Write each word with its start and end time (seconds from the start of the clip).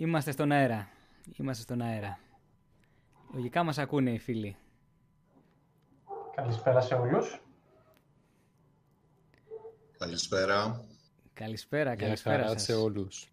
Είμαστε 0.00 0.30
στον 0.30 0.52
αέρα. 0.52 0.88
Είμαστε 1.36 1.62
στον 1.62 1.80
αέρα. 1.80 2.18
Λογικά 3.34 3.62
μας 3.62 3.78
ακούνε 3.78 4.10
οι 4.10 4.18
φίλοι. 4.18 4.56
Καλησπέρα 6.34 6.80
σε 6.80 6.94
όλους. 6.94 7.40
Καλησπέρα. 9.98 10.84
Καλησπέρα, 11.32 11.96
καλησπέρα 11.96 12.48
σας. 12.48 12.62
σε 12.62 12.74
όλους. 12.74 13.32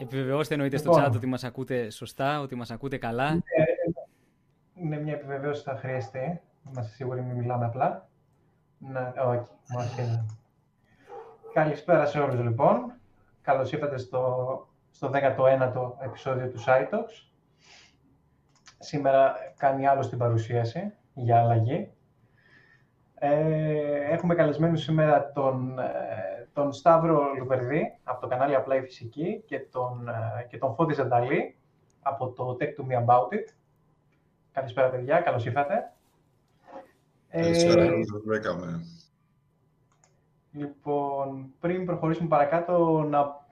Επιβεβαιώστε 0.00 0.54
εννοείται 0.54 0.76
στο 0.76 0.90
Λοιπόν. 0.90 1.04
chat 1.12 1.14
ότι 1.16 1.26
μας 1.26 1.44
ακούτε 1.44 1.90
σωστά, 1.90 2.40
ότι 2.40 2.54
μας 2.54 2.70
ακούτε 2.70 2.98
καλά. 2.98 3.28
Ε, 3.28 3.64
Είναι 4.74 5.00
μια 5.00 5.12
επιβεβαίωση 5.14 5.62
που 5.62 5.70
θα 5.70 5.76
χρειαστεί. 5.76 6.40
Είμαστε 6.70 6.94
σίγουροι 6.94 7.22
μην 7.22 7.36
μιλάμε 7.36 7.64
απλά. 7.64 8.08
Να, 8.78 9.14
όχι, 9.26 9.46
όχι. 9.76 10.24
Καλησπέρα 11.52 12.06
σε 12.06 12.18
όλους 12.18 12.40
λοιπόν. 12.40 12.97
Καλώς 13.48 13.72
ήρθατε 13.72 13.98
στο, 13.98 14.66
στο 14.90 15.10
19ο 15.14 16.04
επεισόδιο 16.04 16.48
του 16.48 16.58
SciTalks. 16.66 17.28
Σήμερα 18.78 19.34
κάνει 19.56 19.86
άλλο 19.86 20.08
την 20.08 20.18
παρουσίαση 20.18 20.92
για 21.14 21.40
αλλαγή. 21.40 21.92
Ε, 23.14 24.12
έχουμε 24.12 24.34
καλεσμένο 24.34 24.76
σήμερα 24.76 25.32
τον, 25.32 25.78
ε, 25.78 26.48
τον 26.52 26.72
Σταύρο 26.72 27.22
Λουβερδί 27.38 27.98
από 28.04 28.20
το 28.20 28.26
κανάλι 28.26 28.54
Απλά 28.54 28.76
η 28.76 28.82
Φυσική 28.82 29.42
και 29.46 29.60
τον, 29.60 30.08
ε, 30.08 30.46
και 30.48 30.58
τον 30.58 30.74
Φώτη 30.74 30.94
Ζανταλή 30.94 31.56
από 32.02 32.32
το 32.32 32.56
Tech 32.60 32.80
to 32.80 32.92
Me 32.92 33.06
About 33.06 33.34
It. 33.34 33.54
Καλησπέρα 34.52 34.90
παιδιά, 34.90 35.20
καλώς 35.20 35.46
ήρθατε. 35.46 35.92
Καλησπέρα, 37.28 37.82
Ε, 37.82 37.86
καλώς 37.86 38.06
σας 38.06 38.22
βρήκαμε. 38.24 38.80
Λοιπόν, 40.52 41.52
πριν 41.60 41.84
προχωρήσουμε 41.84 42.28
παρακάτω, 42.28 43.02
να 43.02 43.46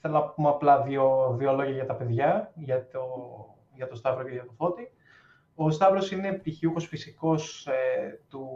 θέλω 0.00 0.14
να 0.14 0.22
πούμε 0.22 0.48
απλά 0.48 0.82
δύο, 0.82 1.34
δύο 1.38 1.52
λόγια 1.52 1.74
για 1.74 1.86
τα 1.86 1.94
παιδιά, 1.94 2.52
για 2.54 2.88
το, 2.88 3.00
για 3.74 3.88
το 3.88 3.94
Σταύρο 3.94 4.24
και 4.24 4.30
για 4.30 4.44
το 4.44 4.52
Φώτη. 4.52 4.90
Ο 5.54 5.70
Σταύρος 5.70 6.10
είναι 6.10 6.32
πτυχιούχος 6.32 6.86
φυσικός 6.86 7.66
ε, 7.66 8.20
του, 8.28 8.48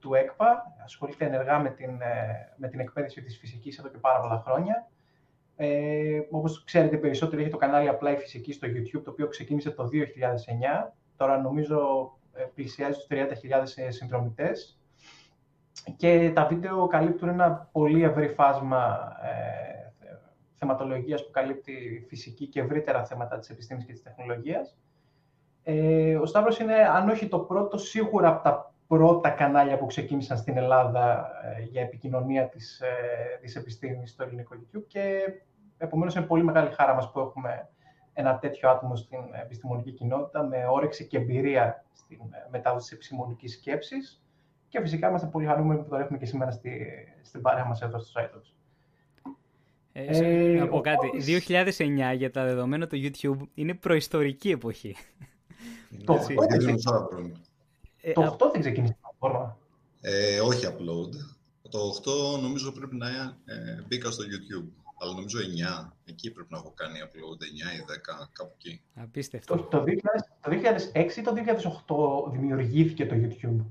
του 0.00 0.14
ΕΚΠΑ, 0.14 0.74
ασχολείται 0.84 1.24
ενεργά 1.24 1.58
με 1.58 1.70
την, 1.70 2.00
ε, 2.00 2.54
με 2.56 2.68
την 2.68 2.80
εκπαίδευση 2.80 3.22
της 3.22 3.38
φυσικής 3.38 3.78
εδώ 3.78 3.88
και 3.88 3.98
πάρα 3.98 4.20
πολλά 4.20 4.42
χρόνια. 4.46 4.88
Ε, 5.56 6.20
όπως 6.30 6.64
ξέρετε 6.64 6.96
περισσότερο, 6.96 7.40
έχει 7.40 7.50
το 7.50 7.56
κανάλι 7.56 7.88
Απλά 7.88 8.12
η 8.12 8.16
Φυσική 8.16 8.52
στο 8.52 8.66
YouTube, 8.68 9.02
το 9.04 9.10
οποίο 9.10 9.28
ξεκίνησε 9.28 9.70
το 9.70 9.88
2009. 9.92 10.92
Τώρα 11.16 11.40
νομίζω 11.40 12.10
ε, 12.32 12.42
πλησιάζει 12.54 12.92
στους 12.92 13.06
30.000 13.10 13.86
συνδρομητές 13.88 14.77
και 15.96 16.32
τα 16.34 16.46
βίντεο 16.46 16.86
καλύπτουν 16.86 17.28
ένα 17.28 17.68
πολύ 17.72 18.02
ευρύ 18.02 18.28
φάσμα 18.28 19.12
ε, 19.22 19.92
θεματολογίας 20.58 21.24
που 21.24 21.30
καλύπτει 21.30 22.06
φυσική 22.08 22.46
και 22.46 22.60
ευρύτερα 22.60 23.04
θέματα 23.04 23.38
της 23.38 23.50
επιστήμης 23.50 23.84
και 23.84 23.92
της 23.92 24.02
τεχνολογίας. 24.02 24.76
Ε, 25.62 26.16
ο 26.16 26.26
Σταύρος 26.26 26.58
είναι, 26.58 26.74
αν 26.74 27.08
όχι 27.08 27.28
το 27.28 27.38
πρώτο, 27.38 27.78
σίγουρα 27.78 28.28
από 28.28 28.42
τα 28.42 28.72
πρώτα 28.86 29.30
κανάλια 29.30 29.78
που 29.78 29.86
ξεκίνησαν 29.86 30.36
στην 30.36 30.56
Ελλάδα 30.56 31.30
ε, 31.58 31.62
για 31.62 31.82
επικοινωνία 31.82 32.48
της, 32.48 32.80
ε, 32.80 33.38
της 33.40 33.56
επιστήμης 33.56 34.10
στο 34.10 34.22
ελληνικό 34.22 34.56
YouTube 34.56 34.84
και 34.86 35.20
επομένως 35.78 36.14
είναι 36.14 36.24
πολύ 36.24 36.42
μεγάλη 36.42 36.70
χαρά 36.70 36.94
μας 36.94 37.10
που 37.10 37.20
έχουμε 37.20 37.68
ένα 38.12 38.38
τέτοιο 38.38 38.70
άτομο 38.70 38.96
στην 38.96 39.18
επιστημονική 39.42 39.92
κοινότητα 39.92 40.42
με 40.42 40.66
όρεξη 40.70 41.06
και 41.06 41.16
εμπειρία 41.16 41.84
στην 41.92 42.18
ε, 42.30 42.48
μετάδοση 42.50 42.84
της 42.84 42.94
επιστημονικής 42.94 43.52
σκέψης 43.52 44.22
και 44.68 44.80
φυσικά 44.80 45.08
είμαστε 45.08 45.26
πολύ 45.26 45.46
χαρούμενοι 45.46 45.82
που 45.82 45.88
το 45.88 45.96
έχουμε 45.96 46.18
και 46.18 46.26
σήμερα 46.26 46.50
στη, 46.50 46.70
στην 47.22 47.40
παρέα 47.42 47.64
μας 47.64 47.82
εδώ 47.82 47.98
στο 47.98 48.20
site 48.20 48.30
μας. 48.36 48.52
Ε, 49.92 50.04
Ε, 50.04 50.58
να 50.58 50.68
πω 50.68 50.76
ο 50.76 50.80
κάτι. 50.80 51.06
Φώτης- 51.06 51.24
2009 51.24 52.12
για 52.16 52.30
τα 52.30 52.44
δεδομένα 52.44 52.86
του 52.86 52.96
YouTube 52.96 53.48
είναι 53.54 53.74
προϊστορική 53.74 54.50
εποχή. 54.50 54.96
Το 56.04 56.12
Έτσι, 56.14 56.32
οκτώ 56.32 56.46
δεν 56.48 56.58
δεινοσαύρων. 56.58 57.32
Ε, 58.00 58.12
Το 58.12 58.22
α- 58.22 58.28
8 58.38 58.50
δεν 58.52 58.60
ξεκίνησε 58.60 58.92
η 58.98 59.00
πλατφόρμα. 59.00 59.58
Ε, 60.00 60.40
όχι 60.40 60.66
upload. 60.66 61.12
Το 61.70 61.78
8 61.78 62.40
νομίζω 62.42 62.72
πρέπει 62.72 62.96
να 62.96 63.08
ε, 63.44 63.84
μπήκα 63.88 64.10
στο 64.10 64.24
YouTube. 64.24 64.68
Αλλά 65.00 65.12
νομίζω 65.14 65.38
9. 65.38 65.92
Εκεί 66.04 66.30
πρέπει 66.30 66.48
να 66.52 66.58
έχω 66.58 66.72
κάνει 66.76 66.98
upload. 67.04 67.38
9 67.42 67.74
ή 67.78 67.84
10, 67.86 68.28
κάπου 68.32 68.54
εκεί. 68.58 68.80
απίστευτο. 68.94 69.56
Το, 69.56 69.62
το, 69.62 69.84
2000, 69.86 69.92
το 70.40 70.50
2006 70.50 71.16
ή 71.16 71.22
το 71.22 71.32
2008 72.26 72.32
δημιουργήθηκε 72.32 73.06
το 73.06 73.14
YouTube; 73.18 73.64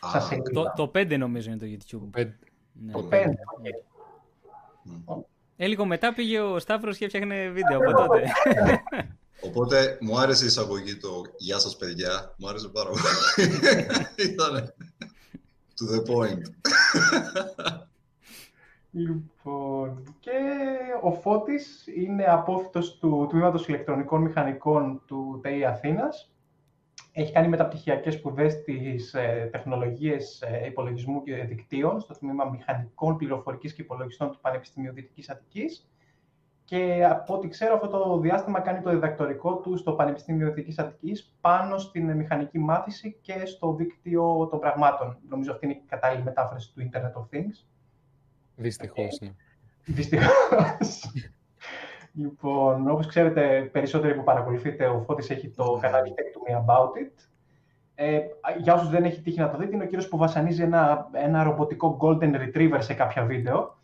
Α, 0.00 0.08
Σας 0.10 0.26
σελίδα. 0.26 0.50
Το, 0.52 0.72
το 0.76 0.90
5 0.94 1.18
νομίζω 1.18 1.50
είναι 1.50 1.58
το 1.58 1.66
YouTube. 1.66 2.08
Πέντε. 2.10 2.38
Ναι. 2.72 2.92
Το 2.92 3.00
Το 3.00 3.06
5. 3.06 3.10
πέντε. 3.10 3.38
μ. 4.82 4.92
Ε, 5.56 5.66
λίγο 5.66 5.84
μετά 5.84 6.14
πήγε 6.14 6.40
ο 6.40 6.58
Σταύρος 6.58 6.96
και 6.96 7.04
έφτιαχνε 7.04 7.48
βίντεο 7.48 7.78
από 7.78 7.92
τότε. 7.92 8.22
Οπότε 9.44 9.98
μου 10.00 10.18
άρεσε 10.18 10.44
η 10.44 10.46
εισαγωγή 10.46 10.96
το 10.96 11.22
«Γεια 11.36 11.58
σας 11.58 11.76
παιδιά». 11.76 12.34
Μου 12.38 12.48
άρεσε 12.48 12.68
πάρα 12.68 12.88
πολύ. 12.88 13.02
Ήτανε 14.30 14.74
to 15.78 15.94
the 15.94 16.14
point. 16.14 16.40
Λοιπόν, 18.90 20.14
και 20.20 20.30
ο 21.02 21.12
Φώτης 21.12 21.84
είναι 21.96 22.24
απόφυτος 22.24 22.98
του 22.98 23.26
Τμήματος 23.30 23.68
Ηλεκτρονικών 23.68 24.22
Μηχανικών 24.22 25.02
του 25.06 25.40
ΤΕΙ 25.42 25.64
Αθήνας. 25.64 26.30
Έχει 27.12 27.32
κάνει 27.32 27.48
μεταπτυχιακές 27.48 28.14
σπουδές 28.14 28.52
στις 28.52 29.14
ε, 29.14 29.48
τεχνολογίες 29.52 30.42
ε, 30.42 30.66
υπολογισμού 30.66 31.22
και 31.22 31.34
δικτύων 31.34 32.00
στο 32.00 32.14
Τμήμα 32.18 32.44
Μηχανικών 32.44 33.16
Πληροφορικής 33.16 33.74
και 33.74 33.82
Υπολογιστών 33.82 34.30
του 34.30 34.38
Πανεπιστημίου 34.40 34.92
Δυτικής 34.92 35.30
Αττικής. 35.30 35.88
Και 36.64 37.04
από 37.10 37.34
ό,τι 37.34 37.48
ξέρω, 37.48 37.74
αυτό 37.74 37.88
το 37.88 38.18
διάστημα 38.18 38.60
κάνει 38.60 38.80
το 38.80 38.90
διδακτορικό 38.90 39.56
του 39.56 39.76
στο 39.76 39.92
Πανεπιστήμιο 39.92 40.46
Δυτικής 40.46 40.78
Αττικής 40.78 41.34
πάνω 41.40 41.78
στην 41.78 42.16
μηχανική 42.16 42.58
μάθηση 42.58 43.18
και 43.20 43.46
στο 43.46 43.74
δίκτυο 43.74 44.46
των 44.50 44.58
πραγμάτων. 44.58 45.18
Νομίζω 45.28 45.52
αυτή 45.52 45.66
είναι 45.66 45.74
η 45.74 45.82
κατάλληλη 45.86 46.22
μετάφραση 46.22 46.72
του 46.72 46.90
Internet 46.90 47.20
of 47.20 47.36
Things. 47.36 47.66
Δυστυχώς, 48.56 49.18
ναι. 49.20 49.34
Δυστυχώς. 49.84 51.12
Λοιπόν, 52.18 52.90
όπως 52.90 53.06
ξέρετε, 53.06 53.68
περισσότεροι 53.72 54.14
που 54.14 54.22
παρακολουθείτε, 54.22 54.86
ο 54.86 55.00
Φώτης 55.00 55.30
έχει 55.30 55.48
το 55.48 55.78
κανάλι 55.80 56.14
Tech 56.16 56.20
to 56.20 56.52
Me 56.52 56.64
About 56.64 56.88
It. 56.88 57.28
Ε, 57.94 58.20
για 58.58 58.74
όσους 58.74 58.88
δεν 58.88 59.04
έχει 59.04 59.20
τύχει 59.20 59.40
να 59.40 59.50
το 59.50 59.58
δείτε, 59.58 59.74
είναι 59.74 59.84
ο 59.84 59.86
κύριος 59.86 60.08
που 60.08 60.16
βασανίζει 60.16 60.62
ένα, 60.62 61.08
ένα 61.12 61.42
ρομποτικό 61.42 61.98
Golden 62.00 62.34
Retriever 62.34 62.78
σε 62.78 62.94
κάποια 62.94 63.24
βίντεο. 63.24 63.76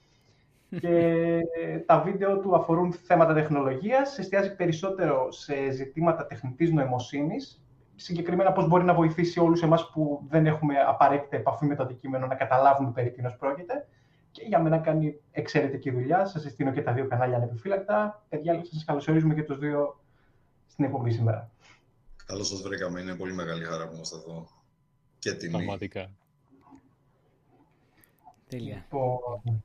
και 0.80 1.40
τα 1.86 2.00
βίντεο 2.00 2.38
του 2.38 2.56
αφορούν 2.56 2.92
θέματα 2.92 3.34
τεχνολογίας, 3.34 4.18
εστιάζει 4.18 4.56
περισσότερο 4.56 5.30
σε 5.30 5.70
ζητήματα 5.70 6.26
τεχνητής 6.26 6.72
νοημοσύνης, 6.72 7.64
συγκεκριμένα 7.94 8.52
πώς 8.52 8.68
μπορεί 8.68 8.84
να 8.84 8.94
βοηθήσει 8.94 9.40
όλους 9.40 9.62
εμάς 9.62 9.90
που 9.90 10.24
δεν 10.28 10.46
έχουμε 10.46 10.74
απαραίτητα 10.86 11.36
επαφή 11.36 11.66
με 11.66 11.74
το 11.74 11.82
αντικείμενο 11.82 12.26
να 12.26 12.34
καταλάβουμε 12.34 12.90
περί 12.90 13.10
τίνος 13.10 13.36
πρόκειται. 13.36 13.86
Και 14.34 14.42
για 14.46 14.58
μένα 14.58 14.78
κάνει 14.78 15.20
εξαιρετική 15.30 15.90
δουλειά. 15.90 16.26
Σας 16.26 16.42
συστήνω 16.42 16.72
και 16.72 16.82
τα 16.82 16.92
δύο 16.92 17.08
κανάλια 17.08 17.36
ανεπιφύλακτα. 17.36 18.24
Παιδιά, 18.28 18.64
σας 18.64 18.84
καλωσορίζουμε 18.84 19.34
και 19.34 19.42
τους 19.42 19.58
δύο 19.58 20.00
στην 20.66 20.84
εκπομπή 20.84 21.10
σήμερα. 21.10 21.50
Καλώς 22.26 22.48
σας 22.48 22.62
βρήκαμε. 22.62 23.00
Είναι 23.00 23.14
πολύ 23.14 23.32
μεγάλη 23.32 23.64
χαρά 23.64 23.88
που 23.88 23.94
είμαστε 23.94 24.16
εδώ. 24.16 24.46
Και 25.18 25.32
τιμή. 25.32 25.52
Πραγματικά. 25.52 26.10
Τέλεια. 28.48 28.74
Λοιπόν, 28.74 29.62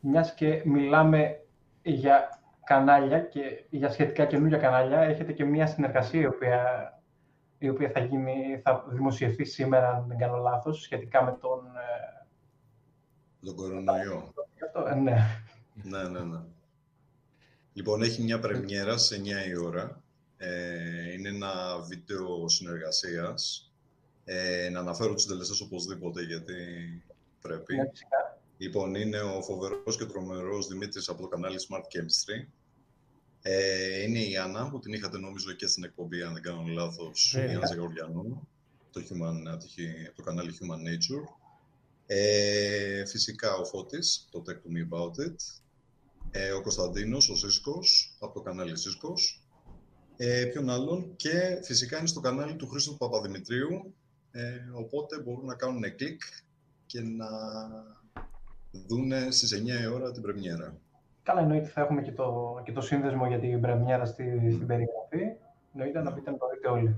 Μιας 0.00 0.34
και 0.34 0.62
μιλάμε 0.64 1.44
για 1.82 2.40
κανάλια 2.64 3.20
και 3.20 3.64
για 3.70 3.90
σχετικά 3.90 4.24
καινούργια 4.24 4.58
κανάλια, 4.58 5.00
έχετε 5.00 5.32
και 5.32 5.44
μια 5.44 5.66
συνεργασία 5.66 6.20
η 6.20 6.26
οποία, 6.26 6.92
η 7.58 7.68
οποία 7.68 7.90
θα, 7.90 8.00
γίνει, 8.00 8.60
θα 8.62 8.84
δημοσιευθεί 8.88 9.44
σήμερα, 9.44 9.88
αν 9.88 10.04
δεν 10.08 10.18
κάνω 10.18 10.36
λάθος, 10.36 10.80
σχετικά 10.80 11.22
με 11.22 11.36
τον... 11.40 11.60
ε, 13.42 13.46
Τον 13.46 13.54
κορονοϊό. 13.54 14.34
αυτό, 14.64 14.88
ε, 14.88 14.94
ναι. 14.94 15.42
ναι, 15.82 16.02
ναι, 16.08 16.20
ναι. 16.20 16.38
Λοιπόν, 17.72 18.02
έχει 18.02 18.22
μια 18.22 18.38
πρεμιέρα 18.38 18.98
σε 18.98 19.20
9 19.46 19.48
η 19.48 19.56
ώρα. 19.56 20.02
Ε, 20.36 21.12
είναι 21.12 21.28
ένα 21.28 21.78
βίντεο 21.78 22.48
συνεργασίας. 22.48 23.72
Ε, 24.24 24.68
να 24.68 24.80
αναφέρω 24.80 25.14
τους 25.14 25.26
τελεστές 25.26 25.60
οπωσδήποτε, 25.60 26.22
γιατί 26.22 26.54
πρέπει. 27.40 27.76
ναι, 27.76 27.88
φυσικά. 27.90 28.40
Λοιπόν, 28.58 28.94
είναι 28.94 29.20
ο 29.20 29.42
φοβερός 29.42 29.96
και 29.96 30.04
τρομερός 30.04 30.66
Δημήτρης 30.66 31.08
από 31.08 31.22
το 31.22 31.28
κανάλι 31.28 31.56
Smart 31.68 31.78
Chemistry. 31.80 32.46
Ε, 33.42 34.02
είναι 34.02 34.18
η 34.18 34.36
Άννα, 34.36 34.70
που 34.70 34.78
την 34.78 34.92
είχατε 34.92 35.18
νομίζω 35.18 35.52
και 35.52 35.66
στην 35.66 35.84
εκπομπή, 35.84 36.22
αν 36.22 36.32
δεν 36.32 36.42
κάνω 36.42 36.62
λάθος, 36.66 37.32
η 37.34 37.38
Βέβαια. 37.38 37.54
Άννα 37.54 37.66
Ζεγοριανού, 37.66 38.48
το, 38.92 39.00
human, 39.00 39.58
το, 39.58 39.66
το 40.14 40.22
κανάλι 40.22 40.58
Human 40.60 40.88
Nature. 40.88 41.24
Ε, 42.10 43.04
φυσικά 43.06 43.54
ο 43.54 43.64
Φώτης, 43.64 44.28
το 44.30 44.42
Tech 44.46 44.52
to 44.52 44.54
Me 44.54 44.94
About 44.94 45.26
It. 45.26 45.36
Ε, 46.30 46.50
ο 46.50 46.62
Κωνσταντίνος, 46.62 47.28
ο 47.28 47.36
Σίσκος, 47.36 48.16
από 48.20 48.34
το 48.34 48.40
κανάλι 48.40 48.78
Σίσκος. 48.78 49.42
Ε, 50.16 50.44
ποιον 50.44 50.70
άλλον; 50.70 51.16
Και 51.16 51.60
φυσικά 51.62 51.98
είναι 51.98 52.06
στο 52.06 52.20
κανάλι 52.20 52.56
του 52.56 52.68
Χρήστο 52.68 52.92
Παπαδημητρίου. 52.92 53.94
Ε, 54.30 54.42
οπότε 54.72 55.20
μπορούν 55.20 55.44
να 55.44 55.54
κάνουν 55.54 55.96
κλικ 55.96 56.22
και 56.86 57.00
να 57.00 57.28
δούνε 58.70 59.30
στις 59.30 59.54
9 59.54 59.82
η 59.82 59.86
ώρα 59.86 60.12
την 60.12 60.22
πρεμιέρα. 60.22 60.76
Καλά, 61.22 61.40
εννοείται 61.40 61.68
θα 61.68 61.80
έχουμε 61.80 62.02
και 62.02 62.12
το, 62.12 62.60
και 62.64 62.72
το 62.72 62.80
σύνδεσμο 62.80 63.26
για 63.26 63.38
την 63.38 63.60
πρεμιέρα 63.60 64.04
στη, 64.04 64.52
στην 64.54 64.66
περιγραφή. 64.66 65.36
Εννοείται 65.72 66.02
να 66.02 66.10
μπείτε 66.10 66.30
να 66.30 66.36
το 66.36 66.48
δείτε 66.54 66.68
όλοι. 66.68 66.96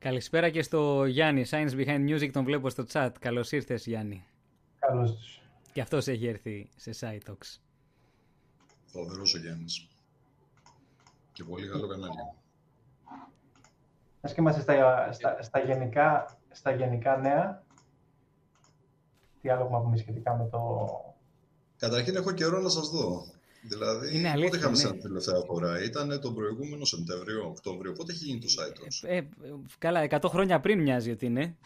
Καλησπέρα 0.00 0.50
και 0.50 0.62
στο 0.62 1.04
Γιάννη. 1.04 1.44
Science 1.50 1.70
Behind 1.70 2.08
Music 2.08 2.30
τον 2.32 2.44
βλέπω 2.44 2.68
στο 2.68 2.84
chat. 2.92 3.10
Καλώς 3.20 3.52
ήρθες 3.52 3.86
Γιάννη. 3.86 4.24
Καλώς 4.78 5.14
τους. 5.14 5.40
Και 5.72 5.80
αυτός 5.80 6.06
έχει 6.06 6.26
έρθει 6.26 6.68
σε 6.76 6.90
SciTalks. 7.00 7.58
Φοβερός 8.84 9.34
ο 9.34 9.38
Γιάννης. 9.38 9.88
Και 11.32 11.44
πολύ 11.44 11.68
καλό 11.68 11.88
κανάλι. 11.88 12.14
Ας 14.20 14.32
και 14.34 14.40
είμαστε 14.40 14.60
στα, 14.60 15.12
στα, 15.12 15.42
στα, 15.42 15.60
γενικά, 15.60 16.38
στα 16.50 16.74
γενικά 16.74 17.16
νέα. 17.16 17.64
Τι 19.40 19.48
άλλο 19.48 19.60
έχουμε 19.60 19.76
να 19.76 19.84
πούμε 19.84 19.96
σχετικά 19.96 20.36
με 20.36 20.48
το... 20.48 20.60
Καταρχήν 21.76 22.16
έχω 22.16 22.32
καιρό 22.32 22.60
να 22.60 22.68
σας 22.68 22.88
δω. 22.88 23.26
Δηλαδή, 23.62 24.08
Είναι 24.08 24.18
πότε 24.28 24.28
αλήθεια, 24.28 24.58
είχαμε 24.58 24.72
ναι. 24.72 24.78
σαν 24.78 25.00
τελευταία 25.00 25.40
φορά. 25.46 25.82
Ήταν 25.82 26.20
τον 26.20 26.34
προηγούμενο 26.34 26.84
Σεπτέμβριο, 26.84 27.46
Οκτώβριο. 27.46 27.92
Πότε 27.92 28.12
έχει 28.12 28.24
γίνει 28.24 28.38
το 28.40 28.46
site 28.58 28.86
Ε, 29.08 29.16
ε, 29.16 29.26
καλά, 29.78 30.06
100 30.10 30.18
χρόνια 30.28 30.60
πριν 30.60 30.80
μοιάζει 30.82 31.10
ότι 31.10 31.26
είναι. 31.26 31.56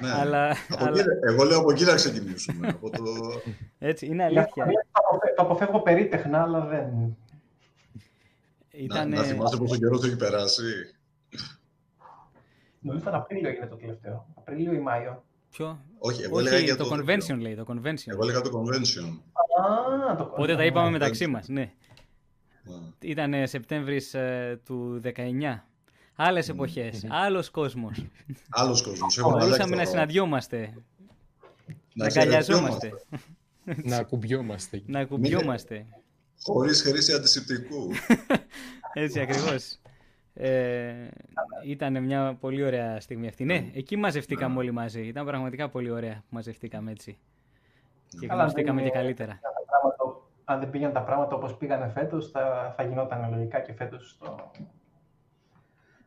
Ναι. 0.00 0.10
αλλά- 0.12 0.50
Από 0.68 0.84
αλλά- 0.84 1.00
εκεί- 1.00 1.08
εγώ 1.28 1.44
λέω 1.44 1.58
από 1.58 1.70
εκεί 1.70 1.84
να 1.84 1.94
ξεκινήσουμε. 1.94 2.68
από 2.68 2.90
το... 2.90 3.02
Έτσι, 3.78 4.06
είναι 4.06 4.28
Για 4.30 4.40
αλήθεια. 4.40 4.64
το 4.64 4.72
αποφε- 4.92 5.34
Το 5.36 5.42
αποφεύγω 5.42 5.82
περίτεχνα, 5.82 6.42
αλλά 6.42 6.60
δεν... 6.66 7.16
Ήταν, 8.70 9.08
να, 9.08 9.16
να 9.16 9.22
θυμάσαι 9.22 9.56
πόσο 9.56 9.76
καιρό 9.76 9.98
το 9.98 10.06
έχει 10.06 10.16
περάσει. 10.16 10.62
Νομίζω 12.80 13.02
ήταν 13.02 13.14
Απρίλιο 13.20 13.48
έγινε 13.48 13.66
το 13.66 13.76
τελευταίο. 13.76 14.26
Απρίλιο 14.34 14.72
ή 14.72 14.78
Μάιο. 14.78 15.24
Ποιο; 15.50 15.80
Όχι, 16.06 16.22
εγώ 16.22 16.36
Όχι, 16.36 16.46
έλεγα 16.46 16.62
για 16.64 16.76
το 16.76 16.84
το 16.88 16.94
convention 16.94 17.04
τέτοιο. 17.18 17.36
λέει, 17.36 17.54
το 17.54 17.64
convention. 17.68 18.06
Εγώ 18.06 18.22
έλεγα 18.22 18.40
το 18.40 18.50
convention. 18.58 19.18
Α, 20.10 20.16
το 20.16 20.22
Οπότε 20.22 20.56
τα 20.56 20.64
είπαμε 20.64 20.90
μεταξύ 20.90 21.26
μας, 21.26 21.48
ναι. 21.48 21.72
Ναι. 22.64 22.74
Ήταν 23.00 23.48
Σεπτέμβρης 23.48 24.14
ε, 24.14 24.60
του 24.64 25.00
19. 25.04 25.10
Άλλες 26.16 26.48
εποχές, 26.48 27.06
άλλος 27.08 27.50
κόσμος. 27.50 28.06
Άλλος 28.48 28.82
κόσμος. 28.82 29.18
Έχουμε 29.18 29.32
αλλάξει 29.32 29.48
Μπορούσαμε 29.48 29.70
το 29.70 29.76
να 29.76 29.82
ρόλο. 29.82 29.90
συναντιόμαστε, 29.90 30.74
να 31.94 32.10
χαιρετιόμαστε. 32.10 32.20
αγκαλιαζόμαστε, 32.20 32.92
να 33.90 33.96
ακουμπιόμαστε. 33.96 34.82
να 34.86 35.00
ακουμπιόμαστε. 35.00 35.86
Χωρίς 36.42 36.82
χρήση 36.82 37.12
αντισηπτικού. 37.12 37.90
Έτσι 38.92 39.20
ακριβώς. 39.20 39.78
Ε, 40.36 40.94
ήταν 41.64 42.02
μια 42.04 42.36
πολύ 42.40 42.64
ωραία 42.64 43.00
στιγμή 43.00 43.26
αυτή. 43.26 43.44
Ναι, 43.44 43.70
εκεί 43.74 43.96
μαζευτήκαμε 43.96 44.58
όλοι 44.58 44.70
μαζί. 44.70 45.06
Ήταν 45.06 45.26
πραγματικά 45.26 45.68
πολύ 45.68 45.90
ωραία 45.90 46.14
που 46.14 46.26
μαζευτήκαμε 46.34 46.90
έτσι. 46.90 47.18
Και 48.20 48.26
Καλά, 48.26 48.34
γνωριστήκαμε 48.38 48.80
δεν 48.82 48.90
και 48.90 48.98
είναι- 48.98 49.06
καλύτερα. 49.06 49.38
τα 49.42 49.48
πράγματα- 49.80 50.22
αν 50.44 50.60
δεν 50.60 50.70
πήγαν 50.70 50.92
τα 50.92 51.02
πράγματα 51.02 51.36
όπως 51.36 51.56
πήγανε 51.56 51.88
φέτος, 51.88 52.30
θα, 52.30 52.74
θα 52.76 52.82
γινόταν 52.82 53.30
λογικά 53.30 53.60
και 53.60 53.72
φέτος 53.72 54.10
στο 54.10 54.50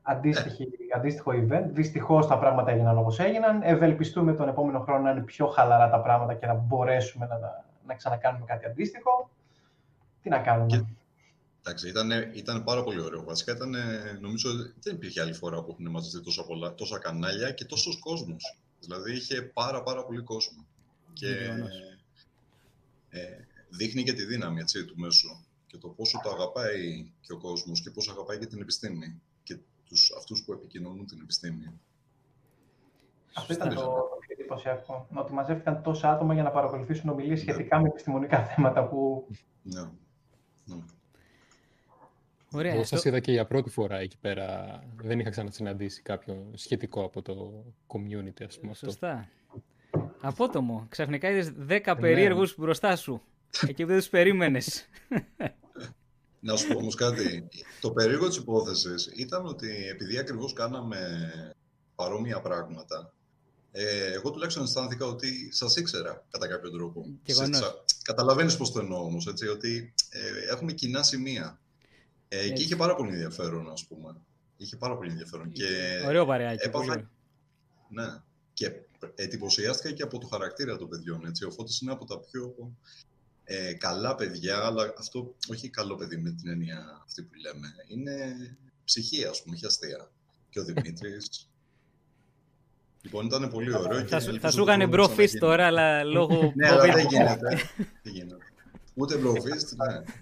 αντίστοιχη, 0.01 0.67
αντίστοιχο 0.95 1.31
event. 1.31 1.65
Δυστυχώς 1.71 2.27
τα 2.27 2.37
πράγματα 2.39 2.71
έγιναν 2.71 2.97
όπως 2.97 3.19
έγιναν. 3.19 3.61
Ευελπιστούμε 3.63 4.33
τον 4.33 4.47
επόμενο 4.47 4.79
χρόνο 4.79 5.01
να 5.03 5.11
είναι 5.11 5.21
πιο 5.21 5.47
χαλαρά 5.47 5.89
τα 5.89 5.99
πράγματα 6.01 6.33
και 6.33 6.45
να 6.45 6.53
μπορέσουμε 6.53 7.25
να, 7.25 7.37
να, 7.37 7.63
να 7.87 7.93
ξανακάνουμε 7.93 8.45
κάτι 8.45 8.65
αντίστοιχο. 8.65 9.29
Τι 10.21 10.29
να 10.29 10.39
κάνουμε; 10.39 10.85
Και- 11.73 11.87
Εντάξει, 11.87 11.89
ήταν, 11.89 12.11
ήταν 12.35 12.63
πάρα 12.63 12.83
πολύ 12.83 13.01
ωραίο. 13.01 13.23
Βασικά 13.23 13.51
ήταν, 13.51 13.75
νομίζω, 14.21 14.49
δεν 14.79 14.95
υπήρχε 14.95 15.21
άλλη 15.21 15.33
φορά 15.33 15.63
που 15.63 15.71
έχουν 15.71 15.89
μαζευτεί 15.91 16.21
τόσα, 16.25 16.45
πολλά, 16.45 16.73
τόσα 16.75 16.97
κανάλια 16.99 17.51
και 17.51 17.65
τόσος 17.65 17.99
κόσμος. 17.99 18.57
Δηλαδή 18.79 19.13
είχε 19.15 19.41
πάρα 19.41 19.83
πάρα 19.83 20.05
πολύ 20.05 20.21
κόσμο. 20.21 20.65
Και 21.13 21.27
Γεγονός. 21.27 21.69
ε, 23.09 23.19
δείχνει 23.69 24.03
και 24.03 24.13
τη 24.13 24.25
δύναμη 24.25 24.59
έτσι, 24.59 24.85
του 24.85 24.93
μέσου 24.97 25.29
και 25.67 25.77
το 25.77 25.87
πόσο 25.87 26.19
το 26.23 26.29
αγαπάει 26.29 27.11
και 27.21 27.33
ο 27.33 27.37
κόσμος 27.37 27.81
και 27.81 27.91
πόσο 27.91 28.11
αγαπάει 28.11 28.37
και 28.37 28.45
την 28.45 28.61
επιστήμη 28.61 29.21
και 29.43 29.57
τους, 29.87 30.13
αυτούς 30.17 30.43
που 30.43 30.51
επικοινωνούν 30.53 31.05
την 31.05 31.19
επιστήμη. 31.21 31.79
Αυτό 33.33 33.53
ήταν 33.53 33.67
το, 33.69 33.73
Σωστά. 33.75 33.89
το 33.91 34.17
πιο 34.19 34.35
εντυπωσιακό. 34.39 35.07
Ότι 35.13 35.33
μαζεύτηκαν 35.33 35.81
τόσα 35.83 36.11
άτομα 36.11 36.33
για 36.33 36.43
να 36.43 36.51
παρακολουθήσουν 36.51 37.09
ομιλίες 37.09 37.39
σχετικά 37.39 37.79
με 37.81 37.87
επιστημονικά 37.87 38.43
θέματα 38.45 38.87
που 38.87 39.27
Ναι. 39.63 39.81
ναι. 40.65 40.75
Ωραία. 42.51 42.71
Εγώ 42.71 42.81
αυτό- 42.81 42.95
σας 42.95 43.05
είδα 43.05 43.19
και 43.19 43.31
για 43.31 43.45
πρώτη 43.45 43.69
φορά 43.69 43.97
εκεί 43.99 44.17
πέρα. 44.21 44.79
Δεν 45.01 45.19
είχα 45.19 45.29
ξανασυναντήσει 45.29 46.01
κάποιον 46.01 46.51
σχετικό 46.55 47.03
από 47.03 47.21
το 47.21 47.63
community, 47.87 48.43
ας 48.47 48.59
πούμε. 48.59 48.71
Αυτό. 48.71 48.85
Σωστά. 48.85 49.29
Απότομο. 50.21 50.85
Ξαφνικά 50.89 51.29
είδες 51.29 51.51
10 51.51 51.93
Ναι. 51.93 51.99
περίεργους 52.01 52.55
μπροστά 52.57 52.95
σου. 52.95 53.21
Εκεί 53.67 53.81
που 53.83 53.87
δεν 53.89 53.97
τους 53.97 54.09
περίμενες. 54.09 54.85
Να 56.39 56.55
σου 56.55 56.67
πω 56.73 56.77
όμως 56.79 56.95
κάτι. 56.95 57.47
Το 57.81 57.91
περίεργο 57.91 58.27
της 58.27 58.37
υπόθεσης 58.37 59.05
ήταν 59.15 59.45
ότι 59.45 59.67
επειδή 59.91 60.17
ακριβώς 60.17 60.53
κάναμε 60.53 61.31
παρόμοια 61.95 62.41
πράγματα, 62.41 63.13
ε, 63.71 64.11
εγώ 64.13 64.31
τουλάχιστον 64.31 64.63
αισθάνθηκα 64.63 65.05
ότι 65.05 65.53
σας 65.53 65.75
ήξερα 65.75 66.25
κατά 66.29 66.47
κάποιο 66.47 66.71
τρόπο. 66.71 67.05
Γεγονός. 67.23 67.57
Σε- 67.57 67.63
σα- 67.85 68.01
Καταλαβαίνεις 68.13 68.57
πώς 68.57 68.71
το 68.71 68.79
εννοώ 68.79 68.99
όμως, 69.03 69.27
έτσι, 69.27 69.47
ότι 69.47 69.93
ε, 70.09 70.53
έχουμε 70.53 70.71
κοινά 70.71 71.03
σημεία. 71.03 71.59
Ε, 72.29 72.37
Έτσι. 72.39 72.53
και 72.53 72.61
είχε 72.61 72.75
πάρα 72.75 72.95
πολύ 72.95 73.11
ενδιαφέρον, 73.11 73.69
ας 73.71 73.85
πούμε. 73.85 74.15
Είχε 74.57 74.75
πάρα 74.75 74.95
πολύ 74.97 75.09
ενδιαφέρον. 75.11 75.51
Και, 75.51 75.65
Ωραίο 76.05 76.25
παρεάκι. 76.25 76.65
έπαθα- 76.67 76.85
πολύ 76.85 76.89
ωραίο. 76.91 77.07
ναι. 77.89 78.21
Και 78.53 78.71
εντυπωσιάστηκα 79.15 79.91
και 79.93 80.03
από 80.03 80.17
το 80.17 80.27
χαρακτήρα 80.27 80.77
των 80.77 80.89
παιδιών. 80.89 81.25
Έτσι. 81.25 81.45
Ο 81.45 81.51
Φώτης 81.51 81.81
είναι 81.81 81.91
από 81.91 82.05
τα 82.05 82.19
πιο 82.19 82.55
ε, 83.43 83.73
καλά 83.73 84.15
παιδιά, 84.15 84.57
αλλά 84.65 84.93
αυτό 84.97 85.35
όχι 85.51 85.69
καλό 85.69 85.95
παιδί 85.95 86.17
με 86.17 86.31
την 86.31 86.49
έννοια 86.49 87.01
αυτή 87.05 87.21
που 87.23 87.33
λέμε. 87.35 87.67
Είναι 87.87 88.35
ψυχή, 88.85 89.25
ας 89.25 89.43
πούμε, 89.43 89.55
έχει 89.55 89.65
αστεία. 89.65 90.11
Και 90.49 90.59
ο 90.59 90.63
Δημήτρης. 90.63 91.49
λοιπόν, 93.03 93.25
ήταν 93.25 93.49
πολύ 93.49 93.75
ωραίο. 93.75 94.01
και 94.01 94.07
Θα, 94.07 94.19
σου- 94.19 94.25
ελπίζω 94.29 94.45
θα 94.45 94.51
σου 94.51 94.57
το 94.57 94.71
έκανε 94.71 94.83
χρόνο 94.85 94.97
να 94.97 95.03
bro 95.03 95.05
fist 95.09 95.13
ξαναγίνει. 95.15 95.39
τώρα, 95.39 95.65
αλλά 95.65 96.03
λόγω 96.03 96.51
Ναι, 96.55 96.67
αλλά 96.67 96.83
COVID. 96.83 96.93
δεν 96.93 97.07
γίνεται. 97.07 97.69
δεν 98.03 98.13
γίνεται. 98.13 98.45
Ούτε 98.93 99.15
bro 99.23 99.31
fist, 99.31 99.75
ναι. 99.87 100.03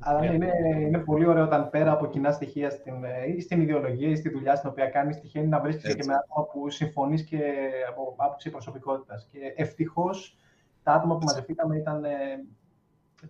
Αλλά 0.00 0.20
ναι, 0.20 0.26
είναι, 0.34 0.50
είναι 0.80 0.98
πολύ 0.98 1.26
ωραίο 1.26 1.44
όταν 1.44 1.70
πέρα 1.70 1.92
από 1.92 2.06
κοινά 2.06 2.30
στοιχεία 2.32 2.70
στην, 2.70 3.04
ε, 3.04 3.32
ή 3.36 3.40
στην 3.40 3.60
ιδεολογία 3.60 4.08
ή 4.08 4.16
στη 4.16 4.28
δουλειά 4.28 4.56
στην 4.56 4.70
οποία 4.70 4.86
κάνεις, 4.86 5.20
τυχαίνει 5.20 5.46
να 5.46 5.60
βρίσκεσαι 5.60 5.86
και 5.92 5.98
Έτσι. 5.98 6.08
με 6.08 6.14
άτομα 6.14 6.46
που 6.46 6.70
συμφωνείς 6.70 7.22
και 7.24 7.40
από 7.88 8.14
άποψη 8.16 8.50
προσωπικότητας. 8.50 9.28
Και 9.32 9.38
ευτυχώς 9.56 10.36
τα 10.82 10.92
άτομα 10.92 11.16
που 11.16 11.24
μαζευτήκαμε 11.24 11.76
ήταν. 11.76 12.04
ε, 12.04 12.10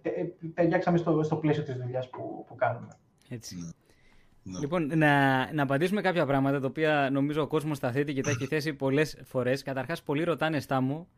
τε- 0.02 0.16
ε, 0.16 0.24
ταιριάξαμε 0.54 0.98
στο, 0.98 1.22
στο 1.22 1.36
πλαίσιο 1.36 1.62
της 1.62 1.76
δουλειάς 1.76 2.10
που, 2.10 2.44
που 2.46 2.54
κάνουμε. 2.54 2.88
Έτσι. 3.28 3.56
Ναι. 3.56 3.68
Ναι. 4.52 4.58
Λοιπόν, 4.58 4.98
να, 4.98 5.52
να 5.52 5.62
απαντήσουμε 5.62 6.00
κάποια 6.00 6.26
πράγματα 6.26 6.60
τα 6.60 6.66
οποία 6.66 7.08
νομίζω 7.12 7.42
ο 7.42 7.46
κόσμος 7.46 7.78
τα 7.78 7.90
θέτει 7.92 8.12
και 8.12 8.22
τα 8.22 8.30
έχει 8.30 8.46
θέσει 8.46 8.74
πολλές 8.74 9.20
φορές. 9.24 9.62
Καταρχάς, 9.62 10.02
πολλοί 10.02 10.24
ρωτάνε 10.24 10.60
στα 10.60 10.80
μου 10.80 11.08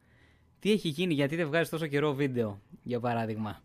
τι 0.58 0.72
έχει 0.72 0.88
γίνει, 0.88 1.14
γιατί 1.14 1.36
δεν 1.36 1.46
βγάζει 1.46 1.70
τόσο 1.70 1.86
καιρό 1.86 2.12
βίντεο, 2.12 2.60
για 2.82 3.00
παράδειγμα; 3.00 3.60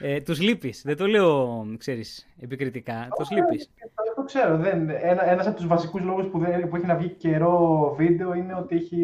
Ε, 0.00 0.20
τους 0.20 0.40
λείπεις. 0.40 0.82
Δεν 0.84 0.96
το 0.96 1.06
λέω, 1.06 1.64
ξέρεις, 1.78 2.28
επικριτικά. 2.40 3.08
Τους 3.16 3.30
λείπεις. 3.30 3.70
Το, 3.94 4.14
το 4.14 4.24
ξέρω. 4.24 4.56
Δεν, 4.56 4.90
ένα, 4.90 5.30
ένας 5.30 5.46
από 5.46 5.56
τους 5.56 5.66
βασικούς 5.66 6.02
λόγους 6.02 6.26
που, 6.26 6.38
δεν, 6.38 6.68
που 6.68 6.76
έχει 6.76 6.86
να 6.86 6.96
βγει 6.96 7.08
καιρό 7.08 7.94
βίντεο 7.96 8.34
είναι 8.34 8.54
ότι 8.54 8.76
έχει 8.76 8.96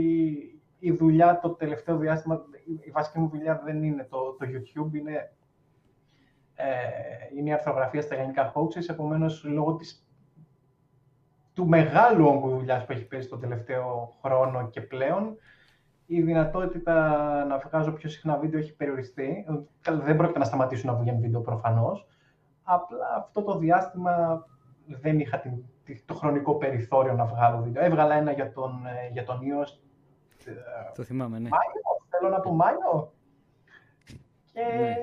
η 0.79 0.93
δουλειά 0.93 1.39
το 1.43 1.49
τελευταίο 1.51 1.97
διάστημα, 1.97 2.45
η 2.85 2.91
βασική 2.91 3.19
μου 3.19 3.29
δουλειά 3.29 3.63
δεν 3.65 3.83
είναι 3.83 4.07
το, 4.11 4.37
το 4.39 4.47
YouTube, 4.49 4.95
είναι, 4.95 5.33
ε, 6.55 6.67
είναι 7.37 7.51
η 7.51 7.53
αρθρογραφία 7.53 8.03
στα 8.03 8.15
γενικά 8.15 8.53
hoaxes, 8.55 8.89
επομένως 8.89 9.45
λόγω 9.45 9.75
της, 9.75 10.07
του 11.53 11.69
μεγάλου 11.69 12.27
όγκου 12.27 12.49
δουλειάς 12.49 12.85
που 12.85 12.93
έχει 12.93 13.05
πέσει 13.05 13.29
το 13.29 13.39
τελευταίο 13.39 14.17
χρόνο 14.23 14.69
και 14.71 14.81
πλέον, 14.81 15.37
η 16.15 16.23
δυνατότητα 16.23 16.95
να 17.45 17.59
βγάζω 17.59 17.93
πιο 17.93 18.09
συχνά 18.09 18.37
βίντεο 18.37 18.61
έχει 18.61 18.75
περιοριστεί. 18.77 19.47
Καλά, 19.81 19.99
Δεν 20.05 20.17
πρόκειται 20.17 20.39
να 20.39 20.45
σταματήσουν 20.45 20.91
να 20.91 20.97
βγαίνουν 20.97 21.21
βίντεο 21.21 21.41
προφανώς, 21.41 22.07
Απλά 22.63 23.07
αυτό 23.19 23.43
το 23.43 23.59
διάστημα 23.59 24.47
δεν 24.87 25.19
είχα 25.21 25.39
την, 25.39 25.53
τη- 25.85 26.03
το 26.05 26.15
χρονικό 26.15 26.55
περιθώριο 26.55 27.13
να 27.13 27.25
βγάλω 27.25 27.63
βίντεο. 27.63 27.85
Έβγαλα 27.85 28.15
ένα 28.15 28.33
για 28.33 28.53
τον, 28.53 28.87
ε, 28.87 29.09
για 29.13 29.25
τον 29.25 29.41
ιό 29.43 29.61
ε, 30.45 30.53
Το 30.95 31.03
θυμάμαι, 31.03 31.39
ναι. 31.39 31.49
Μάιο, 31.49 31.73
θέλω 32.09 32.29
να 32.29 32.41
πω 32.41 32.53
Μάιο. 32.53 33.13
Και 34.53 34.61
ναι, 34.61 34.95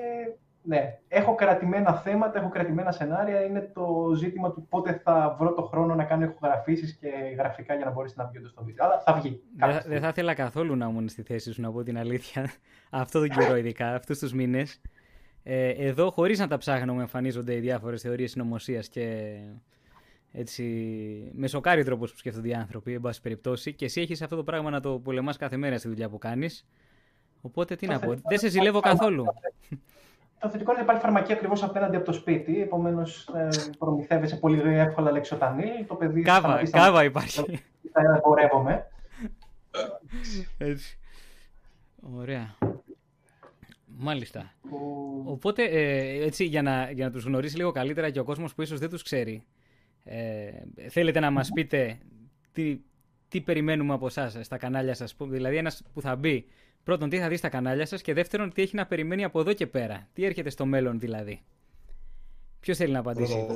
έχω 1.08 1.34
κρατημένα 1.34 1.94
θέματα, 1.94 2.38
έχω 2.38 2.48
κρατημένα 2.48 2.92
σενάρια. 2.92 3.44
Είναι 3.44 3.70
το 3.74 4.12
ζήτημα 4.16 4.52
του 4.52 4.66
πότε 4.68 5.00
θα 5.04 5.36
βρω 5.38 5.54
το 5.54 5.62
χρόνο 5.62 5.94
να 5.94 6.04
κάνω 6.04 6.24
ηχογραφήσεις 6.24 6.96
και 6.96 7.08
γραφικά 7.38 7.74
για 7.74 7.84
να 7.84 7.90
μπορέσει 7.90 8.14
να 8.16 8.24
βγει 8.24 8.38
όντως 8.38 8.54
το 8.54 8.64
βίντεο. 8.64 8.84
Αλλά 8.86 9.00
θα 9.00 9.12
βγει. 9.12 9.28
κάποια 9.30 9.42
Δεν 9.56 9.68
θα- 9.68 9.72
στιγμή. 9.78 9.94
δεν 9.94 10.02
θα 10.02 10.08
ήθελα 10.08 10.34
καθόλου 10.34 10.76
να 10.76 10.86
ήμουν 10.86 11.08
στη 11.08 11.22
θέση 11.22 11.52
σου, 11.52 11.60
να 11.60 11.72
πω 11.72 11.82
την 11.82 11.98
αλήθεια. 11.98 12.50
Αυτό 12.90 13.18
τον 13.20 13.28
καιρό, 13.28 13.56
ειδικά, 13.56 13.94
αυτούς 13.94 14.18
τους 14.18 14.32
μήνες. 14.32 14.80
Ε, 15.42 15.68
εδώ, 15.68 16.10
χωρίς 16.10 16.38
να 16.38 16.48
τα 16.48 16.56
ψάχνω, 16.56 16.92
μου 16.94 17.00
εμφανίζονται 17.00 17.54
οι 17.54 17.60
διάφορες 17.60 18.02
θεωρίες 18.02 18.30
συνωμοσίας 18.30 18.88
και 18.88 19.34
έτσι. 20.32 20.64
Με 21.34 21.46
σοκάρει 21.46 21.80
ο 21.80 21.84
τρόπος 21.84 22.10
που 22.12 22.18
σκέφτονται 22.18 22.48
οι 22.48 22.54
άνθρωποι, 22.54 22.92
εν 22.94 23.00
πάση 23.00 23.20
περιπτώσει. 23.20 23.74
Και 23.74 23.84
εσύ 23.84 24.00
έχεις 24.00 24.22
αυτό 24.22 24.36
το 24.36 24.44
πράγμα 24.44 24.70
να 24.70 24.80
το 24.80 24.98
πολεμάς 24.98 25.36
κάθε 25.36 25.56
μέρα 25.56 25.78
στη 25.78 25.88
δουλειά 25.88 26.08
που 26.08 26.18
κάνεις. 26.18 26.66
Οπότε 27.40 27.74
τι 27.76 27.86
να 27.86 27.98
πω, 27.98 28.14
δεν 28.28 28.38
σε 28.38 28.48
ζηλεύω 28.48 28.80
καθόλου. 28.80 29.24
Το 30.40 30.48
θετικό 30.48 30.70
είναι 30.70 30.80
ότι 30.80 30.88
υπάρχει 30.88 31.02
φαρμακεία 31.02 31.34
ακριβώς 31.34 31.62
απέναντι 31.62 31.96
από 31.96 32.04
το 32.04 32.12
σπίτι. 32.12 32.62
Επομένως, 32.62 33.28
ε, 33.34 33.48
προμηθεύεσαι 33.78 34.36
πολύ 34.36 34.60
εύκολα 34.78 35.10
λεξοτανίλ. 35.10 35.86
Το 35.86 35.94
παιδί 35.94 36.22
κάβα, 36.22 36.62
κάβα 36.70 37.04
υπάρχει. 37.04 37.62
Θα 37.92 38.00
εμπορεύομαι. 38.16 38.86
Έτσι. 40.58 40.98
Ωραία. 42.16 42.56
Μάλιστα. 43.86 44.52
Οπότε, 45.24 45.64
ε, 45.64 46.24
έτσι, 46.24 46.44
για 46.44 46.62
να, 46.62 46.90
για 46.90 47.04
να 47.04 47.10
τους 47.10 47.24
γνωρίσει 47.24 47.56
λίγο 47.56 47.70
καλύτερα 47.70 48.10
και 48.10 48.20
ο 48.20 48.24
κόσμος 48.24 48.54
που 48.54 48.62
ίσως 48.62 48.78
δεν 48.78 48.88
τους 48.88 49.02
ξέρει, 49.02 49.44
ε, 50.04 50.50
θέλετε 50.88 51.20
να 51.20 51.30
μας 51.30 51.48
πείτε 51.50 51.98
τι, 52.52 52.80
τι 53.28 53.40
περιμένουμε 53.40 53.94
από 53.94 54.06
εσάς 54.06 54.36
στα 54.40 54.56
κανάλια 54.56 54.94
σας, 54.94 55.16
δηλαδή 55.18 55.56
ένας 55.56 55.82
που 55.94 56.00
θα 56.00 56.16
μπει 56.16 56.46
πρώτον 56.84 57.08
τι 57.08 57.18
θα 57.18 57.28
δεις 57.28 57.38
στα 57.38 57.48
κανάλια 57.48 57.86
σας 57.86 58.02
και 58.02 58.12
δεύτερον 58.14 58.52
τι 58.52 58.62
έχει 58.62 58.76
να 58.76 58.86
περιμένει 58.86 59.24
από 59.24 59.40
εδώ 59.40 59.52
και 59.52 59.66
πέρα, 59.66 60.08
τι 60.12 60.24
έρχεται 60.24 60.50
στο 60.50 60.66
μέλλον 60.66 60.98
δηλαδή. 60.98 61.42
Ποιος 62.60 62.76
θέλει 62.76 62.92
να 62.92 62.98
απαντήσει. 62.98 63.46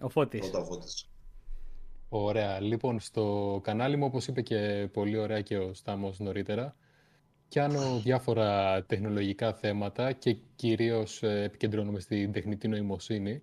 ο 0.00 0.08
Φώτης. 0.08 0.50
Ο 0.54 0.64
Φώτης. 0.64 1.08
Ωραία. 2.08 2.60
Λοιπόν, 2.60 3.00
στο 3.00 3.60
κανάλι 3.62 3.96
μου, 3.96 4.04
όπως 4.04 4.26
είπε 4.26 4.42
και 4.42 4.88
πολύ 4.92 5.18
ωραία 5.18 5.40
και 5.40 5.58
ο 5.58 5.74
Στάμος 5.74 6.18
νωρίτερα, 6.18 6.74
Πιάνω 7.48 7.98
διάφορα 7.98 8.82
τεχνολογικά 8.84 9.52
θέματα 9.52 10.12
και 10.12 10.36
κυρίως 10.56 11.22
ε, 11.22 11.42
επικεντρώνομαι 11.42 12.00
στην 12.00 12.32
τεχνητή 12.32 12.68
νοημοσύνη 12.68 13.42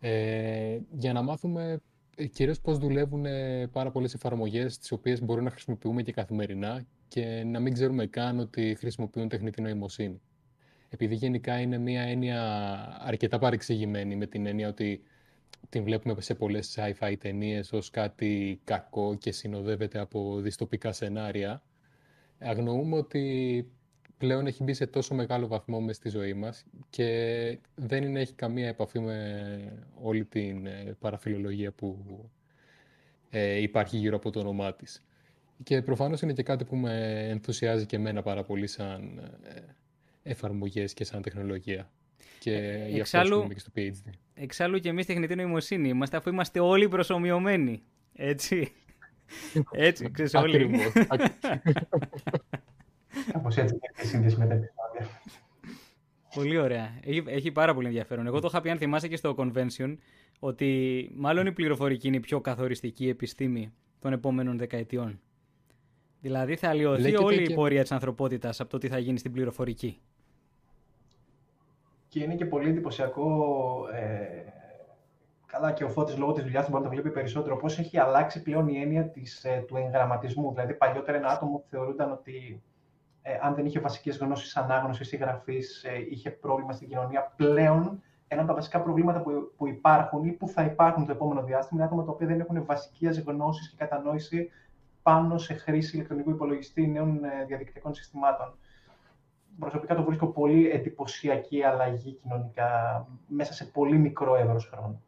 ε, 0.00 0.78
για 0.90 1.12
να 1.12 1.22
μάθουμε 1.22 1.80
ε, 2.16 2.26
κυρίως 2.26 2.60
πώς 2.60 2.78
δουλεύουν 2.78 3.26
ε, 3.26 3.66
πάρα 3.66 3.90
πολλές 3.90 4.14
εφαρμογές 4.14 4.78
τις 4.78 4.92
οποίες 4.92 5.22
μπορούμε 5.22 5.44
να 5.44 5.50
χρησιμοποιούμε 5.50 6.02
και 6.02 6.12
καθημερινά 6.12 6.86
και 7.10 7.42
να 7.44 7.60
μην 7.60 7.72
ξέρουμε 7.72 8.06
καν 8.06 8.38
ότι 8.38 8.76
χρησιμοποιούν 8.78 9.28
τεχνητή 9.28 9.62
νοημοσύνη. 9.62 10.20
Επειδή 10.88 11.14
γενικά 11.14 11.60
είναι 11.60 11.78
μια 11.78 12.02
έννοια 12.02 12.42
αρκετά 13.00 13.38
παρεξηγημένη 13.38 14.16
με 14.16 14.26
την 14.26 14.46
έννοια 14.46 14.68
ότι 14.68 15.02
την 15.68 15.84
βλέπουμε 15.84 16.20
σε 16.20 16.34
πολλές 16.34 16.78
sci-fi 16.78 17.14
ταινίες 17.18 17.72
ως 17.72 17.90
κάτι 17.90 18.60
κακό 18.64 19.14
και 19.14 19.32
συνοδεύεται 19.32 19.98
από 19.98 20.40
δυστοπικά 20.40 20.92
σενάρια, 20.92 21.62
αγνοούμε 22.38 22.96
ότι 22.96 23.66
πλέον 24.18 24.46
έχει 24.46 24.62
μπει 24.62 24.72
σε 24.74 24.86
τόσο 24.86 25.14
μεγάλο 25.14 25.46
βαθμό 25.46 25.80
μες 25.80 25.96
στη 25.96 26.08
ζωή 26.08 26.34
μας 26.34 26.64
και 26.90 27.58
δεν 27.74 28.02
είναι, 28.02 28.20
έχει 28.20 28.34
καμία 28.34 28.68
επαφή 28.68 29.00
με 29.00 29.72
όλη 30.02 30.24
την 30.24 30.66
ε, 30.66 30.96
παραφιλολογία 30.98 31.72
που 31.72 31.98
ε, 33.30 33.60
υπάρχει 33.60 33.96
γύρω 33.96 34.16
από 34.16 34.30
το 34.30 34.40
όνομά 34.40 34.74
της. 34.74 35.04
Και 35.62 35.82
προφανώς 35.82 36.20
είναι 36.22 36.32
και 36.32 36.42
κάτι 36.42 36.64
που 36.64 36.76
με 36.76 37.26
ενθουσιάζει 37.28 37.86
και 37.86 37.96
εμένα 37.96 38.22
πάρα 38.22 38.44
πολύ 38.44 38.66
σαν 38.66 39.18
ε, 39.42 39.60
εφαρμογές 40.22 40.94
και 40.94 41.04
σαν 41.04 41.22
τεχνολογία. 41.22 41.90
Και 42.38 42.52
ε, 42.52 42.98
εξάλλου, 42.98 43.48
και 43.48 43.58
στο 43.58 43.70
PhD. 43.76 44.10
Εξάλλου 44.34 44.78
και 44.78 44.88
εμείς 44.88 45.06
τεχνητή 45.06 45.34
νοημοσύνη 45.34 45.88
είμαστε 45.88 46.16
αφού 46.16 46.30
είμαστε 46.30 46.60
όλοι 46.60 46.88
προσωμιωμένοι. 46.88 47.82
Έτσι. 48.12 48.72
Έτσι, 49.70 50.10
ξέρεις 50.10 50.34
όλοι. 50.34 50.70
Κάπως 53.32 53.56
έτσι 53.56 53.78
έχει 53.92 54.06
σύνδεση 54.06 54.36
με 54.36 54.46
τα 54.46 54.54
επεισόδια. 54.54 55.20
Πολύ 56.34 56.58
ωραία. 56.58 56.98
Έχει, 57.04 57.22
έχει 57.26 57.52
πάρα 57.52 57.74
πολύ 57.74 57.86
ενδιαφέρον. 57.86 58.26
Εγώ 58.26 58.40
το 58.40 58.46
είχα 58.50 58.60
πει, 58.60 58.70
αν 58.70 58.78
θυμάσαι 58.78 59.08
και 59.08 59.16
στο 59.16 59.34
convention, 59.38 59.96
ότι 60.38 61.10
μάλλον 61.14 61.46
η 61.46 61.52
πληροφορική 61.52 62.06
είναι 62.06 62.16
η 62.16 62.20
πιο 62.20 62.40
καθοριστική 62.40 63.08
επιστήμη 63.08 63.72
των 63.98 64.12
επόμενων 64.12 64.58
δεκαετιών. 64.58 65.20
Δηλαδή 66.20 66.56
θα 66.56 66.68
αλλοιωθεί 66.68 67.16
όλη 67.16 67.42
η 67.42 67.54
πορεία 67.54 67.82
της 67.82 67.92
ανθρωπότητας 67.92 68.60
από 68.60 68.70
το 68.70 68.78
τι 68.78 68.88
θα 68.88 68.98
γίνει 68.98 69.18
στην 69.18 69.32
πληροφορική. 69.32 70.00
Και 72.08 72.22
είναι 72.22 72.34
και 72.34 72.46
πολύ 72.46 72.68
εντυπωσιακό 72.68 73.28
ε, 73.92 74.50
καλά 75.46 75.72
και 75.72 75.84
ο 75.84 75.88
Φώτης 75.88 76.16
λόγω 76.18 76.32
της 76.32 76.42
δουλειάς 76.42 76.64
του 76.64 76.70
μπορεί 76.70 76.82
να 76.82 76.88
το 76.88 76.94
βλέπει 76.94 77.10
περισσότερο, 77.10 77.56
πώς 77.56 77.78
έχει 77.78 77.98
αλλάξει 77.98 78.42
πλέον 78.42 78.68
η 78.68 78.80
έννοια 78.80 79.08
της, 79.08 79.44
ε, 79.44 79.64
του 79.66 79.76
εγγραμματισμού. 79.76 80.50
Δηλαδή, 80.50 80.74
παλιότερα 80.74 81.18
ένα 81.18 81.28
άτομο 81.28 81.56
που 81.58 81.66
θεωρούνταν 81.68 82.12
ότι 82.12 82.62
ε, 83.22 83.38
αν 83.42 83.54
δεν 83.54 83.66
είχε 83.66 83.80
βασικές 83.80 84.18
γνώσεις 84.18 84.56
ανάγνωσης 84.56 85.12
ή 85.12 85.16
γραφής, 85.16 85.84
ε, 85.84 86.06
είχε 86.10 86.30
πρόβλημα 86.30 86.72
στην 86.72 86.88
κοινωνία. 86.88 87.32
Πλέον, 87.36 88.02
ένα 88.28 88.40
από 88.40 88.50
τα 88.50 88.54
βασικά 88.54 88.80
προβλήματα 88.82 89.20
που, 89.20 89.52
που 89.56 89.68
υπάρχουν 89.68 90.24
ή 90.24 90.32
που 90.32 90.48
θα 90.48 90.62
υπάρχουν 90.62 91.06
το 91.06 91.12
επόμενο 91.12 91.42
διάστημα 91.42 91.80
είναι 91.80 91.84
άτομα 91.84 92.04
τα 92.04 92.10
οποία 92.10 92.26
δεν 92.26 92.40
έχουν 92.40 92.64
βασικές 92.64 93.20
γνώσεις 93.20 93.68
και 93.68 93.76
κατανόηση 93.78 94.50
πάνω 95.10 95.38
σε 95.38 95.54
χρήση 95.54 95.96
ηλεκτρονικού 95.96 96.30
υπολογιστή 96.30 96.86
νέων 96.86 97.24
ε, 97.24 97.44
διαδικτυακών 97.46 97.94
συστημάτων. 97.94 98.54
Προσωπικά 99.58 99.94
το 99.94 100.02
βρίσκω 100.02 100.26
πολύ 100.26 100.70
εντυπωσιακή 100.70 101.62
αλλαγή 101.62 102.12
κοινωνικά 102.12 103.06
μέσα 103.26 103.52
σε 103.52 103.64
πολύ 103.64 103.98
μικρό 103.98 104.36
εύρος 104.36 104.66
χρόνου. 104.66 105.02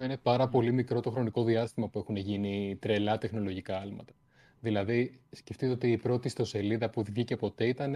Είναι 0.00 0.16
πάρα 0.16 0.48
πολύ 0.48 0.72
μικρό 0.72 1.00
το 1.00 1.10
χρονικό 1.10 1.44
διάστημα 1.44 1.88
που 1.88 1.98
έχουν 1.98 2.16
γίνει 2.16 2.76
τρελά 2.80 3.18
τεχνολογικά 3.18 3.78
άλματα. 3.78 4.12
Δηλαδή, 4.60 5.20
σκεφτείτε 5.30 5.72
ότι 5.72 5.90
η 5.90 5.96
πρώτη 5.96 6.26
ιστοσελίδα 6.26 6.90
που 6.90 7.02
βγήκε 7.02 7.36
ποτέ 7.36 7.66
ήταν 7.66 7.94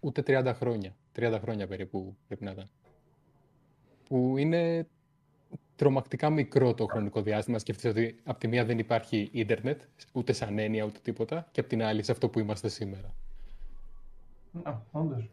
ούτε 0.00 0.22
30 0.26 0.52
χρόνια. 0.54 0.96
30 1.16 1.38
χρόνια 1.42 1.66
περίπου 1.66 2.16
πρέπει 2.26 2.44
να 2.44 2.50
ήταν. 2.50 2.70
Που 4.08 4.36
είναι 4.36 4.86
τρομακτικά 5.78 6.30
μικρό 6.30 6.74
το 6.74 6.86
χρονικό 6.86 7.22
διάστημα. 7.22 7.58
Σκεφτείτε 7.58 7.88
ότι 7.88 8.16
από 8.24 8.38
τη 8.38 8.48
μία 8.48 8.64
δεν 8.64 8.78
υπάρχει 8.78 9.28
ίντερνετ, 9.32 9.80
ούτε 10.12 10.32
σαν 10.32 10.58
έννοια, 10.58 10.84
ούτε 10.84 10.98
τίποτα, 11.02 11.48
και 11.50 11.60
από 11.60 11.68
την 11.68 11.82
άλλη 11.82 12.02
σε 12.02 12.12
αυτό 12.12 12.28
που 12.28 12.38
είμαστε 12.38 12.68
σήμερα. 12.68 13.14
Να, 14.64 14.82
όντως. 14.90 15.30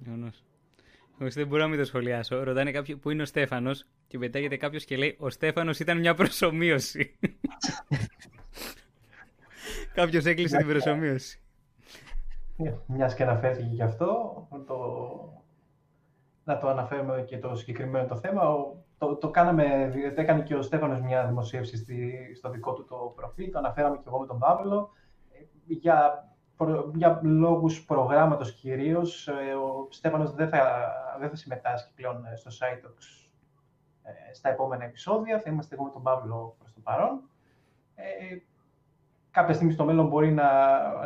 Όχι, 1.22 1.30
δεν 1.30 1.48
μπορώ 1.48 1.62
να 1.62 1.68
μην 1.68 1.78
το 1.80 1.86
σχολιάσω. 1.86 2.44
Ρωτάνε 2.44 2.72
κάποιοι 2.72 2.96
που 2.96 3.10
είναι 3.10 3.22
ο 3.22 3.25
Στέφανος; 3.25 3.86
Και 4.08 4.18
πετάγεται 4.18 4.58
κάποιος 4.58 4.86
και 4.86 4.98
λέει 4.98 5.16
Ο 5.20 5.30
Στέφανος 5.30 5.80
ήταν 5.80 6.00
μια 6.00 6.14
προσωμείωση. 6.14 7.16
κάποιος 9.94 10.25
έκλεισε 10.25 10.58
την 10.58 10.68
προσωμείωση. 10.68 11.40
Μιας 12.86 13.16
και 13.16 13.24
αναφέρθηκε 13.24 13.70
γι' 13.72 13.82
αυτό, 13.82 14.48
το... 14.68 14.75
να 16.44 16.58
το 16.58 16.68
αναφέρουμε 16.70 17.24
και 17.28 17.38
το 17.38 17.56
συγκεκριμένο 17.56 18.08
το 18.08 18.16
θέμα. 18.16 18.42
Το, 18.98 19.16
το 19.16 19.30
κάναμε, 19.30 19.92
το 20.16 20.22
έκανε 20.22 20.42
και 20.42 20.56
ο 20.56 20.62
Στέφανος 20.62 21.02
μια 21.02 21.25
δημοσίευση 21.25 21.78
στη, 21.78 22.32
στο 22.36 22.50
δικό 22.50 22.74
του 22.74 22.86
το 22.86 23.14
προφίλ, 23.16 23.52
το 23.52 23.58
αναφέραμε 23.58 23.98
και 23.98 24.04
εγώ 24.08 24.20
με 24.20 24.25
τον 24.25 24.40
Παύλο. 24.40 24.90
Για 25.68 26.30
για 26.94 27.20
λόγους 27.24 27.86
προγράμματος 27.86 28.54
κυρίως, 28.54 29.28
ε, 29.28 29.54
ο 29.54 29.88
Στέφανος 29.90 30.34
δεν 30.34 30.50
θα, 30.50 30.92
δεν 31.20 31.30
θα 31.30 31.36
συμμετάσχει 31.36 31.94
πλέον 31.96 32.25
ε, 32.25 32.36
στο 32.36 32.50
SiteDocs 32.50 33.30
ε, 34.04 34.34
στα 34.34 34.50
επόμενα 34.50 34.84
επεισόδια. 34.84 35.40
Θα 35.40 35.50
είμαστε 35.50 35.75
εγώ 35.75 35.84
με 35.84 35.90
τον 35.90 36.04
Παύλο 36.04 36.56
προς 36.60 36.74
το 36.74 36.80
παρόν. 36.84 37.22
Ε, 37.96 38.04
κάποια 39.32 39.54
στιγμή 39.54 39.74
στο 39.74 39.86
μέλλον 39.86 40.08
μπορεί 40.08 40.32
να, 40.32 40.50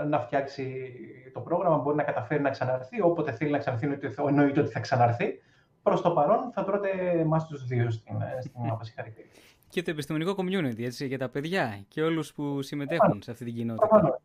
να 0.06 0.20
φτιάξει 0.20 0.94
το 1.34 1.40
πρόγραμμα, 1.40 1.78
μπορεί 1.78 1.96
να 1.96 2.04
καταφέρει 2.04 2.42
να 2.42 2.50
ξαναρθεί. 2.50 3.02
Όποτε 3.02 3.32
θέλει 3.32 3.52
να 3.52 3.58
ξαναρθεί, 3.58 4.00
εννοείται 4.28 4.60
ότι 4.60 4.70
θα 4.70 4.80
ξαναρθεί. 4.80 5.42
Προς 5.84 6.02
το 6.02 6.12
παρόν 6.12 6.52
θα 6.52 6.64
τρώτε 6.64 6.90
εμά 7.20 7.46
του 7.46 7.58
δύο 7.58 7.92
στην, 7.92 8.16
στην 8.42 8.62
συγχαρητήρια. 8.82 9.32
Και 9.70 9.82
το 9.82 9.92
επιστημονικό 9.92 10.36
community, 10.38 10.82
έτσι, 10.82 11.08
για 11.08 11.18
τα 11.18 11.30
παιδιά 11.30 11.84
και 11.88 12.02
όλους 12.02 12.34
που 12.34 12.62
συμμετέχουν 12.62 13.22
σε 13.22 13.32
αυτή 13.32 13.46
την 13.46 13.56
κοινότητα. 13.56 14.22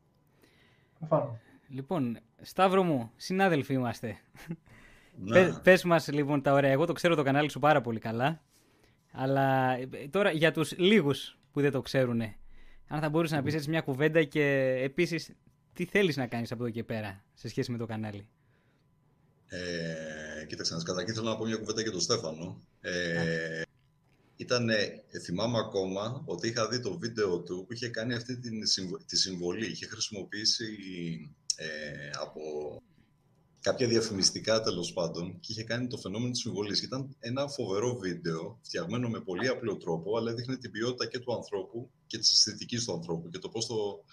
Λοιπόν, 1.68 2.18
Σταύρο 2.40 2.82
μου, 2.82 3.10
συνάδελφοι 3.16 3.72
είμαστε. 3.72 4.16
Ναι. 5.16 5.52
Πες 5.62 5.84
μας 5.84 6.12
λοιπόν 6.12 6.42
τα 6.42 6.52
ωραία. 6.52 6.70
Εγώ 6.70 6.86
το 6.86 6.92
ξέρω 6.92 7.14
το 7.14 7.22
κανάλι 7.22 7.50
σου 7.50 7.58
πάρα 7.58 7.80
πολύ 7.80 7.98
καλά. 7.98 8.42
Αλλά 9.12 9.76
ε, 9.78 10.08
τώρα 10.10 10.30
για 10.30 10.52
τους 10.52 10.78
λίγους 10.78 11.38
που 11.52 11.60
δεν 11.60 11.70
το 11.72 11.80
ξέρουν, 11.80 12.20
αν 12.88 13.00
θα 13.00 13.08
μπορούσες 13.08 13.36
να 13.36 13.42
πεις 13.42 13.54
έτσι 13.54 13.70
μια 13.70 13.80
κουβέντα 13.80 14.22
και 14.22 14.76
επίσης 14.82 15.34
τι 15.72 15.84
θέλεις 15.84 16.16
να 16.16 16.26
κάνεις 16.26 16.52
από 16.52 16.62
εδώ 16.62 16.72
και 16.72 16.84
πέρα 16.84 17.24
σε 17.34 17.48
σχέση 17.48 17.70
με 17.70 17.78
το 17.78 17.86
κανάλι; 17.86 18.28
Ε, 19.46 19.58
κοίταξε, 20.44 20.76
καταρχήν 20.84 21.14
θέλω 21.14 21.28
να 21.28 21.36
πω 21.36 21.44
μια 21.44 21.56
κουβέντα 21.56 21.82
για 21.82 21.90
τον 21.90 22.00
Στέφανο. 22.00 22.60
Ε, 22.80 23.62
ήταν, 24.36 24.70
θυμάμαι 25.22 25.58
ακόμα 25.58 26.22
ότι 26.24 26.48
είχα 26.48 26.68
δει 26.68 26.80
το 26.80 26.98
βίντεο 26.98 27.40
του 27.40 27.64
που 27.66 27.72
είχε 27.72 27.88
κάνει 27.88 28.14
αυτή 28.14 28.38
τη 29.06 29.16
συμβολή. 29.16 29.66
Είχε 29.66 29.86
χρησιμοποιήσει 29.86 30.66
ε, 31.56 32.10
από 32.20 32.42
κάποια 33.60 33.86
διαφημιστικά 33.86 34.60
τέλος 34.60 34.92
πάντων 34.92 35.40
και 35.40 35.52
είχε 35.52 35.64
κάνει 35.64 35.86
το 35.86 35.96
φαινόμενο 35.96 36.30
της 36.30 36.40
συμβολής. 36.40 36.82
Ήταν 36.82 37.16
ένα 37.20 37.48
φοβερό 37.48 37.96
βίντεο, 37.96 38.58
φτιαγμένο 38.62 39.08
με 39.08 39.20
πολύ 39.20 39.48
απλό 39.48 39.76
τρόπο, 39.76 40.16
αλλά 40.16 40.30
έδειχνε 40.30 40.56
την 40.56 40.70
ποιότητα 40.70 41.06
και 41.06 41.18
του 41.18 41.34
ανθρώπου 41.34 41.90
και 42.06 42.18
της 42.18 42.32
αισθητικής 42.32 42.84
του 42.84 42.92
ανθρώπου 42.92 43.28
και 43.30 43.38
το 43.38 43.48
πώς 43.48 43.66
το 43.66 44.04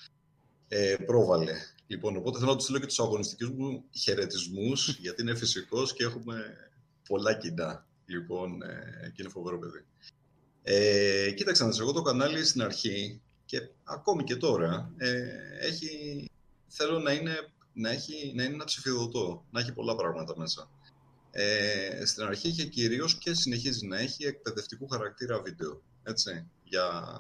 ε, 0.67 0.95
πρόβαλε. 1.05 1.53
Λοιπόν, 1.91 2.15
οπότε 2.15 2.37
θέλω 2.37 2.49
να 2.49 2.55
τους 2.55 2.63
στείλω 2.63 2.79
και 2.79 2.85
τους 2.85 2.99
αγωνιστικούς 2.99 3.49
μου 3.49 3.83
χαιρετισμούς, 3.91 4.89
γιατί 5.03 5.21
είναι 5.21 5.35
φυσικός 5.35 5.93
και 5.93 6.03
έχουμε 6.03 6.55
πολλά 7.07 7.33
κοινά. 7.33 7.85
Λοιπόν, 8.05 8.61
ε, 8.61 9.11
και 9.15 9.21
είναι 9.21 9.31
φοβερό 9.31 9.59
παιδί. 9.59 9.85
Ε, 10.63 11.31
κοίταξε 11.31 11.63
να 11.63 11.71
εγώ 11.79 11.91
το 11.91 12.01
κανάλι 12.01 12.45
στην 12.45 12.61
αρχή 12.61 13.21
και 13.45 13.69
ακόμη 13.83 14.23
και 14.23 14.35
τώρα 14.35 14.93
ε, 14.97 15.21
έχει, 15.59 16.25
θέλω 16.67 16.99
να 16.99 17.11
είναι 17.11 17.51
να, 17.73 17.89
έχει, 17.89 18.33
να 18.35 18.43
είναι 18.43 18.53
ένα 18.53 18.63
ψηφιδωτό, 18.63 19.45
να 19.51 19.59
έχει 19.59 19.73
πολλά 19.73 19.95
πράγματα 19.95 20.33
μέσα. 20.37 20.69
Ε, 21.31 22.05
στην 22.05 22.23
αρχή 22.23 22.47
είχε 22.47 22.65
κυρίως 22.65 23.17
και 23.17 23.33
συνεχίζει 23.33 23.87
να 23.87 23.99
έχει 23.99 24.25
εκπαιδευτικού 24.25 24.87
χαρακτήρα 24.87 25.41
βίντεο. 25.41 25.81
Έτσι, 26.03 26.47
για 26.63 27.19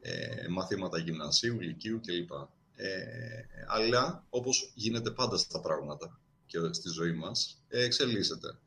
ε, 0.00 0.48
μαθήματα 0.48 0.98
γυμνασίου, 0.98 1.60
λυκείου 1.60 2.00
κλπ. 2.00 2.30
Ε, 2.76 3.44
αλλά, 3.66 4.26
όπως 4.30 4.72
γίνεται 4.74 5.10
πάντα 5.10 5.36
στα 5.36 5.60
πράγματα 5.60 6.20
και 6.46 6.58
στη 6.70 6.88
ζωή 6.88 7.12
μας, 7.12 7.62
ε, 7.68 7.82
εξελίσσεται. 7.82 8.58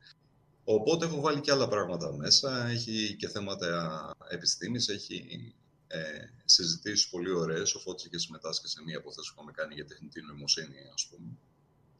Οπότε 0.64 1.06
έχω 1.06 1.20
βάλει 1.20 1.40
και 1.40 1.50
άλλα 1.50 1.68
πράγματα 1.68 2.12
μέσα. 2.12 2.66
Έχει 2.66 3.16
και 3.18 3.28
θέματα 3.28 4.10
επιστήμης, 4.30 4.88
έχει 4.88 5.54
ε, 5.86 5.98
συζητήσεις 6.44 7.08
πολύ 7.08 7.30
ωραίες. 7.30 7.74
Ο 7.74 7.78
Φώτης 7.78 8.04
είχε 8.04 8.18
συμμετάσχει 8.18 8.68
σε 8.68 8.82
μία 8.82 8.98
από 8.98 9.08
αυτές 9.08 9.26
που 9.26 9.32
είχαμε 9.36 9.52
κάνει 9.52 9.74
για 9.74 9.86
τεχνητή 9.86 10.22
νοημοσύνη, 10.22 10.76
ας 10.94 11.06
πούμε. 11.06 11.28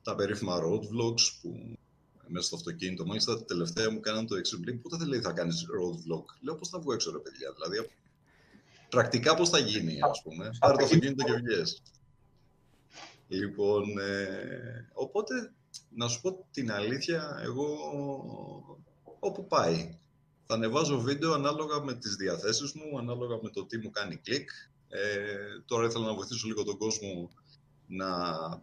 Τα 0.03 0.15
περίφημα 0.15 0.61
road 0.63 0.81
vlogs 0.81 1.39
που 1.43 1.79
μέσα 2.29 2.47
στο 2.47 2.57
αυτοκίνητο. 2.57 3.07
Μάλιστα, 3.07 3.39
τα 3.39 3.45
τελευταία 3.45 3.91
μου 3.91 4.01
κάναν 4.01 4.27
το 4.27 4.37
εξή. 4.37 4.57
Πότε 4.57 4.97
δεν 4.97 5.09
λέει 5.09 5.21
θα 5.21 5.33
κάνεις 5.33 5.67
road 5.67 5.95
vlog. 5.95 6.25
Λέω 6.41 6.55
πώς 6.55 6.69
θα 6.69 6.79
βγω 6.79 6.93
έξω, 6.93 7.11
ρε 7.11 7.19
παιδιά. 7.19 7.53
Δηλαδή, 7.53 7.91
πρακτικά 8.89 9.35
πώς 9.35 9.49
θα 9.49 9.59
γίνει, 9.59 9.99
ας 10.03 10.23
πούμε. 10.23 10.51
Πάρε 10.59 10.77
το 10.77 10.85
αυτοκίνητο 10.85 11.25
και 11.25 11.33
βγες. 11.33 11.83
Λοιπόν, 13.29 13.99
ε, 13.99 14.91
οπότε, 14.93 15.53
να 15.91 16.09
σου 16.09 16.21
πω 16.21 16.47
την 16.51 16.73
αλήθεια, 16.73 17.41
εγώ 17.43 17.67
όπου 19.19 19.47
πάει. 19.47 19.99
Θα 20.47 20.55
ανεβάζω 20.55 21.01
βίντεο 21.01 21.33
ανάλογα 21.33 21.81
με 21.81 21.95
τις 21.95 22.15
διαθέσεις 22.15 22.73
μου, 22.73 22.99
ανάλογα 22.99 23.39
με 23.43 23.51
το 23.51 23.67
τι 23.67 23.79
μου 23.79 23.91
κάνει 23.91 24.17
κλικ. 24.17 24.51
Ε, 24.89 25.27
τώρα 25.67 25.87
ήθελα 25.87 26.07
να 26.07 26.15
βοηθήσω 26.15 26.47
λίγο 26.47 26.65
τον 26.65 26.79
κόσμο 26.79 27.31
να 27.87 28.09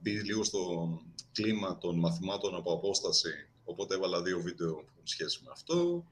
μπει 0.01 0.11
λίγο 0.11 0.43
στο 0.43 0.89
κλίμα 1.31 1.77
των 1.77 1.99
μαθημάτων 1.99 2.55
από 2.55 2.73
απόσταση, 2.73 3.29
οπότε 3.63 3.95
έβαλα 3.95 4.21
δύο 4.21 4.41
βίντεο 4.41 4.73
που 4.73 4.85
έχουν 4.93 5.07
σχέση 5.07 5.39
με 5.43 5.49
αυτό. 5.51 6.05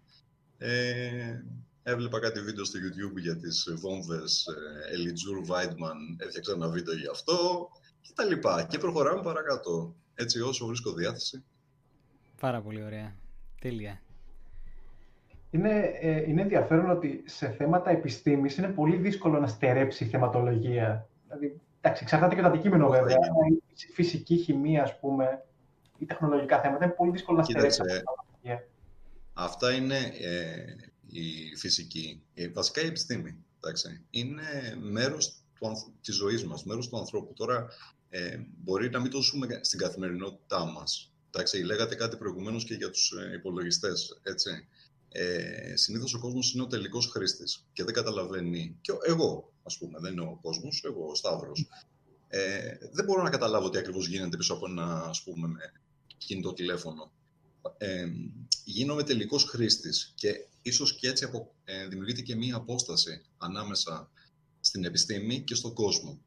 Ε, 0.57 1.43
έβλεπα 1.83 2.19
κάτι 2.19 2.41
βίντεο 2.41 2.65
στο 2.65 2.79
YouTube 2.79 3.17
για 3.17 3.37
τις 3.37 3.73
βόμβες 3.75 4.45
ε, 4.47 4.95
Elitjur 4.95 5.51
Weidman, 5.51 6.25
έφτιαξα 6.25 6.51
ένα 6.51 6.69
βίντεο 6.69 6.95
για 6.95 7.11
αυτό 7.11 7.69
και 8.03 8.11
τα 8.15 8.23
λοιπά. 8.23 8.63
Και 8.69 8.77
προχωράμε 8.77 9.21
παρακάτω, 9.21 9.95
έτσι 10.15 10.41
όσο 10.41 10.65
βρίσκω 10.65 10.93
διάθεση. 10.93 11.43
Πάρα 12.39 12.61
πολύ 12.61 12.83
ωραία. 12.83 13.15
Τέλεια. 13.61 14.01
Είναι, 15.49 15.91
ε, 16.01 16.29
είναι 16.29 16.41
ενδιαφέρον 16.41 16.89
ότι 16.89 17.23
σε 17.25 17.49
θέματα 17.49 17.89
επιστήμης 17.89 18.57
είναι 18.57 18.67
πολύ 18.67 18.97
δύσκολο 18.97 19.39
να 19.39 19.47
στερέψει 19.47 20.03
η 20.03 20.07
θεματολογία. 20.07 21.09
Δηλαδή, 21.25 21.61
εντάξει, 21.81 22.03
εξαρτάται 22.03 22.35
και 22.35 22.41
το 22.41 22.47
αντικείμενο 22.47 22.89
βέβαια. 22.89 23.17
Η 23.73 23.91
φυσική, 23.93 24.37
χημεία, 24.37 24.83
ας 24.83 24.99
πούμε, 24.99 25.45
ή 25.97 26.05
τεχνολογικά 26.05 26.61
θέματα 26.61 26.85
είναι 26.85 26.93
πολύ 26.93 27.11
δύσκολο 27.11 27.37
να 27.37 27.43
στερέψει. 27.43 27.81
Αυτά 29.33 29.73
είναι 29.73 29.97
ε, 30.21 30.65
η 31.07 31.55
φυσική, 31.57 32.23
ε, 32.33 32.49
βασικά 32.49 32.81
η 32.81 32.85
επιστήμη. 32.85 33.35
Εντάξει. 33.57 34.05
Είναι 34.09 34.77
μέρος 34.79 35.42
του, 35.69 35.93
της 36.01 36.15
ζωής 36.15 36.45
μας, 36.45 36.63
μέρος 36.63 36.89
του 36.89 36.97
ανθρώπου. 36.97 37.33
Τώρα 37.33 37.67
ε, 38.09 38.39
μπορεί 38.63 38.89
να 38.89 38.99
μην 38.99 39.11
το 39.11 39.21
ζούμε 39.21 39.59
στην 39.61 39.79
καθημερινότητά 39.79 40.65
μας. 40.65 41.11
Εντάξει, 41.31 41.63
λέγατε 41.63 41.95
κάτι 41.95 42.17
προηγουμένως 42.17 42.63
και 42.63 42.73
για 42.73 42.89
τους 42.89 43.11
ε, 43.11 43.33
υπολογιστές, 43.33 44.19
έτσι. 44.23 44.67
Ε, 45.09 45.75
συνήθως 45.75 46.13
ο 46.13 46.19
κόσμος 46.19 46.53
είναι 46.53 46.63
ο 46.63 46.67
τελικός 46.67 47.07
χρήστης 47.07 47.65
και 47.73 47.83
δεν 47.83 47.93
καταλαβαίνει, 47.93 48.77
και 48.81 48.91
εγώ 49.07 49.53
ας 49.63 49.77
πούμε, 49.77 49.99
δεν 49.99 50.11
είναι 50.11 50.21
ο 50.21 50.39
κόσμος, 50.41 50.83
εγώ 50.85 51.09
ο 51.09 51.15
Σταύρος, 51.15 51.67
ε, 52.27 52.77
δεν 52.91 53.05
μπορώ 53.05 53.21
να 53.23 53.29
καταλάβω 53.29 53.69
τι 53.69 53.77
ακριβώς 53.77 54.07
γίνεται 54.07 54.37
πίσω 54.37 54.53
από 54.53 54.65
ένα 54.69 55.03
ας 55.03 55.23
πούμε, 55.23 55.59
κινητό 56.17 56.53
τηλέφωνο. 56.53 57.11
Ε, 57.77 58.07
γίνομαι 58.63 59.03
τελικός 59.03 59.43
χρήστης 59.43 60.13
και 60.15 60.47
ίσως 60.61 60.95
και 60.95 61.07
έτσι 61.09 61.23
απο, 61.23 61.55
ε, 61.63 61.87
δημιουργείται 61.87 62.21
και 62.21 62.35
μία 62.35 62.55
απόσταση 62.55 63.21
ανάμεσα 63.37 64.09
στην 64.63 64.85
επιστήμη 64.85 65.41
και 65.41 65.55
στον 65.55 65.73
κόσμο. 65.73 66.21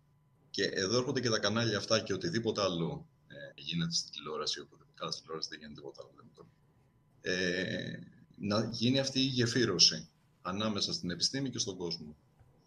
Και 0.50 0.64
εδώ 0.64 0.98
έρχονται 0.98 1.20
και 1.20 1.28
τα 1.28 1.38
κανάλια 1.38 1.76
αυτά 1.76 2.00
και 2.00 2.12
οτιδήποτε 2.12 2.62
άλλο 2.62 3.06
ε, 3.28 3.34
γίνεται 3.54 3.92
στην 3.92 4.12
τηλεόραση, 4.12 4.60
οπότε 4.60 4.84
καλά 4.94 5.10
στην 5.10 5.22
τηλεόραση 5.22 5.48
δεν 5.48 5.58
γίνεται 5.58 5.80
τίποτα 5.80 6.02
άλλο. 6.02 6.14
Ε, 7.20 7.98
να 8.36 8.68
γίνει 8.72 8.98
αυτή 8.98 9.20
η 9.20 9.26
γεφύρωση 9.26 10.08
ανάμεσα 10.42 10.92
στην 10.92 11.10
επιστήμη 11.10 11.50
και 11.50 11.58
στον 11.58 11.76
κόσμο. 11.76 12.16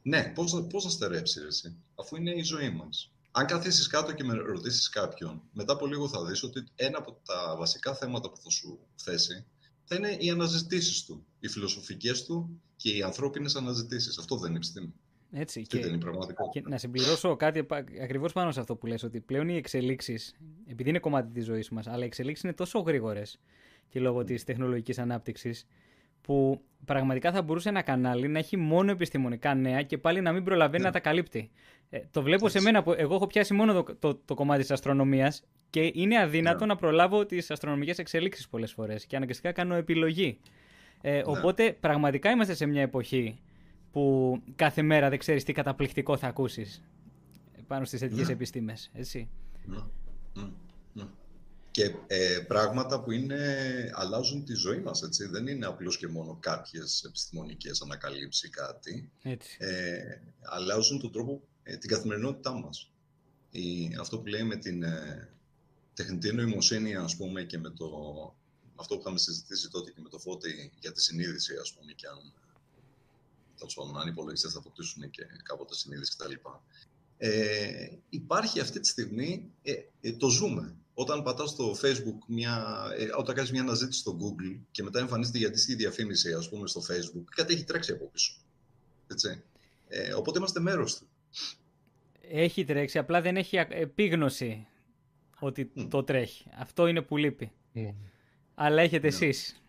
Ναι, 0.01 0.31
πώς, 0.35 0.65
πώς 0.69 0.83
θα 0.83 0.89
στερέψει 0.89 1.41
εσύ, 1.47 1.75
αφού 1.95 2.15
είναι 2.15 2.31
η 2.31 2.43
ζωή 2.43 2.69
μας. 2.69 3.11
Αν 3.31 3.45
καθίσεις 3.45 3.87
κάτω 3.87 4.13
και 4.13 4.23
με 4.23 4.33
ρωτήσεις 4.33 4.89
κάποιον, 4.89 5.41
μετά 5.53 5.73
από 5.73 5.85
λίγο 5.85 6.09
θα 6.09 6.25
δεις 6.25 6.43
ότι 6.43 6.63
ένα 6.75 6.97
από 6.97 7.21
τα 7.25 7.55
βασικά 7.57 7.95
θέματα 7.95 8.29
που 8.29 8.37
θα 8.37 8.49
σου 8.49 8.79
θέσει 8.95 9.45
θα 9.83 9.95
είναι 9.95 10.17
οι 10.19 10.29
αναζητήσεις 10.29 11.05
του, 11.05 11.25
οι 11.39 11.47
φιλοσοφικές 11.47 12.25
του 12.25 12.61
και 12.75 12.95
οι 12.95 13.01
ανθρώπινες 13.01 13.55
αναζητήσεις. 13.55 14.17
Αυτό 14.17 14.37
δεν 14.37 14.49
είναι 14.49 14.57
επιστήμη. 14.57 14.93
Έτσι, 15.31 15.61
και, 15.61 15.79
δεν 15.79 15.89
είναι 15.89 15.97
πραγματικό. 15.97 16.49
Και 16.49 16.61
να 16.65 16.77
συμπληρώσω 16.77 17.35
κάτι 17.35 17.65
ακριβώς 18.01 18.33
πάνω 18.33 18.51
σε 18.51 18.59
αυτό 18.59 18.75
που 18.75 18.85
λες, 18.85 19.03
ότι 19.03 19.19
πλέον 19.19 19.49
οι 19.49 19.55
εξελίξεις, 19.55 20.35
επειδή 20.67 20.89
είναι 20.89 20.99
κομμάτι 20.99 21.31
της 21.33 21.45
ζωής 21.45 21.69
μας, 21.69 21.87
αλλά 21.87 22.03
οι 22.03 22.07
εξελίξεις 22.07 22.43
είναι 22.43 22.53
τόσο 22.53 22.79
γρήγορες 22.79 23.39
και 23.89 23.99
λόγω 23.99 24.23
της 24.23 24.43
τεχνολογικής 24.43 24.99
ανάπτυξης, 24.99 25.67
που 26.21 26.61
πραγματικά 26.85 27.31
θα 27.31 27.41
μπορούσε 27.41 27.69
ένα 27.69 27.81
κανάλι 27.81 28.27
να 28.27 28.39
έχει 28.39 28.57
μόνο 28.57 28.91
επιστημονικά 28.91 29.55
νέα 29.55 29.81
και 29.81 29.97
πάλι 29.97 30.21
να 30.21 30.31
μην 30.31 30.43
προλαβαίνει 30.43 30.83
να 30.83 30.91
τα 30.91 30.99
καλύπτει. 30.99 31.51
Ε, 31.89 31.99
το 32.11 32.21
βλέπω 32.21 32.45
Έτσι. 32.45 32.57
σε 32.57 32.63
μένα 32.63 32.83
που 32.83 32.93
εγώ 32.97 33.15
έχω 33.15 33.27
πιάσει 33.27 33.53
μόνο 33.53 33.73
το, 33.73 33.95
το, 33.99 34.15
το 34.25 34.33
κομμάτι 34.33 34.61
της 34.61 34.71
αστρονομίας 34.71 35.43
και 35.69 35.91
είναι 35.93 36.19
αδύνατο 36.19 36.65
να 36.65 36.75
προλάβω 36.75 37.25
τις 37.25 37.51
αστρονομικές 37.51 37.97
εξελίξεις 37.97 38.47
πολλές 38.47 38.71
φορές 38.71 39.05
και 39.05 39.15
αναγκαστικά 39.15 39.51
κάνω 39.51 39.75
επιλογή. 39.75 40.39
Ε, 41.01 41.11
ναι. 41.11 41.21
Οπότε 41.25 41.77
πραγματικά 41.79 42.29
είμαστε 42.29 42.53
σε 42.53 42.65
μια 42.65 42.81
εποχή 42.81 43.39
που 43.91 44.35
κάθε 44.55 44.81
μέρα 44.81 45.09
δεν 45.09 45.19
ξέρεις 45.19 45.43
τι 45.43 45.53
καταπληκτικό 45.53 46.17
θα 46.17 46.27
ακούσεις 46.27 46.81
πάνω 47.69 47.85
στις 47.85 47.99
θετικές 47.99 48.27
ναι. 48.27 48.33
επιστήμες, 48.33 48.89
έτσι. 48.93 49.29
Ναι. 49.65 49.83
Ναι. 50.33 50.49
ναι. 50.93 51.07
Και 51.71 51.95
ε, 52.07 52.39
πράγματα 52.47 53.01
που 53.01 53.11
είναι, 53.11 53.41
αλλάζουν 53.93 54.45
τη 54.45 54.53
ζωή 54.53 54.79
μας, 54.79 55.01
έτσι. 55.01 55.25
Δεν 55.25 55.47
είναι 55.47 55.65
απλώς 55.65 55.97
και 55.97 56.07
μόνο 56.07 56.37
κάποιες 56.39 57.03
επιστημονικές 57.03 57.81
ανακαλύψεις 57.81 58.43
ή 58.43 58.49
κάτι. 58.49 59.11
Έτσι. 59.21 59.57
Ε, 59.59 60.21
αλλάζουν 60.41 60.99
τον 60.99 61.11
τρόπο, 61.11 61.41
ε, 61.63 61.77
την 61.77 61.89
καθημερινότητά 61.89 62.53
μας. 62.53 62.91
Η, 63.51 63.95
αυτό 63.99 64.19
που 64.19 64.25
λέει 64.25 64.43
με 64.43 64.55
την 64.55 64.83
ε, 64.83 65.29
τεχνητή 65.93 66.33
νοημοσύνη, 66.33 66.95
ας 66.95 67.15
πούμε, 67.15 67.43
και 67.43 67.57
με 67.57 67.69
το, 67.69 67.87
αυτό 68.75 68.95
που 68.95 69.01
είχαμε 69.01 69.17
συζητήσει 69.17 69.69
τότε 69.69 69.91
και 69.91 70.01
με 70.01 70.09
το 70.09 70.19
Φώτη 70.19 70.71
για 70.79 70.91
τη 70.91 71.01
συνείδηση, 71.01 71.55
ας 71.61 71.73
πούμε, 71.73 71.91
και 71.91 72.07
αν 72.07 72.33
αν 73.99 74.07
οι 74.07 74.11
υπολογιστές 74.11 74.51
θα 74.51 74.59
αποκτήσουν 74.59 75.09
και 75.09 75.23
κάποτε 75.43 75.75
συνείδηση 75.75 76.15
κτλ. 76.17 76.33
Ε, 77.17 77.87
υπάρχει 78.09 78.59
αυτή 78.59 78.79
τη 78.79 78.87
στιγμή, 78.87 79.51
ε, 79.61 79.73
ε, 80.01 80.13
το 80.13 80.29
ζούμε. 80.29 80.75
Όταν 80.93 81.23
πατάς 81.23 81.49
στο 81.49 81.75
Facebook, 81.81 82.17
μια, 82.27 82.85
ε, 82.97 83.07
όταν 83.17 83.35
κάνεις 83.35 83.51
μια 83.51 83.61
αναζήτηση 83.61 83.99
στο 83.99 84.17
Google 84.21 84.59
και 84.71 84.83
μετά 84.83 84.99
εμφανίζεται 84.99 85.37
για 85.37 85.51
τη 85.51 85.75
διαφήμιση, 85.75 86.33
ας 86.33 86.49
πούμε, 86.49 86.67
στο 86.67 86.81
Facebook, 86.89 87.23
κάτι 87.35 87.53
έχει 87.53 87.63
τρέξει 87.63 87.91
από 87.91 88.05
πίσω. 88.05 88.33
Έτσι. 89.07 89.43
Ε, 89.87 90.13
οπότε 90.13 90.37
είμαστε 90.37 90.59
μέρος 90.59 90.97
του. 90.97 91.07
Έχει 92.21 92.65
τρέξει, 92.65 92.97
απλά 92.97 93.21
δεν 93.21 93.37
έχει 93.37 93.57
επίγνωση 93.69 94.67
ότι 95.39 95.71
mm. 95.75 95.87
το 95.89 96.03
τρέχει. 96.03 96.49
Αυτό 96.57 96.87
είναι 96.87 97.01
που 97.01 97.17
λείπει. 97.17 97.51
Mm. 97.75 97.93
Αλλά 98.55 98.81
έχετε 98.81 99.07
yeah. 99.07 99.11
εσείς. 99.11 99.61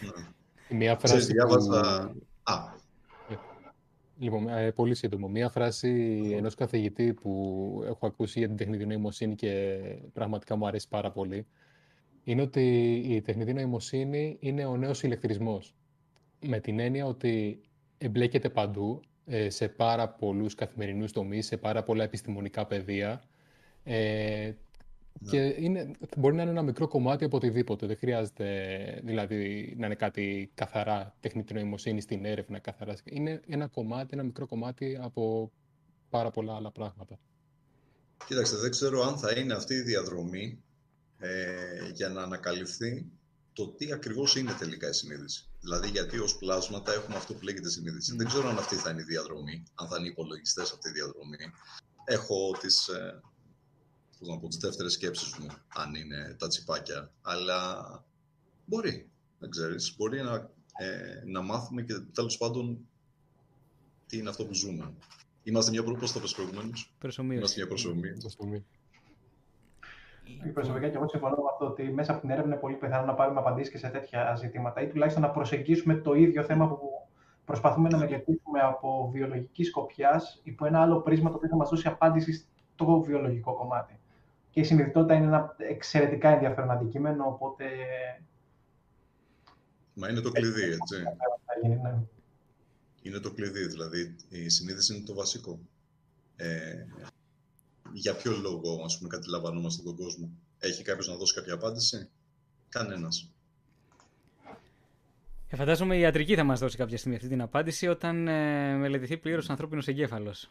Ναι. 0.00 0.34
Μία 0.68 0.96
φράση 0.96 1.32
διάβαζα... 1.32 2.10
Που... 2.12 2.26
Α. 2.42 2.74
Λοιπόν, 4.18 4.48
ε, 4.48 4.70
πολύ 4.70 4.94
σύντομο. 4.94 5.28
Μία 5.28 5.48
φράση 5.48 6.20
ενός 6.36 6.54
καθηγητή 6.54 7.14
που 7.14 7.82
έχω 7.86 8.06
ακούσει 8.06 8.38
για 8.38 8.48
την 8.48 8.56
τεχνητή 8.56 8.86
νοημοσύνη 8.86 9.34
και 9.34 9.78
πραγματικά 10.12 10.56
μου 10.56 10.66
αρέσει 10.66 10.88
πάρα 10.88 11.10
πολύ 11.10 11.46
είναι 12.26 12.42
ότι 12.42 12.94
η 12.94 13.20
τεχνητή 13.20 13.52
νοημοσύνη 13.52 14.36
είναι 14.40 14.64
ο 14.64 14.76
νέος 14.76 15.02
ηλεκτρισμός. 15.02 15.74
Με 16.46 16.60
την 16.60 16.78
έννοια 16.78 17.06
ότι 17.06 17.60
εμπλέκεται 17.98 18.48
παντού, 18.48 19.00
ε, 19.26 19.50
σε 19.50 19.68
πάρα 19.68 20.08
πολλούς 20.08 20.54
καθημερινούς 20.54 21.12
τομείς, 21.12 21.46
σε 21.46 21.56
πάρα 21.56 21.82
πολλά 21.82 22.04
επιστημονικά 22.04 22.66
πεδία. 22.66 23.22
Ε, 23.84 24.52
ναι. 25.18 25.30
Και 25.30 25.54
είναι, 25.58 25.90
μπορεί 26.16 26.34
να 26.34 26.42
είναι 26.42 26.50
ένα 26.50 26.62
μικρό 26.62 26.88
κομμάτι 26.88 27.24
από 27.24 27.36
οτιδήποτε. 27.36 27.86
Δεν 27.86 27.96
χρειάζεται 27.96 29.00
δηλαδή 29.04 29.74
να 29.78 29.86
είναι 29.86 29.94
κάτι 29.94 30.50
καθαρά 30.54 31.16
τεχνητή 31.20 31.54
νοημοσύνη 31.54 32.00
στην 32.00 32.24
έρευνα. 32.24 32.58
Καθαρά. 32.58 32.96
Είναι 33.04 33.40
ένα 33.46 33.66
κομμάτι, 33.66 34.08
ένα 34.12 34.22
μικρό 34.22 34.46
κομμάτι 34.46 34.98
από 35.00 35.52
πάρα 36.10 36.30
πολλά 36.30 36.54
άλλα 36.54 36.72
πράγματα. 36.72 37.18
Κοίταξτε, 38.26 38.56
δεν 38.56 38.70
ξέρω 38.70 39.02
αν 39.02 39.18
θα 39.18 39.32
είναι 39.38 39.54
αυτή 39.54 39.74
η 39.74 39.80
διαδρομή 39.80 40.64
ε, 41.18 41.90
για 41.94 42.08
να 42.08 42.22
ανακαλυφθεί 42.22 43.10
το 43.52 43.68
τι 43.68 43.92
ακριβώς 43.92 44.36
είναι 44.36 44.52
τελικά 44.52 44.88
η 44.88 44.92
συνείδηση. 44.92 45.50
Δηλαδή, 45.60 45.88
γιατί 45.88 46.18
ως 46.18 46.36
πλάσματα 46.36 46.92
έχουμε 46.92 47.16
αυτό 47.16 47.34
που 47.34 47.44
λέγεται 47.44 47.70
συνείδηση. 47.70 48.12
Mm. 48.14 48.16
Δεν 48.16 48.26
ξέρω 48.26 48.48
αν 48.48 48.58
αυτή 48.58 48.74
θα 48.74 48.90
είναι 48.90 49.00
η 49.00 49.04
διαδρομή, 49.04 49.62
αν 49.74 49.88
θα 49.88 49.96
είναι 49.96 50.06
οι 50.06 50.10
υπολογιστές 50.10 50.72
αυτή 50.72 50.88
η 50.88 50.92
διαδρομή. 50.92 51.36
Έχω 52.04 52.56
τις 52.60 52.88
ε, 52.88 53.20
πώς 54.18 54.28
να 54.28 54.38
πω, 54.38 54.48
τις 54.48 54.56
δεύτερες 54.56 54.92
σκέψεις 54.92 55.36
μου, 55.38 55.46
αν 55.68 55.94
είναι 55.94 56.36
τα 56.38 56.48
τσιπάκια. 56.48 57.10
Αλλά 57.22 57.86
μπορεί, 58.64 59.10
δεν 59.38 59.50
ξέρεις. 59.50 59.94
Μπορεί 59.96 60.22
να, 60.22 60.34
ε, 60.76 61.22
να 61.24 61.42
μάθουμε 61.42 61.82
και 61.82 61.94
τέλος 62.14 62.36
πάντων 62.36 62.78
τι 64.06 64.18
είναι 64.18 64.28
αυτό 64.28 64.46
που 64.46 64.54
ζούμε. 64.54 64.94
Είμαστε 65.42 65.70
μια 65.70 65.82
πώς 65.82 66.12
το 66.12 66.20
προηγουμένως. 66.36 66.92
Είμαστε 67.18 67.60
μια 67.60 67.66
προσωμία. 67.68 68.16
Προσωπικά 70.52 70.88
και 70.88 70.96
εγώ 70.96 71.08
συμφωνώ 71.08 71.34
με 71.34 71.48
αυτό 71.52 71.66
ότι 71.66 71.82
μέσα 71.82 72.12
από 72.12 72.20
την 72.20 72.30
έρευνα 72.30 72.52
είναι 72.52 72.60
πολύ 72.60 72.74
πιθανό 72.74 73.06
να 73.06 73.14
πάρουμε 73.14 73.40
απαντήσεις 73.40 73.72
και 73.72 73.78
σε 73.78 73.88
τέτοια 73.88 74.34
ζητήματα 74.34 74.80
ή 74.80 74.86
τουλάχιστον 74.86 75.22
να 75.22 75.30
προσεγγίσουμε 75.30 75.94
το 75.94 76.14
ίδιο 76.14 76.44
θέμα 76.44 76.68
που 76.68 77.08
προσπαθούμε 77.44 77.88
να 77.88 77.98
μελετήσουμε 77.98 78.60
από 78.60 79.10
βιολογικής 79.12 79.66
σκοπιάς 79.66 80.40
υπό 80.42 80.66
ένα 80.66 80.80
άλλο 80.80 81.00
πρίσμα 81.00 81.30
το 81.30 81.36
οποίο 81.36 81.48
θα 81.48 81.56
μας 81.56 81.68
δώσει 81.68 81.88
απάντηση 81.88 82.46
στο 82.74 83.00
βιολογικό 83.00 83.54
κομμάτι. 83.54 84.00
Και 84.56 84.62
η 84.62 84.64
συνειδητότητα 84.64 85.14
είναι 85.14 85.26
ένα 85.26 85.54
εξαιρετικά 85.58 86.28
ενδιαφέρον 86.28 86.70
αντικείμενο, 86.70 87.24
οπότε. 87.26 87.64
Μα 89.94 90.08
είναι 90.08 90.20
το 90.20 90.30
κλειδί, 90.30 90.62
έτσι. 90.62 91.02
Ναι. 91.82 91.98
Είναι 93.02 93.18
το 93.18 93.30
κλειδί, 93.30 93.66
δηλαδή 93.66 94.16
η 94.28 94.48
συνείδηση 94.48 94.94
είναι 94.94 95.04
το 95.04 95.14
βασικό. 95.14 95.58
Ε, 96.36 96.86
για 97.92 98.16
ποιο 98.16 98.32
λόγο, 98.36 98.82
ας 98.84 98.98
πούμε, 98.98 99.08
κατηλαμβανόμαστε 99.08 99.82
τον 99.82 99.96
κόσμο; 99.96 100.30
Έχει 100.58 100.82
κάποιος 100.82 101.08
να 101.08 101.16
δώσει 101.16 101.34
κάποια 101.34 101.54
απάντηση; 101.54 102.08
Κανένας. 102.68 103.30
Ε, 105.48 105.56
φαντάζομαι 105.56 105.96
η 105.96 106.00
ιατρική 106.00 106.34
θα 106.34 106.44
μας 106.44 106.60
δώσει 106.60 106.76
κάποια 106.76 106.98
στιγμή 106.98 107.16
αυτή 107.16 107.28
την 107.28 107.42
απάντηση 107.42 107.86
όταν 107.86 108.28
ε, 108.28 108.74
μελετηθεί 108.76 109.16
πλήρως 109.16 109.50
ανθρώπινος 109.50 109.88
εγκέφαλος. 109.88 110.50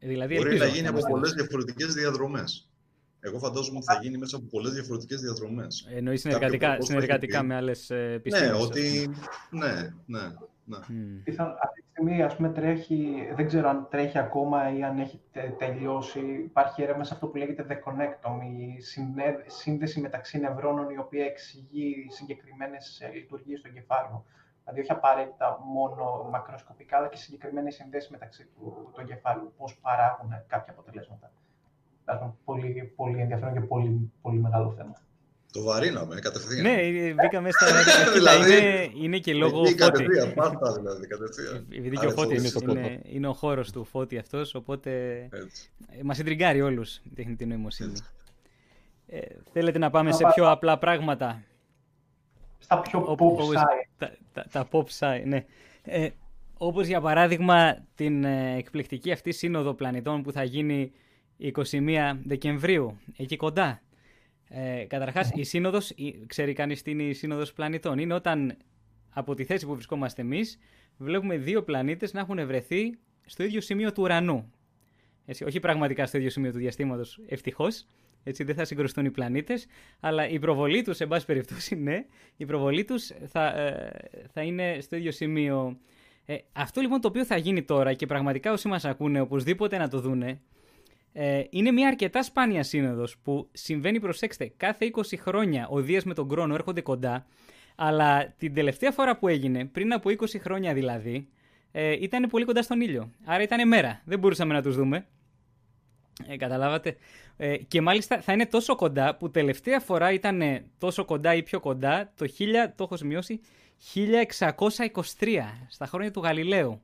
Ε, 0.00 0.08
δηλαδή, 0.08 0.36
Μπορεί 0.36 0.58
να 0.58 0.66
γίνει 0.66 0.86
από 0.86 1.00
πολλές 1.08 1.32
διαφορετικές 1.32 1.94
διαδρομές. 1.94 2.70
Εγώ 3.20 3.38
φαντάζομαι 3.38 3.76
ότι 3.76 3.86
θα 3.86 3.98
γίνει 4.02 4.18
μέσα 4.18 4.36
από 4.36 4.46
πολλές 4.50 4.72
διαφορετικές 4.72 5.20
διαδρομές. 5.20 5.88
Εννοείς 5.90 6.20
συνεργατικά, 6.20 6.80
συνεργατικά 6.80 7.42
με 7.42 7.54
άλλες 7.54 7.90
επιστήμες. 7.90 8.50
Ναι, 8.50 8.62
ότι. 8.62 9.10
Ναι, 9.50 9.72
ναι. 10.06 10.20
ναι. 10.64 10.76
Mm. 10.76 11.34
Αυτή 11.38 11.80
τη 11.80 11.88
στιγμή, 11.90 12.22
ας 12.22 12.36
πούμε, 12.36 12.48
τρέχει, 12.48 13.28
δεν 13.36 13.46
ξέρω 13.46 13.68
αν 13.68 13.86
τρέχει 13.90 14.18
ακόμα 14.18 14.76
ή 14.76 14.82
αν 14.82 14.98
έχει 14.98 15.20
τελειώσει. 15.58 16.20
Υπάρχει 16.44 16.82
έρευνα 16.82 17.04
σε 17.04 17.14
αυτό 17.14 17.26
που 17.26 17.36
λέγεται 17.36 17.66
The 17.68 17.90
Connectome, 17.90 18.42
η 18.76 18.80
σύνδεση 19.46 20.00
μεταξύ 20.00 20.38
νευρώνων, 20.38 20.90
η 20.90 20.98
οποία 20.98 21.24
εξηγεί 21.24 22.06
συγκεκριμένες 22.10 23.00
λειτουργίες 23.14 23.58
στο 23.58 23.68
κεφάλαιο. 23.68 24.24
Δηλαδή, 24.70 24.80
όχι 24.80 24.92
απαραίτητα 24.98 25.58
μόνο 25.64 26.28
μακροσκοπικά, 26.30 26.96
αλλά 26.96 27.08
και 27.08 27.16
συγκεκριμένες 27.16 27.74
συνδέσεις 27.74 28.10
μεταξύ 28.10 28.44
του, 28.54 28.90
του 28.94 29.00
εγκεφάλου, 29.00 29.52
πώς 29.58 29.78
παράγουν 29.82 30.30
κάποια 30.46 30.72
αποτελέσματα 30.72 31.30
πολύ, 32.44 32.92
πολύ 32.96 33.20
ενδιαφέρον 33.20 33.52
και 33.52 33.60
πολύ, 33.60 34.12
πολύ 34.22 34.38
μεγάλο 34.38 34.74
θέμα. 34.76 34.92
Το 35.52 35.62
βαρύναμε, 35.62 36.20
κατευθείαν. 36.20 36.62
Ναι, 36.62 37.12
μπήκαμε 37.12 37.50
στα 37.50 37.66
δηλαδή, 38.16 38.58
είναι, 38.58 38.90
είναι 38.94 39.18
και 39.18 39.34
λόγω 39.34 39.56
Φώτη. 39.56 39.74
Κατευθείαν, 39.74 40.34
πάντα 40.34 40.72
δηλαδή, 40.72 41.06
κατευθείαν. 41.06 41.66
Επειδή 41.70 41.96
και 41.96 42.06
ο 42.06 42.10
Φώτης 42.10 42.52
είναι, 42.52 43.00
είναι, 43.04 43.28
ο 43.28 43.32
χώρος 43.32 43.72
του 43.72 43.84
Φώτη 43.84 44.18
αυτός, 44.18 44.54
οπότε 44.54 44.90
Έτσι. 45.32 45.70
μας 46.02 46.16
συντριγκάρει 46.16 46.60
όλους 46.60 46.96
η 46.96 47.10
τεχνητή 47.14 47.46
νοημοσύνη. 47.46 47.92
Ε, 49.06 49.20
θέλετε 49.52 49.78
να 49.78 49.90
πάμε 49.90 50.12
σε 50.12 50.24
πιο 50.34 50.50
απλά 50.50 50.78
πράγματα; 50.78 51.42
Στα 52.60 52.80
πιο 52.80 53.16
pop 53.18 53.54
side. 53.54 53.64
Τα, 53.98 54.12
τα, 54.32 54.46
τα 54.52 54.68
pop 54.70 54.84
side, 54.98 55.22
ναι. 55.24 55.44
Ε, 55.82 56.08
όπως 56.58 56.86
για 56.86 57.00
παράδειγμα 57.00 57.86
την 57.94 58.24
ε, 58.24 58.56
εκπληκτική 58.56 59.12
αυτή 59.12 59.32
σύνοδο 59.32 59.74
πλανητών 59.74 60.22
που 60.22 60.32
θα 60.32 60.44
γίνει 60.44 60.92
21 61.54 62.16
Δεκεμβρίου, 62.24 62.98
εκεί 63.16 63.36
κοντά. 63.36 63.82
Ε, 64.48 64.84
καταρχάς, 64.84 65.30
η 65.34 65.42
σύνοδος, 65.42 65.94
ξέρει 66.26 66.52
κανείς 66.52 66.82
τι 66.82 66.90
είναι 66.90 67.02
η 67.02 67.12
σύνοδος 67.12 67.52
πλανητών, 67.52 67.98
είναι 67.98 68.14
όταν 68.14 68.56
από 69.10 69.34
τη 69.34 69.44
θέση 69.44 69.66
που 69.66 69.74
βρισκόμαστε 69.74 70.22
εμείς 70.22 70.58
βλέπουμε 70.96 71.36
δύο 71.36 71.62
πλανήτες 71.62 72.12
να 72.12 72.20
έχουν 72.20 72.46
βρεθεί 72.46 72.98
στο 73.26 73.42
ίδιο 73.42 73.60
σημείο 73.60 73.92
του 73.92 74.02
ουρανού. 74.02 74.52
Έτσι, 75.26 75.44
όχι 75.44 75.60
πραγματικά 75.60 76.06
στο 76.06 76.16
ίδιο 76.18 76.30
σημείο 76.30 76.52
του 76.52 76.58
διαστήματος, 76.58 77.20
ευτυχώς, 77.26 77.86
έτσι 78.22 78.44
δεν 78.44 78.54
θα 78.54 78.64
συγκρουστούν 78.64 79.04
οι 79.04 79.10
πλανήτες, 79.10 79.66
αλλά 80.00 80.28
η 80.28 80.38
προβολή 80.38 80.82
τους, 80.82 80.96
σε 80.96 81.06
πάση 81.06 81.26
περιπτώσει, 81.26 81.74
ναι, 81.74 82.04
η 82.36 82.44
προβολή 82.44 82.84
τους 82.84 83.10
θα, 83.26 83.46
ε, 83.46 83.90
θα 84.32 84.42
είναι 84.42 84.78
στο 84.80 84.96
ίδιο 84.96 85.10
σημείο. 85.10 85.78
Ε, 86.24 86.36
αυτό 86.52 86.80
λοιπόν 86.80 87.00
το 87.00 87.08
οποίο 87.08 87.24
θα 87.24 87.36
γίνει 87.36 87.62
τώρα 87.62 87.94
και 87.94 88.06
πραγματικά 88.06 88.52
όσοι 88.52 88.68
μας 88.68 88.84
ακούνε 88.84 89.20
οπωσδήποτε 89.20 89.78
να 89.78 89.88
το 89.88 90.00
δούνε, 90.00 90.40
ε, 91.12 91.42
είναι 91.50 91.70
μια 91.70 91.88
αρκετά 91.88 92.22
σπάνια 92.22 92.62
σύνοδος 92.62 93.18
που 93.22 93.48
συμβαίνει, 93.52 94.00
προσέξτε, 94.00 94.52
κάθε 94.56 94.90
20 94.94 95.16
χρόνια 95.18 95.68
ο 95.68 95.80
Δίας 95.80 96.04
με 96.04 96.14
τον 96.14 96.28
Κρόνο 96.28 96.54
έρχονται 96.54 96.80
κοντά, 96.80 97.26
αλλά 97.76 98.34
την 98.38 98.54
τελευταία 98.54 98.90
φορά 98.90 99.16
που 99.16 99.28
έγινε, 99.28 99.64
πριν 99.64 99.92
από 99.92 100.10
20 100.10 100.38
χρόνια 100.38 100.74
δηλαδή, 100.74 101.28
ε, 101.72 101.92
ήταν 102.00 102.28
πολύ 102.28 102.44
κοντά 102.44 102.62
στον 102.62 102.80
ήλιο. 102.80 103.12
Άρα 103.24 103.42
ήταν 103.42 103.68
μέρα. 103.68 104.02
Δεν 104.04 104.18
μπορούσαμε 104.18 104.54
να 104.54 104.62
τους 104.62 104.76
δούμε. 104.76 105.06
Ε, 106.28 106.36
καταλάβατε. 106.36 106.96
Ε, 107.36 107.56
και 107.56 107.80
μάλιστα 107.80 108.20
θα 108.20 108.32
είναι 108.32 108.46
τόσο 108.46 108.76
κοντά 108.76 109.16
που 109.16 109.30
τελευταία 109.30 109.80
φορά 109.80 110.12
ήταν 110.12 110.42
τόσο 110.78 111.04
κοντά 111.04 111.34
ή 111.34 111.42
πιο 111.42 111.60
κοντά 111.60 112.12
το 112.16 112.26
1000, 112.38 112.44
το 112.76 112.84
έχω 112.84 112.96
σημειώσει, 112.96 113.40
1623, 113.94 115.38
στα 115.68 115.86
χρόνια 115.86 116.10
του 116.10 116.20
Γαλιλαίου. 116.20 116.80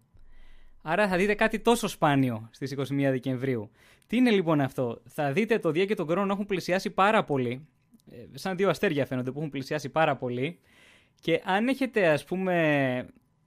Άρα 0.83 1.09
θα 1.09 1.17
δείτε 1.17 1.35
κάτι 1.35 1.59
τόσο 1.59 1.89
σπάνιο 1.89 2.49
στις 2.53 2.75
21 2.77 2.83
Δεκεμβρίου. 2.89 3.71
Τι 4.07 4.17
είναι 4.17 4.31
λοιπόν 4.31 4.61
αυτό; 4.61 5.03
Θα 5.05 5.33
δείτε 5.33 5.59
το 5.59 5.71
Δία 5.71 5.85
και 5.85 5.95
τον 5.95 6.07
Κρόνο 6.07 6.27
να 6.27 6.33
έχουν 6.33 6.47
πλησιάσει 6.47 6.91
πάρα 6.91 7.25
πολύ. 7.25 7.67
Ε, 8.11 8.39
σαν 8.39 8.57
δύο 8.57 8.69
αστέρια 8.69 9.07
φαίνονται 9.07 9.31
που 9.31 9.39
έχουν 9.39 9.51
πλησιάσει 9.51 9.89
πάρα 9.89 10.17
πολύ. 10.17 10.59
Και 11.21 11.43
αν 11.45 11.69
έχετε 11.69 12.09
ας 12.09 12.25
πούμε... 12.25 12.55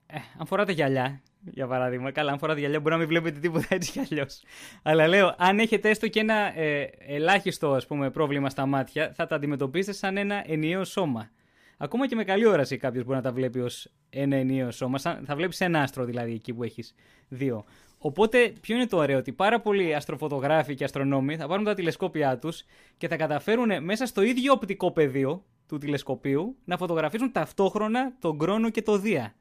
Ε, 0.06 0.18
αν 0.38 0.46
φοράτε 0.46 0.72
γυαλιά, 0.72 1.20
για 1.44 1.66
παράδειγμα. 1.66 2.10
Καλά, 2.10 2.32
αν 2.32 2.38
φοράτε 2.38 2.60
γυαλιά 2.60 2.80
μπορεί 2.80 2.92
να 2.92 3.00
μην 3.00 3.08
βλέπετε 3.08 3.40
τίποτα 3.40 3.66
έτσι 3.68 3.90
κι 3.90 4.00
αλλιώς. 4.10 4.42
Αλλά 4.82 5.08
λέω, 5.08 5.34
αν 5.38 5.58
έχετε 5.58 5.88
έστω 5.88 6.08
και 6.08 6.20
ένα 6.20 6.58
ε, 6.58 6.90
ελάχιστο 6.98 7.72
ας 7.72 7.86
πούμε, 7.86 8.10
πρόβλημα 8.10 8.50
στα 8.50 8.66
μάτια, 8.66 9.12
θα 9.14 9.26
τα 9.26 9.36
αντιμετωπίσετε 9.36 9.96
σαν 9.96 10.16
ένα 10.16 10.42
ενιαίο 10.46 10.84
σώμα. 10.84 11.30
Ακόμα 11.76 12.06
και 12.06 12.14
με 12.14 12.24
καλή 12.24 12.46
όραση 12.46 12.76
κάποιος 12.76 13.04
μπορεί 13.04 13.16
να 13.16 13.22
τα 13.22 13.32
βλέπει 13.32 13.60
ως 13.60 13.90
ένα 14.10 14.36
ενιαίο 14.36 14.70
σώμα. 14.70 14.98
Θα 14.98 15.34
βλέπεις 15.36 15.60
ένα 15.60 15.82
άστρο 15.82 16.04
δηλαδή 16.04 16.32
εκεί 16.32 16.54
που 16.54 16.62
έχεις 16.62 16.94
δύο. 17.28 17.64
Οπότε, 17.98 18.52
ποιο 18.60 18.76
είναι 18.76 18.86
το 18.86 18.96
ωραίο, 18.96 19.18
ότι 19.18 19.32
πάρα 19.32 19.60
πολλοί 19.60 19.94
αστροφωτογράφοι 19.94 20.74
και 20.74 20.84
αστρονόμοι 20.84 21.36
θα 21.36 21.46
πάρουν 21.46 21.64
τα 21.64 21.74
τηλεσκόπια 21.74 22.38
τους 22.38 22.64
και 22.96 23.08
θα 23.08 23.16
καταφέρουν 23.16 23.84
μέσα 23.84 24.06
στο 24.06 24.22
ίδιο 24.22 24.52
οπτικό 24.52 24.90
πεδίο 24.90 25.44
του 25.66 25.78
τηλεσκοπίου 25.78 26.56
να 26.64 26.76
φωτογραφίσουν 26.76 27.32
ταυτόχρονα 27.32 28.12
τον 28.18 28.38
κρόνο 28.38 28.70
και 28.70 28.82
το 28.82 28.98
Δία. 28.98 29.34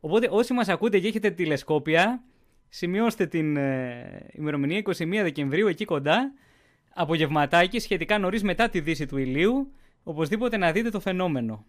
Οπότε, 0.00 0.28
όσοι 0.30 0.52
μας 0.52 0.68
ακούτε 0.68 0.98
και 0.98 1.06
έχετε 1.06 1.30
τηλεσκόπια, 1.30 2.22
σημειώστε 2.68 3.26
την 3.26 3.56
ε, 3.56 4.26
ημερομηνία 4.32 4.82
21 4.84 5.20
Δεκεμβρίου 5.22 5.66
εκεί 5.66 5.84
κοντά, 5.84 6.32
απογευματάκι 6.94 7.78
σχετικά 7.78 8.18
νωρίς 8.18 8.42
μετά 8.42 8.68
τη 8.68 8.80
δύση 8.80 9.06
του 9.06 9.16
ηλίου, 9.16 9.72
οπωσδήποτε 10.02 10.56
να 10.56 10.72
δείτε 10.72 10.90
το 10.90 11.00
φαινόμενο. 11.00 11.64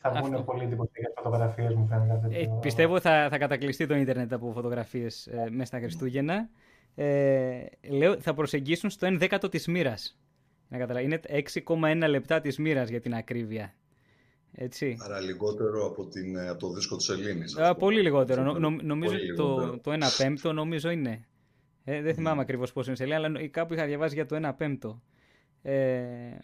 Θα 0.00 0.10
βγουν 0.10 0.44
πολύ 0.44 0.64
εντυπωσιακές 0.64 1.12
φωτογραφίες, 1.16 1.74
μου 1.74 1.86
φαίνεται. 1.86 2.38
Ε, 2.38 2.46
πιστεύω 2.60 3.00
θα, 3.00 3.28
θα 3.30 3.38
κατακλειστεί 3.38 3.86
το 3.86 3.94
ίντερνετ 3.94 4.32
από 4.32 4.52
φωτογραφίες 4.52 5.26
ε, 5.26 5.46
μέσα 5.50 5.64
στα 5.64 5.78
Χριστούγεννα. 5.78 6.48
Ε, 6.94 7.64
λέω, 7.88 8.20
θα 8.20 8.34
προσεγγίσουν 8.34 8.90
στο 8.90 9.08
1 9.08 9.16
δέκατο 9.18 9.48
της 9.48 9.66
μοίρας. 9.66 10.18
Είναι 11.02 11.20
6,1 11.64 12.04
λεπτά 12.08 12.40
της 12.40 12.58
μοίρας 12.58 12.88
για 12.88 13.00
την 13.00 13.14
ακρίβεια. 13.14 13.74
Έτσι. 14.52 14.96
Άρα 15.00 15.20
λιγότερο 15.20 15.86
από, 15.86 16.06
την, 16.06 16.38
από 16.38 16.58
το 16.58 16.72
δίσκο 16.72 16.96
της 16.96 17.08
Ελλήνης. 17.08 17.56
πολύ 17.78 18.00
λιγότερο. 18.00 18.42
Νο, 18.42 18.70
νομίζω 18.70 19.12
πολύ 19.12 19.34
το, 19.34 19.78
το 19.78 19.92
1 19.92 19.98
πέμπτο 20.18 20.52
νομίζω 20.52 20.90
είναι. 20.90 21.26
Ε, 21.84 22.02
δεν 22.02 22.14
θυμάμαι 22.14 22.40
mm. 22.40 22.42
ακριβώς 22.42 22.72
πόσο 22.72 22.90
είναι 22.90 23.06
σε 23.06 23.14
αλλά 23.14 23.48
κάπου 23.48 23.74
είχα 23.74 23.86
διαβάσει 23.86 24.14
για 24.14 24.26
το 24.26 24.48
1 24.48 24.52
πέμπτο. 24.56 25.02
Ε, 25.62 26.38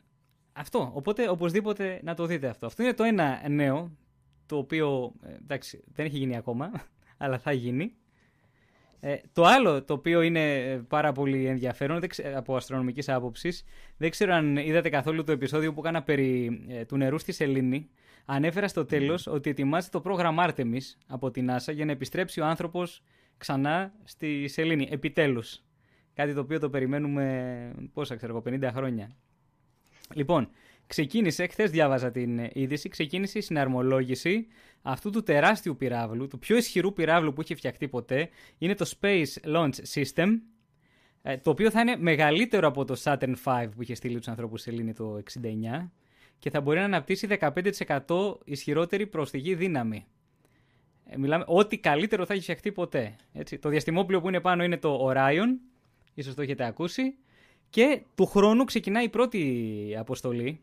αυτό. 0.52 0.90
Οπότε 0.94 1.28
οπωσδήποτε 1.28 2.00
να 2.02 2.14
το 2.14 2.26
δείτε 2.26 2.48
αυτό. 2.48 2.66
Αυτό 2.66 2.82
είναι 2.82 2.94
το 2.94 3.04
ένα 3.04 3.48
νέο, 3.48 3.96
το 4.46 4.56
οποίο 4.56 5.12
ε, 5.22 5.34
εντάξει, 5.34 5.84
δεν 5.94 6.06
έχει 6.06 6.18
γίνει 6.18 6.36
ακόμα, 6.36 6.70
αλλά 7.16 7.38
θα 7.38 7.52
γίνει. 7.52 7.94
Ε, 9.06 9.20
το 9.32 9.44
άλλο 9.44 9.82
το 9.82 9.92
οποίο 9.94 10.22
είναι 10.22 10.76
πάρα 10.88 11.12
πολύ 11.12 11.46
ενδιαφέρον 11.46 12.00
από 12.36 12.56
αστρονομικής 12.56 13.08
άποψης, 13.08 13.64
δεν 13.96 14.10
ξέρω 14.10 14.34
αν 14.34 14.56
είδατε 14.56 14.88
καθόλου 14.88 15.24
το 15.24 15.32
επεισόδιο 15.32 15.72
που 15.72 15.80
έκανα 15.80 16.02
περί 16.02 16.64
ε, 16.68 16.84
του 16.84 16.96
νερού 16.96 17.18
στη 17.18 17.32
Σελήνη. 17.32 17.88
Ανέφερα 18.24 18.68
στο 18.68 18.84
τέλος 18.84 19.26
ότι 19.26 19.50
ετοιμάζεται 19.50 19.98
το 19.98 20.00
πρόγραμμα 20.00 20.48
Artemis 20.48 20.96
από 21.06 21.30
την 21.30 21.50
NASA 21.50 21.74
για 21.74 21.84
να 21.84 21.92
επιστρέψει 21.92 22.40
ο 22.40 22.44
άνθρωπος 22.46 23.02
ξανά 23.38 23.92
στη 24.04 24.48
Σελήνη, 24.48 24.88
επιτέλους. 24.90 25.62
Κάτι 26.14 26.34
το 26.34 26.40
οποίο 26.40 26.58
το 26.58 26.70
περιμένουμε, 26.70 27.72
πόσα 27.92 28.16
ξέρω 28.16 28.42
50 28.46 28.70
χρόνια. 28.72 29.10
Λοιπόν, 30.14 30.48
ξεκίνησε, 30.86 31.46
χθες 31.46 31.70
διάβαζα 31.70 32.10
την 32.10 32.50
είδηση, 32.52 32.88
ξεκίνησε 32.88 33.38
η 33.38 33.40
συναρμολόγηση 33.40 34.46
αυτού 34.82 35.10
του 35.10 35.22
τεράστιου 35.22 35.76
πυράβλου, 35.76 36.26
του 36.26 36.38
πιο 36.38 36.56
ισχυρού 36.56 36.92
πυράβλου 36.92 37.32
που 37.32 37.40
έχει 37.40 37.54
φτιαχτεί 37.54 37.88
ποτέ. 37.88 38.28
Είναι 38.58 38.74
το 38.74 38.90
Space 39.00 39.54
Launch 39.54 39.74
System. 39.94 40.28
ε, 41.22 41.36
το 41.36 41.50
οποίο 41.50 41.70
θα 41.70 41.80
είναι 41.80 41.96
μεγαλύτερο 41.96 42.68
από 42.68 42.84
το 42.84 43.00
Saturn 43.02 43.34
V 43.44 43.68
που 43.74 43.82
είχε 43.82 43.94
στείλει 43.94 44.16
τους 44.16 44.28
ανθρώπους 44.28 44.62
σε 44.62 44.70
Σελήνη 44.70 44.92
το 44.92 45.22
69 45.42 45.90
και 46.38 46.50
θα 46.50 46.60
μπορεί 46.60 46.78
να 46.78 46.84
αναπτύσσει 46.84 47.26
15% 47.40 48.36
ισχυρότερη 48.44 49.06
προσθήκη 49.06 49.54
δύναμη. 49.54 50.06
Ε, 51.06 51.16
μιλάμε 51.18 51.44
ό,τι 51.46 51.78
καλύτερο 51.78 52.26
θα 52.26 52.32
έχει 52.32 52.42
φτιαχτεί 52.42 52.72
ποτέ. 52.72 53.16
Έτσι. 53.32 53.58
Το 53.58 53.68
διαστημόπλαιο 53.68 54.20
που 54.20 54.28
είναι 54.28 54.40
πάνω 54.40 54.64
είναι 54.64 54.76
το 54.76 55.10
Orion, 55.10 55.46
ίσως 56.14 56.34
το 56.34 56.42
έχετε 56.42 56.64
ακούσει, 56.64 57.16
και 57.70 58.02
του 58.14 58.26
χρόνου 58.26 58.64
ξεκινάει 58.64 59.04
η 59.04 59.08
πρώτη 59.08 59.94
αποστολή, 59.98 60.60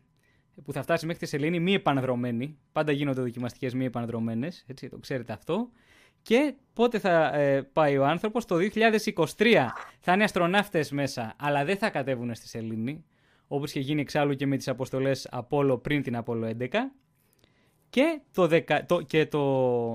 που 0.64 0.72
θα 0.72 0.82
φτάσει 0.82 1.06
μέχρι 1.06 1.20
τη 1.20 1.26
Σελήνη 1.26 1.60
μη 1.60 1.74
επανδρομένη. 1.74 2.58
Πάντα 2.72 2.92
γίνονται 2.92 3.20
δοκιμαστικές 3.20 3.74
μη 3.74 3.84
επανδρομένες, 3.84 4.64
έτσι, 4.66 4.88
το 4.88 4.98
ξέρετε 4.98 5.32
αυτό. 5.32 5.70
Και 6.22 6.54
πότε 6.72 6.98
θα 6.98 7.34
ε, 7.34 7.62
πάει 7.62 7.98
ο 7.98 8.06
άνθρωπος, 8.06 8.44
το 8.44 8.56
2023 8.56 9.66
θα 10.00 10.12
είναι 10.12 10.24
αστροναύτες 10.24 10.90
μέσα, 10.90 11.34
αλλά 11.38 11.64
δεν 11.64 11.76
θα 11.76 11.90
κατέβουν 11.90 12.34
στη 12.34 12.48
Σελήνη, 12.48 13.04
όπως 13.46 13.70
είχε 13.70 13.80
γίνει 13.80 14.00
εξάλλου 14.00 14.34
και 14.34 14.46
με 14.46 14.56
τις 14.56 14.68
αποστολές 14.68 15.28
Apollo 15.32 15.82
πριν 15.82 16.02
την 16.02 16.22
Apollo 16.24 16.56
11. 16.58 16.68
Και 17.90 18.20
το, 18.32 18.46
δεκα, 18.46 18.86
το, 18.86 19.00
και 19.00 19.26
το, 19.26 19.94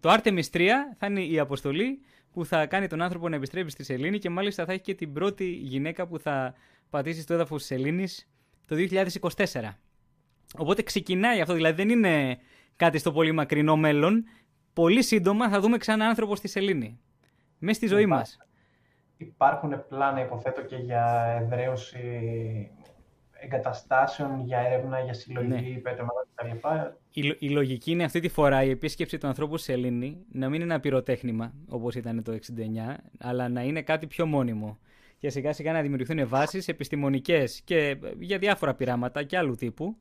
το 0.00 0.12
Artemis 0.12 0.42
3 0.52 0.68
θα 0.96 1.06
είναι 1.06 1.22
η 1.22 1.38
αποστολή 1.38 2.00
που 2.32 2.44
θα 2.44 2.66
κάνει 2.66 2.86
τον 2.86 3.02
άνθρωπο 3.02 3.28
να 3.28 3.36
επιστρέψει 3.36 3.70
στη 3.70 3.84
Σελήνη 3.84 4.18
και 4.18 4.30
μάλιστα 4.30 4.64
θα 4.64 4.72
έχει 4.72 4.82
και 4.82 4.94
την 4.94 5.12
πρώτη 5.12 5.44
γυναίκα 5.44 6.06
που 6.06 6.18
θα 6.18 6.54
πατήσει 6.90 7.20
στο 7.20 7.34
έδαφος 7.34 7.58
της 7.58 7.66
Σελήνης 7.66 8.28
το 8.66 8.76
2024. 8.78 9.44
Οπότε 10.56 10.82
ξεκινάει 10.82 11.40
αυτό, 11.40 11.54
δηλαδή 11.54 11.74
δεν 11.74 11.88
είναι 11.88 12.38
κάτι 12.76 12.98
στο 12.98 13.12
πολύ 13.12 13.32
μακρινό 13.32 13.76
μέλλον. 13.76 14.24
Πολύ 14.72 15.02
σύντομα 15.02 15.48
θα 15.48 15.60
δούμε 15.60 15.76
ξανά 15.76 16.06
άνθρωπο 16.06 16.36
στη 16.36 16.48
Σελήνη. 16.48 17.00
Μέσα 17.58 17.76
στη 17.76 17.86
ζωή 17.86 18.06
μας. 18.06 18.38
Υπάρχουν 19.16 19.86
πλάνα, 19.88 20.20
υποθέτω, 20.20 20.62
και 20.62 20.76
για 20.76 21.24
εδραίωση 21.42 22.00
εγκαταστάσεων, 23.40 24.44
για 24.44 24.58
έρευνα, 24.58 25.00
για 25.00 25.14
συλλογή 25.14 25.48
ναι. 25.48 25.80
κτλ. 25.80 26.02
Η, 27.10 27.36
η 27.38 27.48
λογική 27.48 27.90
είναι 27.90 28.04
αυτή 28.04 28.20
τη 28.20 28.28
φορά 28.28 28.62
η 28.62 28.70
επίσκεψη 28.70 29.18
του 29.18 29.26
ανθρώπου 29.26 29.56
στη 29.56 29.72
Σελήνη 29.72 30.24
να 30.32 30.48
μην 30.48 30.60
είναι 30.60 30.72
ένα 30.72 30.80
πυροτέχνημα, 30.80 31.52
όπως 31.68 31.94
ήταν 31.94 32.22
το 32.22 32.32
69, 32.32 32.94
αλλά 33.18 33.48
να 33.48 33.62
είναι 33.62 33.82
κάτι 33.82 34.06
πιο 34.06 34.26
μόνιμο. 34.26 34.78
Και 35.18 35.30
σιγά 35.30 35.52
σιγά 35.52 35.72
να 35.72 35.80
δημιουργηθούν 35.80 36.28
βάσεις 36.28 36.68
επιστημονικές 36.68 37.60
και 37.60 37.98
για 38.18 38.38
διάφορα 38.38 38.74
πειράματα 38.74 39.22
και 39.22 39.36
άλλου 39.36 39.54
τύπου, 39.54 39.96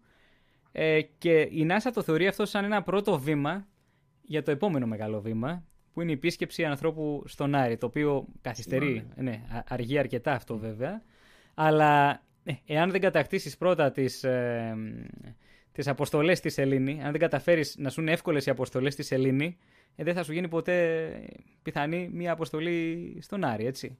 ε, 0.79 1.01
και 1.01 1.39
η 1.39 1.67
NASA 1.69 1.91
το 1.93 2.01
θεωρεί 2.01 2.27
αυτό 2.27 2.45
σαν 2.45 2.63
ένα 2.63 2.81
πρώτο 2.81 3.19
βήμα 3.19 3.67
για 4.21 4.43
το 4.43 4.51
επόμενο 4.51 4.85
μεγάλο 4.87 5.21
βήμα, 5.21 5.63
που 5.93 6.01
είναι 6.01 6.11
η 6.11 6.13
επίσκεψη 6.13 6.65
ανθρώπου 6.65 7.23
στον 7.25 7.55
Άρη, 7.55 7.77
το 7.77 7.85
οποίο 7.85 8.27
καθυστερεί, 8.41 9.07
ναι, 9.15 9.41
αργεί 9.67 9.97
αρκετά 9.97 10.31
αυτό 10.33 10.57
βέβαια, 10.57 11.01
αλλά 11.53 12.21
ε, 12.43 12.53
εάν 12.65 12.91
δεν 12.91 13.01
κατακτήσεις 13.01 13.57
πρώτα 13.57 13.91
τις, 13.91 14.23
ε, 14.23 14.75
τις 15.71 15.87
αποστολές 15.87 16.37
στη 16.37 16.49
Σελήνη, 16.49 17.03
αν 17.03 17.11
δεν 17.11 17.19
καταφέρεις 17.19 17.75
να 17.77 17.89
σου 17.89 18.01
είναι 18.01 18.11
εύκολες 18.11 18.45
οι 18.45 18.49
αποστολές 18.49 18.93
στη 18.93 19.03
Σελήνη, 19.03 19.57
ε, 19.95 20.03
δεν 20.03 20.13
θα 20.13 20.23
σου 20.23 20.33
γίνει 20.33 20.47
ποτέ 20.47 21.09
πιθανή 21.61 22.09
μια 22.13 22.31
αποστολή 22.31 23.17
στον 23.21 23.43
Άρη, 23.43 23.65
έτσι. 23.65 23.97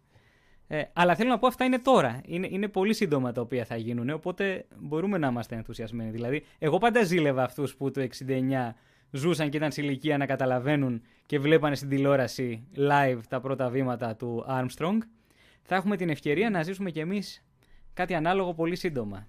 Ε, 0.68 0.84
αλλά 0.94 1.16
θέλω 1.16 1.30
να 1.30 1.40
πω 1.40 1.48
αυτά 1.48 1.66
είναι 1.66 1.80
τώρα. 1.80 2.22
Είναι, 2.26 2.48
είναι 2.52 2.68
πολύ 2.68 2.94
σύντομα 2.94 3.32
τα 3.32 3.42
οποία 3.42 3.66
θα 3.66 3.76
γίνουν. 3.76 4.10
Οπότε 4.10 4.66
μπορούμε 4.80 5.18
να 5.18 5.28
είμαστε 5.28 5.56
ενθουσιασμένοι. 5.56 6.10
Δηλαδή, 6.10 6.44
εγώ 6.60 6.78
πάντα 6.78 7.04
ζήλευα 7.04 7.44
αυτούς 7.44 7.76
που 7.76 7.92
το 7.92 8.08
69 8.28 8.74
ζούσαν 9.12 9.50
και 9.50 9.58
ήταν 9.58 9.72
σε 9.72 9.82
ηλικία 9.82 10.18
να 10.18 10.26
καταλαβαίνουν 10.26 11.02
και 11.26 11.40
βλέπανε 11.40 11.76
στην 11.76 11.90
τηλεόραση 11.90 12.68
live 12.78 13.20
τα 13.30 13.42
πρώτα 13.42 13.70
βήματα 13.70 14.16
του 14.16 14.46
Armstrong. 14.50 14.98
Θα 15.62 15.76
έχουμε 15.76 15.98
την 15.98 16.10
ευκαιρία 16.10 16.50
να 16.50 16.64
ζήσουμε 16.64 16.92
κι 16.92 17.00
εμείς 17.00 17.44
κάτι 17.94 18.14
ανάλογο 18.14 18.54
πολύ 18.54 18.76
σύντομα. 18.76 19.28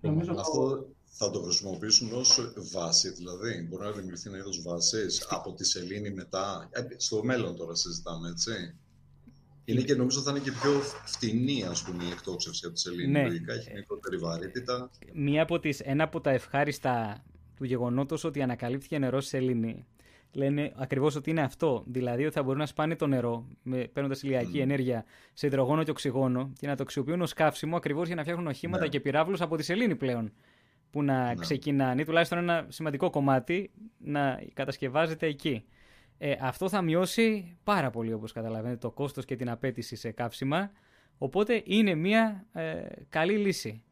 Νομίζω 0.00 0.32
αυτό 0.38 0.86
θα 1.04 1.30
το 1.30 1.40
χρησιμοποιήσουν 1.40 2.12
ως 2.12 2.52
βάση, 2.72 3.10
δηλαδή. 3.10 3.66
Μπορεί 3.68 3.82
να 3.82 3.90
δημιουργηθεί 3.90 4.28
ένα 4.28 4.38
είδος 4.38 4.62
βάσης 4.62 5.26
από 5.28 5.52
τη 5.52 5.64
σελήνη 5.64 6.10
μετά. 6.10 6.68
Ε, 6.70 6.82
στο 6.96 7.24
μέλλον 7.24 7.56
τώρα 7.56 7.74
συζητάμε, 7.74 8.28
έτσι. 8.28 8.74
Είναι 9.64 9.80
και 9.80 9.94
νομίζω 9.94 10.20
θα 10.20 10.30
είναι 10.30 10.40
και 10.40 10.52
πιο 10.52 10.70
φτηνή 11.04 11.64
ας 11.64 11.82
πούμε, 11.82 12.04
η 12.04 12.10
εκτόξευση 12.10 12.66
από 12.66 12.74
τη 12.74 12.80
σελήνη. 12.80 13.10
Ναι. 13.10 13.22
Λογικά 13.22 13.52
έχει 13.52 13.72
μικρότερη 13.74 14.16
βαρύτητα. 14.16 14.90
Μία 15.12 15.42
από 15.42 15.58
τις, 15.58 15.80
ένα 15.80 16.04
από 16.04 16.20
τα 16.20 16.30
ευχάριστα 16.30 17.24
του 17.56 17.64
γεγονότος 17.64 18.24
ότι 18.24 18.42
ανακαλύφθηκε 18.42 18.98
νερό 18.98 19.20
στη 19.20 19.28
σελήνη 19.28 19.86
λένε 20.32 20.72
ακριβώς 20.76 21.16
ότι 21.16 21.30
είναι 21.30 21.40
αυτό. 21.40 21.84
Δηλαδή 21.86 22.24
ότι 22.24 22.34
θα 22.34 22.42
μπορούν 22.42 22.58
να 22.58 22.66
σπάνε 22.66 22.96
το 22.96 23.06
νερό 23.06 23.46
παίρνοντας 23.92 24.22
ηλιακή 24.22 24.58
mm. 24.58 24.60
ενέργεια 24.62 25.04
σε 25.32 25.46
υδρογόνο 25.46 25.82
και 25.82 25.90
οξυγόνο 25.90 26.52
και 26.58 26.66
να 26.66 26.76
το 26.76 26.82
αξιοποιούν 26.82 27.20
ως 27.20 27.32
καύσιμο 27.32 27.76
ακριβώς 27.76 28.06
για 28.06 28.16
να 28.16 28.22
φτιάχνουν 28.22 28.46
οχήματα 28.46 28.82
ναι. 28.82 28.88
και 28.88 29.00
πυράβλους 29.00 29.40
από 29.40 29.56
τη 29.56 29.62
σελήνη 29.62 29.96
πλέον. 29.96 30.32
Που 30.90 31.02
να 31.02 31.24
ναι. 31.24 31.34
ξεκινάνε, 31.34 32.04
τουλάχιστον 32.04 32.38
ένα 32.38 32.66
σημαντικό 32.68 33.10
κομμάτι 33.10 33.70
να 33.98 34.42
κατασκευάζεται 34.52 35.26
εκεί. 35.26 35.64
Ε, 36.24 36.36
αυτό 36.40 36.68
θα 36.68 36.82
μειώσει 36.82 37.56
πάρα 37.64 37.90
πολύ, 37.90 38.12
όπως 38.12 38.32
καταλαβαίνετε, 38.32 38.78
το 38.78 38.90
κόστος 38.90 39.24
και 39.24 39.36
την 39.36 39.50
απέτηση 39.50 39.96
σε 39.96 40.10
καύσιμα. 40.10 40.70
Οπότε 41.18 41.62
είναι 41.64 41.94
μια 41.94 42.46
ε, 42.52 42.82
καλή 43.08 43.36
λύση. 43.36 43.82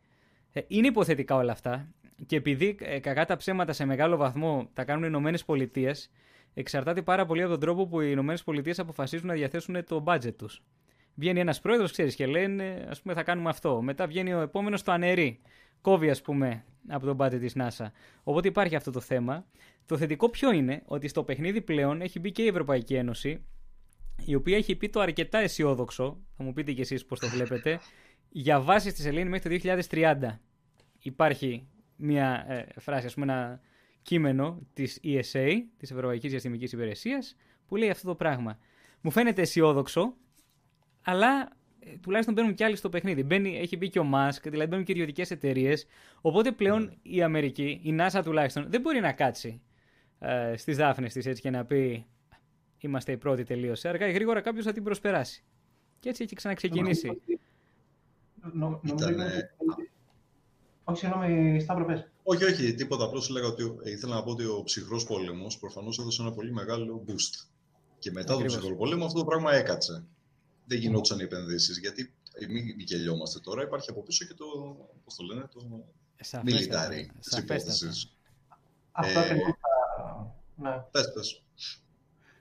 Ε, 0.53 0.61
είναι 0.67 0.87
υποθετικά 0.87 1.35
όλα 1.35 1.53
αυτά 1.53 1.89
και 2.27 2.37
επειδή 2.37 2.77
ε, 2.81 2.99
κακά 2.99 3.25
τα 3.25 3.37
ψέματα 3.37 3.73
σε 3.73 3.85
μεγάλο 3.85 4.17
βαθμό 4.17 4.71
τα 4.73 4.85
κάνουν 4.85 5.03
οι 5.03 5.07
Ηνωμένες 5.09 5.45
Πολιτείες, 5.45 6.11
εξαρτάται 6.55 7.03
πάρα 7.03 7.27
πολύ 7.27 7.41
από 7.43 7.51
τον 7.51 7.61
τρόπο 7.61 7.87
που 7.87 8.01
οι 8.01 8.09
Ηνωμένες 8.11 8.43
Πολιτείες 8.43 8.79
αποφασίζουν 8.79 9.27
να 9.27 9.35
διαθέσουν 9.35 9.85
το 9.85 10.05
budget 10.07 10.35
τους. 10.37 10.63
Βγαίνει 11.15 11.41
ένας 11.41 11.61
πρόεδρος, 11.61 11.93
ξέρεις, 11.93 12.15
και 12.15 12.27
λένε, 12.27 12.87
ας 12.89 13.03
πούμε, 13.03 13.15
θα 13.15 13.23
κάνουμε 13.23 13.49
αυτό. 13.49 13.83
Μετά 13.83 14.07
βγαίνει 14.07 14.35
ο 14.35 14.41
επόμενος 14.41 14.83
το 14.83 14.93
ανερεί. 14.93 15.41
Κόβει, 15.81 16.11
ας 16.11 16.23
πούμε, 16.23 16.65
από 16.89 17.07
τον 17.07 17.17
budget 17.21 17.39
της 17.41 17.53
NASA. 17.57 17.87
Οπότε 18.23 18.49
υπάρχει 18.49 18.77
αυτό 18.77 18.91
το 18.91 19.01
θέμα. 19.01 19.47
Το 19.87 19.97
θετικό 19.97 20.29
ποιο 20.29 20.53
είναι, 20.53 20.83
ότι 20.85 21.09
στο 21.09 21.25
παιχνίδι 21.25 21.61
πλέον 21.61 22.01
έχει 22.01 22.21
μπει 22.21 22.33
και 22.33 22.43
η 22.43 22.47
Ευρωπαϊκή 22.47 22.95
Ένωση, 22.95 23.45
η 24.25 24.35
οποία 24.35 24.57
έχει 24.57 24.77
πει 24.77 24.89
το 24.89 25.01
αρκετά 25.01 25.39
αισιόδοξο, 25.39 26.19
θα 26.37 26.45
μου 26.45 26.53
πείτε 26.53 26.73
κι 26.73 26.81
εσείς 26.81 27.05
πώς 27.05 27.19
το 27.19 27.29
βλέπετε, 27.29 27.81
για 28.29 28.61
βάση 28.61 28.91
στη 28.91 29.03
σελήνη 29.03 29.29
μέχρι 29.29 29.61
το 29.61 29.69
2030. 29.91 30.17
Υπάρχει 30.99 31.69
μια 31.97 32.45
ε, 32.49 32.81
φράση, 32.81 33.07
ας 33.07 33.15
πούμε 33.15 33.33
ένα 33.33 33.61
κείμενο 34.03 34.67
της 34.73 35.01
ESA, 35.05 35.49
της 35.77 35.91
Ευρωπαϊκής 35.91 36.31
Διαστημικής 36.31 36.73
Υπηρεσίας, 36.73 37.37
που 37.67 37.77
λέει 37.77 37.91
αυτό 37.91 38.07
το 38.07 38.15
πράγμα. 38.15 38.59
Μου 39.01 39.11
φαίνεται 39.11 39.43
αισιόδοξο, 39.43 40.15
αλλά 41.03 41.41
ε, 41.43 41.49
τουλάχιστον 42.03 42.35
μπαίνουν 42.35 42.55
κι 42.55 42.65
άλλοι 42.65 42.77
στο 42.77 42.89
παιχνίδι. 42.89 43.23
Μπαίνει, 43.23 43.59
έχει 43.59 43.77
μπει 43.77 43.89
και 43.89 43.99
ο 43.99 44.05
Μάσκ, 44.05 44.49
δηλαδή 44.49 44.69
μπαίνουν 44.69 44.85
και 44.85 44.93
ιδιωτικές 44.93 45.31
εταιρείες. 45.31 45.87
Οπότε 46.21 46.53
πλέον 46.53 46.83
ναι. 46.83 46.93
η 47.03 47.23
Αμερική, 47.23 47.81
η 47.83 47.97
NASA 48.01 48.21
τουλάχιστον, 48.25 48.67
δεν 48.69 48.81
μπορεί 48.81 49.01
να 49.01 49.13
κάτσει 49.13 49.61
ε, 50.19 50.57
στις 50.57 50.77
δάφνες 50.77 51.13
της 51.13 51.27
έτσι 51.27 51.43
και 51.43 51.51
να 51.51 51.65
πει 51.65 52.07
Είμαστε 52.81 53.13
οι 53.13 53.17
πρώτοι 53.17 53.45
τελείωσε. 53.45 53.89
Αργά 53.89 54.09
ή 54.09 54.13
γρήγορα 54.13 54.41
κάποιος 54.41 54.65
θα 54.65 54.73
την 54.73 54.85
προσπεράσει. 54.85 55.45
Και 56.01 56.09
έτσι 56.09 56.23
έχει 56.23 56.35
ξαναξεκινήσει. 56.35 57.21
Όχι, 60.85 60.99
συγγνώμη, 60.99 61.61
Σταύρο, 61.61 61.85
πες. 61.85 62.09
Όχι, 62.23 62.45
όχι, 62.45 62.75
τίποτα. 62.75 63.05
Απλώς 63.05 63.29
έλεγα 63.29 63.47
ότι 63.47 63.77
ήθελα 63.85 64.15
να 64.15 64.23
πω 64.23 64.31
ότι 64.31 64.45
ο 64.45 64.63
ψυχρός 64.63 65.05
πόλεμος 65.05 65.59
προφανώς 65.59 65.99
έδωσε 65.99 66.23
ένα 66.23 66.33
πολύ 66.33 66.53
μεγάλο 66.53 67.05
boost. 67.07 67.47
Και 67.99 68.11
μετά 68.11 68.35
τον 68.35 68.45
ψυχρό 68.45 68.77
πόλεμο 68.77 69.05
αυτό 69.05 69.19
το 69.19 69.25
πράγμα 69.25 69.55
έκατσε. 69.55 70.05
Δεν 70.65 70.79
γινόντουσαν 70.79 71.19
οι 71.19 71.23
επενδύσεις. 71.23 71.79
Γιατί 71.79 72.15
μην 72.49 72.79
γελιόμαστε 72.79 73.39
τώρα, 73.39 73.63
υπάρχει 73.63 73.91
από 73.91 74.03
πίσω 74.03 74.25
και 74.25 74.35
το. 74.35 74.45
Πώς 75.05 75.15
το 75.15 75.25
λένε, 75.25 75.49
το. 75.55 75.85
Military 76.45 77.07
της 77.21 77.39
υπόθεσης. 77.39 78.17
Αυτό 78.93 79.19
ακριβώς. 79.19 79.55
Ναι. 80.57 80.85
Πες, 80.91 81.13
πες. 81.13 81.43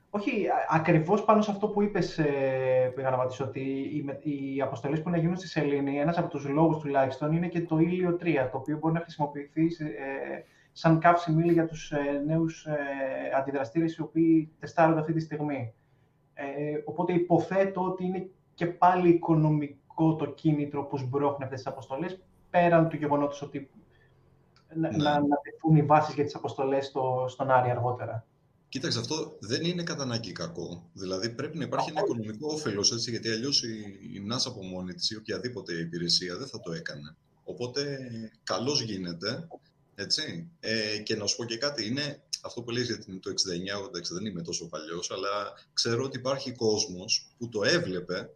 Όχι, 0.09 0.47
ακριβώς 0.69 1.25
πάνω 1.25 1.41
σε 1.41 1.51
αυτό 1.51 1.67
που 1.67 1.81
είπες, 1.81 2.17
ε, 2.17 2.91
πήγα 2.95 3.09
να 3.09 3.15
απαντήσω, 3.15 3.43
ότι 3.43 3.59
οι, 3.59 4.05
οι 4.23 4.61
αποστολές 4.61 5.01
που 5.01 5.09
να 5.09 5.17
γίνουν 5.17 5.37
στη 5.37 5.47
Σελήνη, 5.47 5.99
ένας 5.99 6.17
από 6.17 6.29
τους 6.29 6.47
λόγους 6.47 6.77
τουλάχιστον 6.77 7.31
είναι 7.31 7.47
και 7.47 7.61
το 7.61 7.77
ήλιο 7.77 8.17
3, 8.21 8.49
το 8.51 8.57
οποίο 8.57 8.77
μπορεί 8.77 8.93
να 8.93 8.99
χρησιμοποιηθεί 8.99 9.63
ε, 9.63 10.43
σαν 10.71 10.99
καύση 10.99 11.31
για 11.51 11.65
τους 11.65 11.91
ε, 11.91 12.23
νέους 12.25 12.65
ε, 12.65 12.77
αντιδραστήρες 13.37 13.95
οι 13.95 14.01
οποίοι 14.01 14.51
τεστάρονται 14.59 14.99
αυτή 14.99 15.13
τη 15.13 15.19
στιγμή. 15.19 15.73
Ε, 16.41 16.81
οπότε 16.85 17.13
υποθέτω 17.13 17.83
ότι 17.83 18.05
είναι 18.05 18.29
και 18.53 18.65
πάλι 18.65 19.09
οικονομικό 19.09 20.15
το 20.15 20.25
κίνητρο 20.25 20.83
που 20.83 20.97
σμπρώχνουν 20.97 21.43
αυτές 21.43 21.61
τις 21.61 21.67
αποστολές, 21.67 22.19
πέραν 22.49 22.89
του 22.89 22.95
γεγονότος 22.95 23.41
ότι 23.41 23.69
να, 24.75 24.89
ναι. 24.89 24.97
να, 24.97 25.19
να 25.19 25.37
τεθούν 25.41 25.75
οι 25.75 25.83
βάσεις 25.83 26.13
για 26.15 26.23
τις 26.23 26.35
αποστολές 26.35 26.85
στο, 26.85 27.25
στον 27.29 27.51
Άρη 27.51 27.69
αργότερα. 27.69 28.25
Κοίταξε, 28.69 28.99
αυτό 28.99 29.37
δεν 29.39 29.63
είναι 29.63 29.83
κατά 29.83 30.03
ανάγκη 30.03 30.31
κακό. 30.31 30.89
Δηλαδή 30.93 31.29
πρέπει 31.29 31.57
να 31.57 31.63
υπάρχει 31.63 31.89
ένα 31.89 31.99
οικονομικό 31.99 32.47
όφελος, 32.53 33.07
γιατί 33.07 33.29
αλλιώς 33.29 33.63
η 33.63 34.27
NASA 34.31 34.45
από 34.45 34.63
μόνη 34.63 34.93
της 34.93 35.09
ή 35.09 35.15
οποιαδήποτε 35.15 35.73
υπηρεσία 35.73 36.37
δεν 36.37 36.47
θα 36.47 36.59
το 36.59 36.71
έκανε. 36.71 37.15
Οπότε 37.43 37.99
καλώς 38.43 38.81
γίνεται. 38.81 39.47
Έτσι. 39.95 40.49
Ε, 40.59 40.97
και 40.97 41.15
να 41.15 41.25
σου 41.25 41.35
πω 41.35 41.45
και 41.45 41.57
κάτι, 41.57 41.87
είναι 41.87 42.21
αυτό 42.41 42.61
που 42.61 42.71
λέει 42.71 42.83
για 42.83 42.97
το 42.97 43.31
69, 43.83 43.87
εντάξει, 43.87 44.13
δεν 44.13 44.25
είμαι 44.25 44.41
τόσο 44.41 44.67
παλιός, 44.67 45.11
αλλά 45.11 45.53
ξέρω 45.73 46.03
ότι 46.03 46.17
υπάρχει 46.17 46.51
κόσμος 46.51 47.27
που 47.37 47.49
το 47.49 47.63
έβλεπε 47.63 48.29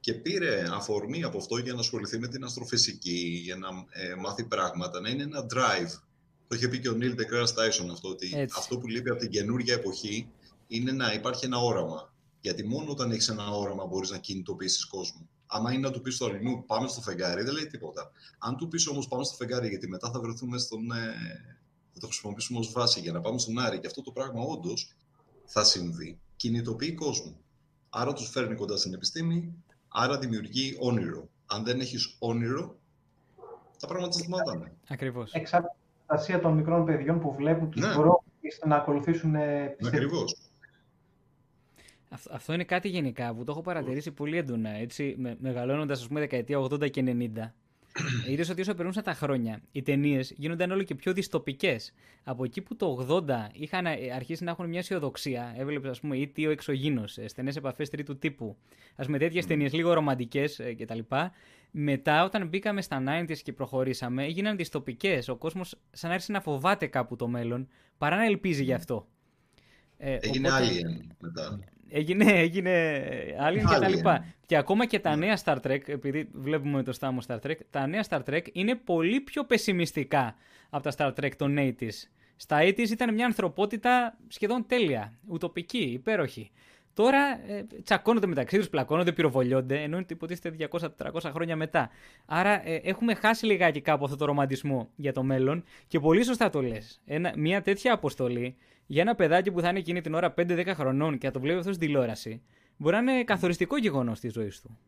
και 0.00 0.14
πήρε 0.14 0.68
αφορμή 0.72 1.22
από 1.22 1.38
αυτό 1.38 1.58
για 1.58 1.72
να 1.72 1.80
ασχοληθεί 1.80 2.18
με 2.18 2.28
την 2.28 2.44
αστροφυσική, 2.44 3.40
για 3.44 3.56
να 3.56 3.68
ε, 3.90 4.14
μάθει 4.14 4.44
πράγματα, 4.44 5.00
να 5.00 5.08
είναι 5.08 5.22
ένα 5.22 5.46
drive. 5.54 6.00
Το 6.48 6.56
είχε 6.56 6.68
πει 6.68 6.80
και 6.80 6.88
ο 6.88 6.92
Νίλ 6.92 7.14
deGrasse 7.18 7.54
Tyson 7.54 7.88
αυτό, 7.92 8.08
ότι 8.08 8.48
αυτό 8.56 8.78
που 8.78 8.88
λείπει 8.88 9.10
από 9.10 9.20
την 9.20 9.30
καινούργια 9.30 9.74
εποχή 9.74 10.28
είναι 10.66 10.92
να 10.92 11.12
υπάρχει 11.12 11.44
ένα 11.44 11.58
όραμα. 11.58 12.14
Γιατί 12.40 12.66
μόνο 12.66 12.90
όταν 12.90 13.10
έχεις 13.10 13.28
ένα 13.28 13.50
όραμα 13.50 13.86
μπορείς 13.86 14.10
να 14.10 14.18
κινητοποιήσεις 14.18 14.86
κόσμο. 14.86 15.28
Άμα 15.46 15.72
είναι 15.72 15.86
να 15.86 15.90
του 15.90 16.00
πεις 16.00 16.14
στο 16.14 16.24
αλληνού 16.24 16.64
πάμε 16.66 16.88
στο 16.88 17.00
φεγγάρι, 17.00 17.42
δεν 17.42 17.54
λέει 17.54 17.66
τίποτα. 17.66 18.10
Αν 18.38 18.56
του 18.56 18.68
πεις 18.68 18.86
όμως 18.86 19.08
πάμε 19.08 19.24
στο 19.24 19.34
φεγγάρι, 19.34 19.68
γιατί 19.68 19.88
μετά 19.88 20.10
θα 20.10 20.20
βρεθούμε 20.20 20.58
στον. 20.58 20.92
Ε, 20.92 21.14
θα 21.92 22.00
το 22.00 22.06
χρησιμοποιήσουμε 22.06 22.58
ως 22.58 22.72
βάση 22.72 23.00
για 23.00 23.12
να 23.12 23.20
πάμε 23.20 23.38
στον 23.38 23.58
Άρη, 23.58 23.78
και 23.80 23.86
αυτό 23.86 24.02
το 24.02 24.10
πράγμα 24.10 24.42
όντως 24.42 24.96
θα 25.44 25.64
συμβεί, 25.64 26.18
κινητοποιεί 26.36 26.94
κόσμο. 26.94 27.36
Άρα 27.90 28.12
τους 28.12 28.28
φέρνει 28.28 28.54
κοντά 28.54 28.76
στην 28.76 28.94
επιστήμη, 28.94 29.54
άρα 29.88 30.18
δημιουργεί 30.18 30.76
όνειρο. 30.80 31.28
Αν 31.46 31.64
δεν 31.64 31.80
έχεις 31.80 32.16
όνειρο, 32.18 32.78
τα 33.78 33.86
πράγματα 33.86 34.12
σταματάνε. 34.12 34.72
Ακριβώς. 34.88 35.32
Εξαρτασία 35.32 36.40
των 36.40 36.54
μικρών 36.54 36.84
παιδιών 36.84 37.20
που 37.20 37.34
βλέπουν 37.34 37.70
τους 37.70 37.80
ναι. 37.80 37.88
να 38.66 38.76
ακολουθήσουν 38.76 39.34
επιστήμη. 39.34 39.96
Ακριβώς. 39.96 40.36
Αυτό 42.30 42.52
είναι 42.52 42.64
κάτι 42.64 42.88
γενικά 42.88 43.34
που 43.34 43.44
το 43.44 43.52
έχω 43.52 43.60
παρατηρήσει 43.60 44.10
πολύ 44.10 44.36
έντονα. 44.36 44.70
Έτσι, 44.70 45.14
με, 45.18 45.36
μεγαλώνοντας, 45.40 46.00
ας 46.00 46.06
πούμε, 46.06 46.20
δεκαετία 46.20 46.58
80 46.58 46.90
και 46.90 47.02
90. 47.06 47.52
Είδες 48.28 48.48
ότι 48.48 48.60
όσο 48.60 48.74
περνούσαν 48.74 49.02
τα 49.02 49.14
χρόνια, 49.14 49.60
οι 49.72 49.82
ταινίες 49.82 50.32
γίνονταν 50.36 50.70
όλο 50.70 50.82
και 50.82 50.94
πιο 50.94 51.12
διστοπικέ. 51.12 51.76
Από 52.24 52.44
εκεί 52.44 52.60
που 52.60 52.76
το 52.76 53.06
80 53.28 53.48
είχαν 53.52 53.86
ε, 53.86 53.96
αρχίσει 54.14 54.44
να 54.44 54.50
έχουν 54.50 54.68
μια 54.68 54.78
αισιοδοξία, 54.78 55.54
έβλεπε, 55.56 55.88
ας 55.88 56.00
πούμε, 56.00 56.16
ή 56.16 56.28
τι 56.28 56.46
ο 56.46 56.50
εξωγήινο, 56.50 57.04
ε, 57.16 57.28
στενές 57.28 57.56
επαφές 57.56 57.90
τρίτου 57.90 58.18
τύπου. 58.18 58.56
Α 58.96 59.04
πούμε, 59.04 59.18
τέτοιες 59.18 59.46
ταινίες 59.46 59.72
λίγο 59.72 59.92
ρομαντικές 59.92 60.58
ε, 60.58 60.74
κτλ. 60.74 60.98
Μετά, 61.70 62.24
όταν 62.24 62.48
μπήκαμε 62.48 62.82
στα 62.82 63.02
90s 63.06 63.38
και 63.38 63.52
προχωρήσαμε, 63.52 64.24
έγιναν 64.24 64.56
διστοπικέ. 64.56 65.18
Ο 65.28 65.36
κόσμος 65.36 65.78
σαν 65.90 66.10
άρχισε 66.10 66.32
να 66.32 66.40
φοβάται 66.40 66.86
κάπου 66.86 67.16
το 67.16 67.28
μέλλον, 67.28 67.68
παρά 67.98 68.16
να 68.16 68.24
ελπίζει 68.24 68.64
γι' 68.64 68.72
αυτό. 68.72 69.06
Έγινε 69.96 70.48
οπότε... 70.48 70.66
Alien 70.66 71.06
μετά. 71.20 71.58
Έγινε, 71.90 72.24
έγινε 72.24 73.04
Alien 73.48 73.70
και 73.70 73.78
τα 73.80 73.88
λοιπά. 73.88 74.24
Και 74.46 74.56
ακόμα 74.56 74.86
και 74.86 74.98
τα 74.98 75.16
ναι. 75.16 75.26
νέα 75.26 75.38
Star 75.44 75.56
Trek, 75.66 75.88
επειδή 75.88 76.28
βλέπουμε 76.32 76.82
το 76.82 76.92
στάμο 76.92 77.18
Star 77.26 77.38
Trek, 77.46 77.56
τα 77.70 77.86
νέα 77.86 78.04
Star 78.08 78.20
Trek 78.30 78.42
είναι 78.52 78.74
πολύ 78.74 79.20
πιο 79.20 79.44
πεσημιστικά 79.44 80.34
από 80.70 80.90
τα 80.90 80.92
Star 80.96 81.20
Trek 81.20 81.30
των 81.36 81.56
80s. 81.58 81.88
Στα 82.36 82.58
80s 82.62 82.90
ήταν 82.90 83.14
μια 83.14 83.26
ανθρωπότητα 83.26 84.18
σχεδόν 84.28 84.64
τέλεια, 84.66 85.12
ουτοπική, 85.28 85.78
υπέροχη. 85.78 86.50
Τώρα 86.94 87.40
ε, 87.46 87.66
τσακώνονται 87.84 88.26
μεταξύ 88.26 88.56
τους, 88.56 88.68
πλακώνονται, 88.68 89.12
πυροβολιόνται, 89.12 89.82
ενώ 89.82 90.00
υποτίθεται 90.08 90.68
200-400 90.70 91.30
χρόνια 91.32 91.56
μετά. 91.56 91.90
Άρα 92.26 92.68
ε, 92.68 92.74
έχουμε 92.84 93.14
χάσει 93.14 93.46
λιγάκι 93.46 93.80
κάπου 93.80 94.04
αυτό 94.04 94.16
το 94.16 94.24
ρομαντισμό 94.24 94.90
για 94.96 95.12
το 95.12 95.22
μέλλον 95.22 95.64
και 95.86 96.00
πολύ 96.00 96.24
σωστά 96.24 96.50
το 96.50 96.62
λες. 96.62 97.00
Μια 97.36 97.62
τέτοια 97.62 97.92
αποστολή 97.92 98.56
για 98.90 99.02
ένα 99.02 99.14
παιδάκι 99.14 99.50
που 99.50 99.60
θα 99.60 99.68
είναι 99.68 99.78
εκείνη 99.78 100.00
την 100.00 100.14
ώρα 100.14 100.34
5-10 100.36 100.72
χρονών 100.74 101.18
και 101.18 101.26
θα 101.26 101.32
το 101.32 101.40
βλέπει 101.40 101.58
αυτός 101.58 101.74
στην 101.74 101.86
τηλεόραση, 101.86 102.42
μπορεί 102.76 102.96
να 102.96 103.12
είναι 103.12 103.24
καθοριστικό 103.24 103.76
γεγονός 103.76 104.20
της 104.20 104.32
ζωής 104.32 104.60
του. 104.60 104.78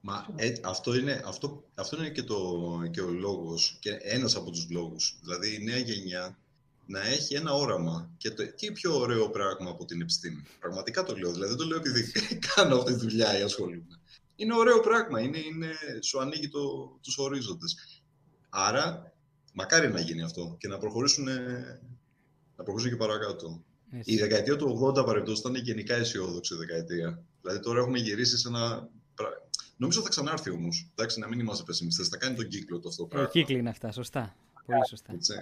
Μα 0.00 0.26
ε, 0.36 0.52
αυτό, 0.64 0.94
είναι, 0.94 1.22
αυτό, 1.26 1.64
αυτό 1.74 1.96
είναι 1.96 2.08
και, 2.08 2.22
το, 2.22 2.38
και 2.90 3.00
ο 3.00 3.10
λόγος, 3.10 3.76
και 3.80 3.90
ένας 4.02 4.36
από 4.36 4.50
τους 4.50 4.70
λόγους. 4.70 5.18
Δηλαδή 5.20 5.54
η 5.54 5.64
νέα 5.64 5.78
γενιά 5.78 6.38
να 6.86 7.06
έχει 7.06 7.34
ένα 7.34 7.52
όραμα. 7.52 8.10
Και 8.16 8.30
το, 8.30 8.54
τι 8.54 8.72
πιο 8.72 8.98
ωραίο 8.98 9.30
πράγμα 9.30 9.70
από 9.70 9.84
την 9.84 10.00
επιστήμη. 10.00 10.42
Πραγματικά 10.60 11.02
το 11.02 11.16
λέω. 11.16 11.32
Δηλαδή 11.32 11.48
δεν 11.48 11.58
το 11.58 11.64
λέω 11.64 11.78
επειδή 11.78 12.12
κάνω 12.54 12.76
αυτή 12.76 12.92
τη 12.92 12.98
δουλειά 12.98 13.38
ή 13.38 13.42
ασχολούμαι. 13.42 14.00
Είναι 14.36 14.54
ωραίο 14.54 14.80
πράγμα. 14.80 15.20
Είναι, 15.20 15.38
είναι, 15.38 15.70
σου 16.00 16.20
ανοίγει 16.20 16.48
το, 16.48 16.60
τους 17.02 17.18
ορίζοντες. 17.18 18.02
Άρα, 18.48 19.12
μακάρι 19.52 19.92
να 19.92 20.00
γίνει 20.00 20.22
αυτό 20.22 20.56
και 20.58 20.68
να 20.68 20.78
προχωρήσουν, 20.78 21.28
να 22.64 22.72
προχωρήσουν 22.72 22.90
και 22.90 22.96
παρακάτω. 23.06 23.62
Έτσι. 23.90 24.12
Η 24.14 24.18
δεκαετία 24.18 24.56
του 24.56 24.92
80 24.98 25.04
παρεπτώσει 25.06 25.40
ήταν 25.40 25.54
γενικά 25.54 25.94
αισιόδοξη 25.94 26.54
δεκαετία. 26.54 27.22
Δηλαδή 27.40 27.60
τώρα 27.60 27.80
έχουμε 27.80 27.98
γυρίσει 27.98 28.38
σε 28.38 28.48
ένα. 28.48 28.88
Νομίζω 29.76 30.00
θα 30.00 30.08
ξανάρθει 30.08 30.50
όμως. 30.50 30.90
Εντάξει, 30.94 31.20
να 31.20 31.28
μην 31.28 31.38
είμαστε 31.38 31.62
πεσημιστές. 31.66 32.08
Θα 32.08 32.16
κάνει 32.16 32.36
τον 32.36 32.48
κύκλο 32.48 32.80
το 32.80 32.88
αυτό 32.88 33.02
το 33.02 33.08
πράγμα. 33.08 33.28
Κύκλοι 33.28 33.58
είναι 33.58 33.68
αυτά. 33.68 33.92
Σωστά. 33.92 34.34
Πολύ 34.66 34.86
σωστά. 34.88 35.12
Έτσι. 35.12 35.34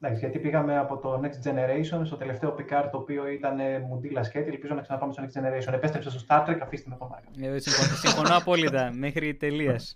Εντάξει, 0.00 0.20
γιατί 0.20 0.38
πήγαμε 0.38 0.78
από 0.78 0.96
το 0.96 1.20
Next 1.24 1.48
Generation 1.48 2.02
στο 2.04 2.16
τελευταίο 2.16 2.56
Picard, 2.58 2.88
το 2.92 2.98
οποίο 2.98 3.28
ήταν 3.28 3.56
μουντίλα 3.88 4.22
σκέτη. 4.22 4.48
Ελπίζω 4.48 4.74
να 4.74 4.80
ξαναπάμε 4.80 5.12
στο 5.12 5.22
Next 5.22 5.38
Generation. 5.38 5.72
Επέστρεψε 5.72 6.10
στο 6.10 6.20
Star 6.28 6.48
Trek, 6.48 6.58
αφήστε 6.62 6.90
με 6.90 6.96
το 6.96 7.08
Μάρκα. 7.08 7.54
Ε, 7.54 7.58
συμφωνώ 8.02 8.36
απόλυτα, 8.36 8.92
μέχρι 8.92 9.34
τελείας. 9.34 9.92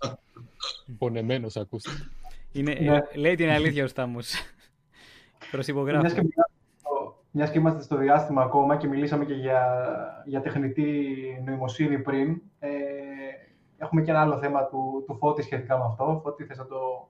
Πονεμένος, 0.97 1.55
ακούστε. 1.55 1.89
Είναι, 2.51 2.73
ναι. 2.73 2.99
Λέει 3.15 3.35
την 3.35 3.49
αλήθεια 3.49 3.83
ο 3.83 3.87
Στάμος. 3.87 4.33
Προσυπογράφω. 5.51 6.21
Μιας 7.33 7.51
και 7.51 7.57
είμαστε 7.59 7.81
στο 7.81 7.97
διάστημα 7.97 8.41
ακόμα 8.41 8.77
και 8.77 8.87
μιλήσαμε 8.87 9.25
και 9.25 9.33
για, 9.33 9.63
για 10.25 10.41
τεχνητή 10.41 10.83
νοημοσύνη 11.45 11.99
πριν, 11.99 12.41
ε, 12.59 12.69
έχουμε 13.77 14.01
και 14.01 14.11
ένα 14.11 14.21
άλλο 14.21 14.37
θέμα 14.37 14.65
του, 14.65 15.03
του 15.07 15.15
Φώτη 15.17 15.41
σχετικά 15.41 15.77
με 15.77 15.83
αυτό. 15.83 16.19
Φώτη, 16.23 16.43
θες 16.43 16.57
να 16.57 16.65
το... 16.65 17.09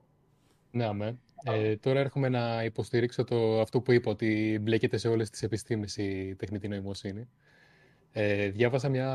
Ναι, 0.70 0.84
αμέ. 0.84 1.18
Ε, 1.44 1.76
τώρα 1.76 2.00
έρχομαι 2.00 2.28
να 2.28 2.64
υποστηρίξω 2.64 3.24
το, 3.24 3.60
αυτό 3.60 3.80
που 3.80 3.92
είπα, 3.92 4.10
ότι 4.10 4.58
μπλέκεται 4.62 4.96
σε 4.96 5.08
όλες 5.08 5.30
τις 5.30 5.42
επιστήμες 5.42 5.96
η 5.96 6.34
τεχνητή 6.38 6.68
νοημοσύνη. 6.68 7.28
Ε, 8.12 8.48
διάβασα 8.48 8.88
μια 8.88 9.10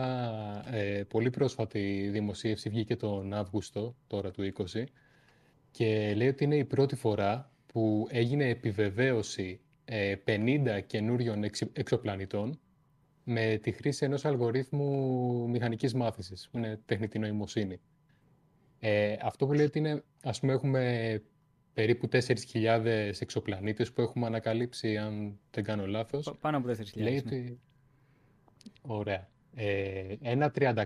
ε, 0.71 1.03
πολύ 1.03 1.29
πρόσφατη 1.29 2.09
δημοσίευση, 2.11 2.69
βγήκε 2.69 2.95
τον 2.95 3.33
Αύγουστο, 3.33 3.95
τώρα 4.07 4.31
του 4.31 4.53
20, 4.57 4.83
και 5.71 6.13
λέει 6.15 6.27
ότι 6.27 6.43
είναι 6.43 6.55
η 6.55 6.65
πρώτη 6.65 6.95
φορά 6.95 7.51
που 7.77 8.07
έγινε 8.09 8.49
επιβεβαίωση 8.49 9.59
50 9.85 10.65
ε, 10.65 10.81
καινούριων 10.81 11.43
εξωπλανητών 11.73 12.59
με 13.23 13.59
τη 13.61 13.71
χρήση 13.71 14.05
ενός 14.05 14.25
αλγορίθμου 14.25 15.49
μηχανικής 15.49 15.93
μάθησης, 15.93 16.49
που 16.51 16.57
είναι 16.57 16.79
τεχνητή 16.85 17.19
νοημοσύνη. 17.19 17.79
Ε, 18.79 19.15
αυτό 19.21 19.45
που 19.45 19.53
λέει 19.53 19.65
ότι 19.65 19.79
είναι, 19.79 20.03
ας 20.23 20.39
πούμε, 20.39 20.53
έχουμε 20.53 21.21
περίπου 21.73 22.07
4.000 22.11 23.11
εξωπλανήτες 23.19 23.91
που 23.91 24.01
έχουμε 24.01 24.25
ανακαλύψει, 24.25 24.97
αν 24.97 25.39
δεν 25.51 25.63
κάνω 25.63 25.87
λάθος. 25.87 26.33
Πάνω 26.39 26.57
από 26.57 26.67
4.000. 26.67 26.73
Λέει 26.93 27.13
ναι. 27.13 27.19
ότι... 27.19 27.59
Ωραία. 28.81 29.29
Ε, 29.55 30.15
ένα 30.21 30.51
30 30.59 30.83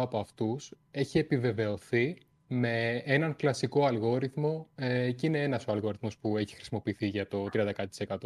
από 0.00 0.18
αυτούς 0.18 0.74
έχει 0.90 1.18
επιβεβαιωθεί 1.18 2.16
με 2.54 3.02
έναν 3.04 3.36
κλασικό 3.36 3.84
αλγόριθμο 3.84 4.68
ε, 4.74 5.12
και 5.12 5.26
είναι 5.26 5.42
ένας 5.42 5.66
ο 5.66 5.72
αλγόριθμος 5.72 6.18
που 6.18 6.36
έχει 6.36 6.54
χρησιμοποιηθεί 6.54 7.06
για 7.08 7.28
το 7.28 7.48
30%. 7.52 8.16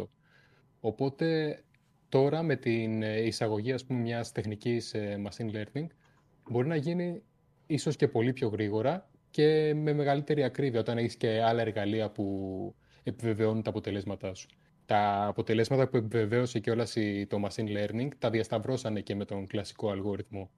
Οπότε 0.79 1.59
τώρα 2.09 2.43
με 2.43 2.55
την 2.55 3.01
εισαγωγή 3.01 3.71
ας 3.71 3.85
πούμε, 3.85 3.99
μιας 3.99 4.31
τεχνικής 4.31 4.93
ε, 4.93 5.21
machine 5.27 5.51
learning 5.55 5.87
μπορεί 6.49 6.67
να 6.67 6.75
γίνει 6.75 7.21
ίσως 7.67 7.95
και 7.95 8.07
πολύ 8.07 8.33
πιο 8.33 8.47
γρήγορα 8.47 9.09
και 9.29 9.73
με 9.75 9.93
μεγαλύτερη 9.93 10.43
ακρίβεια 10.43 10.79
όταν 10.79 10.97
έχεις 10.97 11.15
και 11.15 11.41
άλλα 11.41 11.61
εργαλεία 11.61 12.09
που 12.09 12.75
επιβεβαιώνουν 13.03 13.63
τα 13.63 13.69
αποτελέσματά 13.69 14.33
σου. 14.33 14.47
Τα 14.85 15.25
αποτελέσματα 15.25 15.87
που 15.87 15.97
επιβεβαίωσε 15.97 16.59
και 16.59 16.71
όλας 16.71 16.95
το 17.27 17.47
machine 17.47 17.77
learning 17.77 18.07
τα 18.17 18.29
διασταυρώσανε 18.29 19.01
και 19.01 19.15
με 19.15 19.25
τον 19.25 19.47
κλασικό 19.47 19.89
αλγόριθμο 19.89 20.49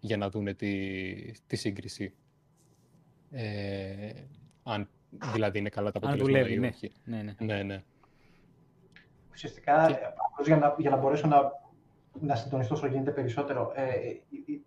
για 0.00 0.16
να 0.16 0.30
δούνε 0.30 0.54
τη, 0.54 0.72
τη 1.46 1.56
σύγκριση. 1.56 2.14
Ε, 3.30 4.12
αν 4.62 4.88
δηλαδή 5.32 5.58
είναι 5.58 5.68
καλά 5.68 5.90
τα 5.90 5.98
αποτελέσματα 5.98 6.32
δουλεύει, 6.32 6.54
ή 6.54 6.58
ναι. 6.58 6.66
όχι. 6.66 6.92
Ναι, 7.04 7.22
ναι. 7.22 7.34
ναι, 7.38 7.62
ναι. 7.62 7.82
Ουσιαστικά, 9.32 9.86
και... 9.86 9.96
για, 10.44 10.56
να, 10.56 10.74
για 10.78 10.90
να 10.90 10.96
μπορέσω 10.96 11.26
να, 11.26 11.52
να 12.20 12.34
συντονιστώ 12.34 12.74
όσο 12.74 12.86
γίνεται 12.86 13.10
περισσότερο, 13.10 13.72
ε, 13.74 13.92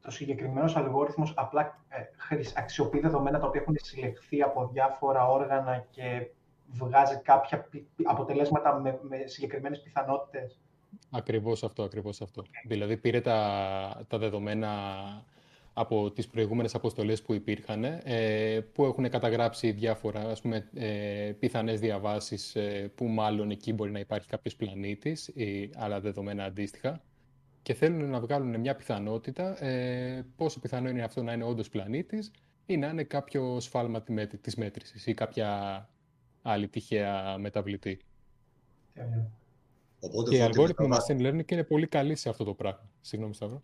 το 0.01 0.11
συγκεκριμένος 0.11 0.75
αλγόριθμος 0.75 1.33
απλά 1.35 1.83
ε, 2.29 2.41
αξιοποιεί 2.55 2.99
δεδομένα 3.01 3.39
τα 3.39 3.47
οποία 3.47 3.61
έχουν 3.61 3.75
συλλεχθεί 3.81 4.41
από 4.41 4.69
διάφορα 4.73 5.27
όργανα 5.29 5.85
και 5.89 6.27
βγάζει 6.67 7.17
κάποια 7.21 7.69
αποτελέσματα 8.03 8.79
με, 8.79 8.99
με 9.01 9.17
συγκεκριμένες 9.25 9.81
πιθανότητες. 9.81 10.59
Ακριβώς 11.11 11.63
αυτό, 11.63 11.83
ακριβώς 11.83 12.21
αυτό. 12.21 12.43
Δηλαδή 12.67 12.97
πήρε 12.97 13.21
τα, 13.21 14.05
τα 14.07 14.17
δεδομένα 14.17 14.69
από 15.79 16.11
τις 16.11 16.27
προηγούμενες 16.27 16.75
αποστολές 16.75 17.21
που 17.21 17.33
υπήρχαν, 17.33 17.83
ε, 17.83 18.59
που 18.73 18.85
έχουν 18.85 19.09
καταγράψει 19.09 19.71
διάφορα 19.71 20.19
ας 20.29 20.41
πούμε, 20.41 20.69
ε, 20.73 21.31
πιθανές 21.39 21.79
διαβάσεις 21.79 22.55
ε, 22.55 22.91
που 22.95 23.05
μάλλον 23.05 23.51
εκεί 23.51 23.73
μπορεί 23.73 23.91
να 23.91 23.99
υπάρχει 23.99 24.27
κάποιος 24.27 24.55
πλανήτης 24.55 25.27
ή 25.27 25.69
άλλα 25.75 25.99
δεδομένα 25.99 26.43
αντίστοιχα 26.43 27.01
και 27.61 27.73
θέλουν 27.73 28.09
να 28.09 28.19
βγάλουν 28.19 28.59
μια 28.59 28.75
πιθανότητα 28.75 29.57
πόσο 30.35 30.59
πιθανό 30.59 30.89
είναι 30.89 31.03
αυτό 31.03 31.23
να 31.23 31.33
είναι 31.33 31.43
όντως 31.43 31.69
πλανήτης 31.69 32.31
ή 32.65 32.77
να 32.77 32.87
είναι 32.87 33.03
κάποιο 33.03 33.59
σφάλμα 33.59 34.01
της 34.41 34.55
μέτρησης 34.55 35.05
ή 35.07 35.13
κάποια 35.13 35.89
άλλη 36.41 36.67
τυχαία 36.67 37.37
μεταβλητή. 37.37 37.99
Οπότε, 39.99 40.29
και 40.29 40.37
η 40.37 40.41
αλγόριθμη 40.41 40.87
machine 40.91 41.27
learning 41.27 41.51
είναι 41.51 41.63
πολύ 41.63 41.87
καλή 41.87 42.15
σε 42.15 42.29
αυτό 42.29 42.43
το 42.43 42.53
πράγμα. 42.53 42.89
Συγγνώμη, 43.01 43.33
Σταύρο. 43.33 43.59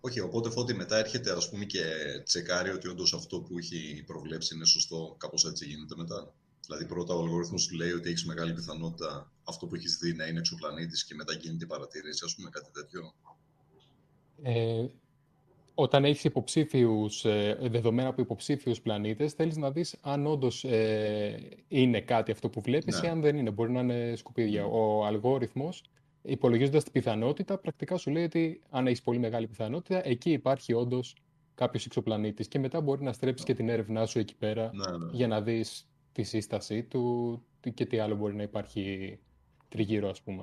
Όχι, 0.00 0.20
οπότε 0.20 0.50
φώτη 0.50 0.74
μετά 0.74 0.98
έρχεται 0.98 1.32
ας 1.32 1.50
πούμε 1.50 1.64
και 1.64 1.82
τσεκάρει 2.24 2.70
ότι 2.70 2.88
όντως 2.88 3.14
αυτό 3.14 3.40
που 3.40 3.58
έχει 3.58 4.02
προβλέψει 4.06 4.54
είναι 4.54 4.64
σωστό. 4.64 5.16
Κάπως 5.18 5.44
έτσι 5.44 5.64
γίνεται 5.66 5.94
μετά. 5.96 6.34
Δηλαδή 6.66 6.86
πρώτα 6.86 7.14
ο 7.14 7.22
αλγόριθμος 7.22 7.62
σου 7.62 7.74
λέει 7.74 7.90
ότι 7.90 8.08
έχεις 8.08 8.24
μεγάλη 8.24 8.52
πιθανότητα 8.54 9.32
αυτό 9.44 9.66
που 9.66 9.74
έχεις 9.74 9.98
δει 9.98 10.12
να 10.12 10.26
είναι 10.26 10.38
εξωπλανήτης 10.38 11.04
και 11.04 11.14
μετά 11.14 11.32
γίνεται 11.32 11.64
η 11.64 11.66
παρατήρηση, 11.66 12.24
ας 12.24 12.34
πούμε 12.34 12.50
κάτι 12.50 12.70
τέτοιο. 12.72 13.14
Ε, 14.42 14.86
όταν 15.74 16.04
έχεις 16.04 16.24
υποψήφιους, 16.24 17.24
ε, 17.24 17.58
δεδομένα 17.60 18.08
από 18.08 18.22
υποψήφιους 18.22 18.80
πλανήτες, 18.80 19.32
θέλεις 19.32 19.56
να 19.56 19.70
δεις 19.70 19.96
αν 20.00 20.26
όντως 20.26 20.64
ε, 20.64 21.48
είναι 21.68 22.00
κάτι 22.00 22.30
αυτό 22.30 22.48
που 22.48 22.60
βλέπεις 22.60 23.00
ναι. 23.00 23.06
ή 23.06 23.10
αν 23.10 23.20
δεν 23.20 23.36
είναι. 23.36 23.50
Μπορεί 23.50 23.72
να 23.72 23.80
είναι 23.80 24.16
σκουπίδια. 24.16 24.64
Ο 24.64 25.04
αλγόριθμος, 25.06 25.84
υπολογίζοντας 26.22 26.82
την 26.82 26.92
πιθανότητα, 26.92 27.58
πρακτικά 27.58 27.96
σου 27.96 28.10
λέει 28.10 28.24
ότι 28.24 28.62
αν 28.70 28.86
έχεις 28.86 29.02
πολύ 29.02 29.18
μεγάλη 29.18 29.46
πιθανότητα, 29.46 30.06
εκεί 30.06 30.30
υπάρχει 30.30 30.72
όντως 30.72 31.16
κάποιος 31.54 31.86
εξωπλανήτης. 31.86 32.48
Και 32.48 32.58
μετά 32.58 32.80
μπορεί 32.80 33.02
να 33.02 33.12
στρέψεις 33.12 33.46
και 33.46 33.54
την 33.54 33.68
έρευνά 33.68 34.06
σου 34.06 34.18
εκεί 34.18 34.36
πέρα 34.36 34.70
ναι, 34.72 34.96
ναι. 34.96 35.10
για 35.12 35.26
να 35.26 35.40
δεις 35.40 35.88
τη 36.12 36.22
σύστασή 36.22 36.82
του 36.82 37.42
και 37.74 37.86
τι 37.86 37.98
άλλο 37.98 38.16
μπορεί 38.16 38.34
να 38.34 38.42
υπάρχει 38.42 39.18
τριγύρω, 39.68 40.08
ας 40.08 40.22
πούμε. 40.22 40.42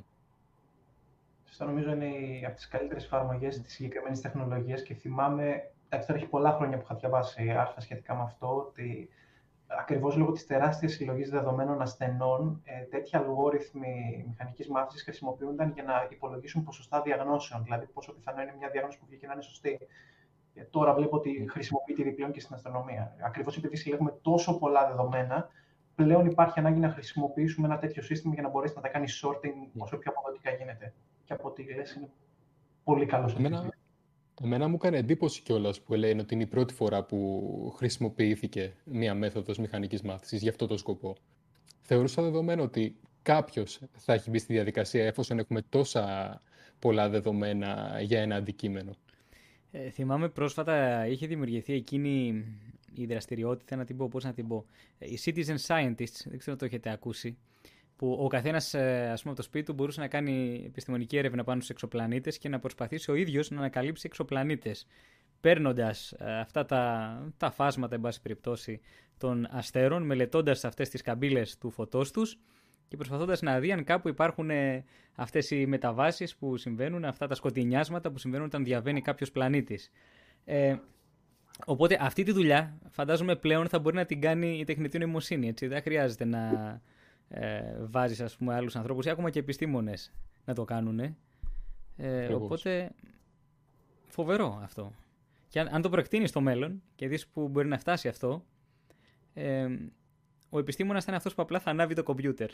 Αυτό 1.50 1.66
νομίζω 1.66 1.92
είναι 1.92 2.12
από 2.46 2.56
τις 2.56 2.68
καλύτερες 2.68 3.04
εφαρμογές 3.04 3.62
της 3.62 3.74
συγκεκριμένης 3.74 4.22
τεχνολογίας 4.22 4.82
και 4.82 4.94
θυμάμαι. 4.94 5.72
Εντάξει, 5.86 6.08
τώρα 6.08 6.20
έχει 6.20 6.30
πολλά 6.30 6.52
χρόνια 6.52 6.78
που 6.78 6.84
είχα 6.84 6.96
διαβάσει 6.96 7.50
άρθρα 7.50 7.82
σχετικά 7.82 8.16
με 8.16 8.22
αυτό, 8.22 8.56
ότι 8.56 9.10
ακριβώς 9.68 10.16
λόγω 10.16 10.32
της 10.32 10.46
τεράστιας 10.46 10.92
συλλογής 10.92 11.30
δεδομένων 11.30 11.82
ασθενών, 11.82 12.62
ε, 12.64 12.82
τέτοιοι 12.82 13.18
αλγόριθμοι 13.18 14.26
μηχανικής 14.28 14.68
μάθησης 14.68 15.04
χρησιμοποιούνταν 15.04 15.72
για 15.72 15.84
να 15.84 16.08
υπολογίσουν 16.10 16.64
ποσοστά 16.64 17.02
διαγνώσεων. 17.02 17.64
Δηλαδή, 17.64 17.86
πόσο 17.86 18.14
πιθανό 18.14 18.42
είναι 18.42 18.56
μια 18.58 18.70
διάγνωση 18.70 19.00
που 19.00 19.06
βγήκε 19.08 19.28
να 19.28 19.34
είναι 19.34 19.42
σωστή. 19.42 19.80
Ε, 20.54 20.64
τώρα 20.64 20.94
βλέπω 20.94 21.16
ότι 21.16 21.48
χρησιμοποιείται 21.50 22.04
διπλέον 22.04 22.32
και 22.32 22.40
στην 22.40 22.56
αστυνομία. 22.56 23.16
Ακριβώς 23.22 23.58
επειδή 23.58 23.76
συλλέγουμε 23.76 24.14
τόσο 24.22 24.58
πολλά 24.58 24.88
δεδομένα, 24.88 25.50
πλέον 25.96 26.26
υπάρχει 26.26 26.60
ανάγκη 26.60 26.80
να 26.80 26.90
χρησιμοποιήσουμε 26.90 27.68
ένα 27.68 27.78
τέτοιο 27.78 28.02
σύστημα 28.02 28.34
για 28.34 28.44
να 28.44 28.50
μπορέσει 28.50 28.74
να 28.76 28.82
τα 28.82 28.88
κάνει 28.88 29.06
sorting 29.22 29.70
όσο 29.78 29.98
πιο 29.98 30.12
αποδοτικά 30.16 30.52
γίνεται 30.52 30.94
και 31.24 31.34
από 31.34 31.48
ό,τι 31.48 31.64
λες 31.74 31.94
είναι 31.94 32.10
πολύ 32.84 33.06
καλός. 33.06 33.36
Εμένα, 33.36 33.70
εμένα 34.44 34.68
μου 34.68 34.76
έκανε 34.76 34.98
εντύπωση 34.98 35.42
κιόλας 35.42 35.82
που 35.82 35.94
λέει 35.94 36.18
ότι 36.20 36.34
είναι 36.34 36.44
η 36.44 36.48
πρώτη 36.48 36.74
φορά 36.74 37.04
που 37.04 37.74
χρησιμοποιήθηκε 37.76 38.74
μία 38.84 39.14
μέθοδος 39.14 39.58
μηχανικής 39.58 40.02
μάθησης 40.02 40.42
για 40.42 40.50
αυτό 40.50 40.68
το 40.68 40.78
σκοπό. 40.78 41.16
Θεωρούσα 41.82 42.22
δεδομένο 42.22 42.64
ότι 42.64 42.96
κάποιος 43.22 43.80
θα 43.98 44.14
έχει 44.14 44.30
μπει 44.30 44.38
στη 44.38 44.54
διαδικασία 44.54 45.06
εφόσον 45.06 45.40
έχουμε 45.40 45.62
τόσα 45.70 46.42
πολλά 46.80 47.10
δεδομένα 47.10 48.00
για 48.02 48.22
ένα 48.22 48.36
αντικείμενο. 48.36 48.92
Ε, 49.72 49.90
θυμάμαι 49.90 50.30
πρόσφατα 50.30 51.08
είχε 51.08 51.28
δημιουργηθεί 51.28 51.74
εκείνη 51.74 52.46
η 52.94 53.06
δραστηριότητα, 53.06 53.76
να 53.76 53.86
την 53.86 53.98
πω 53.98 54.08
πώς 54.08 54.24
να 54.24 54.34
την 54.34 54.48
πω. 54.48 54.66
Ε, 54.98 55.06
οι 55.06 55.20
Citizen 55.26 55.56
Scientists, 55.68 56.22
δεν 56.26 56.38
ξέρω 56.38 56.52
αν 56.52 56.58
το 56.58 56.66
έχετε 56.66 56.90
ακούσει, 56.90 57.38
που 57.98 58.18
ο 58.22 58.28
καθένας, 58.28 58.74
ε, 58.74 59.10
ας 59.12 59.22
πούμε, 59.22 59.34
από 59.34 59.36
το 59.36 59.42
σπίτι 59.42 59.66
του 59.66 59.74
μπορούσε 59.74 60.00
να 60.00 60.08
κάνει 60.08 60.64
επιστημονική 60.66 61.18
έρευνα 61.18 61.44
πάνω 61.44 61.58
στους 61.58 61.70
εξωπλανήτες 61.70 62.38
και 62.38 62.50
να 62.50 62.60
προσπαθήσει 62.60 63.12
ο 63.12 63.16
ίδιος 63.16 63.50
να 63.50 63.58
ανακαλύψει 63.58 64.04
εξωπλανήτες. 64.08 64.88
Παίρνοντας 65.42 66.12
ε, 66.12 66.40
αυτά 66.40 66.66
τα, 66.66 67.32
τα 67.38 67.52
φάσματα, 67.52 67.96
εν 67.96 68.02
πάση 68.02 68.22
περιπτώσει, 68.22 68.82
των 69.18 69.48
αστέρων, 69.52 70.04
μελετώντας 70.04 70.66
αυτές 70.66 70.90
τις 70.90 71.02
καμπύλες 71.02 71.58
του 71.58 71.70
φωτός 71.70 72.12
τους 72.12 72.40
και 72.88 72.96
προσπαθώντας 72.96 73.42
να 73.42 73.60
δει 73.60 73.72
αν 73.72 73.84
κάπου 73.84 74.08
υπάρχουν 74.08 74.50
ε, 74.50 74.86
αυτές 75.16 75.52
οι 75.52 75.66
μεταβάσεις 75.66 76.36
που 76.36 76.58
συμβαίνουν, 76.58 77.06
αυτά 77.06 77.28
τα 77.28 77.36
σκοτεινιάσματα 77.36 78.12
που 78.12 78.18
συμβαίνουν 78.18 78.46
όταν 78.46 78.64
διαβαίνει 78.64 79.02
κάποιος 79.02 79.32
πλανήτης. 79.32 79.92
Ε, 80.46 80.76
οπότε 81.66 81.98
αυτή 82.02 82.24
τη 82.24 82.32
δουλειά 82.32 82.78
φαντάζομαι 82.90 83.36
πλέον 83.36 83.68
θα 83.68 83.80
μπορεί 83.80 83.96
να 83.96 84.06
την 84.06 84.22
κάνει 84.22 84.60
η 84.60 84.64
τεχνητή 84.64 84.98
νοημοσύνη. 84.98 85.48
Έτσι. 85.48 85.68
Δεν 85.68 85.82
χρειάζεται 85.82 86.26
να 86.26 86.82
ε, 87.30 87.62
βάζεις 87.80 88.22
ας 88.22 88.36
πούμε 88.36 88.54
άλλους 88.54 88.76
ανθρώπους 88.76 89.06
ή 89.06 89.10
ακόμα 89.10 89.30
και 89.30 89.40
επιστήμονες 89.40 90.14
να 90.46 90.54
το 90.54 90.66
κάνουν. 90.66 91.00
Ε, 91.98 92.34
οπότε 92.34 92.92
φοβερό 94.08 94.60
αυτό. 94.64 94.92
Και 95.50 95.60
αν, 95.60 95.68
αν 95.72 95.82
το 95.82 95.90
προεκτείνεις 95.90 96.30
στο 96.30 96.42
μέλλον 96.42 96.82
και 96.96 97.08
δεις 97.08 97.28
που 97.28 97.48
μπορεί 97.48 97.68
να 97.68 97.78
φτάσει 97.78 98.08
αυτό, 98.08 98.46
ε, 99.34 99.68
ο 100.50 100.60
επιστήμονας 100.60 101.04
θα 101.04 101.08
είναι 101.08 101.18
αυτός 101.18 101.36
που 101.36 101.42
απλά 101.42 101.60
θα 101.60 101.70
ανάβει 101.70 101.94
το 101.94 102.04
κομπιούτερ. 102.04 102.50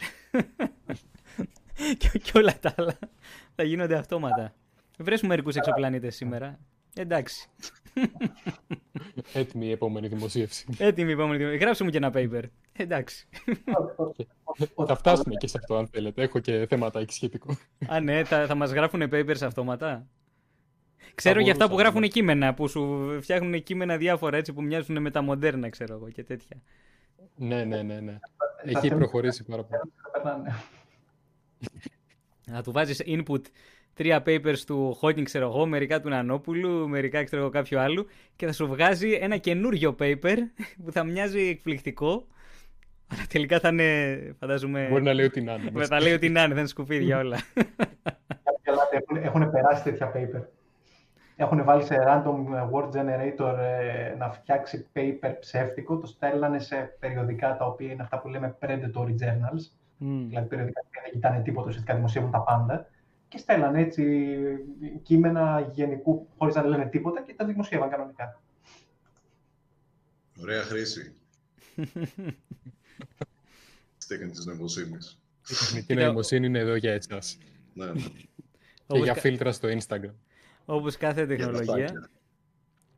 και, 1.98 2.20
και 2.24 2.32
όλα 2.38 2.60
τα 2.60 2.74
άλλα 2.78 2.98
θα 3.56 3.64
γίνονται 3.64 3.96
αυτόματα. 3.96 4.54
Βρες 4.98 5.22
μερικούς 5.22 5.56
εξωπλανήτες 5.56 6.16
σήμερα. 6.16 6.60
Εντάξει. 6.96 7.50
Έτοιμη 9.34 9.66
η 9.66 9.72
επόμενη 9.72 10.08
δημοσίευση. 10.08 10.66
Έτοιμη 10.78 11.10
η 11.10 11.14
επόμενη 11.14 11.38
δημοσίευση. 11.38 11.64
Γράψε 11.64 11.84
μου 11.84 11.90
και 11.90 11.98
ένα 11.98 12.12
paper. 12.14 12.44
Εντάξει. 12.74 13.28
θα 14.88 14.96
φτάσουμε 14.96 15.36
και 15.36 15.48
σε 15.48 15.58
αυτό 15.58 15.76
αν 15.76 15.88
θέλετε. 15.88 16.22
Έχω 16.22 16.40
και 16.40 16.66
θέματα 16.70 17.00
εκεί 17.00 17.14
σχετικό. 17.14 17.58
Α, 17.88 18.00
ναι, 18.00 18.24
θα, 18.24 18.46
θα 18.46 18.56
μας 18.56 18.72
γράφουν 18.72 19.04
papers 19.12 19.42
αυτόματα. 19.42 20.08
Ξέρω 21.16 21.40
για 21.40 21.52
αυτά 21.52 21.70
που 21.70 21.78
γράφουν 21.78 22.00
ναι. 22.00 22.08
κείμενα, 22.08 22.54
που 22.54 22.68
σου 22.68 23.18
φτιάχνουν 23.22 23.64
κείμενα 23.64 23.98
διάφορα 23.98 24.38
έτσι 24.38 24.54
που 24.54 24.64
μοιάζουν 24.64 25.02
με 25.02 25.12
τα 25.12 25.22
μοντέρνα, 25.22 25.70
ξέρω 25.70 25.94
εγώ 25.94 26.10
και 26.10 26.24
τέτοια. 26.24 26.62
Ναι, 27.36 27.64
ναι, 27.64 27.82
ναι, 27.82 28.00
ναι. 28.00 28.20
Έχει 28.64 28.88
προχωρήσει 28.88 29.44
πάρα 29.44 29.64
πολύ. 29.64 29.82
Να 32.46 32.64
του 32.64 32.72
βάζεις 32.72 33.02
input 33.06 33.42
τρία 33.94 34.24
papers 34.26 34.58
του 34.66 34.98
Hawking, 35.02 35.24
ξέρω 35.24 35.46
εγώ, 35.46 35.66
μερικά 35.66 36.02
του 36.02 36.10
Νανόπουλου, 36.10 36.90
μερικά 36.90 37.24
ξέρω 37.24 37.42
εγώ 37.42 37.52
κάποιου 37.52 37.80
άλλου 37.80 38.08
και 38.36 38.46
θα 38.46 38.52
σου 38.52 38.68
βγάζει 38.68 39.12
ένα 39.12 39.38
καινούριο 39.38 39.96
paper 40.00 40.38
που 40.86 40.92
θα 40.92 41.04
μοιάζει 41.04 41.40
εκπληκτικό. 41.40 42.28
Αλλά 43.08 43.22
τελικά 43.30 43.60
θα 43.60 43.68
είναι, 43.68 44.18
φαντάζομαι... 44.40 44.88
Μπορεί 44.90 45.04
να 45.04 45.14
λέει 45.14 45.26
ότι 45.26 45.42
να 45.42 45.54
είναι. 45.54 45.86
Θα 45.86 46.02
λέει 46.02 46.14
ότι 46.14 46.30
να 46.30 46.40
είναι, 46.40 46.50
δεν 46.50 46.58
είναι 46.58 46.68
σκουπίδια 46.68 47.18
όλα. 47.18 47.38
έχουν, 49.22 49.52
περάσει 49.52 49.84
τέτοια 49.84 50.12
paper. 50.16 50.42
Έχουν 51.36 51.64
βάλει 51.64 51.84
σε 51.84 51.96
random 52.08 52.36
word 52.72 52.90
generator 52.90 53.58
ε, 53.58 54.16
να 54.18 54.32
φτιάξει 54.32 54.88
paper 54.96 55.34
ψεύτικο, 55.40 55.98
το 55.98 56.08
στέλνανε 56.08 56.60
σε 56.60 56.96
περιοδικά 57.00 57.56
τα 57.58 57.66
οποία 57.66 57.92
είναι 57.92 58.02
αυτά 58.02 58.20
που 58.20 58.28
λέμε 58.28 58.58
predatory 58.62 59.16
journals, 59.22 59.64
mm. 60.00 60.26
δηλαδή 60.28 60.48
περιοδικά 60.48 60.82
που 60.82 60.90
δεν 61.04 61.12
κοιτάνε 61.12 61.42
τίποτα, 61.42 61.68
ουσιαστικά 61.68 61.96
δημοσίευουν 61.96 62.32
τα 62.32 62.42
πάντα 62.42 62.88
και 63.34 63.40
στέλνανε 63.40 63.82
έτσι 63.82 64.04
κείμενα 65.04 65.72
γενικού 65.74 66.28
χωρίς 66.38 66.56
να 66.56 66.66
λένε 66.66 66.86
τίποτα 66.86 67.22
και 67.22 67.34
τα 67.34 67.46
δημοσίευαν 67.46 67.90
κανονικά. 67.90 68.42
Ωραία 70.42 70.62
χρήση. 70.62 71.14
Στέχνη 73.98 74.30
της 74.30 74.46
νοημοσύνης. 74.46 75.20
Η 75.50 75.54
τεχνητή 75.54 75.94
νοημοσύνη 75.94 76.46
είναι 76.46 76.60
εδώ 76.60 76.76
για 76.76 76.94
εσάς. 76.94 77.38
Ναι, 77.74 77.86
ναι. 77.86 78.02
Και 78.88 79.00
για 79.00 79.14
φίλτρα 79.14 79.52
στο 79.52 79.70
Instagram. 79.70 80.14
Όπως 80.66 80.98
κάθε 80.98 81.26
τεχνολογία. 81.26 82.10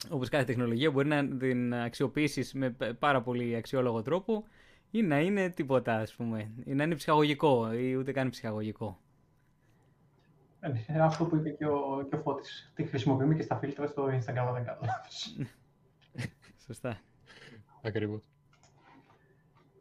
Όπως 0.10 0.30
κάθε 0.30 0.44
τεχνολογία 0.44 0.92
μπορεί 0.92 1.08
να 1.08 1.28
την 1.28 1.74
αξιοποιήσεις 1.74 2.54
με 2.54 2.76
πάρα 3.00 3.22
πολύ 3.22 3.56
αξιόλογο 3.56 4.02
τρόπο 4.02 4.48
ή 4.92 5.02
να 5.02 5.20
είναι 5.20 5.50
τίποτα, 5.50 5.96
ας 5.96 6.14
πούμε. 6.14 6.52
Ή 6.66 6.74
να 6.74 6.84
είναι 6.84 6.96
ψυχαγωγικό 6.96 7.74
ή 7.74 7.96
ούτε 7.96 8.12
καν 8.12 8.30
ψυχαγωγικό. 8.30 9.00
Είναι 10.66 11.04
αυτό 11.04 11.26
που 11.26 11.36
είπε 11.36 11.50
και 11.50 11.66
ο, 11.66 12.08
και 12.10 12.16
ο 12.16 12.20
Φώτης. 12.20 12.72
Τη 12.76 12.84
χρησιμοποιούμε 12.84 13.36
και 13.36 13.42
στα 13.42 13.58
φίλτρα 13.58 13.88
στο 13.88 14.06
Instagram, 14.06 14.54
δεν 14.54 14.66
κάνω 14.66 14.80
Σωστά. 16.66 17.02
Ακριβώς. 17.82 18.24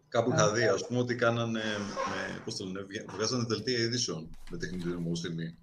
Κάπου 0.09 0.31
είχα 0.31 0.53
δει, 0.53 0.65
ας 0.65 0.87
πούμε, 0.87 0.99
ότι 0.99 1.15
κάνανε, 1.15 1.63
με, 2.11 2.41
πώς 2.45 2.57
το 2.57 2.65
λένε, 2.65 2.87
βγάζανε 3.09 3.45
δελτία 3.45 3.79
ειδήσεων 3.79 4.31
με 4.51 4.59
τεχνητή 4.59 4.89
νοημοσύνη. 4.89 5.57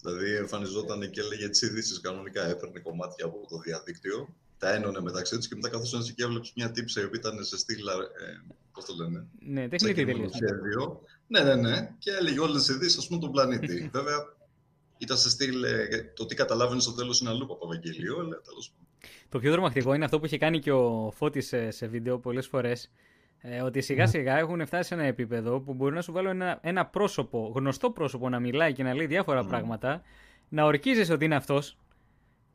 Δηλαδή 0.00 0.34
εμφανιζόταν 0.36 1.10
και 1.10 1.20
έλεγε 1.20 1.48
τις 1.48 1.62
ειδήσεις 1.62 2.00
κανονικά, 2.00 2.46
έπαιρνε 2.46 2.80
κομμάτια 2.80 3.24
από 3.24 3.46
το 3.48 3.58
διαδίκτυο, 3.58 4.28
τα 4.58 4.74
ένωνε 4.74 5.00
μεταξύ 5.00 5.36
τους 5.36 5.48
και 5.48 5.54
μετά 5.54 5.68
καθώς 5.68 5.94
εσύ 5.94 6.14
και 6.14 6.22
έβλεπε 6.22 6.46
μια 6.56 6.70
τύψη 6.70 7.00
η 7.00 7.04
οποία 7.04 7.20
ήταν 7.20 7.44
σε 7.44 7.58
στήλα, 7.58 7.92
ε, 7.92 8.54
πώς 8.72 8.84
το 8.84 8.94
λένε, 8.94 9.26
ναι, 9.38 9.68
τεχνητή 9.68 10.04
τελείως. 10.04 10.32
Ναι, 11.26 11.40
ναι, 11.40 11.54
ναι, 11.54 11.94
και 11.98 12.10
έλεγε 12.10 12.40
όλες 12.40 12.64
τις 12.64 12.74
ειδήσεις, 12.74 12.98
ας 12.98 13.06
πούμε, 13.06 13.20
τον 13.20 13.30
πλανήτη. 13.30 13.88
Βέβαια, 13.98 14.16
ήταν 15.04 15.16
σε 15.16 15.30
στυλ 15.30 15.62
ε, 15.62 15.86
το 16.14 16.26
τι 16.26 16.34
καταλάβαινε 16.34 16.80
στο 16.80 16.92
τέλος 16.92 17.20
είναι 17.20 17.30
αλλού 17.30 17.44
από 17.44 17.58
Ευαγγελίο, 17.64 18.18
αλλά 18.18 18.40
τέλος 18.40 18.72
Το 19.28 19.38
πιο 19.38 19.50
δρομακτικό 19.50 19.94
είναι 19.94 20.04
αυτό 20.04 20.18
που 20.18 20.26
είχε 20.26 20.38
κάνει 20.38 20.58
και 20.58 20.72
ο 20.72 21.10
Φώτης 21.14 21.46
σε, 21.46 21.70
σε 21.70 21.86
βίντεο 21.86 22.18
πολλές 22.18 22.46
φορές. 22.46 22.90
Ε, 23.46 23.60
ότι 23.60 23.80
σιγά 23.80 24.06
σιγά 24.06 24.38
έχουν 24.38 24.66
φτάσει 24.66 24.88
σε 24.88 24.94
ένα 24.94 25.02
επίπεδο 25.04 25.60
που 25.60 25.74
μπορεί 25.74 25.94
να 25.94 26.02
σου 26.02 26.12
βάλω 26.12 26.28
ένα, 26.28 26.58
ένα 26.62 26.86
πρόσωπο, 26.86 27.52
γνωστό 27.54 27.90
πρόσωπο 27.90 28.28
να 28.28 28.40
μιλάει 28.40 28.72
και 28.72 28.82
να 28.82 28.94
λέει 28.94 29.06
διάφορα 29.06 29.44
πράγματα, 29.44 30.02
να 30.48 30.64
ορκίζεσαι 30.64 31.12
ότι 31.12 31.24
είναι 31.24 31.34
αυτός, 31.34 31.76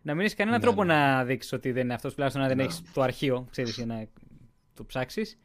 να 0.02 0.14
μην 0.14 0.22
έχεις 0.22 0.36
κανένα 0.36 0.58
ναι, 0.58 0.64
τρόπο 0.64 0.84
ναι. 0.84 0.94
να 0.94 1.24
δείξεις 1.24 1.52
ότι 1.54 1.72
δεν 1.72 1.84
είναι 1.84 1.94
αυτός, 1.94 2.14
τουλάχιστον 2.14 2.44
να 2.44 2.48
δεν 2.50 2.58
ναι. 2.58 2.64
έχεις 2.64 2.82
το 2.94 3.02
αρχείο, 3.02 3.48
ξέρεις, 3.52 3.76
για 3.76 3.86
να 3.86 4.08
το 4.74 4.86
ψάξεις. 4.86 5.40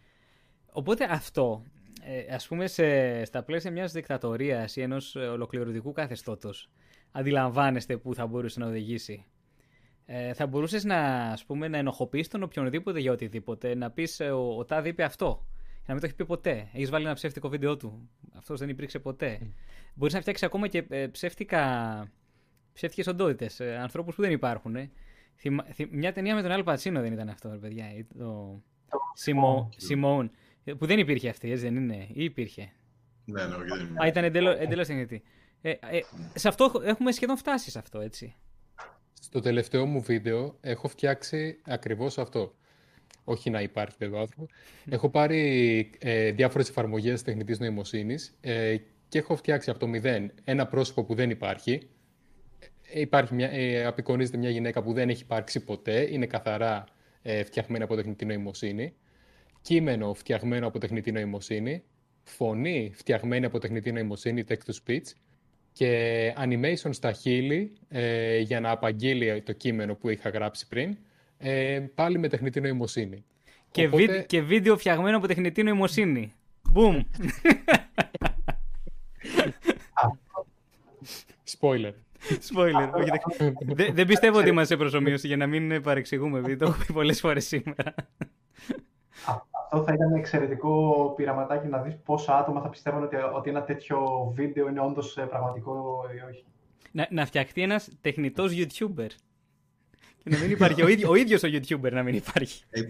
Οπότε 0.72 1.06
αυτό, 1.10 1.64
ε, 2.02 2.34
ας 2.34 2.46
πούμε, 2.46 2.66
σε, 2.66 3.24
στα 3.24 3.42
πλαίσια 3.42 3.70
μιας 3.70 3.92
δικτατορίας 3.92 4.76
ή 4.76 4.80
ενός 4.80 5.14
ολοκληρωτικού 5.14 5.92
καθεστώτος, 5.92 6.70
αντιλαμβάνεστε 7.16 7.96
πού 7.96 8.14
θα 8.14 8.26
μπορούσε 8.26 8.60
να 8.60 8.66
οδηγήσει. 8.66 9.24
ε, 10.06 10.34
θα 10.34 10.46
μπορούσες 10.46 10.84
να, 10.84 10.98
ας 11.30 11.44
πούμε, 11.44 11.68
να 11.68 11.78
ενοχοποιήσει 11.78 12.30
τον 12.30 12.42
οποιονδήποτε 12.42 13.00
για 13.00 13.12
οτιδήποτε, 13.12 13.74
να 13.74 13.90
πεις 13.90 14.20
ε, 14.20 14.30
ο, 14.30 14.56
ο 14.56 14.64
Τάδε 14.64 14.88
είπε 14.88 15.02
αυτό. 15.04 15.46
να 15.86 15.92
μην 15.92 16.00
το 16.00 16.06
έχει 16.06 16.14
πει 16.14 16.24
ποτέ. 16.24 16.68
Έχεις 16.72 16.90
βάλει 16.90 17.04
ένα 17.04 17.14
ψεύτικο 17.14 17.48
βίντεο 17.48 17.76
του. 17.76 18.08
Αυτός 18.36 18.58
δεν 18.60 18.68
υπήρξε 18.68 18.98
ποτέ. 18.98 19.38
Mm. 19.42 19.46
Μπορείς 19.94 20.14
να 20.14 20.20
φτιάξεις 20.20 20.46
ακόμα 20.46 20.68
και 20.68 20.84
ε, 20.88 21.06
ψεύτικα. 21.06 21.62
Ψεύτικες 22.72 23.06
οντότητες, 23.06 23.60
ε, 23.60 23.76
ανθρώπους 23.76 24.14
που 24.14 24.22
δεν 24.22 24.30
υπάρχουν. 24.30 24.76
Ε. 24.76 24.90
Θυμα, 25.36 25.64
θυ, 25.72 25.88
μια 25.90 26.12
ταινία 26.12 26.34
με 26.34 26.42
τον 26.42 26.50
Αλ 26.50 26.62
Πατσίνο 26.62 27.00
δεν 27.00 27.12
ήταν 27.12 27.28
αυτό, 27.28 27.48
παιδιά. 27.60 27.84
Το... 28.18 28.62
Σιμών. 29.76 30.30
Που 30.78 30.86
δεν 30.86 30.98
υπήρχε 30.98 31.28
αυτή, 31.28 31.50
έτσι 31.50 31.64
δεν 31.64 31.76
είναι. 31.76 32.06
Ή 32.12 32.24
υπήρχε. 32.24 32.72
Ναι, 33.24 33.46
ναι, 33.46 33.54
όχι. 33.54 34.02
Α, 34.02 34.06
ήταν 34.06 34.24
εντελώς 34.24 34.86
τεχνητή. 34.86 35.22
Ε, 35.66 35.70
ε, 35.70 36.00
σε 36.34 36.48
αυτό 36.48 36.72
έχουμε 36.84 37.12
σχεδόν 37.12 37.36
φτάσει 37.36 37.70
σε 37.70 37.78
αυτό, 37.78 38.00
έτσι. 38.00 38.34
Στο 39.20 39.40
τελευταίο 39.40 39.86
μου 39.86 40.00
βίντεο 40.00 40.56
έχω 40.60 40.88
φτιάξει 40.88 41.60
ακριβώς 41.64 42.18
αυτό. 42.18 42.54
Όχι 43.24 43.50
να 43.50 43.60
υπάρχει 43.60 43.96
βέβαια 43.98 44.20
άνθρωπο. 44.20 44.46
Έχω 44.88 45.10
πάρει 45.10 45.90
ε, 45.98 46.30
διάφορες 46.30 46.68
εφαρμογές 46.68 47.22
τεχνητής 47.22 47.58
νοημοσύνης 47.58 48.36
ε, 48.40 48.76
και 49.08 49.18
έχω 49.18 49.36
φτιάξει 49.36 49.70
από 49.70 49.78
το 49.78 49.86
μηδέν 49.86 50.32
ένα 50.44 50.66
πρόσωπο 50.66 51.04
που 51.04 51.14
δεν 51.14 51.30
υπάρχει. 51.30 51.88
Ε, 52.92 53.00
υπάρχει 53.00 53.34
μια, 53.34 53.50
ε, 53.50 53.84
απεικονίζεται 53.84 54.36
μια 54.36 54.50
γυναίκα 54.50 54.82
που 54.82 54.92
δεν 54.92 55.08
έχει 55.08 55.22
υπάρξει 55.22 55.60
ποτέ. 55.60 56.08
Είναι 56.10 56.26
καθαρά 56.26 56.84
ε, 57.22 57.44
φτιαγμένη 57.44 57.84
από 57.84 57.94
τεχνητή 57.96 58.24
νοημοσύνη. 58.24 58.94
Κείμενο 59.62 60.14
φτιαγμένο 60.14 60.66
από 60.66 60.78
τεχνητή 60.78 61.12
νοημοσύνη. 61.12 61.82
Φωνή 62.22 62.92
φτιαγμένη 62.94 63.44
από 63.44 63.58
τεχνητή 63.58 63.92
νοημοσύνη, 63.92 64.44
text-to-speech 64.48 65.12
και 65.74 66.32
animation 66.38 66.90
στα 66.90 67.12
χείλη 67.12 67.72
ε, 67.88 68.38
για 68.38 68.60
να 68.60 68.70
απαγγείλει 68.70 69.42
το 69.42 69.52
κείμενο 69.52 69.94
που 69.94 70.08
είχα 70.08 70.28
γράψει 70.28 70.68
πριν, 70.68 70.96
ε, 71.38 71.80
πάλι 71.94 72.18
με 72.18 72.28
τεχνητή 72.28 72.60
νοημοσύνη. 72.60 73.24
Και, 73.70 73.86
Οπότε... 73.86 74.24
και 74.28 74.42
βίντεο 74.42 74.76
φτιαγμένο 74.76 75.16
από 75.16 75.26
τεχνητή 75.26 75.62
νοημοσύνη. 75.62 76.32
Μπούμ! 76.70 77.00
Spoiler. 81.58 81.92
Spoiler. 82.52 82.88
δεν 83.92 84.06
πιστεύω 84.06 84.38
ότι 84.38 84.48
είμαστε 84.48 84.76
προσωμείωση 84.76 85.26
για 85.26 85.36
να 85.36 85.46
μην 85.46 85.82
παρεξηγούμε, 85.82 86.38
επειδή 86.38 86.56
το 86.56 86.64
έχω 86.64 86.84
πει 86.86 86.92
πολλές 86.92 87.20
φορές 87.20 87.46
σήμερα 87.46 87.94
αυτό 89.74 89.86
θα 89.86 89.94
ήταν 89.94 90.14
εξαιρετικό 90.14 91.12
πειραματάκι 91.16 91.66
να 91.66 91.82
δεις 91.82 91.94
πόσα 92.04 92.38
άτομα 92.38 92.60
θα 92.60 92.68
πιστεύουν 92.68 93.02
ότι, 93.02 93.16
ότι 93.34 93.50
ένα 93.50 93.62
τέτοιο 93.62 94.30
βίντεο 94.34 94.68
είναι 94.68 94.80
όντως 94.80 95.16
ε, 95.16 95.22
πραγματικό 95.22 96.04
ή 96.16 96.30
όχι. 96.30 96.44
Να, 96.92 97.06
να 97.10 97.26
φτιαχτεί 97.26 97.62
ένας 97.62 97.88
τεχνητός 98.00 98.52
YouTuber. 98.54 99.08
Και 100.22 100.30
να 100.30 100.38
μην 100.38 100.50
υπάρχει 100.50 100.82
ο, 100.82 100.88
ίδιο, 100.88 101.10
ο 101.10 101.14
ίδιος 101.14 101.42
ο 101.42 101.48
YouTuber 101.52 101.92
να 101.92 102.02
μην 102.02 102.14
υπάρχει. 102.14 102.64
Ε, 102.70 102.80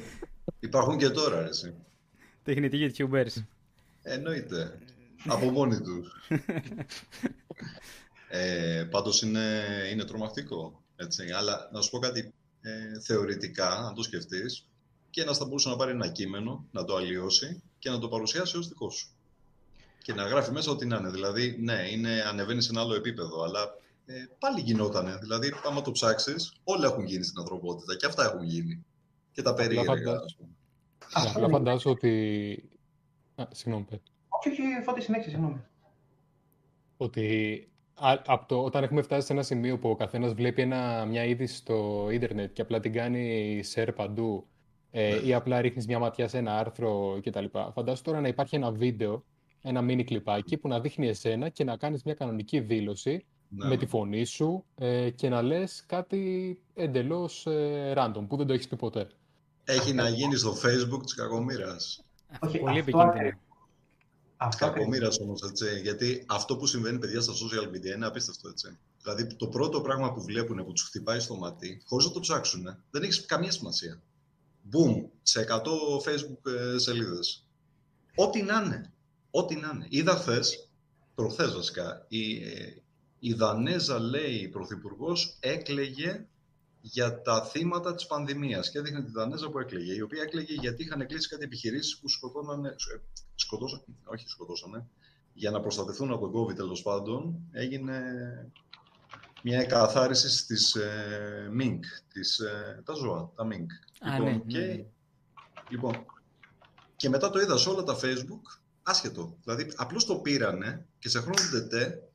υπάρχουν 0.60 0.96
και 0.96 1.08
τώρα, 1.08 1.44
εσύ. 1.44 1.74
Τεχνητοί 2.42 2.94
YouTubers. 2.98 3.42
Εννοείται. 4.02 4.78
Από 5.26 5.50
μόνοι 5.50 5.80
τους. 5.80 6.30
ε, 8.28 8.86
πάντως 8.90 9.22
είναι, 9.22 9.62
είναι 9.92 10.04
τρομακτικό. 10.04 10.82
Έτσι. 10.96 11.30
Αλλά 11.30 11.68
να 11.72 11.80
σου 11.80 11.90
πω 11.90 11.98
κάτι 11.98 12.32
ε, 12.60 13.00
θεωρητικά, 13.00 13.70
αν 13.70 13.94
το 13.94 14.02
σκεφτείς, 14.02 14.68
και 15.14 15.20
ένας 15.20 15.38
θα 15.38 15.44
μπορούσε 15.44 15.68
να 15.68 15.76
πάρει 15.76 15.90
ένα 15.90 16.08
κείμενο, 16.08 16.64
να 16.70 16.84
το 16.84 16.96
αλλοιώσει 16.96 17.62
και 17.78 17.90
να 17.90 17.98
το 17.98 18.08
παρουσιάσει 18.08 18.56
ως 18.56 18.68
δικό 18.68 18.90
σου. 18.90 19.08
Και 20.02 20.14
να 20.14 20.22
γράφει 20.22 20.50
μέσα 20.50 20.70
ό,τι 20.70 20.86
να 20.86 20.96
είναι. 20.96 21.10
Δηλαδή, 21.10 21.56
ναι, 21.60 21.88
είναι, 21.90 22.24
ανεβαίνει 22.28 22.62
σε 22.62 22.70
ένα 22.70 22.80
άλλο 22.80 22.94
επίπεδο, 22.94 23.42
αλλά 23.42 23.60
ε, 24.06 24.14
πάλι 24.38 24.60
γινότανε. 24.60 25.18
Δηλαδή, 25.20 25.54
άμα 25.64 25.82
το 25.82 25.90
ψάξεις, 25.90 26.52
όλα 26.64 26.86
έχουν 26.86 27.04
γίνει 27.04 27.24
στην 27.24 27.40
ανθρωπότητα 27.40 27.96
και 27.96 28.06
αυτά 28.06 28.24
έχουν 28.24 28.42
γίνει. 28.42 28.84
Και 29.32 29.42
τα 29.42 29.54
περίεργα, 29.54 30.12
ας 30.12 30.36
πούμε. 30.36 30.50
Απλά 31.12 31.48
φαντάζομαι 31.48 31.94
ότι. 31.94 32.10
Α, 33.34 33.44
συγγνώμη, 33.50 33.86
Όχι, 34.28 34.48
όχι, 34.48 34.62
φώτη 34.84 35.00
συνέχεια, 35.02 35.30
συγγνώμη. 35.30 35.60
Ότι 36.96 37.68
από 38.26 38.46
το, 38.48 38.64
όταν 38.64 38.82
έχουμε 38.82 39.02
φτάσει 39.02 39.26
σε 39.26 39.32
ένα 39.32 39.42
σημείο 39.42 39.78
που 39.78 39.88
ο 39.88 39.96
καθένας 39.96 40.32
βλέπει 40.32 40.62
ένα, 40.62 41.04
μια 41.04 41.24
είδηση 41.24 41.56
στο 41.56 42.08
ίντερνετ 42.10 42.52
και 42.52 42.62
απλά 42.62 42.80
την 42.80 42.92
κάνει 42.92 43.60
share 43.74 43.90
παντού 43.94 44.48
ε, 44.96 45.26
ή 45.26 45.34
απλά 45.34 45.60
ρίχνεις 45.60 45.86
μια 45.86 45.98
ματιά 45.98 46.28
σε 46.28 46.38
ένα 46.38 46.58
άρθρο 46.58 47.20
κτλ. 47.22 47.44
Φαντάσου 47.72 48.02
τώρα 48.02 48.20
να 48.20 48.28
υπάρχει 48.28 48.56
ένα 48.56 48.70
βίντεο, 48.70 49.24
ένα 49.62 49.80
mini 49.80 50.04
κλιπάκι 50.04 50.56
που 50.56 50.68
να 50.68 50.80
δείχνει 50.80 51.08
εσένα 51.08 51.48
και 51.48 51.64
να 51.64 51.76
κάνεις 51.76 52.02
μια 52.02 52.14
κανονική 52.14 52.60
δήλωση 52.60 53.24
ναι. 53.48 53.68
με 53.68 53.76
τη 53.76 53.86
φωνή 53.86 54.24
σου 54.24 54.64
ε, 54.74 55.10
και 55.10 55.28
να 55.28 55.42
λες 55.42 55.84
κάτι 55.86 56.58
εντελώς 56.74 57.46
ε, 57.46 57.92
random 57.96 58.24
που 58.28 58.36
δεν 58.36 58.46
το 58.46 58.52
έχεις 58.52 58.68
πει 58.68 58.76
ποτέ. 58.76 59.08
Έχει 59.64 59.92
να 59.92 60.08
γίνει 60.08 60.36
στο 60.36 60.52
facebook 60.52 61.02
της 61.02 61.14
κακομήρα. 61.14 61.76
Πολύ 62.60 62.78
επικίνδυνο. 62.78 63.38
Κακομήρα 64.56 65.08
όμως, 65.20 65.42
έτσι. 65.42 65.80
Γιατί 65.82 66.24
αυτό 66.28 66.56
που 66.56 66.66
συμβαίνει, 66.66 66.98
παιδιά, 66.98 67.20
στα 67.20 67.32
social 67.32 67.68
media 67.68 67.94
είναι 67.96 68.06
απίστευτο, 68.06 68.48
έτσι. 68.48 68.78
Δηλαδή, 69.02 69.34
το 69.34 69.46
πρώτο 69.46 69.80
πράγμα 69.80 70.12
που 70.12 70.22
βλέπουν 70.22 70.64
που 70.64 70.72
τους 70.72 70.82
χτυπάει 70.82 71.20
στο 71.20 71.36
μάτι, 71.36 71.82
χωρίς 71.86 72.06
να 72.06 72.12
το 72.12 72.20
ψάξουν, 72.20 72.76
δεν 72.90 73.02
έχεις 73.02 73.26
καμία 73.26 73.50
σημασία 73.50 74.02
boom, 74.72 75.08
σε 75.22 75.46
100 75.48 75.56
facebook 76.04 76.52
ε, 76.52 76.78
σελίδες. 76.78 77.46
Ό,τι 78.14 78.42
να 78.42 78.62
είναι. 78.62 78.92
Ό,τι 79.30 79.56
να 79.56 79.70
είναι. 79.74 79.86
Είδα 79.88 80.16
χθες, 80.16 80.68
προχθές 81.14 81.54
βασικά, 81.54 82.04
η, 82.08 82.44
ε, 82.44 82.82
η 83.18 83.32
Δανέζα, 83.32 83.98
λέει, 83.98 84.34
η 84.34 84.48
Πρωθυπουργός 84.48 85.36
έκλεγε 85.40 86.26
για 86.80 87.22
τα 87.22 87.44
θύματα 87.44 87.94
της 87.94 88.06
πανδημίας 88.06 88.70
και 88.70 88.78
έδειχνε 88.78 89.02
τη 89.02 89.10
Δανέζα 89.10 89.50
που 89.50 89.58
έκλεγε, 89.58 89.94
η 89.94 90.00
οποία 90.00 90.22
έκλεγε 90.22 90.54
γιατί 90.54 90.82
είχαν 90.82 91.06
κλείσει 91.06 91.28
κάτι 91.28 91.44
επιχειρήσεις 91.44 91.98
που 91.98 92.08
σκοτώνανε, 92.08 92.68
ε, 92.68 93.00
σκοτώσαν, 93.34 93.84
όχι 94.04 94.28
σκοτώσανε, 94.28 94.86
για 95.34 95.50
να 95.50 95.60
προστατευτούν 95.60 96.12
από 96.12 96.28
τον 96.28 96.42
COVID 96.42 96.54
τέλος 96.54 96.82
πάντων, 96.82 97.48
έγινε 97.52 98.02
μια 99.46 99.60
εκαθάριση 99.60 100.30
στις 100.30 100.74
ε, 100.74 101.50
mink, 101.60 101.80
τις, 102.12 102.38
ε, 102.38 102.82
τα 102.84 102.94
ζώα, 102.94 103.30
τα 103.34 103.46
mink. 103.46 103.66
Α, 104.08 104.18
λοιπόν, 104.18 104.32
ναι, 104.32 104.38
και, 104.46 104.58
ναι, 104.58 104.66
ναι. 104.66 104.84
λοιπόν, 105.68 106.06
και 106.96 107.08
μετά 107.08 107.30
το 107.30 107.40
είδα 107.40 107.56
σε 107.56 107.68
όλα 107.68 107.82
τα 107.82 107.96
facebook, 108.02 108.60
άσχετο. 108.82 109.36
Δηλαδή, 109.44 109.72
απλώς 109.76 110.04
το 110.04 110.16
πήρανε 110.16 110.86
και 110.98 111.08
σε 111.08 111.20
χρόνο 111.20 111.40
τετέ 111.50 112.08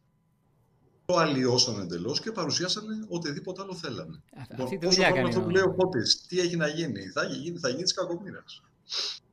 το 1.06 1.16
αλλοιώσαν 1.16 1.80
εντελώς 1.80 2.22
και 2.22 2.32
παρουσιάσανε 2.32 3.06
οτιδήποτε 3.08 3.62
άλλο 3.62 3.74
θέλανε. 3.74 4.22
Αυτή 4.36 4.72
λοιπόν, 4.72 4.90
όσο 4.90 5.02
αυτό 5.26 5.42
που 5.42 5.50
λέει 5.50 5.64
ο 5.64 5.74
Πόπης, 5.74 6.26
τι 6.28 6.40
έχει 6.40 6.56
να 6.56 6.68
γίνει, 6.68 7.02
θα 7.02 7.24
γίνει, 7.24 7.58
θα 7.58 7.70
γίνει 7.70 7.84
της 7.84 7.94
κακομοίρας. 7.94 8.64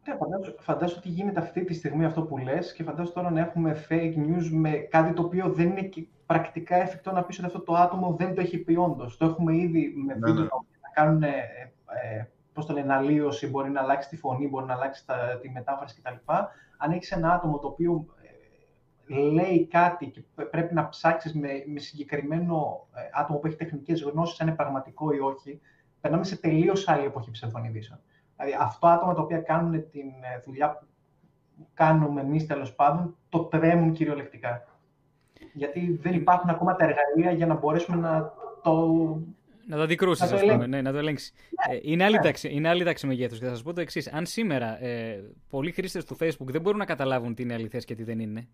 Ναι, 0.04 0.14
φαντάζομαι, 0.60 0.98
ότι 0.98 1.08
γίνεται 1.08 1.40
αυτή 1.40 1.64
τη 1.64 1.74
στιγμή 1.74 2.04
αυτό 2.04 2.22
που 2.22 2.38
λες 2.38 2.72
και 2.72 2.82
φαντάζομαι 2.82 3.14
τώρα 3.14 3.30
να 3.30 3.40
έχουμε 3.40 3.86
fake 3.88 4.14
news 4.16 4.48
με 4.50 4.70
κάτι 4.70 5.12
το 5.12 5.22
οποίο 5.22 5.52
δεν 5.52 5.68
είναι 5.68 5.90
πρακτικά 6.26 6.76
εφικτό 6.76 7.12
να 7.12 7.24
πεις 7.24 7.38
ότι 7.38 7.46
αυτό 7.46 7.60
το 7.60 7.74
άτομο 7.74 8.14
δεν 8.18 8.34
το 8.34 8.40
έχει 8.40 8.58
πει 8.58 8.76
όντως. 8.76 9.16
Το 9.16 9.24
έχουμε 9.24 9.56
ήδη 9.56 9.92
με 9.96 10.14
ναι, 10.14 10.26
βίντεο 10.26 10.42
ναι. 10.42 10.48
να 10.82 10.90
κάνουν 10.94 11.22
ε, 11.22 11.28
ε, 11.28 12.26
πώς 12.56 12.66
το 12.66 12.72
λένε, 12.72 12.94
αλλίωση, 12.94 13.46
μπορεί 13.46 13.70
να 13.70 13.80
αλλάξει 13.80 14.08
τη 14.08 14.16
φωνή, 14.16 14.48
μπορεί 14.48 14.66
να 14.66 14.74
αλλάξει 14.74 15.06
τα, 15.06 15.38
τη 15.40 15.50
μετάφραση 15.50 16.00
κτλ. 16.00 16.32
Αν 16.76 16.90
έχεις 16.92 17.12
ένα 17.12 17.32
άτομο 17.32 17.58
το 17.58 17.66
οποίο 17.66 18.06
ε, 19.08 19.14
λέει 19.14 19.66
κάτι 19.66 20.06
και 20.06 20.22
πρέπει 20.50 20.74
να 20.74 20.88
ψάξεις 20.88 21.34
με, 21.34 21.48
με 21.66 21.80
συγκεκριμένο 21.80 22.86
ε, 22.94 23.00
άτομο 23.20 23.38
που 23.38 23.46
έχει 23.46 23.56
τεχνικές 23.56 24.02
γνώσεις 24.02 24.40
αν 24.40 24.46
είναι 24.46 24.56
πραγματικό 24.56 25.12
ή 25.12 25.18
όχι, 25.20 25.60
περνάμε 26.00 26.24
σε 26.24 26.36
τελείως 26.36 26.88
άλλη 26.88 27.04
εποχή 27.04 27.30
ψευδών 27.30 27.64
ειδήσεων. 27.64 28.00
Δηλαδή, 28.36 28.56
αυτό 28.60 28.86
άτομα 28.86 29.14
τα 29.14 29.22
οποία 29.22 29.40
κάνουν 29.40 29.90
την 29.90 30.06
ε, 30.06 30.40
δουλειά 30.44 30.78
που 30.78 30.86
κάνουμε 31.74 32.20
εμείς 32.20 32.46
τέλος 32.46 32.74
πάντων, 32.74 33.16
το 33.28 33.44
τρέμουν 33.44 33.92
κυριολεκτικά. 33.92 34.64
Γιατί 35.52 35.98
δεν 36.02 36.14
υπάρχουν 36.14 36.50
ακόμα 36.50 36.76
τα 36.76 36.84
εργαλεία 36.84 37.36
για 37.36 37.46
να 37.46 37.54
μπορέσουμε 37.54 37.96
να 37.96 38.32
το. 38.62 38.86
Να 39.68 39.76
το 39.76 39.82
αντικρούσεις, 39.82 40.32
ας 40.32 40.40
πούμε, 40.40 40.66
ναι, 40.66 40.82
να 40.82 40.92
το 40.92 40.98
ελέγξεις. 40.98 41.32
Ναι, 41.68 41.74
ε, 41.76 41.80
είναι, 41.82 42.04
άλλη 42.04 42.16
ναι. 42.16 42.22
τάξη, 42.22 42.48
είναι 42.52 42.68
άλλη 42.68 42.84
τάξη 42.84 43.06
μεγέθους. 43.06 43.38
Και 43.38 43.44
θα 43.44 43.50
σας 43.50 43.62
πω 43.62 43.72
το 43.72 43.80
εξής. 43.80 44.12
Αν 44.12 44.26
σήμερα 44.26 44.84
ε, 44.84 45.24
πολλοί 45.50 45.72
χρήστες 45.72 46.04
του 46.04 46.16
Facebook 46.20 46.46
δεν 46.46 46.60
μπορούν 46.60 46.78
να 46.78 46.84
καταλάβουν 46.84 47.34
τι 47.34 47.42
είναι 47.42 47.54
αληθές 47.54 47.84
και 47.84 47.94
τι 47.94 48.02
δεν 48.02 48.18
είναι. 48.18 48.48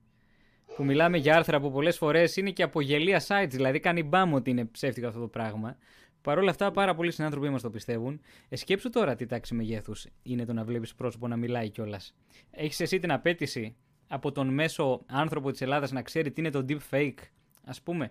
Που 0.76 0.84
μιλάμε 0.84 1.16
για 1.16 1.36
άρθρα 1.36 1.60
που 1.60 1.70
πολλές 1.70 1.96
φορές 1.96 2.36
είναι 2.36 2.50
και 2.50 2.62
από 2.62 2.80
γελία 2.80 3.22
sites, 3.26 3.48
δηλαδή 3.50 3.80
κάνει 3.80 4.02
μπάμ 4.02 4.34
ότι 4.34 4.50
είναι 4.50 4.64
ψεύτικο 4.64 5.06
αυτό 5.06 5.20
το 5.20 5.28
πράγμα. 5.28 5.76
Παρ' 6.22 6.38
όλα 6.38 6.50
αυτά, 6.50 6.70
πάρα 6.70 6.94
πολλοί 6.94 7.10
συνάνθρωποι 7.10 7.48
μας 7.48 7.62
το 7.62 7.70
πιστεύουν. 7.70 8.20
Εσκέψου 8.48 8.90
τώρα 8.90 9.14
τι 9.14 9.26
τάξη 9.26 9.54
μεγέθους 9.54 10.06
είναι 10.22 10.44
το 10.44 10.52
να 10.52 10.64
βλέπεις 10.64 10.94
πρόσωπο 10.94 11.28
να 11.28 11.36
μιλάει 11.36 11.70
κιόλας. 11.70 12.14
Έχεις 12.50 12.80
εσύ 12.80 12.98
την 12.98 13.12
απέτηση 13.12 13.76
από 14.12 14.32
τον 14.32 14.48
μέσο 14.48 15.02
άνθρωπο 15.06 15.50
της 15.50 15.60
Ελλάδας 15.60 15.92
να 15.92 16.02
ξέρει 16.02 16.30
τι 16.30 16.40
είναι 16.40 16.50
το 16.50 16.64
deep 16.68 16.78
fake, 16.90 17.18
ας 17.64 17.82
πούμε, 17.82 18.10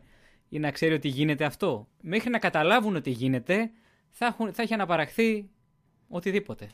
ή 0.49 0.59
να 0.59 0.71
ξέρει 0.71 0.93
ότι 0.93 1.07
γίνεται 1.07 1.45
αυτό. 1.45 1.87
Μέχρι 2.01 2.29
να 2.29 2.39
καταλάβουν 2.39 2.95
ότι 2.95 3.09
γίνεται, 3.09 3.71
θα, 4.09 4.25
έχουν, 4.25 4.53
θα 4.53 4.61
έχει 4.61 4.73
αναπαραχθεί 4.73 5.49
οτιδήποτε. 6.09 6.69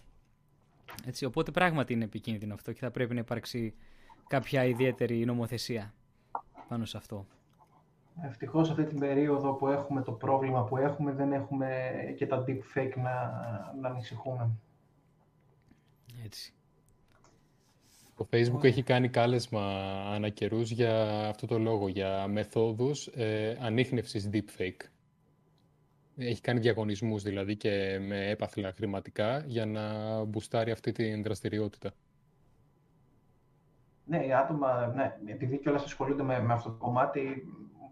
Έτσι, 1.05 1.25
οπότε 1.25 1.51
πράγματι 1.51 1.93
είναι 1.93 2.03
επικίνδυνο 2.03 2.53
αυτό 2.53 2.71
και 2.71 2.80
θα 2.80 2.91
πρέπει 2.91 3.13
να 3.13 3.19
υπάρξει 3.19 3.75
κάποια 4.28 4.63
ιδιαίτερη 4.63 5.25
νομοθεσία 5.25 5.93
πάνω 6.67 6.86
σε 6.86 6.97
αυτό. 6.97 7.25
Ευτυχώς 8.21 8.69
αυτή 8.69 8.84
την 8.84 8.99
περίοδο 8.99 9.53
που 9.53 9.67
έχουμε 9.67 10.01
το 10.01 10.11
πρόβλημα 10.11 10.63
που 10.63 10.78
έχουμε, 10.78 11.11
δεν 11.11 11.34
έχουμε 11.34 11.91
και 12.17 12.28
τα 12.28 12.43
deepfake 12.47 12.93
να, 12.95 13.13
να 13.82 13.89
ανησυχούμε. 13.89 14.49
Έτσι. 16.25 16.57
Το 18.18 18.28
Facebook 18.32 18.63
έχει 18.63 18.84
κάνει 18.84 19.09
κάλεσμα 19.09 19.61
ανά 20.13 20.32
για 20.63 21.28
αυτό 21.28 21.47
το 21.47 21.59
λόγο, 21.59 21.88
για 21.88 22.28
μεθόδους 22.28 23.07
ε, 23.07 23.57
ανείχνευσης 23.61 24.30
deepfake. 24.34 24.86
Έχει 26.18 26.41
κάνει 26.41 26.59
διαγωνισμούς 26.59 27.24
δηλαδή 27.24 27.55
και 27.55 27.99
με 28.07 28.30
έπαθλα 28.30 28.72
χρηματικά 28.72 29.43
για 29.45 29.65
να 29.65 30.24
μπουστάρει 30.24 30.72
αυτή 30.72 30.91
την 30.91 31.24
δραστηριότητα. 31.24 31.91
Ναι, 34.05 34.26
οι 34.26 34.34
άτομα, 34.34 34.93
ναι, 34.95 35.15
επειδή 35.26 35.57
κιόλας 35.57 35.84
ασχολούνται 35.84 36.24
με, 36.24 36.41
με 36.41 36.53
αυτό 36.53 36.70
το 36.70 36.76
κομμάτι, 36.76 37.47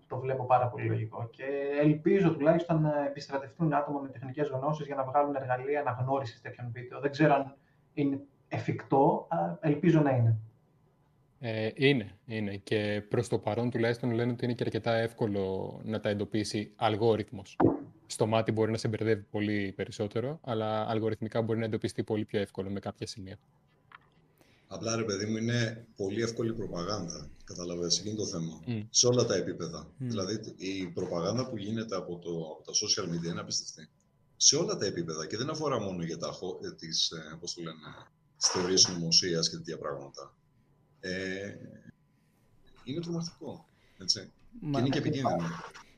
το 0.07 0.19
βλέπω 0.19 0.45
πάρα 0.45 0.67
πολύ 0.67 0.86
λογικό. 0.86 1.30
Και 1.32 1.45
ελπίζω 1.82 2.34
τουλάχιστον 2.34 2.82
να 2.82 3.05
επιστρατευτούν 3.05 3.73
άτομα 3.73 3.99
με 3.99 4.07
τεχνικές 4.07 4.47
γνώσεις 4.47 4.86
για 4.86 4.95
να 4.95 5.03
βγάλουν 5.03 5.36
εργαλεία 5.36 5.80
αναγνώρισης 5.80 6.41
τέτοιων 6.41 6.71
βίντεο. 6.71 6.99
Δεν 6.99 7.11
ξέρω 7.11 7.34
αν 7.34 7.55
είναι 7.93 8.19
εφικτό, 8.48 9.28
αλλά 9.30 9.60
ελπίζω 9.62 10.02
να 10.02 10.12
είναι. 10.12 10.38
Ε, 11.39 11.70
είναι, 11.76 12.12
είναι. 12.26 12.56
Και 12.56 13.04
προς 13.10 13.28
το 13.28 13.38
παρόν 13.38 13.70
τουλάχιστον 13.70 14.12
λένε 14.12 14.32
ότι 14.32 14.46
είναι 14.46 14.54
και 14.54 14.64
αρκετά 14.64 14.96
εύκολο 14.96 15.80
να 15.84 16.00
τα 16.00 16.10
εντοπίσει 16.10 16.72
αλγόριθμος. 16.76 17.58
Στο 18.08 18.26
μάτι 18.26 18.52
μπορεί 18.52 18.72
να 18.72 18.78
σε 18.78 18.88
μπερδεύει 18.88 19.26
πολύ 19.32 19.74
περισσότερο, 19.76 20.39
αλλά 20.43 20.89
αλγοριθμικά 20.89 21.41
μπορεί 21.41 21.60
να 21.60 21.66
εντοπιστεί 21.66 22.04
πολύ 22.04 22.26
πιο 22.26 22.39
εύκολο 22.39 22.70
με 22.70 22.80
κάποια 22.80 23.08
σημεία. 23.08 23.38
Απλά 24.68 24.96
ρε 24.96 25.04
παιδί 25.04 25.26
μου 25.26 25.38
είναι 25.38 25.88
πολύ 25.96 26.22
εύκολη 26.22 26.54
προπαγάνδα. 26.54 27.30
Καταλαβαίνεις, 27.43 28.06
είναι 28.06 28.16
το 28.16 28.26
θέμα. 28.26 28.62
Σε 28.89 29.08
όλα 29.08 29.26
τα 29.26 29.36
επίπεδα. 29.36 29.88
Δηλαδή 29.98 30.39
η 30.58 30.86
προπαγάνδα 30.86 31.50
που 31.50 31.58
γίνεται 31.58 31.96
από, 31.96 32.18
το, 32.18 32.30
από 32.30 32.64
τα 32.66 32.72
social 32.74 33.14
media 33.14 33.32
είναι 33.32 33.39
απίστευτη. 33.39 33.89
Σε 34.38 34.56
όλα 34.56 34.78
τα 34.78 34.86
επίπεδα 34.86 35.28
και 35.28 35.38
δεν 35.38 35.50
αφορά 35.50 35.80
μόνο 35.80 36.04
για 36.04 36.18
τα, 36.18 36.28
ε, 36.64 36.72
τις, 36.72 37.12
ε, 37.12 37.38
πώς 37.39 37.54
το 37.54 37.62
λένε, 37.62 37.78
τις 38.38 38.47
θεωρίες 38.47 38.81
συνωμοσίας 38.81 39.49
και 39.49 39.55
τέτοια 39.55 39.77
πράγματα. 39.77 40.36
Ε, 40.99 41.55
είναι 42.83 42.99
τρομακτικό. 43.01 43.65
Έτσι. 43.97 44.31
Μα, 44.59 44.71
και 44.71 44.79
είναι 44.79 44.89
και 44.89 44.97
επικίνδυνο. 44.97 45.49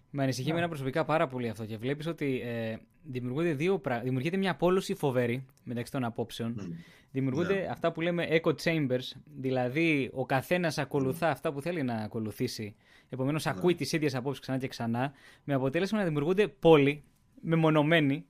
Με 0.10 0.24
ανησυχεί 0.24 0.50
εμένα 0.50 0.68
προσωπικά 0.68 1.06
πάρα 1.06 1.28
πολύ 1.28 1.50
αυτό 1.50 1.66
και 1.66 1.78
βλέπεις 1.78 2.08
ότι 2.08 2.42
ε, 2.42 2.78
δημιουργούνται 3.04 3.54
δύο 3.54 3.82
Δημιουργείται 4.04 4.38
μια 4.38 4.52
απόλωση 4.52 4.96
φοβερή 4.96 5.46
μεταξύ 5.64 5.92
των 5.92 6.04
απόψεων. 6.04 6.56
Mm. 6.60 6.74
Δημιουργούνται 7.12 7.54
yeah. 7.54 7.66
Ναι. 7.66 7.68
αυτά 7.72 7.92
που 7.92 8.02
λέμε 8.02 8.28
echo 8.30 8.54
chambers, 8.64 9.12
δηλαδή 9.36 10.10
ο 10.14 10.26
καθένας 10.26 10.78
ακολουθά 10.78 11.30
αυτά 11.30 11.54
που 11.54 11.62
θέλει 11.62 11.84
να 11.84 11.96
ακολουθήσει. 11.96 12.76
Επομένως, 13.10 13.48
yeah. 13.48 13.52
ακούει 13.56 13.76
τις 13.76 13.92
ίδιες 13.92 14.16
απόψεις 14.16 14.42
ξανά 14.42 14.58
και 14.58 14.68
ξανά, 14.68 15.12
με 15.44 15.54
αποτέλεσμα 15.54 15.98
να 15.98 16.04
δημιουργούνται 16.04 16.48
πόλοι 16.48 17.04
μεμονωμένοι 17.42 18.26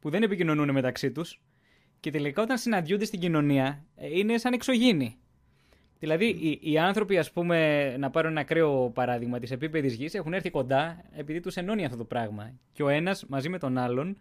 που 0.00 0.10
δεν 0.10 0.22
επικοινωνούν 0.22 0.70
μεταξύ 0.70 1.10
τους 1.10 1.40
και 2.00 2.10
τελικά 2.10 2.42
όταν 2.42 2.58
συναντιούνται 2.58 3.04
στην 3.04 3.20
κοινωνία 3.20 3.84
ε, 3.96 4.18
είναι 4.18 4.38
σαν 4.38 4.52
εξωγήινοι. 4.52 5.18
Δηλαδή, 5.98 6.26
οι, 6.26 6.58
οι 6.62 6.78
άνθρωποι, 6.78 7.18
ας 7.18 7.30
πούμε, 7.30 7.96
να 7.98 8.10
πάρω 8.10 8.28
ένα 8.28 8.40
ακραίο 8.40 8.90
παράδειγμα 8.90 9.38
της 9.38 9.50
επίπεδης 9.50 9.94
γης, 9.94 10.14
έχουν 10.14 10.32
έρθει 10.32 10.50
κοντά 10.50 11.04
επειδή 11.12 11.40
τους 11.40 11.56
ενώνει 11.56 11.84
αυτό 11.84 11.96
το 11.96 12.04
πράγμα. 12.04 12.52
Και 12.72 12.82
ο 12.82 12.88
ένας 12.88 13.26
μαζί 13.26 13.48
με 13.48 13.58
τον 13.58 13.78
άλλον 13.78 14.16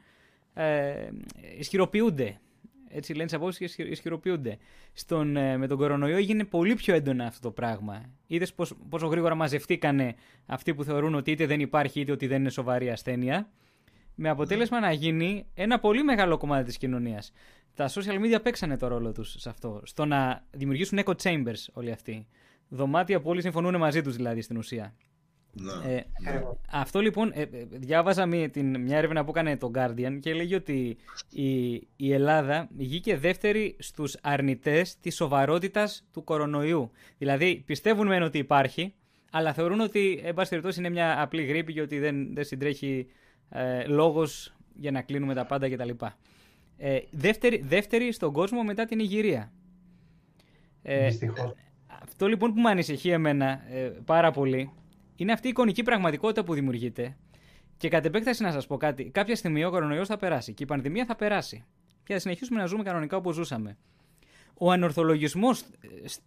ε, 0.53 1.09
ισχυροποιούνται. 1.57 2.39
Έτσι 2.91 3.13
λένε 3.13 3.25
τις 3.25 3.33
απόψεις 3.33 3.75
και 3.75 3.83
ισχυροποιούνται. 3.83 4.57
Στον, 4.93 5.35
ε, 5.35 5.57
με 5.57 5.67
τον 5.67 5.77
κορονοϊό 5.77 6.17
έγινε 6.17 6.43
πολύ 6.43 6.75
πιο 6.75 6.95
έντονα 6.95 7.25
αυτό 7.25 7.39
το 7.41 7.51
πράγμα. 7.51 8.09
Είδες 8.27 8.53
πόσο 8.89 9.07
γρήγορα 9.07 9.35
μαζευτήκανε 9.35 10.15
αυτοί 10.45 10.73
που 10.73 10.83
θεωρούν 10.83 11.15
ότι 11.15 11.31
είτε 11.31 11.45
δεν 11.45 11.59
υπάρχει 11.59 11.99
είτε 11.99 12.11
ότι 12.11 12.27
δεν 12.27 12.39
είναι 12.39 12.49
σοβαρή 12.49 12.89
ασθένεια. 12.89 13.49
Με 14.21 14.29
αποτέλεσμα 14.29 14.79
να 14.79 14.91
γίνει 14.91 15.45
ένα 15.53 15.79
πολύ 15.79 16.03
μεγάλο 16.03 16.37
κομμάτι 16.37 16.63
της 16.63 16.77
κοινωνίας 16.77 17.31
τα 17.79 17.89
social 17.89 18.19
media 18.19 18.39
παίξανε 18.43 18.77
το 18.77 18.87
ρόλο 18.87 19.11
τους 19.11 19.35
σε 19.37 19.49
αυτό. 19.49 19.81
Στο 19.83 20.05
να 20.05 20.45
δημιουργήσουν 20.51 20.99
echo 21.05 21.13
chambers 21.23 21.65
όλοι 21.73 21.91
αυτοί. 21.91 22.27
Δωμάτια 22.69 23.21
που 23.21 23.29
όλοι 23.29 23.41
συμφωνούν 23.41 23.77
μαζί 23.77 24.01
τους 24.01 24.15
δηλαδή 24.15 24.41
στην 24.41 24.57
ουσία. 24.57 24.95
Ναι. 25.51 25.95
Ε, 25.95 26.03
αυτό 26.71 26.99
λοιπόν, 26.99 27.31
ε, 27.33 27.41
ε, 27.41 27.47
διάβαζα 27.69 28.25
μια, 28.25 28.49
την, 28.49 28.81
μια 28.81 28.97
έρευνα 28.97 29.23
που 29.23 29.29
έκανε 29.29 29.57
το 29.57 29.71
Guardian 29.75 30.17
και 30.19 30.29
έλεγε 30.29 30.55
ότι 30.55 30.97
η, 31.29 31.73
η 31.95 32.13
Ελλάδα 32.13 32.69
βγήκε 32.77 33.17
δεύτερη 33.17 33.75
στους 33.79 34.17
αρνητές 34.21 34.97
της 34.99 35.15
σοβαρότητας 35.15 36.07
του 36.13 36.23
κορονοϊού. 36.23 36.91
Δηλαδή 37.17 37.63
πιστεύουν 37.65 38.07
μεν 38.07 38.23
ότι 38.23 38.37
υπάρχει, 38.37 38.93
αλλά 39.31 39.53
θεωρούν 39.53 39.79
ότι 39.79 40.21
εν 40.23 40.33
πάση 40.33 40.59
είναι 40.77 40.89
μια 40.89 41.21
απλή 41.21 41.43
γρήπη 41.43 41.73
και 41.73 41.81
ότι 41.81 41.99
δεν, 41.99 42.33
δεν 42.33 42.43
συντρέχει 42.43 43.07
ε, 43.49 43.85
λόγος 43.85 44.53
για 44.75 44.91
να 44.91 45.01
κλείνουμε 45.01 45.33
τα 45.33 45.45
πάντα 45.45 45.69
κτλ. 45.69 45.89
Ε, 46.77 46.99
δεύτερη, 47.11 47.61
δεύτερη 47.65 48.11
στον 48.11 48.33
κόσμο 48.33 48.63
μετά 48.63 48.85
την 48.85 48.99
Ιγυρία. 48.99 49.51
Ε, 50.81 51.09
αυτό 52.01 52.27
λοιπόν 52.27 52.53
που 52.53 52.61
με 52.61 52.69
ανησυχεί 52.69 53.09
εμένα 53.09 53.61
ε, 53.69 53.91
πάρα 54.05 54.31
πολύ 54.31 54.71
είναι 55.15 55.31
αυτή 55.31 55.47
η 55.47 55.49
εικονική 55.49 55.83
πραγματικότητα 55.83 56.43
που 56.43 56.53
δημιουργείται. 56.53 57.17
Και 57.77 57.89
κατ' 57.89 58.05
επέκταση 58.05 58.43
να 58.43 58.51
σας 58.51 58.67
πω 58.67 58.77
κάτι, 58.77 59.09
κάποια 59.09 59.35
στιγμή 59.35 59.65
ο 59.65 59.69
κορονοϊός 59.69 60.07
θα 60.07 60.17
περάσει 60.17 60.53
και 60.53 60.63
η 60.63 60.65
πανδημία 60.65 61.05
θα 61.05 61.15
περάσει. 61.15 61.63
Και 62.03 62.13
θα 62.13 62.19
συνεχίσουμε 62.19 62.59
να 62.59 62.65
ζούμε 62.65 62.83
κανονικά 62.83 63.17
όπως 63.17 63.35
ζούσαμε. 63.35 63.77
Ο 64.53 64.71
ανορθολογισμός 64.71 65.61
ε, 65.61 65.65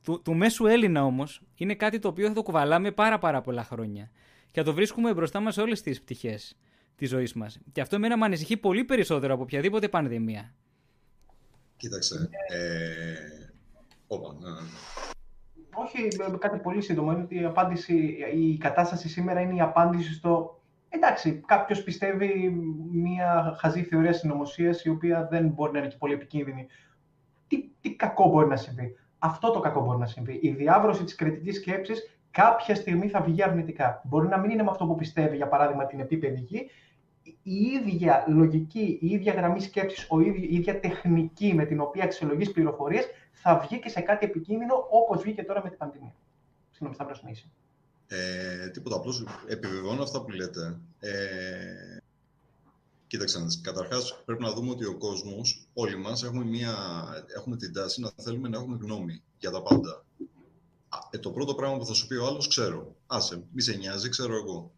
του, 0.02 0.22
του 0.22 0.34
μέσου 0.34 0.66
Έλληνα 0.66 1.04
όμως 1.04 1.42
είναι 1.54 1.74
κάτι 1.74 1.98
το 1.98 2.08
οποίο 2.08 2.28
θα 2.28 2.34
το 2.34 2.42
κουβαλάμε 2.42 2.90
πάρα, 2.90 3.18
πάρα 3.18 3.40
πολλά 3.40 3.64
χρόνια. 3.64 4.10
Και 4.50 4.60
θα 4.60 4.66
το 4.66 4.74
βρίσκουμε 4.74 5.14
μπροστά 5.14 5.40
μας 5.40 5.54
σε 5.54 5.60
όλες 5.60 5.82
τις 5.82 6.00
πτυχές 6.00 6.56
της 6.96 7.08
ζωής 7.08 7.32
μας. 7.32 7.58
Και 7.72 7.80
αυτό 7.80 7.96
εμένα 7.96 8.18
με 8.18 8.24
ανησυχεί 8.24 8.56
πολύ 8.56 8.84
περισσότερο 8.84 9.34
από 9.34 9.42
οποιαδήποτε 9.42 9.88
πανδημία. 9.88 10.54
Κοίταξε. 11.76 12.28
Ε... 12.48 13.50
Όπα, 14.06 14.36
ναι. 14.40 14.50
Όχι, 15.74 16.08
κάτι 16.38 16.58
πολύ 16.58 16.82
σύντομο. 16.82 17.12
Είναι 17.12 17.22
ότι 17.22 17.40
η, 17.40 17.44
απάντηση, 17.44 18.16
η 18.34 18.56
κατάσταση 18.56 19.08
σήμερα 19.08 19.40
είναι 19.40 19.54
η 19.54 19.60
απάντηση 19.60 20.14
στο. 20.14 20.60
Εντάξει, 20.88 21.42
κάποιος 21.46 21.82
πιστεύει 21.82 22.50
μια 22.92 23.56
χαζή 23.58 23.82
θεωρία 23.82 24.12
συνωμοσίας 24.12 24.84
η 24.84 24.88
οποία 24.88 25.28
δεν 25.30 25.48
μπορεί 25.48 25.72
να 25.72 25.78
είναι 25.78 25.88
και 25.88 25.96
πολύ 25.98 26.12
επικίνδυνη. 26.12 26.66
Τι, 27.46 27.70
τι 27.80 27.94
κακό 27.94 28.28
μπορεί 28.28 28.48
να 28.48 28.56
συμβεί; 28.56 28.96
Αυτό 29.18 29.50
το 29.50 29.60
κακό 29.60 29.84
μπορεί 29.84 29.98
να 29.98 30.06
συμβεί. 30.06 30.38
Η 30.42 30.50
διάβρωση 30.50 31.04
της 31.04 31.14
κριτικής 31.14 31.56
σκέψης 31.56 32.18
κάποια 32.32 32.74
στιγμή 32.74 33.08
θα 33.08 33.20
βγει 33.20 33.42
αρνητικά. 33.42 34.02
Μπορεί 34.04 34.28
να 34.28 34.38
μην 34.38 34.50
είναι 34.50 34.62
με 34.62 34.70
αυτό 34.70 34.86
που 34.86 34.96
πιστεύει, 34.96 35.36
για 35.36 35.48
παράδειγμα, 35.48 35.86
την 35.86 36.00
επίπεδη 36.00 36.40
γη. 36.40 36.70
Η 37.42 37.54
ίδια 37.54 38.24
λογική, 38.28 38.98
η 39.00 39.06
ίδια 39.06 39.32
γραμμή 39.32 39.60
σκέψης, 39.60 40.08
η 40.50 40.54
ίδια 40.54 40.80
τεχνική 40.80 41.54
με 41.54 41.64
την 41.64 41.80
οποία 41.80 42.04
αξιολογείς 42.04 42.52
πληροφορίες 42.52 43.06
θα 43.32 43.58
βγει 43.58 43.80
και 43.80 43.88
σε 43.88 44.00
κάτι 44.00 44.26
επικίνδυνο 44.26 44.86
όπως 44.90 45.22
βγήκε 45.22 45.42
τώρα 45.44 45.62
με 45.62 45.68
την 45.68 45.78
πανδημία. 45.78 46.14
Συγγνώμη, 46.70 46.94
θα 46.94 47.04
προσνοήσει. 47.04 47.50
Ε, 48.06 48.68
τίποτα, 48.68 48.96
απλώς 48.96 49.24
επιβεβαιώνω 49.46 50.02
αυτά 50.02 50.22
που 50.22 50.30
λέτε. 50.30 50.80
Ε, 51.00 51.12
κοίταξε, 53.06 53.38
καταρχάς 53.62 54.22
πρέπει 54.24 54.42
να 54.42 54.52
δούμε 54.52 54.70
ότι 54.70 54.84
ο 54.84 54.96
κόσμος, 54.98 55.66
όλοι 55.74 55.96
μας, 55.96 56.22
έχουμε, 56.22 56.44
έχουμε 57.36 57.56
την 57.56 57.72
τάση 57.72 58.00
να 58.00 58.10
θέλουμε 58.16 58.48
να 58.48 58.56
έχουμε 58.56 58.78
γνώμη 58.80 59.22
για 59.38 59.50
τα 59.50 59.62
πάντα. 59.62 60.04
Ε, 61.10 61.18
το 61.18 61.30
πρώτο 61.30 61.54
πράγμα 61.54 61.76
που 61.76 61.86
θα 61.86 61.94
σου 61.94 62.06
πει 62.06 62.14
ο 62.14 62.26
άλλος, 62.26 62.48
ξέρω. 62.48 62.96
Άσε, 63.06 63.42
μη 63.52 63.62
σε 63.62 63.72
νοιάζει, 63.72 64.08
ξέρω 64.08 64.36
εγώ. 64.36 64.72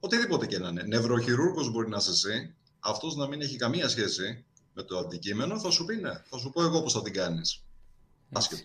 Οτιδήποτε 0.00 0.46
και 0.46 0.58
να 0.58 0.68
είναι. 0.68 0.82
Νευροχειρούργος 0.82 1.70
μπορεί 1.70 1.88
να 1.88 1.96
είσαι 1.96 2.10
εσύ. 2.10 2.54
Αυτός 2.80 3.16
να 3.16 3.26
μην 3.26 3.40
έχει 3.40 3.56
καμία 3.56 3.88
σχέση 3.88 4.44
με 4.74 4.82
το 4.82 4.98
αντικείμενο, 4.98 5.58
θα 5.58 5.70
σου 5.70 5.84
πει 5.84 5.96
ναι. 5.96 6.22
Θα 6.24 6.38
σου 6.38 6.50
πω 6.50 6.62
εγώ 6.62 6.82
πώς 6.82 6.92
θα 6.92 7.02
την 7.02 7.12
κάνεις. 7.12 7.64
Άσχετο. 8.32 8.62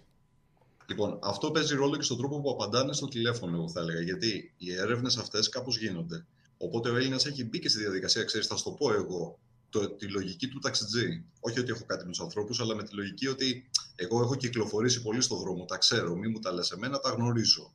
Λοιπόν, 0.86 1.20
αυτό 1.22 1.52
παίζει 1.52 1.76
ρόλο 1.76 1.96
και 1.96 2.04
στον 2.04 2.18
τρόπο 2.18 2.42
που 2.42 2.50
απαντάνε 2.50 2.94
στο 2.94 3.08
τηλέφωνο, 3.08 3.56
εγώ 3.56 3.70
θα 3.70 3.80
έλεγα. 3.80 4.02
Γιατί 4.02 4.54
οι 4.58 4.74
έρευνες 4.74 5.18
αυτές 5.18 5.50
κάπως 5.50 5.78
γίνονται. 5.78 6.26
Οπότε 6.58 6.90
ο 6.90 6.96
Έλληνας 6.96 7.26
έχει 7.26 7.44
μπει 7.44 7.60
και 7.60 7.70
στη 7.70 7.80
διαδικασία, 7.80 8.24
ξέρεις, 8.24 8.48
θα 8.48 8.56
σου 8.56 8.64
το 8.64 8.72
πω 8.72 8.94
εγώ, 8.94 9.40
το, 9.70 9.90
τη 9.90 10.08
λογική 10.08 10.48
του 10.48 10.60
ταξιτζή. 10.60 11.24
Όχι 11.40 11.60
ότι 11.60 11.72
έχω 11.72 11.86
κάτι 11.86 12.04
με 12.04 12.10
τους 12.10 12.22
ανθρώπους, 12.22 12.60
αλλά 12.60 12.76
με 12.76 12.84
τη 12.84 12.96
λογική 12.96 13.28
ότι 13.28 13.70
εγώ 13.96 14.22
έχω 14.22 14.36
κυκλοφορήσει 14.36 15.02
πολύ 15.02 15.22
στον 15.22 15.38
δρόμο, 15.38 15.66
τα 15.66 15.78
ξέρω, 15.78 16.16
μη 16.16 16.28
μου 16.28 16.40
τα 16.40 16.52
λες 16.52 16.72
εμένα, 16.72 17.00
τα 17.00 17.10
γνωρίζω. 17.10 17.74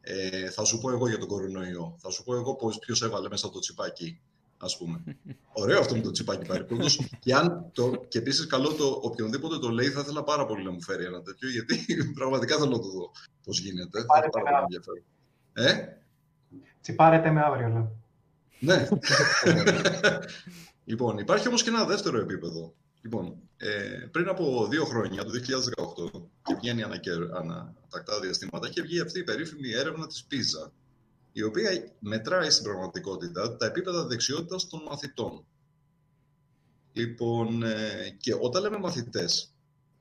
Ε, 0.00 0.50
θα 0.50 0.64
σου 0.64 0.78
πω 0.78 0.90
εγώ 0.90 1.08
για 1.08 1.18
τον 1.18 1.28
κορονοϊό. 1.28 1.96
Θα 1.98 2.10
σου 2.10 2.24
πω 2.24 2.34
εγώ 2.34 2.56
ποιος 2.80 3.02
έβαλε 3.02 3.28
μέσα 3.28 3.50
το 3.50 3.58
τσιπάκι, 3.58 4.20
ας 4.58 4.76
πούμε. 4.76 5.04
Ωραίο 5.62 5.78
αυτό 5.78 5.96
με 5.96 6.02
το 6.02 6.10
τσιπάκι 6.10 6.46
παρεμπιπτόντως. 6.46 7.00
και, 7.18 7.34
αν 7.34 7.70
το, 7.72 8.04
και 8.08 8.18
επίσης 8.18 8.46
καλό 8.46 8.72
το 8.72 9.00
οποιονδήποτε 9.02 9.58
το 9.58 9.68
λέει, 9.68 9.88
θα 9.88 10.00
ήθελα 10.00 10.24
πάρα 10.24 10.46
πολύ 10.46 10.64
να 10.64 10.70
μου 10.70 10.82
φέρει 10.82 11.04
ένα 11.04 11.22
τέτοιο, 11.22 11.50
γιατί 11.50 11.84
πραγματικά 12.18 12.56
θέλω 12.56 12.70
να 12.70 12.80
το 12.80 12.88
δω 12.88 13.10
πώς 13.44 13.60
γίνεται. 13.60 14.00
Θα 14.00 14.06
πάρα 14.06 14.28
πολύ 14.28 14.44
ενδιαφέρον. 14.62 15.02
Ε; 15.52 15.98
Τσιπάρετε 16.80 17.30
με 17.30 17.40
αύριο, 17.40 17.68
λέω. 17.68 17.92
Ναι. 18.58 18.88
λοιπόν, 20.84 21.18
υπάρχει 21.18 21.48
όμως 21.48 21.62
και 21.62 21.68
ένα 21.68 21.84
δεύτερο 21.84 22.18
επίπεδο 22.18 22.74
Λοιπόν, 23.04 23.36
ε, 23.56 24.06
πριν 24.10 24.28
από 24.28 24.66
δύο 24.66 24.84
χρόνια, 24.84 25.24
το 25.24 25.30
2018, 25.30 26.28
και 26.42 26.54
βγαίνει 26.54 26.82
ανατακτά 26.82 28.20
διαστήματα, 28.20 28.68
είχε 28.68 28.82
βγει 28.82 29.00
αυτή 29.00 29.18
η 29.18 29.24
περίφημη 29.24 29.70
έρευνα 29.70 30.06
της 30.06 30.26
PISA. 30.30 30.70
η 31.32 31.42
οποία 31.42 31.92
μετράει 31.98 32.50
στην 32.50 32.64
πραγματικότητα 32.64 33.56
τα 33.56 33.66
επίπεδα 33.66 34.06
δεξιότητας 34.06 34.68
των 34.68 34.82
μαθητών. 34.82 35.44
Λοιπόν, 36.92 37.62
ε, 37.62 38.16
και 38.20 38.34
όταν 38.40 38.62
λέμε 38.62 38.78
μαθητές, 38.78 39.54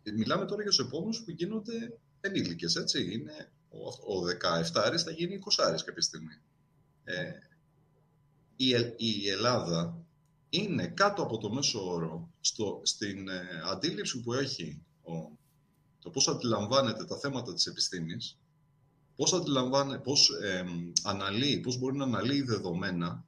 μιλάμε 0.03 0.45
τώρα 0.45 0.61
για 0.61 0.71
τους 0.71 0.79
επόμενους 0.79 1.23
που 1.23 1.31
γίνονται 1.31 1.97
ενήλικες, 2.21 2.75
έτσι. 2.75 3.13
Είναι, 3.13 3.51
ο, 3.69 3.87
ο 4.15 4.23
17 4.23 4.97
θα 4.97 5.11
γίνει 5.11 5.39
20 5.57 5.83
κάποια 5.85 6.01
στιγμή. 6.01 6.41
Ε, 7.03 7.31
η, 8.55 8.67
η 8.97 9.29
Ελλάδα 9.29 10.02
είναι 10.55 10.87
κάτω 10.87 11.21
από 11.21 11.37
το 11.37 11.49
μέσο 11.49 11.91
όρο 11.91 12.29
στο, 12.41 12.81
στην 12.83 13.29
ε, 13.29 13.41
αντίληψη 13.71 14.19
που 14.19 14.33
έχει 14.33 14.81
ο, 15.03 15.11
το 15.99 16.09
πώς 16.09 16.27
αντιλαμβάνεται 16.27 17.05
τα 17.05 17.17
θέματα 17.17 17.53
της 17.53 17.65
επιστήμης, 17.65 18.37
πώς, 19.15 19.33
αντιλαμβάνεται, 19.33 19.97
πώς 19.97 20.29
ε, 20.29 20.65
αναλύει, 21.03 21.59
πώς 21.59 21.77
μπορεί 21.77 21.97
να 21.97 22.03
αναλύει 22.03 22.41
δεδομένα 22.41 23.25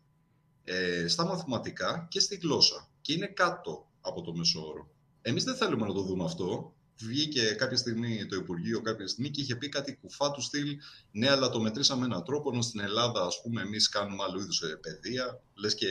ε, 0.64 1.08
στα 1.08 1.26
μαθηματικά 1.26 2.08
και 2.10 2.20
στη 2.20 2.36
γλώσσα. 2.36 2.90
Και 3.02 3.14
είναι 3.14 3.28
κάτω 3.28 3.88
από 4.02 4.22
το 4.22 4.34
μέσο 4.34 4.68
όρο. 4.68 4.90
Εμείς 5.22 5.44
δεν 5.44 5.56
θέλουμε 5.56 5.88
να 5.88 5.94
το 5.94 6.02
δούμε 6.02 6.24
αυτό. 6.24 6.74
Βγήκε 6.98 7.42
κάποια 7.42 7.78
στιγμή 7.78 8.26
το 8.26 8.36
Υπουργείο 8.36 8.82
κάποια 8.82 9.08
στιγμή 9.08 9.30
και 9.30 9.42
είχε 9.42 9.56
πει 9.56 9.70
κάτι 9.70 9.96
κουφά 9.96 10.32
του 10.32 10.42
στυλ 10.42 10.78
«Ναι, 11.12 11.30
αλλά 11.30 11.50
το 11.50 11.60
μετρήσαμε 11.60 12.06
έναν 12.06 12.24
τρόπο, 12.24 12.50
ενώ 12.52 12.62
στην 12.62 12.80
Ελλάδα, 12.80 13.26
ας 13.26 13.42
πούμε, 13.42 13.62
εμείς 13.62 13.90
κάνουμε 13.90 14.24
άλλου 14.24 14.40
είδους 14.40 14.62
ε, 14.62 14.80
παιδεία». 14.82 15.42
Λες 15.54 15.76
και 15.76 15.88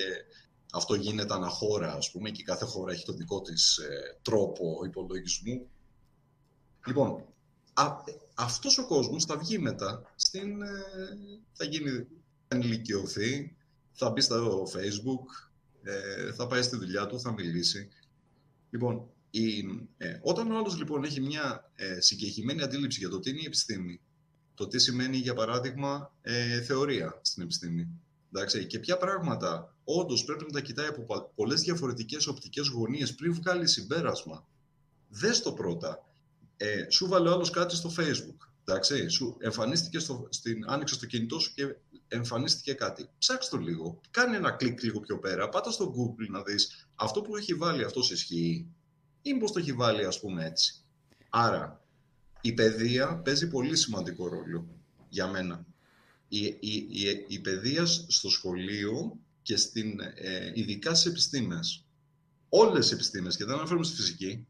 αυτό 0.75 0.95
γίνεται 0.95 1.35
αναχώρα, 1.35 1.93
ας 1.93 2.11
πούμε, 2.11 2.31
και 2.31 2.43
κάθε 2.43 2.65
χώρα 2.65 2.93
έχει 2.93 3.05
το 3.05 3.13
δικό 3.13 3.41
της 3.41 3.77
ε, 3.77 4.19
τρόπο 4.23 4.81
υπολογισμού. 4.85 5.69
Λοιπόν, 6.87 7.25
α, 7.73 7.97
αυτός 8.35 8.79
ο 8.79 8.87
κόσμος 8.87 9.25
θα 9.25 9.37
βγει 9.37 9.59
μετά, 9.59 10.13
στην, 10.17 10.63
ε, 10.63 10.69
θα 11.53 11.65
γίνει, 11.65 11.91
θα 12.49 12.57
ενηλικιωθεί, 12.57 13.57
θα 13.93 14.11
μπει 14.11 14.21
στο 14.21 14.67
facebook, 14.75 15.51
ε, 15.83 16.33
θα 16.33 16.47
πάει 16.47 16.63
στη 16.63 16.77
δουλειά 16.77 17.07
του, 17.07 17.21
θα 17.21 17.33
μιλήσει. 17.33 17.89
Λοιπόν, 18.71 19.09
η, 19.31 19.65
ε, 19.97 20.19
όταν 20.23 20.51
ο 20.51 20.59
άλλος 20.59 20.77
λοιπόν 20.77 21.05
έχει 21.05 21.21
μια 21.21 21.71
ε, 21.75 22.01
συγκεκριμένη 22.01 22.63
αντίληψη 22.63 22.99
για 22.99 23.09
το 23.09 23.21
τι 23.21 23.31
είναι 23.31 23.41
η 23.41 23.47
επιστήμη, 23.47 24.01
το 24.55 24.67
τι 24.67 24.79
σημαίνει 24.79 25.17
για 25.17 25.35
παράδειγμα 25.35 26.13
ε, 26.23 26.63
θεωρία 26.63 27.21
στην 27.23 27.43
επιστήμη, 27.43 27.89
εντάξει, 28.35 28.67
και 28.67 28.79
ποια 28.79 28.97
πράγματα 28.97 29.77
όντως 29.85 30.25
πρέπει 30.25 30.45
να 30.45 30.51
τα 30.51 30.61
κοιτάει 30.61 30.87
από 30.87 31.33
πολλές 31.35 31.61
διαφορετικές 31.61 32.27
οπτικές 32.27 32.69
γωνίες 32.69 33.15
πριν 33.15 33.35
βγάλει 33.35 33.69
συμπέρασμα. 33.69 34.47
Δες 35.09 35.43
το 35.43 35.53
πρώτα. 35.53 36.09
Ε, 36.57 36.91
σου 36.91 37.09
βάλε 37.09 37.29
ο 37.29 37.33
άλλος 37.33 37.51
κάτι 37.51 37.77
στο 37.77 37.91
facebook. 37.99 38.49
Εντάξει, 38.65 39.09
σου 39.09 39.37
εμφανίστηκε 39.41 39.99
στο, 39.99 40.27
στην, 40.31 40.71
άνοιξε 40.71 40.99
το 40.99 41.07
κινητό 41.07 41.39
σου 41.39 41.55
και 41.55 41.77
εμφανίστηκε 42.09 42.73
κάτι. 42.73 43.09
Ψάξτε 43.19 43.57
το 43.57 43.63
λίγο. 43.63 44.01
Κάνε 44.11 44.37
ένα 44.37 44.51
κλικ 44.51 44.83
λίγο 44.83 45.01
πιο 45.01 45.19
πέρα. 45.19 45.49
Πάτα 45.49 45.71
στο 45.71 45.95
Google 45.97 46.29
να 46.29 46.43
δεις 46.43 46.89
αυτό 46.95 47.23
που 47.23 47.37
έχει 47.37 47.55
βάλει 47.55 47.85
αυτός 47.85 48.11
ισχύει 48.11 48.67
ή 49.23 49.35
πώς 49.35 49.53
το 49.53 49.59
έχει 49.59 49.73
βάλει 49.73 50.05
ας 50.05 50.21
πούμε 50.21 50.45
έτσι. 50.45 50.75
Άρα 51.31 51.85
η 52.41 52.53
παιδεία 52.53 53.17
παίζει 53.17 53.49
πολύ 53.49 53.77
σημαντικό 53.77 54.29
ρόλο 54.29 54.69
για 55.09 55.27
μένα. 55.27 55.67
Η, 56.29 56.45
η, 56.45 56.59
η, 56.61 57.25
η 57.29 57.39
παιδείας 57.39 58.05
στο 58.09 58.31
σχολείο 58.31 59.19
και 59.43 59.57
στην, 59.57 60.01
ε, 60.15 60.53
ειδικά 60.55 60.95
στις 60.95 61.11
επιστήμες. 61.11 61.85
Όλες 62.49 62.91
οι 62.91 62.95
επιστήμες, 62.95 63.37
και 63.37 63.45
δεν 63.45 63.55
αναφέρουμε 63.55 63.85
στη 63.85 63.97
φυσική, 63.97 64.47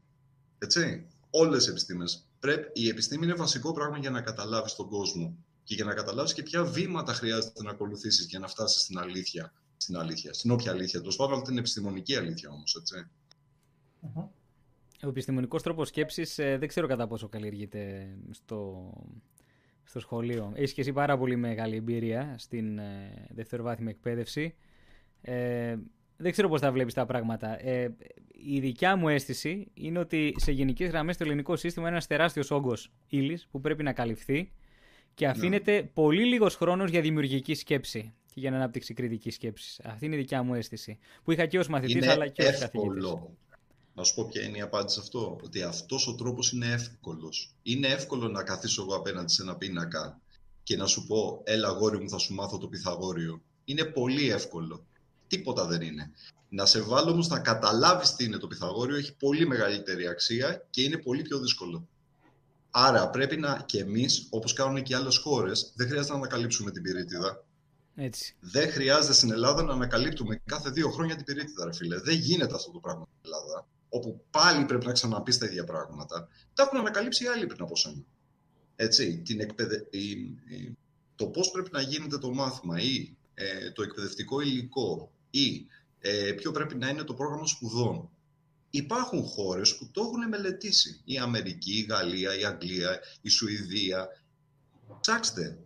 έτσι, 0.57 1.07
όλες 1.29 1.67
οι 1.67 1.69
επιστήμες. 1.69 2.27
Πρέπει, 2.39 2.81
η 2.81 2.87
επιστήμη 2.87 3.25
είναι 3.25 3.33
βασικό 3.33 3.73
πράγμα 3.73 3.97
για 3.97 4.09
να 4.09 4.21
καταλάβεις 4.21 4.75
τον 4.75 4.89
κόσμο 4.89 5.37
και 5.63 5.75
για 5.75 5.85
να 5.85 5.93
καταλάβεις 5.93 6.33
και 6.33 6.43
ποια 6.43 6.63
βήματα 6.63 7.13
χρειάζεται 7.13 7.63
να 7.63 7.69
ακολουθήσεις 7.69 8.25
για 8.25 8.39
να 8.39 8.47
φτάσεις 8.47 8.81
στην 8.81 8.97
αλήθεια. 8.97 9.53
Στην 9.77 9.97
αλήθεια, 9.97 10.33
στην 10.33 10.51
όποια 10.51 10.71
αλήθεια. 10.71 11.01
Το 11.01 11.15
πάντων 11.15 11.43
την 11.43 11.57
επιστημονική 11.57 12.15
αλήθεια 12.15 12.49
όμως, 12.49 12.75
έτσι. 12.75 13.07
Ο 15.03 15.07
επιστημονικός 15.07 15.63
τρόπος 15.63 15.87
σκέψης 15.87 16.39
ε, 16.39 16.57
δεν 16.57 16.67
ξέρω 16.67 16.87
κατά 16.87 17.07
πόσο 17.07 17.29
καλλιεργείται 17.29 18.15
στο, 18.31 18.91
στο 19.85 19.99
σχολείο. 19.99 20.51
Έχεις 20.55 20.73
και 20.73 20.81
εσύ 20.81 20.93
πάρα 20.93 21.17
πολύ 21.17 21.35
μεγάλη 21.35 21.75
εμπειρία 21.75 22.35
στην 22.37 22.77
ε, 22.77 23.27
δευτεροβάθμια 23.29 23.89
εκπαίδευση. 23.89 24.55
Ε, 25.21 25.75
δεν 26.17 26.31
ξέρω 26.31 26.49
πώς 26.49 26.61
θα 26.61 26.71
βλέπεις 26.71 26.93
τα 26.93 27.05
πράγματα. 27.05 27.65
Ε, 27.67 27.95
η 28.31 28.59
δικιά 28.59 28.95
μου 28.95 29.07
αίσθηση 29.07 29.67
είναι 29.73 29.99
ότι 29.99 30.33
σε 30.37 30.51
γενικές 30.51 30.89
γραμμές 30.89 31.17
το 31.17 31.23
ελληνικό 31.23 31.55
σύστημα 31.55 31.85
είναι 31.85 31.95
ένας 31.95 32.07
τεράστιος 32.07 32.51
όγκος 32.51 32.91
ύλης 33.07 33.47
που 33.51 33.61
πρέπει 33.61 33.83
να 33.83 33.93
καλυφθεί 33.93 34.51
και 35.13 35.27
αφήνεται 35.27 35.71
ναι. 35.71 35.83
πολύ 35.83 36.25
λίγος 36.25 36.55
χρόνος 36.55 36.89
για 36.89 37.01
δημιουργική 37.01 37.53
σκέψη 37.53 38.13
και 38.33 38.39
για 38.39 38.49
να 38.51 38.55
ανάπτυξη 38.55 38.93
κριτική 38.93 39.31
σκέψης. 39.31 39.79
Αυτή 39.83 40.05
είναι 40.05 40.15
η 40.15 40.17
δικιά 40.17 40.43
μου 40.43 40.53
αίσθηση. 40.53 40.97
Που 41.23 41.31
είχα 41.31 41.45
και 41.45 41.59
ως 41.59 41.67
μαθητής 41.67 42.07
αλλά 42.07 42.27
και 42.27 42.43
ως 42.43 42.59
καθηγητής. 42.59 43.15
Να 43.95 44.03
σου 44.03 44.15
πω 44.15 44.25
ποια 44.25 44.41
είναι 44.41 44.57
η 44.57 44.61
απάντηση 44.61 44.95
σε 44.95 45.01
αυτό. 45.01 45.39
Ότι 45.43 45.61
αυτός 45.61 46.07
ο 46.07 46.15
τρόπος 46.15 46.51
είναι 46.51 46.71
εύκολος. 46.71 47.55
Είναι 47.63 47.87
εύκολο 47.87 48.27
να 48.27 48.43
καθίσω 48.43 48.81
εγώ 48.81 48.95
απέναντι 48.95 49.31
σε 49.31 49.41
ένα 49.41 49.55
πίνακα 49.55 50.19
και 50.63 50.75
να 50.75 50.85
σου 50.85 51.05
πω, 51.07 51.41
έλα 51.43 51.69
γόρι 51.69 51.99
μου 51.99 52.09
θα 52.09 52.17
σου 52.17 52.33
μάθω 52.33 52.57
το 52.57 52.67
Πυθαγόριο. 52.67 53.41
Είναι 53.65 53.83
πολύ 53.83 54.29
εύκολο. 54.29 54.85
Τίποτα 55.27 55.65
δεν 55.65 55.81
είναι. 55.81 56.11
Να 56.49 56.65
σε 56.65 56.81
βάλω 56.81 57.11
όμως 57.11 57.27
να 57.27 57.39
καταλάβεις 57.39 58.15
τι 58.15 58.23
είναι 58.23 58.37
το 58.37 58.47
Πυθαγόριο 58.47 58.95
έχει 58.95 59.15
πολύ 59.15 59.47
μεγαλύτερη 59.47 60.07
αξία 60.07 60.67
και 60.69 60.81
είναι 60.81 60.97
πολύ 60.97 61.21
πιο 61.21 61.39
δύσκολο. 61.39 61.87
Άρα 62.71 63.09
πρέπει 63.09 63.37
να 63.37 63.63
και 63.65 63.79
εμείς, 63.79 64.27
όπως 64.29 64.53
κάνουν 64.53 64.83
και 64.83 64.95
άλλες 64.95 65.17
χώρες, 65.17 65.71
δεν 65.75 65.87
χρειάζεται 65.87 66.13
να 66.13 66.19
ανακαλύψουμε 66.19 66.71
την 66.71 66.81
πυρίτιδα. 66.81 67.43
Έτσι. 67.95 68.35
Δεν 68.39 68.71
χρειάζεται 68.71 69.13
στην 69.13 69.31
Ελλάδα 69.31 69.63
να 69.63 69.73
ανακαλύπτουμε 69.73 70.41
κάθε 70.45 70.69
δύο 70.69 70.89
χρόνια 70.89 71.15
την 71.15 71.25
πυρίτιδα, 71.25 71.65
ρε 71.65 71.73
φίλε. 71.73 71.99
Δεν 71.99 72.15
γίνεται 72.15 72.55
αυτό 72.55 72.71
το 72.71 72.79
πράγμα 72.79 73.07
στην 73.19 73.33
Ελλάδα 73.33 73.67
όπου 73.95 74.25
πάλι 74.31 74.65
πρέπει 74.65 74.85
να 74.85 74.91
ξαναπείς 74.91 75.37
τα 75.37 75.45
ίδια 75.45 75.63
πράγματα, 75.63 76.27
τα 76.53 76.63
έχουν 76.63 76.77
ανακαλύψει 76.77 77.23
οι 77.23 77.27
άλλοι 77.27 77.45
πριν 77.45 77.61
από 77.61 77.75
σένα. 77.75 78.03
Έτσι, 78.75 79.17
την 79.17 79.39
εκπαιδε... 79.39 79.87
το 81.15 81.27
πώς 81.27 81.51
πρέπει 81.51 81.69
να 81.71 81.81
γίνεται 81.81 82.17
το 82.17 82.33
μάθημα 82.33 82.79
ή 82.79 83.15
ε, 83.33 83.71
το 83.71 83.83
εκπαιδευτικό 83.83 84.41
υλικό 84.41 85.11
ή 85.29 85.65
ε, 85.99 86.31
ποιο 86.31 86.51
πρέπει 86.51 86.75
να 86.75 86.89
είναι 86.89 87.03
το 87.03 87.13
πρόγραμμα 87.13 87.45
σπουδών. 87.45 88.09
Υπάρχουν 88.69 89.23
χώρες 89.23 89.77
που 89.77 89.89
το 89.91 90.01
έχουν 90.01 90.27
μελετήσει. 90.27 91.01
Η 91.05 91.17
Αμερική, 91.17 91.77
η 91.77 91.85
Γαλλία, 91.89 92.39
η 92.39 92.45
Αγγλία, 92.45 92.99
η 93.21 93.29
Σουηδία. 93.29 94.07
Ψάξτε 94.99 95.57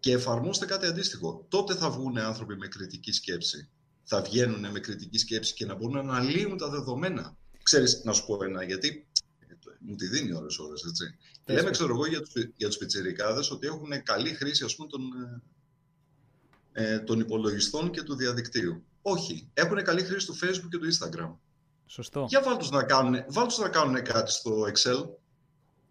και 0.00 0.12
εφαρμόστε 0.12 0.66
κάτι 0.66 0.86
αντίστοιχο. 0.86 1.46
Τότε 1.48 1.74
θα 1.74 1.90
βγουν 1.90 2.18
άνθρωποι 2.18 2.56
με 2.56 2.66
κριτική 2.66 3.12
σκέψη. 3.12 3.68
Θα 4.04 4.22
βγαίνουν 4.22 4.70
με 4.70 4.80
κριτική 4.80 5.18
σκέψη 5.18 5.54
και 5.54 5.66
να 5.66 5.74
μπορούν 5.74 5.94
να 5.94 6.00
αναλύουν 6.00 6.58
τα 6.58 6.68
δεδομένα. 6.68 7.36
Ξέρεις, 7.62 8.04
να 8.04 8.12
σου 8.12 8.26
πω 8.26 8.44
ένα, 8.44 8.62
γιατί 8.64 9.06
μου 9.78 9.94
τη 9.96 10.06
δίνει 10.06 10.34
ώρες 10.34 10.58
ώρες, 10.58 10.82
έτσι. 10.82 11.16
Λέμε, 11.46 11.70
ξέρω 11.70 11.94
εγώ, 11.94 12.06
για 12.06 12.20
τους, 12.20 12.32
για 12.56 12.68
τους 12.68 12.76
πιτσιρικάδες 12.76 13.50
ότι 13.50 13.66
έχουν 13.66 14.02
καλή 14.02 14.34
χρήση, 14.34 14.64
ας 14.64 14.76
πούμε, 14.76 14.88
των, 14.88 15.00
ε, 16.72 16.98
των 16.98 17.20
υπολογιστών 17.20 17.90
και 17.90 18.02
του 18.02 18.14
διαδικτύου. 18.14 18.84
Όχι. 19.02 19.50
Έχουν 19.54 19.82
καλή 19.82 20.02
χρήση 20.02 20.26
του 20.26 20.34
Facebook 20.34 20.68
και 20.70 20.78
του 20.78 20.88
Instagram. 20.92 21.36
Σωστό. 21.86 22.26
Για 22.28 22.42
βάλ 22.42 22.56
τους 22.56 22.70
να 22.70 22.82
κάνουν, 22.82 23.24
βάλ 23.28 23.46
τους 23.46 23.58
να 23.58 23.68
κάνουν 23.68 24.02
κάτι 24.02 24.30
στο 24.30 24.62
Excel. 24.62 25.08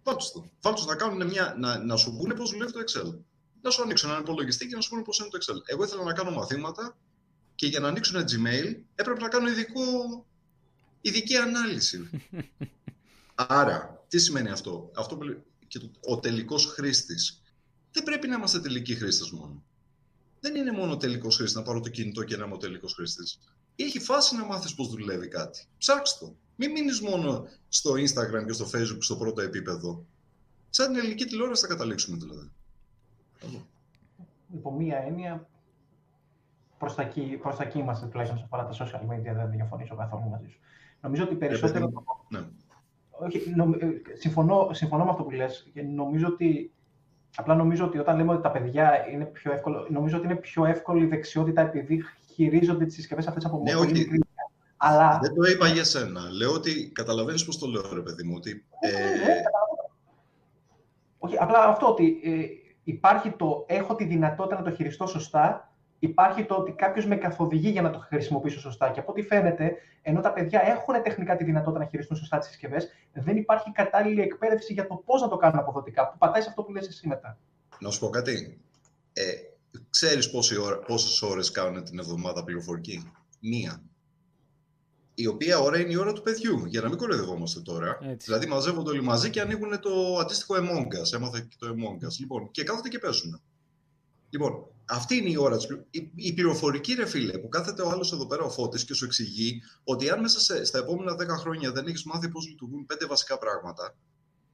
Βάλ 0.03 0.15
τους, 0.15 0.31
βάλ 0.61 0.73
τους 0.73 0.85
να, 0.85 0.95
κάνουν 0.95 1.27
μια, 1.27 1.55
να, 1.57 1.83
να 1.83 1.95
σου 1.95 2.17
πούνε 2.17 2.33
πώς 2.33 2.51
δουλεύει 2.51 2.71
το 2.71 2.79
Excel. 2.79 3.19
Να 3.61 3.69
σου 3.69 3.81
ανοίξουν 3.81 4.09
έναν 4.09 4.21
υπολογιστή 4.21 4.67
και 4.67 4.75
να 4.75 4.81
σου 4.81 4.89
πούνε 4.89 5.01
πώς 5.01 5.19
είναι 5.19 5.29
το 5.29 5.37
Excel. 5.41 5.57
Εγώ 5.65 5.83
ήθελα 5.83 6.03
να 6.03 6.13
κάνω 6.13 6.31
μαθήματα 6.31 6.97
και 7.55 7.67
για 7.67 7.79
να 7.79 7.87
ανοίξουν 7.87 8.15
ένα 8.15 8.25
Gmail 8.31 8.75
έπρεπε 8.95 9.19
να 9.19 9.27
κάνω 9.27 9.49
ειδικό 9.49 9.81
ειδική 11.01 11.35
ανάλυση. 11.35 12.09
Άρα, 13.35 14.03
τι 14.07 14.19
σημαίνει 14.19 14.49
αυτό; 14.49 14.91
αυτό 14.95 15.17
και 15.67 15.79
το, 15.79 15.91
ο 16.01 16.19
τελικός 16.19 16.65
χρήστης. 16.65 17.41
Δεν 17.91 18.03
πρέπει 18.03 18.27
να 18.27 18.35
είμαστε 18.35 18.59
τελικοί 18.59 18.95
χρήστες 18.95 19.31
μόνο. 19.31 19.63
Δεν 20.39 20.55
είναι 20.55 20.71
μόνο 20.71 20.97
τελικός 20.97 21.35
χρήστης 21.35 21.57
να 21.57 21.63
πάρω 21.63 21.79
το 21.79 21.89
κινητό 21.89 22.23
και 22.23 22.37
να 22.37 22.45
είμαι 22.45 22.53
ο 22.53 22.57
τελικός 22.57 22.93
χρήστης. 22.93 23.39
Έχει 23.75 23.99
φάση 23.99 24.35
να 24.35 24.45
μάθεις 24.45 24.75
πώς 24.75 24.89
δουλεύει 24.89 25.27
κάτι. 25.27 25.65
Ψάξτε 25.77 26.25
το. 26.25 26.35
Μην 26.55 26.71
μείνεις 26.71 27.01
μόνο 27.01 27.47
στο 27.69 27.91
Instagram 27.91 28.45
και 28.45 28.53
στο 28.53 28.69
Facebook 28.73 28.97
στο 28.99 29.17
πρώτο 29.17 29.41
επίπεδο. 29.41 30.05
Σαν 30.69 30.87
την 30.87 30.95
ελληνική 30.95 31.25
τηλεόραση 31.25 31.61
θα 31.61 31.67
καταλήξουμε 31.67 32.17
δηλαδή. 32.17 32.51
Υπό 34.53 34.71
μία 34.71 34.97
έννοια, 34.97 35.49
προς 36.77 36.95
τα, 36.95 37.01
εκεί, 37.01 37.21
προς 37.41 37.55
τα 37.55 37.63
εκεί 37.63 37.79
είμαστε 37.79 38.05
τουλάχιστον 38.05 38.39
σε 38.39 38.45
αφορά 38.51 38.65
τα 38.65 38.85
social 38.85 39.13
media, 39.13 39.35
δεν 39.35 39.51
διαφωνήσω 39.51 39.95
καθόλου 39.95 40.29
μαζί 40.29 40.47
σου. 40.49 40.59
Νομίζω 41.01 41.23
ότι 41.23 41.35
περισσότερο... 41.35 41.91
Ναι. 42.29 42.39
Όχι, 43.09 43.53
νο... 43.55 43.63
Ε, 43.79 43.87
συμφωνώ, 44.13 44.69
συμφωνώ 44.71 45.03
με 45.03 45.09
αυτό 45.09 45.23
που 45.23 45.31
λες. 45.31 45.69
Και 45.73 45.81
νομίζω 45.81 46.27
ότι... 46.27 46.73
Απλά 47.35 47.55
νομίζω 47.55 47.85
ότι 47.85 47.97
όταν 47.97 48.17
λέμε 48.17 48.33
ότι 48.33 48.41
τα 48.41 48.51
παιδιά 48.51 49.07
είναι 49.11 49.25
πιο 49.25 49.51
εύκολο, 49.51 49.87
νομίζω 49.89 50.17
ότι 50.17 50.25
είναι 50.25 50.35
πιο 50.35 50.65
εύκολη 50.65 51.03
η 51.03 51.07
δεξιότητα 51.07 51.61
επειδή 51.61 52.03
χειρίζονται 52.33 52.85
τις 52.85 52.93
συσκευές 52.93 53.27
αυτές 53.27 53.45
από 53.45 53.61
ναι, 53.63 53.75
όχι. 53.75 54.07
Αλλά... 54.77 55.19
Δεν 55.21 55.33
το 55.35 55.43
είπα 55.43 55.67
για 55.67 55.83
σένα. 55.83 56.21
Λέω 56.31 56.51
ότι 56.51 56.91
καταλαβαίνεις 56.93 57.45
πώς 57.45 57.57
το 57.57 57.67
λέω, 57.67 57.93
ρε 57.93 58.01
παιδί 58.01 58.23
μου. 58.23 58.33
Ότι, 58.37 58.65
ε... 58.79 58.91
ναι, 58.91 59.41
όχι, 61.17 61.37
απλά 61.37 61.63
αυτό 61.63 61.87
ότι 61.87 62.19
ε, 62.23 62.61
Υπάρχει 62.83 63.31
το 63.31 63.65
έχω 63.67 63.95
τη 63.95 64.05
δυνατότητα 64.05 64.55
να 64.55 64.69
το 64.69 64.75
χειριστώ 64.75 65.07
σωστά, 65.07 65.70
υπάρχει 66.01 66.45
το 66.45 66.55
ότι 66.55 66.71
κάποιος 66.71 67.05
με 67.05 67.15
καθοδηγεί 67.15 67.69
για 67.69 67.81
να 67.81 67.89
το 67.89 67.99
χρησιμοποιήσω 67.99 68.59
σωστά. 68.59 68.89
Και 68.89 68.99
από 68.99 69.11
ό,τι 69.11 69.21
φαίνεται, 69.21 69.75
ενώ 70.01 70.21
τα 70.21 70.33
παιδιά 70.33 70.61
έχουν 70.61 71.03
τεχνικά 71.03 71.35
τη 71.35 71.43
δυνατότητα 71.43 71.83
να 71.83 71.89
χειριστούν 71.89 72.17
σωστά 72.17 72.37
τις 72.37 72.47
συσκευές, 72.47 72.87
δεν 73.13 73.37
υπάρχει 73.37 73.71
κατάλληλη 73.71 74.21
εκπαίδευση 74.21 74.73
για 74.73 74.87
το 74.87 75.01
πώς 75.05 75.21
να 75.21 75.27
το 75.27 75.37
κάνουν 75.37 75.59
αποδοτικά. 75.59 76.07
Που 76.09 76.17
πατάει 76.17 76.41
σε 76.41 76.49
αυτό 76.49 76.63
που 76.63 76.71
λες 76.71 76.87
εσύ 76.87 77.07
μετά. 77.07 77.37
Να 77.79 77.89
σου 77.89 77.99
πω 77.99 78.09
κάτι. 78.09 78.61
Ε, 79.13 79.23
ξέρεις 79.89 80.29
πόσες 80.87 81.21
ώρες 81.21 81.51
κάνουν 81.51 81.83
την 81.83 81.99
εβδομάδα 81.99 82.43
πληροφορική; 82.43 83.11
Μία 83.39 83.81
η 85.13 85.27
οποία 85.27 85.59
ώρα 85.59 85.79
είναι 85.79 85.91
η 85.91 85.95
ώρα 85.95 86.13
του 86.13 86.21
παιδιού, 86.21 86.65
για 86.65 86.81
να 86.81 86.89
μην 86.89 86.97
κοροϊδευόμαστε 86.97 87.59
τώρα. 87.59 87.97
Έτσι. 88.01 88.25
Δηλαδή 88.25 88.47
μαζεύονται 88.47 88.89
όλοι 88.89 89.01
μαζί 89.01 89.29
και 89.29 89.41
ανοίγουν 89.41 89.79
το 89.79 90.17
αντίστοιχο 90.17 90.55
Among 90.55 91.01
Us. 91.01 91.13
Έμαθα 91.13 91.39
και 91.39 91.55
το 91.59 91.67
Among 91.67 92.05
Us. 92.05 92.15
Λοιπόν, 92.19 92.51
και 92.51 92.63
κάθονται 92.63 92.89
και 92.89 92.99
παίζουν. 92.99 93.41
Λοιπόν, 94.29 94.65
αυτή 94.91 95.15
είναι 95.15 95.29
η 95.29 95.37
ώρα 95.37 95.57
της... 95.57 95.67
Η, 95.91 96.11
η 96.15 96.33
πληροφορική, 96.33 96.93
ρε 96.93 97.05
φίλε, 97.05 97.37
που 97.37 97.49
κάθεται 97.49 97.81
ο 97.81 97.89
άλλος 97.89 98.11
εδώ 98.11 98.27
πέρα 98.27 98.43
ο 98.43 98.49
Φώτης 98.49 98.85
και 98.85 98.93
σου 98.93 99.05
εξηγεί 99.05 99.61
ότι 99.83 100.09
αν 100.09 100.19
μέσα 100.19 100.39
σε, 100.39 100.63
στα 100.65 100.77
επόμενα 100.77 101.13
10 101.13 101.39
χρόνια 101.39 101.71
δεν 101.71 101.87
έχεις 101.87 102.03
μάθει 102.03 102.29
πώς 102.29 102.47
λειτουργούν 102.47 102.85
πέντε 102.85 103.05
βασικά 103.05 103.37
πράγματα, 103.37 103.95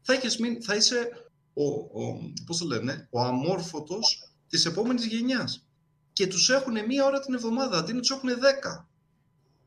θα, 0.02 0.14
έχεις 0.14 0.38
μείνει, 0.38 0.62
θα 0.62 0.76
είσαι 0.76 1.10
ο, 1.54 1.64
ο, 1.64 2.20
πώς 2.46 2.58
το 2.58 2.66
λένε, 2.66 3.08
ο 3.12 3.22
αμόρφωτος 3.22 4.32
της 4.50 4.66
επόμενης 4.66 5.06
γενιάς. 5.06 5.68
Και 6.14 6.28
τους 6.28 6.50
έχουν 6.50 6.86
μία 6.88 7.06
ώρα 7.06 7.20
την 7.20 7.34
εβδομάδα, 7.34 7.78
αντί 7.78 7.94
να 7.94 8.00
τους 8.00 8.12
έχουν 8.12 8.30
10. 8.30 8.86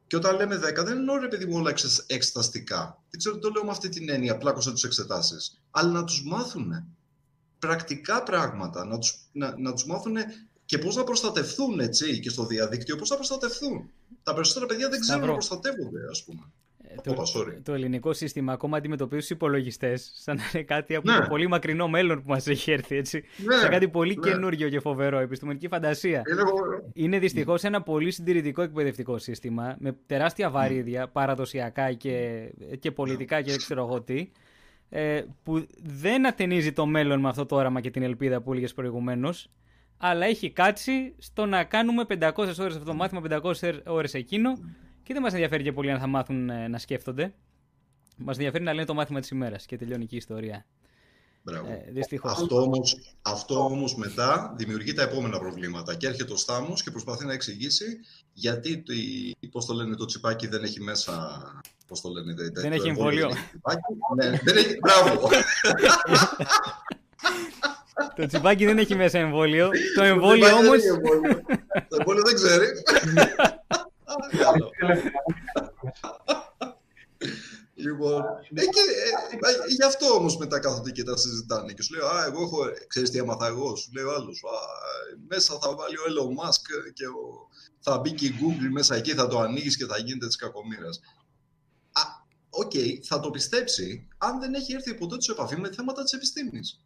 Και 0.07 0.17
όταν 0.17 0.37
λέμε 0.37 0.57
10, 0.57 0.61
δεν 0.61 0.87
εννοώ 0.87 1.25
επειδή 1.25 1.47
μου 1.47 1.57
όλα 1.57 1.75
εξεταστικά. 2.07 3.03
Δεν 3.11 3.19
ξέρω 3.19 3.35
τι 3.35 3.41
το 3.41 3.51
λέω 3.51 3.65
με 3.65 3.71
αυτή 3.71 3.89
την 3.89 4.11
έννοια, 4.11 4.37
πλάκωσα 4.37 4.71
τους 4.71 4.85
εξετάσεις. 4.85 5.61
Αλλά 5.71 5.91
να 5.91 6.05
τους 6.05 6.25
μάθουν 6.25 6.73
πρακτικά 7.59 8.23
πράγματα, 8.23 8.85
να 8.85 8.99
του 8.99 9.09
να, 9.33 9.59
να 9.59 9.73
τους 9.73 9.87
μάθουν 9.87 10.17
και 10.71 10.79
πώς 10.79 10.97
να 10.97 11.05
προστατευθούν 11.05 11.81
έτσι 11.81 12.21
και 12.21 12.31
στο 12.31 12.47
διαδίκτυο, 12.47 12.97
πώς 12.97 13.11
να 13.11 13.17
προστατευθούν; 13.17 13.91
Τα 14.23 14.35
περισσότερα 14.35 14.67
παιδιά 14.67 14.89
δεν 14.89 15.01
ξέρουν 15.01 15.27
να 15.27 15.33
προστατεύονται, 15.33 16.01
ας 16.11 16.25
πούμε. 16.25 16.41
Το, 17.03 17.15
το, 17.63 17.73
ελληνικό 17.73 18.13
σύστημα 18.13 18.53
ακόμα 18.53 18.77
αντιμετωπίζει 18.77 19.21
τους 19.21 19.31
υπολογιστές 19.31 20.13
σαν 20.15 20.37
να 20.37 20.43
είναι 20.55 20.63
κάτι 20.63 20.95
από 20.95 21.11
ναι. 21.11 21.19
το 21.19 21.27
πολύ 21.29 21.49
μακρινό 21.49 21.89
μέλλον 21.89 22.23
που 22.23 22.29
μας 22.29 22.47
έχει 22.47 22.71
έρθει. 22.71 22.97
Έτσι. 22.97 23.25
Ναι. 23.45 23.55
Σαν 23.55 23.71
κάτι 23.71 23.89
πολύ 23.89 24.19
ναι. 24.19 24.31
καινούργιο 24.31 24.69
και 24.69 24.81
φοβερό. 24.81 25.19
Επιστημονική 25.19 25.69
φαντασία. 25.69 26.23
Είναι, 26.31 26.43
είναι 26.93 27.19
δυστυχώς 27.19 27.63
ένα 27.63 27.83
πολύ 27.83 28.11
συντηρητικό 28.11 28.63
εκπαιδευτικό 28.63 29.19
σύστημα 29.19 29.77
με 29.79 29.97
τεράστια 30.07 30.51
βαρύδια 30.51 31.09
παραδοσιακά 31.09 31.93
και, 31.93 32.49
και 32.79 32.91
πολιτικά 32.91 33.43
και 33.43 33.51
δεν 33.51 33.59
ξέρω 33.59 33.85
εγώ 33.85 34.03
τι. 34.03 34.31
Ε, 34.89 35.23
που 35.43 35.67
δεν 35.83 36.27
ατενίζει 36.27 36.73
το 36.73 36.87
μέλλον 36.87 37.21
με 37.21 37.29
αυτό 37.29 37.47
το 37.47 37.57
όραμα 37.57 37.81
και 37.81 37.91
την 37.91 38.03
ελπίδα 38.03 38.41
που 38.41 38.53
έλεγες 38.53 38.75
προηγουμένως, 38.75 39.51
αλλά 40.03 40.27
έχει 40.27 40.51
κάτσει 40.51 41.15
στο 41.19 41.47
να 41.47 41.65
κάνουμε 41.65 42.05
500 42.09 42.33
ώρες 42.37 42.59
αυτό 42.59 42.85
το 42.85 42.95
μάθημα, 42.95 43.23
500 43.43 43.81
ώρες 43.87 44.15
εκείνο 44.15 44.59
και 45.03 45.13
δεν 45.13 45.23
μας 45.23 45.33
ενδιαφέρει 45.33 45.63
και 45.63 45.73
πολύ 45.73 45.91
αν 45.91 45.99
θα 45.99 46.07
μάθουν 46.07 46.51
ε, 46.51 46.69
να 46.69 46.79
σκέφτονται. 46.79 47.35
Μας 48.17 48.37
ενδιαφέρει 48.37 48.65
να 48.65 48.73
λένε 48.73 48.87
το 48.87 48.95
μάθημα 48.95 49.21
της 49.21 49.31
ημέρας 49.31 49.67
και 49.67 49.77
τελειώνει 49.77 50.07
και 50.07 50.15
η 50.15 50.19
ιστορία. 50.19 50.67
Μπράβο. 51.43 51.69
Ε, 51.69 52.19
αυτό, 52.23 52.63
όμως, 52.63 53.17
αυτό 53.23 53.65
όμως 53.65 53.97
μετά 53.97 54.55
δημιουργεί 54.57 54.93
τα 54.93 55.03
επόμενα 55.03 55.39
προβλήματα 55.39 55.95
και 55.95 56.07
έρχεται 56.07 56.33
ο 56.33 56.37
Στάμος 56.37 56.83
και 56.83 56.91
προσπαθεί 56.91 57.25
να 57.25 57.33
εξηγήσει 57.33 57.99
γιατί 58.33 58.83
το, 58.83 58.93
πώς 59.51 59.67
το 59.67 59.75
λένε, 59.75 59.97
το 59.97 60.05
τσιπάκι 60.05 60.47
δεν 60.47 60.63
έχει 60.63 60.81
μέσα 60.81 61.43
πώς 61.87 62.01
το 62.01 62.09
λένε, 62.09 62.35
δεν, 62.35 62.53
δεν 62.55 62.73
έχει 62.73 62.89
εμβόλιο. 62.89 63.29
ναι, 64.17 64.31
δεν 64.45 64.57
έχει, 64.57 64.79
μπράβο. 64.81 65.29
το 68.17 68.27
τσιπάκι 68.27 68.65
δεν 68.67 68.79
έχει 68.79 68.95
μέσα 68.95 69.19
εμβόλιο. 69.19 69.71
Το 69.97 70.03
εμβόλιο 70.03 70.57
όμως... 70.57 70.83
το 71.89 71.97
εμβόλιο 71.99 72.23
δεν 72.23 72.35
ξέρει. 72.35 72.67
Λοιπόν, 77.75 78.23
ε, 78.55 78.63
και, 78.65 78.81
ε, 79.31 79.51
ε, 79.51 79.75
γι' 79.77 79.85
αυτό 79.85 80.07
όμως 80.07 80.37
μετά 80.37 80.59
κάθονται 80.59 80.91
και 80.91 81.03
τα 81.03 81.17
συζητάνε. 81.17 81.73
Και 81.73 81.83
σου 81.83 81.95
λέω, 81.95 82.07
Α, 82.07 82.25
εγώ 82.25 82.43
έχω. 82.43 82.59
Ξέρεις 82.87 83.11
τι 83.11 83.19
έμαθα 83.19 83.47
εγώ, 83.47 83.77
σου 83.77 83.91
λέει 83.95 84.05
ο 84.05 84.15
άλλος. 84.15 84.43
Μέσα 85.29 85.59
θα 85.63 85.75
βάλει 85.75 85.97
ο 85.97 86.03
Elon 86.09 86.45
Musk 86.45 86.93
και 86.93 87.07
ο, 87.07 87.49
θα 87.81 87.99
μπει 87.99 88.13
και 88.13 88.27
η 88.27 88.35
Google 88.41 88.71
μέσα 88.71 88.95
εκεί, 88.95 89.13
θα 89.15 89.29
το 89.29 89.39
ανοίγεις 89.39 89.77
και 89.77 89.87
θα 89.87 89.99
γίνεται 89.99 90.27
της 90.27 90.37
κακομοίρας. 90.37 91.01
OK, 92.51 92.71
okay, 92.75 92.99
θα 93.03 93.21
το 93.21 93.31
πιστέψει 93.31 94.09
αν 94.19 94.41
δεν 94.41 94.55
έχει 94.55 94.73
έρθει 94.73 94.95
ποτέ 94.95 95.21
σε 95.21 95.33
επαφή 95.33 95.61
με 95.61 95.71
θέματα 95.73 96.03
της 96.03 96.13
επιστήμης. 96.13 96.81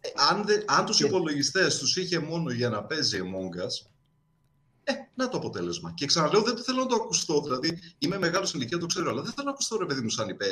Ε, 0.00 0.08
αν, 0.30 0.44
αν 0.66 0.84
τους 0.86 1.00
υπολογιστές 1.00 1.78
τους 1.78 1.96
είχε 1.96 2.18
μόνο 2.18 2.50
για 2.50 2.68
να 2.68 2.84
παίζει 2.84 3.20
Among 3.22 3.64
Us, 3.64 3.90
ε, 4.84 4.92
να 5.14 5.28
το 5.28 5.36
αποτέλεσμα. 5.36 5.92
Και 5.96 6.06
ξαναλέω, 6.06 6.42
δεν 6.42 6.56
θέλω 6.56 6.82
να 6.82 6.86
το 6.86 6.94
ακουστώ. 6.94 7.40
Δηλαδή, 7.40 7.78
είμαι 7.98 8.18
μεγάλος 8.18 8.48
στην 8.48 8.60
ηλικία, 8.60 8.78
το 8.78 8.86
ξέρω, 8.86 9.10
αλλά 9.10 9.22
δεν 9.22 9.32
θέλω 9.32 9.46
να 9.46 9.52
ακουστώ, 9.52 9.76
ρε 9.76 9.86
παιδί 9.86 10.00
μου, 10.00 10.08
σαν 10.08 10.28
είπε, 10.28 10.44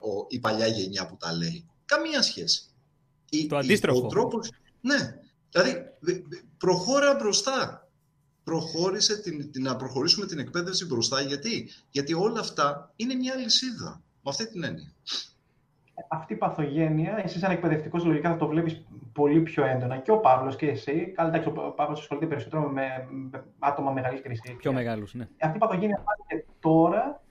ο, 0.00 0.26
η 0.28 0.38
παλιά 0.38 0.66
γενιά 0.66 1.06
που 1.06 1.16
τα 1.16 1.32
λέει. 1.32 1.66
Καμία 1.84 2.22
σχέση. 2.22 2.62
Το 3.48 3.56
αντίστροφο. 3.56 4.04
Ο 4.04 4.06
τρόπος, 4.06 4.50
ναι. 4.80 5.20
Δηλαδή, 5.50 5.84
προχώρα 6.58 7.14
μπροστά. 7.14 7.88
Προχώρησε 8.44 9.16
την, 9.16 9.50
την, 9.50 9.62
να 9.62 9.76
προχωρήσουμε 9.76 10.26
την 10.26 10.38
εκπαίδευση 10.38 10.86
μπροστά. 10.86 11.20
Γιατί; 11.20 11.70
Γιατί 11.90 12.14
όλα 12.14 12.40
αυτά 12.40 12.92
είναι 12.96 13.14
μια 13.14 13.34
λυσίδα. 13.34 14.02
Με 14.22 14.30
αυτή 14.30 14.50
την 14.50 14.62
έννοια 14.62 14.94
αυτή 16.08 16.32
η 16.32 16.36
παθογένεια, 16.36 17.20
εσύ 17.24 17.38
σαν 17.38 17.50
εκπαιδευτικός 17.50 18.04
λογικά 18.04 18.30
θα 18.30 18.36
το 18.36 18.46
βλέπεις 18.46 18.86
πολύ 19.12 19.40
πιο 19.40 19.64
έντονα 19.64 19.96
και 19.96 20.10
ο 20.10 20.18
Παύλος 20.18 20.56
και 20.56 20.66
εσύ. 20.66 21.12
Καλά, 21.16 21.28
εντάξει, 21.28 21.48
ο 21.48 21.72
Παύλος 21.76 22.00
ασχολείται 22.00 22.26
περισσότερο 22.26 22.62
με, 22.68 23.08
άτομα 23.58 23.90
μεγαλύτερη 23.90 24.34
ηλικία. 24.34 24.56
Πιο 24.56 24.72
μεγάλους, 24.72 25.14
ναι. 25.14 25.28
Αυτή 25.40 25.56
η 25.56 25.60
παθογένεια 25.60 26.02
υπάρχει 26.02 26.46
τώρα 26.60 27.22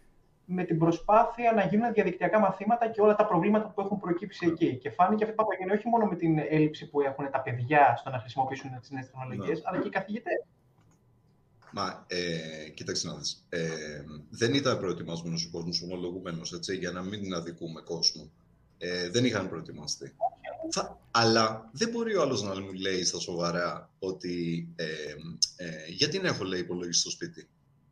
με 0.46 0.64
την 0.64 0.78
προσπάθεια 0.78 1.52
να 1.52 1.66
γίνουν 1.66 1.94
διαδικτυακά 1.94 2.40
μαθήματα 2.40 2.90
και 2.90 3.02
όλα 3.02 3.16
τα 3.16 3.26
προβλήματα 3.26 3.68
που 3.68 3.82
έχουν 3.82 4.00
προκύψει 4.00 4.46
ναι. 4.46 4.52
εκεί. 4.52 4.78
Και 4.78 4.90
φάνηκε 4.90 5.24
αυτή 5.24 5.36
η 5.36 5.38
παθογένεια 5.38 5.74
όχι 5.74 5.88
μόνο 5.88 6.06
με 6.06 6.16
την 6.16 6.40
έλλειψη 6.50 6.90
που 6.90 7.02
έχουν 7.02 7.32
τα 7.32 7.42
παιδιά 7.42 7.96
στο 7.98 8.10
να 8.10 8.20
χρησιμοποιήσουν 8.20 8.80
τις 8.80 8.92
νέες 8.92 9.06
τεχνολογίες, 9.06 9.58
ναι. 9.58 9.64
αλλά 9.66 9.82
και 9.82 9.88
οι 9.88 9.92
καθηγητές. 9.92 10.46
Μα, 11.72 12.06
ε, 12.08 12.70
κοίταξε 12.70 13.08
να 13.08 13.16
δεις. 13.16 13.46
Ε, 13.50 13.60
δεν 14.30 14.54
ήταν 14.54 14.80
προετοιμασμένος 14.80 15.46
ο 15.46 15.50
κόσμος 15.52 15.82
ομολογουμένως, 15.82 16.60
για 16.80 16.92
να 16.92 17.02
μην 17.02 17.34
αδικούμε 17.34 17.82
κόσμο 17.82 18.32
ε, 18.78 19.10
δεν 19.10 19.26
είχαν 19.26 19.50
προετοιμαστεί. 19.50 20.14
αλλά 21.12 21.70
δεν 21.74 21.90
μπορεί 21.90 22.16
ο 22.16 22.22
άλλος 22.22 22.44
να 22.44 22.62
μου 22.62 22.74
λέει 22.74 23.04
στα 23.04 23.20
σοβαρά 23.20 23.90
ότι 24.00 24.68
ε, 24.76 24.86
ε, 25.56 25.86
γιατί 25.88 26.20
να 26.20 26.28
έχω 26.28 26.44
λέει 26.44 26.60
υπολογιστή 26.60 27.02
στο 27.02 27.10
σπίτι. 27.10 27.48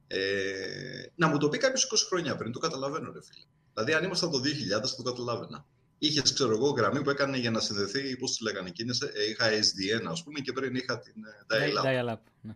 Ε, 0.08 1.06
να 1.16 1.28
μου 1.28 1.38
το 1.38 1.50
πει 1.50 1.58
κάποιος 1.58 1.92
20 1.94 1.98
χρόνια 2.08 2.36
πριν, 2.36 2.52
το 2.52 2.60
καταλαβαίνω 2.60 3.12
ρε 3.12 3.22
φίλε. 3.22 3.46
Δηλαδή 3.74 3.94
αν 3.94 4.04
ήμασταν 4.04 4.32
το 4.32 4.38
2000 4.38 4.42
θα 4.70 4.96
το 4.96 5.04
καταλάβαινα. 5.04 5.66
Είχες, 5.98 6.34
ξέρω 6.34 6.52
εγώ, 6.52 6.70
γραμμή 6.70 7.02
που 7.02 7.10
έκανε 7.10 7.38
για 7.38 7.52
να 7.52 7.60
συνδεθεί, 7.60 8.18
πώς 8.18 8.38
τη 8.38 8.44
λέγανε 8.44 8.70
εκείνε. 8.70 8.94
Ε, 9.14 9.30
είχα 9.30 9.46
SDN, 9.50 10.06
ας 10.10 10.24
πούμε, 10.24 10.40
και 10.40 10.52
πριν 10.52 10.76
είχα 10.76 11.00
την 11.00 11.14
ε, 11.26 11.56
Dial-Up. 11.56 11.86
Dial-up 11.86 12.18
ναι. 12.42 12.56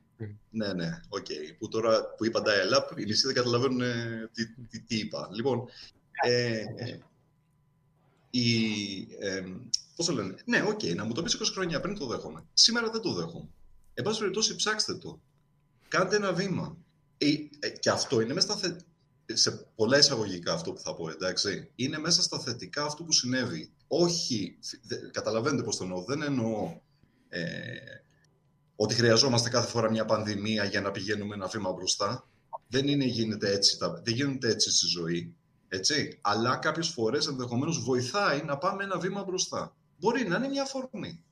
ναι, 0.49 0.73
ναι, 0.73 0.99
OK. 1.09 1.25
Okay. 1.25 1.55
Που 1.57 1.67
τώρα 1.67 2.05
που 2.17 2.25
είπα 2.25 2.41
Dial-Up, 2.45 2.97
οι 2.97 3.03
μισοί 3.03 3.25
δεν 3.25 3.35
καταλαβαίνουν 3.35 3.81
τι, 4.33 4.47
τι, 4.47 4.79
τι, 4.79 4.97
είπα. 4.97 5.29
Λοιπόν, 5.33 5.67
ε, 6.21 6.63
η, 8.29 8.51
ε, 9.19 9.43
πώς 9.95 10.05
το 10.05 10.13
λένε, 10.13 10.35
ναι, 10.45 10.63
OK, 10.67 10.79
okay, 10.79 10.95
να 10.95 11.05
μου 11.05 11.13
το 11.13 11.21
πεις 11.23 11.37
20 11.37 11.41
χρόνια 11.53 11.79
πριν 11.79 11.97
το 11.97 12.05
δέχομαι. 12.05 12.45
Σήμερα 12.53 12.89
δεν 12.89 13.01
το 13.01 13.13
δέχομαι. 13.13 13.49
Εν 13.93 14.03
πάση 14.03 14.19
περιπτώσει, 14.19 14.55
ψάξτε 14.55 14.95
το. 14.95 15.21
Κάντε 15.87 16.15
ένα 16.15 16.33
βήμα. 16.33 16.77
Ε, 17.17 17.27
ε, 17.59 17.69
και 17.69 17.89
αυτό 17.89 18.21
είναι 18.21 18.33
μέσα 18.33 18.57
στα 18.57 18.77
σε 19.33 19.51
πολλά 19.75 19.97
εισαγωγικά 19.97 20.53
αυτό 20.53 20.71
που 20.71 20.79
θα 20.79 20.95
πω, 20.95 21.09
εντάξει. 21.09 21.71
Είναι 21.75 21.99
μέσα 21.99 22.21
στα 22.21 22.39
θετικά 22.39 22.83
αυτό 22.83 23.03
που 23.03 23.11
συνέβη. 23.11 23.71
Όχι, 23.87 24.57
καταλαβαίνετε 25.11 25.63
πώς 25.63 25.77
το 25.77 25.83
εννοώ, 25.83 26.03
δεν 26.03 26.21
εννοώ 26.21 26.79
ε, 27.29 27.41
ότι 28.75 28.93
χρειαζόμαστε 28.93 29.49
κάθε 29.49 29.69
φορά 29.69 29.91
μια 29.91 30.05
πανδημία 30.05 30.63
για 30.63 30.81
να 30.81 30.91
πηγαίνουμε 30.91 31.35
ένα 31.35 31.47
βήμα 31.47 31.71
μπροστά. 31.71 32.27
Δεν, 32.67 32.87
είναι, 32.87 33.05
γίνεται 33.05 33.51
έτσι, 33.51 33.77
δεν 34.03 34.13
γίνεται 34.13 34.49
έτσι 34.49 34.71
στη 34.71 34.87
ζωή. 34.87 35.35
Έτσι. 35.69 36.17
Αλλά 36.21 36.55
κάποιες 36.55 36.87
φορές 36.87 37.27
ενδεχομένως 37.27 37.83
βοηθάει 37.83 38.43
να 38.43 38.57
πάμε 38.57 38.83
ένα 38.83 38.99
βήμα 38.99 39.23
μπροστά. 39.23 39.75
Μπορεί 39.99 40.27
να 40.27 40.35
είναι 40.35 40.47
μια 40.47 40.61
αφορμή 40.61 41.23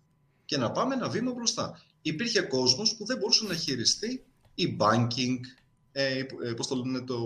και 0.45 0.57
να 0.57 0.71
πάμε 0.71 0.95
ένα 0.95 1.09
βήμα 1.09 1.31
μπροστά. 1.31 1.81
Υπήρχε 2.01 2.41
κόσμος 2.41 2.95
που 2.95 3.05
δεν 3.05 3.17
μπορούσε 3.17 3.45
να 3.45 3.55
χειριστεί 3.55 4.25
η 4.55 4.77
banking, 4.79 5.39
ε, 5.91 6.17
ε 6.17 6.25
πώς 6.55 6.67
το 6.67 6.75
λένε 6.75 7.01
το 7.01 7.17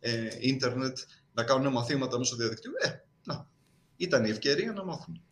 ε, 0.00 0.28
ίντερνετ, 0.40 0.98
να 1.34 1.44
κάνουν 1.44 1.72
μαθήματα 1.72 2.18
μέσω 2.18 2.36
διαδικτύου. 2.36 2.72
Ε, 2.78 2.88
να, 3.24 3.48
ήταν 3.96 4.24
η 4.24 4.28
ευκαιρία 4.30 4.72
να 4.72 4.84
μάθουν. 4.84 5.22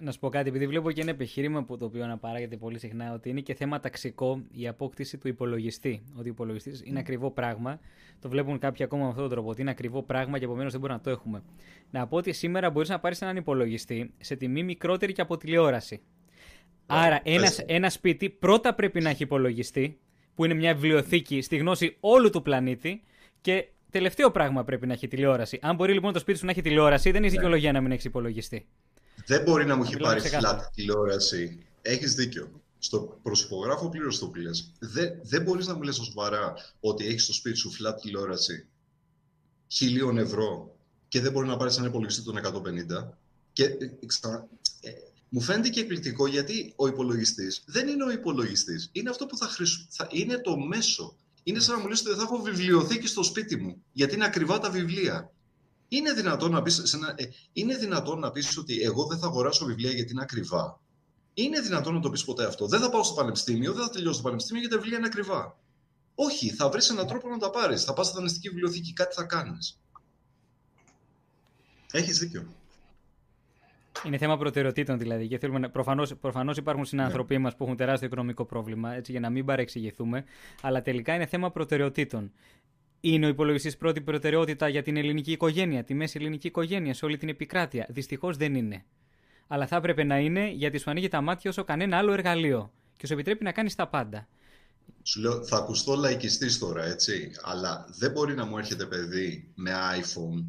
Να 0.00 0.12
σου 0.12 0.18
πω 0.18 0.28
κάτι, 0.28 0.48
επειδή 0.48 0.66
βλέπω 0.66 0.90
και 0.90 1.00
ένα 1.00 1.10
επιχείρημα 1.10 1.64
που 1.64 1.76
το 1.76 1.84
οποίο 1.84 2.04
αναπαράγεται 2.04 2.56
πολύ 2.56 2.78
συχνά, 2.78 3.12
ότι 3.12 3.28
είναι 3.28 3.40
και 3.40 3.54
θέμα 3.54 3.80
ταξικό 3.80 4.42
η 4.52 4.68
απόκτηση 4.68 5.18
του 5.18 5.28
υπολογιστή. 5.28 6.02
Ότι 6.18 6.28
ο 6.28 6.32
υπολογιστής 6.32 6.82
είναι 6.84 6.98
ακριβό 6.98 7.30
πράγμα. 7.30 7.80
Το 8.20 8.28
βλέπουν 8.28 8.58
κάποιοι 8.58 8.84
ακόμα 8.84 9.02
με 9.02 9.08
αυτόν 9.08 9.22
τον 9.22 9.32
τρόπο. 9.32 9.50
Ότι 9.50 9.60
είναι 9.60 9.70
ακριβό 9.70 10.02
πράγμα 10.02 10.38
και 10.38 10.44
επομένως 10.44 10.72
δεν 10.72 10.80
μπορούμε 10.80 10.98
να 10.98 11.04
το 11.04 11.10
έχουμε. 11.10 11.42
Να 11.90 12.06
πω 12.06 12.16
ότι 12.16 12.32
σήμερα 12.32 12.70
μπορείς 12.70 12.88
να 12.88 12.98
πάρεις 12.98 13.22
έναν 13.22 13.36
υπολογιστή 13.36 14.12
σε 14.20 14.36
τιμή 14.36 14.62
μικρότερη 14.62 15.12
και 15.12 15.20
από 15.20 15.36
τηλεόραση. 15.36 16.00
Άρα, 16.86 17.20
ένας, 17.24 17.58
ένα 17.58 17.90
σπίτι 17.90 18.30
πρώτα 18.30 18.74
πρέπει 18.74 19.00
να 19.00 19.10
έχει 19.10 19.22
υπολογιστή, 19.22 19.98
που 20.34 20.44
είναι 20.44 20.54
μια 20.54 20.74
βιβλιοθήκη 20.74 21.40
στη 21.40 21.56
γνώση 21.56 21.96
όλου 22.00 22.30
του 22.30 22.42
πλανήτη, 22.42 23.02
και 23.40 23.68
τελευταίο 23.90 24.30
πράγμα 24.30 24.64
πρέπει 24.64 24.86
να 24.86 24.92
έχει 24.92 25.08
τηλεόραση. 25.08 25.58
Αν 25.62 25.76
μπορεί 25.76 25.92
λοιπόν 25.92 26.12
το 26.12 26.18
σπίτι 26.18 26.38
σου 26.38 26.44
να 26.44 26.50
έχει 26.50 26.62
τηλεόραση, 26.62 27.10
δεν 27.10 27.22
έχει 27.22 27.32
ναι. 27.32 27.38
δικαιολογία 27.38 27.72
να 27.72 27.80
μην 27.80 27.92
έχεις 27.92 28.04
υπολογιστή. 28.04 28.66
Δεν 29.26 29.42
μπορεί 29.42 29.66
να 29.66 29.76
μου 29.76 29.82
έχει 29.82 29.96
πάρει 29.96 30.20
flat 30.24 30.58
τηλεόραση. 30.74 31.66
Έχεις 31.82 32.14
δίκιο. 32.14 32.60
Στο 32.78 33.18
προσυπογράφω 33.22 33.88
πλήρως 33.88 34.18
το 34.18 34.26
που 34.26 34.40
Δεν, 34.78 35.18
δεν 35.22 35.42
μπορείς 35.42 35.66
να 35.66 35.74
μου 35.74 35.82
λες 35.82 35.94
σοβαρά 35.94 36.54
ότι 36.80 37.06
έχεις 37.06 37.22
στο 37.22 37.32
σπίτι 37.32 37.56
σου 37.56 37.70
flat 37.70 37.94
τηλεόραση 38.00 38.66
χιλίων 39.68 40.18
ευρώ 40.18 40.76
και 41.08 41.20
δεν 41.20 41.32
μπορεί 41.32 41.46
να 41.46 41.56
πάρεις 41.56 41.76
ένα 41.76 41.86
υπολογιστή 41.86 42.22
των 42.22 42.38
150. 42.38 43.08
Και 43.52 43.64
ε, 43.64 43.84
ε, 44.80 44.92
μου 45.28 45.40
φαίνεται 45.40 45.68
και 45.68 45.80
εκπληκτικό 45.80 46.26
γιατί 46.26 46.72
ο 46.76 46.86
υπολογιστής 46.86 47.62
δεν 47.66 47.88
είναι 47.88 48.04
ο 48.04 48.10
υπολογιστής. 48.10 48.88
Είναι 48.92 49.10
αυτό 49.10 49.26
που 49.26 49.36
θα, 49.36 49.46
χρησ... 49.46 49.86
θα 49.90 50.08
είναι 50.10 50.38
το 50.38 50.56
μέσο. 50.56 51.16
Είναι 51.42 51.60
σαν 51.60 51.76
να 51.76 51.80
μου 51.80 51.88
λες 51.88 52.00
ότι 52.00 52.08
δεν 52.08 52.18
θα 52.18 52.22
έχω 52.22 52.42
βιβλιοθήκη 52.42 53.06
στο 53.06 53.22
σπίτι 53.22 53.56
μου, 53.56 53.82
γιατί 53.92 54.14
είναι 54.14 54.24
ακριβά 54.24 54.58
τα 54.58 54.70
βιβλία. 54.70 55.30
Είναι 55.88 56.12
δυνατόν 56.12 56.50
να 56.50 56.62
πεις, 56.62 56.92
ένα, 56.94 57.14
ε, 57.16 57.24
είναι 57.52 57.76
δυνατόν 57.76 58.18
να 58.18 58.30
πεις 58.30 58.56
ότι 58.56 58.80
εγώ 58.80 59.06
δεν 59.06 59.18
θα 59.18 59.26
αγοράσω 59.26 59.64
βιβλία 59.64 59.90
γιατί 59.90 60.12
είναι 60.12 60.22
ακριβά; 60.22 60.80
Είναι 61.34 61.60
δυνατόν 61.60 61.94
να 61.94 62.00
το 62.00 62.10
πεις 62.10 62.24
ποτέ 62.24 62.44
αυτό; 62.46 62.66
Δεν 62.66 62.80
θα 62.80 62.90
πάω 62.90 63.02
στο 63.02 63.14
πανεπιστήμιο, 63.14 63.72
δεν 63.72 63.82
θα 63.84 63.90
τελειώσω 63.90 64.16
το 64.16 64.22
πανεπιστήμιο 64.22 64.60
γιατί 64.60 64.76
τα 64.76 64.80
βιβλία 64.80 64.98
είναι 64.98 65.06
ακριβά. 65.06 65.58
Όχι, 66.14 66.50
θα 66.50 66.68
βρεις 66.68 66.88
έναν 66.88 67.06
τρόπο 67.06 67.28
να 67.28 67.38
τα 67.38 67.50
πάρεις. 67.50 67.84
Θα 67.84 67.92
πας 67.92 68.06
στη 68.06 68.16
δανειστική 68.16 68.48
βιβλιοθήκη, 68.48 68.92
κάτι 68.92 69.14
θα 69.14 69.24
κάνεις. 69.24 69.80
Έχεις 71.92 72.18
δίκιο. 72.18 72.46
Είναι 74.04 74.16
θέμα 74.18 74.36
προτεραιοτήτων 74.36 74.98
δηλαδή. 74.98 75.28
Και 75.28 75.38
θέλουμε 75.38 75.68
προφανώς, 75.68 76.14
προφανώς 76.16 76.56
υπάρχουν 76.56 76.84
συνανθρωποί 76.84 77.34
ναι. 77.34 77.40
μας 77.40 77.56
που 77.56 77.64
έχουν 77.64 77.76
τεράστιο 77.76 78.06
οικονομικό 78.06 78.44
πρόβλημα, 78.44 78.94
έτσι, 78.94 79.10
για 79.10 79.20
να 79.20 79.30
μην 79.30 79.44
παρεξηγηθούμε. 79.44 80.24
Αλλά 80.60 80.82
τελικά 80.82 81.14
είναι 81.14 81.26
θέμα 81.26 81.50
προτεραιοτήτων. 81.50 82.32
Είναι 83.00 83.26
ο 83.26 83.28
υπολογιστής 83.28 83.76
πρώτη 83.76 84.00
προτεραιότητα 84.00 84.68
για 84.68 84.82
την 84.82 84.96
ελληνική 84.96 85.32
οικογένεια, 85.32 85.84
τη 85.84 85.94
μέση 85.94 86.18
ελληνική 86.20 86.46
οικογένεια, 86.46 86.94
σε 86.94 87.04
όλη 87.04 87.16
την 87.16 87.28
επικράτεια. 87.28 87.86
Δυστυχώς 87.90 88.36
δεν 88.36 88.54
είναι. 88.54 88.84
Αλλά 89.46 89.66
θα 89.66 89.76
έπρεπε 89.76 90.04
να 90.04 90.18
είναι 90.18 90.50
γιατί 90.50 90.78
σου 90.78 90.90
ανοίγει 90.90 91.08
τα 91.08 91.20
μάτια 91.20 91.50
όσο 91.50 91.64
κανένα 91.64 91.96
άλλο 91.98 92.12
εργαλείο 92.12 92.72
και 92.96 93.06
σου 93.06 93.12
επιτρέπει 93.12 93.44
να 93.44 93.52
κάνεις 93.52 93.74
τα 93.74 93.88
πάντα. 93.88 94.28
Σου 95.02 95.20
λέω, 95.20 95.44
θα 95.44 95.56
ακουστώ 95.56 95.94
λαϊκιστής 95.94 96.58
τώρα, 96.58 96.84
έτσι. 96.84 97.30
Αλλά 97.42 97.86
δεν 97.98 98.10
μπορεί 98.10 98.34
να 98.34 98.44
μου 98.44 98.58
έρχεται 98.58 98.86
παιδί 98.86 99.52
με 99.54 99.70
iPhone 100.00 100.44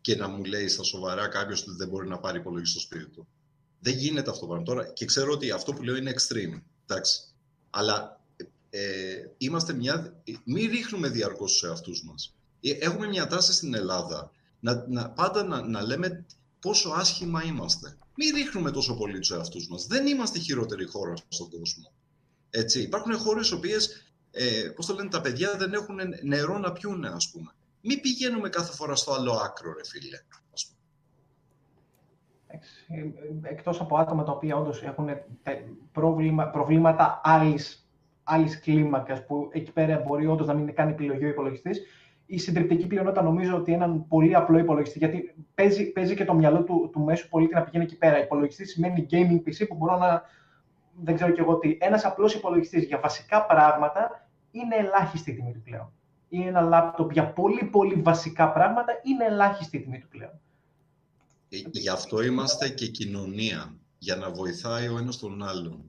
και 0.00 0.16
να 0.16 0.28
μου 0.28 0.44
λέει 0.44 0.68
στα 0.68 0.82
σοβαρά 0.82 1.28
κάποιος 1.28 1.62
ότι 1.62 1.76
δεν 1.76 1.88
μπορεί 1.88 2.08
να 2.08 2.18
πάρει 2.18 2.38
υπολογιστή 2.38 2.78
στο 2.78 2.80
σπίτι 2.80 3.10
του. 3.10 3.26
Δεν 3.80 3.94
γίνεται 3.94 4.30
αυτό 4.30 4.46
πράγμα 4.46 4.64
τώρα. 4.64 4.92
Και 4.92 5.04
ξέρω 5.04 5.32
ότι 5.32 5.50
αυτό 5.50 5.72
που 5.72 5.82
λέω 5.82 5.96
είναι 5.96 6.12
extreme. 6.16 6.60
Εντάξει. 6.86 7.20
Αλλά 7.70 8.19
ε, 8.70 8.80
είμαστε 9.38 9.72
μια... 9.72 10.22
μην 10.44 10.70
ρίχνουμε 10.70 11.08
διαρκώς 11.08 11.56
σε 11.56 11.70
αυτούς 11.70 12.04
μας. 12.04 12.34
Ε, 12.60 12.70
έχουμε 12.70 13.06
μια 13.06 13.26
τάση 13.26 13.52
στην 13.52 13.74
Ελλάδα 13.74 14.30
να, 14.60 14.84
να, 14.88 15.10
πάντα 15.10 15.42
να, 15.42 15.62
να 15.66 15.82
λέμε 15.82 16.26
πόσο 16.60 16.90
άσχημα 16.90 17.42
είμαστε. 17.44 17.96
Μην 18.14 18.34
ρίχνουμε 18.34 18.70
τόσο 18.70 18.96
πολύ 18.96 19.18
τους 19.18 19.30
εαυτούς 19.30 19.68
μας. 19.68 19.86
Δεν 19.86 20.06
είμαστε 20.06 20.38
η 20.38 20.42
χειρότερη 20.42 20.84
χώρα 20.84 21.14
στον 21.28 21.50
κόσμο. 21.50 21.92
Έτσι. 22.50 22.82
Υπάρχουν 22.82 23.18
χώρες 23.18 23.50
οι 23.50 23.54
οποίες, 23.54 24.14
ε, 24.30 24.68
πώς 24.76 24.86
το 24.86 24.94
λένε, 24.94 25.08
τα 25.08 25.20
παιδιά 25.20 25.56
δεν 25.56 25.72
έχουν 25.72 25.98
νερό 26.22 26.58
να 26.58 26.72
πιούνε, 26.72 27.08
ας 27.08 27.30
πούμε. 27.30 27.54
Μην 27.80 28.00
πηγαίνουμε 28.00 28.48
κάθε 28.48 28.72
φορά 28.72 28.94
στο 28.96 29.12
άλλο 29.12 29.32
άκρο, 29.32 29.72
ρε 29.72 29.84
φίλε. 29.84 30.18
Εκτός 33.42 33.80
από 33.80 33.96
άτομα 33.96 34.24
τα 34.24 34.32
οποία 34.32 34.56
όντως 34.56 34.82
έχουν 34.82 35.08
προβλήμα, 35.92 36.46
προβλήματα 36.46 37.20
άλλης, 37.24 37.79
άλλης 38.30 38.60
κλίμακας, 38.60 39.26
που 39.26 39.48
εκεί 39.52 39.72
πέρα 39.72 40.02
μπορεί 40.06 40.26
όντως 40.26 40.46
να 40.46 40.54
μην 40.54 40.74
κάνει 40.74 40.90
επιλογή 40.90 41.24
ο 41.24 41.28
υπολογιστής, 41.28 41.80
η 42.26 42.38
συντριπτική 42.38 42.86
πλειονότητα 42.86 43.22
νομίζω 43.22 43.56
ότι 43.56 43.72
έναν 43.72 44.06
πολύ 44.08 44.34
απλό 44.34 44.58
υπολογιστή, 44.58 44.98
γιατί 44.98 45.34
παίζει, 45.54 45.92
παίζει 45.92 46.14
και 46.14 46.24
το 46.24 46.34
μυαλό 46.34 46.64
του, 46.64 46.90
του 46.92 47.00
μέσου 47.00 47.28
πολίτη 47.28 47.54
να 47.54 47.62
πηγαίνει 47.62 47.84
εκεί 47.84 47.96
πέρα. 47.96 48.22
Υπολογιστή 48.22 48.66
σημαίνει 48.66 49.06
gaming 49.10 49.48
PC 49.48 49.66
που 49.68 49.76
μπορώ 49.76 49.98
να. 49.98 50.22
Δεν 51.02 51.14
ξέρω 51.14 51.30
κι 51.30 51.40
εγώ 51.40 51.58
τι. 51.58 51.76
Ένας 51.80 52.04
απλός 52.04 52.34
υπολογιστής 52.34 52.84
για 52.84 52.98
βασικά 52.98 53.46
πράγματα 53.46 54.28
είναι 54.50 54.76
ελάχιστη 54.76 55.32
τιμή 55.32 55.52
του 55.52 55.62
πλέον 55.62 55.92
ή 56.30 56.46
ένα 56.46 56.60
λάπτοπ 56.60 57.12
για 57.12 57.32
πολύ 57.32 57.64
πολύ 57.64 57.94
βασικά 57.94 58.52
πράγματα 58.52 58.92
είναι 59.02 59.24
ελάχιστη 59.24 59.76
η 59.76 59.80
τιμή 59.80 59.98
του 59.98 60.08
πλέον. 60.08 60.40
Ε, 61.48 61.58
γι' 61.70 61.88
αυτό 61.88 62.22
είμαστε 62.22 62.68
και 62.68 62.86
κοινωνία, 62.86 63.74
για 63.98 64.16
να 64.16 64.30
βοηθάει 64.30 64.88
ο 64.88 64.98
ένας 64.98 65.18
τον 65.18 65.42
άλλον. 65.42 65.84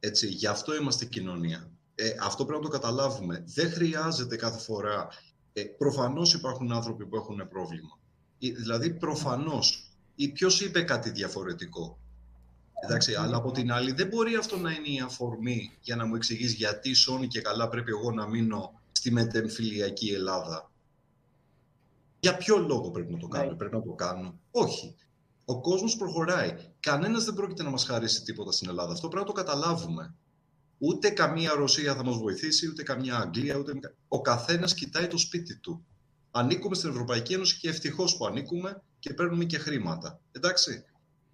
Έτσι, 0.00 0.26
γι' 0.28 0.46
αυτό 0.46 0.74
είμαστε 0.74 1.04
κοινωνία. 1.04 1.70
Ε, 1.94 2.14
αυτό 2.20 2.44
πρέπει 2.44 2.62
να 2.62 2.70
το 2.70 2.78
καταλάβουμε. 2.78 3.44
Δεν 3.46 3.70
χρειάζεται 3.70 4.36
κάθε 4.36 4.58
φορά. 4.58 5.08
Ε, 5.52 5.62
προφανώς 5.62 6.34
υπάρχουν 6.34 6.72
άνθρωποι 6.72 7.06
που 7.06 7.16
έχουν 7.16 7.48
πρόβλημα. 7.48 7.98
Ε, 8.38 8.50
δηλαδή, 8.50 8.90
προφανώς. 8.90 9.92
Ή 10.14 10.28
ποιος 10.28 10.60
είπε 10.60 10.82
κάτι 10.82 11.10
διαφορετικό; 11.10 11.98
Εντάξει, 12.84 13.14
αλλά 13.14 13.36
από 13.36 13.50
την 13.50 13.72
άλλη 13.72 13.92
δεν 13.92 14.08
μπορεί 14.08 14.34
αυτό 14.34 14.56
να 14.56 14.70
είναι 14.70 14.88
η 14.88 15.00
αφορμή 15.00 15.76
για 15.80 15.96
να 15.96 16.06
μου 16.06 16.14
εξηγείς 16.14 16.52
γιατί 16.52 16.94
σώνει 16.94 17.26
και 17.26 17.40
καλά 17.40 17.68
πρέπει 17.68 17.90
εγώ 17.90 18.10
να 18.12 18.28
μείνω 18.28 18.80
στη 18.92 19.10
μετεμφυλιακή 19.10 20.08
Ελλάδα. 20.08 20.70
Για 22.20 22.36
ποιο 22.36 22.56
λόγο 22.56 22.90
πρέπει 22.90 23.12
να 23.12 23.18
το 23.18 23.28
κάνω, 23.28 23.50
ναι. 23.50 23.56
πρέπει 23.56 23.74
να 23.74 23.82
το 23.82 23.92
κάνω; 23.92 24.38
Όχι. 24.50 24.94
Ο 25.50 25.60
κόσμος 25.60 25.96
προχωράει. 25.96 26.54
Κανένας 26.80 27.24
δεν 27.24 27.34
πρόκειται 27.34 27.62
να 27.62 27.70
μας 27.70 27.84
χαρίσει 27.84 28.22
τίποτα 28.22 28.52
στην 28.52 28.68
Ελλάδα. 28.68 28.92
Αυτό 28.92 29.08
πρέπει 29.08 29.26
να 29.26 29.32
το 29.32 29.42
καταλάβουμε. 29.42 30.14
Ούτε 30.78 31.10
καμία 31.10 31.54
Ρωσία 31.54 31.94
θα 31.94 32.04
μας 32.04 32.16
βοηθήσει, 32.16 32.68
ούτε 32.68 32.82
καμία 32.82 33.16
Αγγλία, 33.16 33.56
ούτε... 33.56 33.72
Ο 34.08 34.20
καθένας 34.20 34.74
κοιτάει 34.74 35.06
το 35.06 35.18
σπίτι 35.18 35.58
του. 35.58 35.86
Ανήκουμε 36.30 36.74
στην 36.74 36.90
Ευρωπαϊκή 36.90 37.32
Ένωση 37.32 37.58
και 37.58 37.68
ευτυχώς 37.68 38.16
που 38.16 38.26
ανήκουμε 38.26 38.82
και 38.98 39.14
παίρνουμε 39.14 39.44
και 39.44 39.58
χρήματα. 39.58 40.20
Εντάξει. 40.32 40.84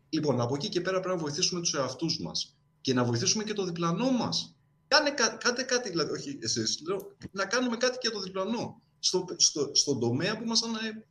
Λοιπόν, 0.08 0.40
από 0.40 0.54
εκεί 0.54 0.68
και 0.68 0.80
πέρα 0.80 1.00
πρέπει 1.00 1.16
να 1.16 1.22
βοηθήσουμε 1.22 1.60
τους 1.60 1.74
εαυτούς 1.74 2.20
μας 2.20 2.56
και 2.80 2.94
να 2.94 3.04
βοηθήσουμε 3.04 3.44
και 3.44 3.52
το 3.52 3.64
διπλανό 3.64 4.10
μας. 4.10 4.56
Κάνε, 4.88 5.10
κάντε 5.38 5.62
κάτι, 5.62 5.88
δηλαδή, 5.88 6.10
όχι 6.10 6.38
εσείς, 6.40 6.82
λέω, 6.88 7.16
να 7.30 7.46
κάνουμε 7.46 7.76
κάτι 7.76 7.98
και 7.98 8.10
το 8.10 8.20
διπλανό. 8.20 8.82
Στο, 8.98 9.24
στο, 9.36 9.70
στον 9.72 10.00
τομέα 10.00 10.38
που, 10.38 10.44
μας, 10.44 10.62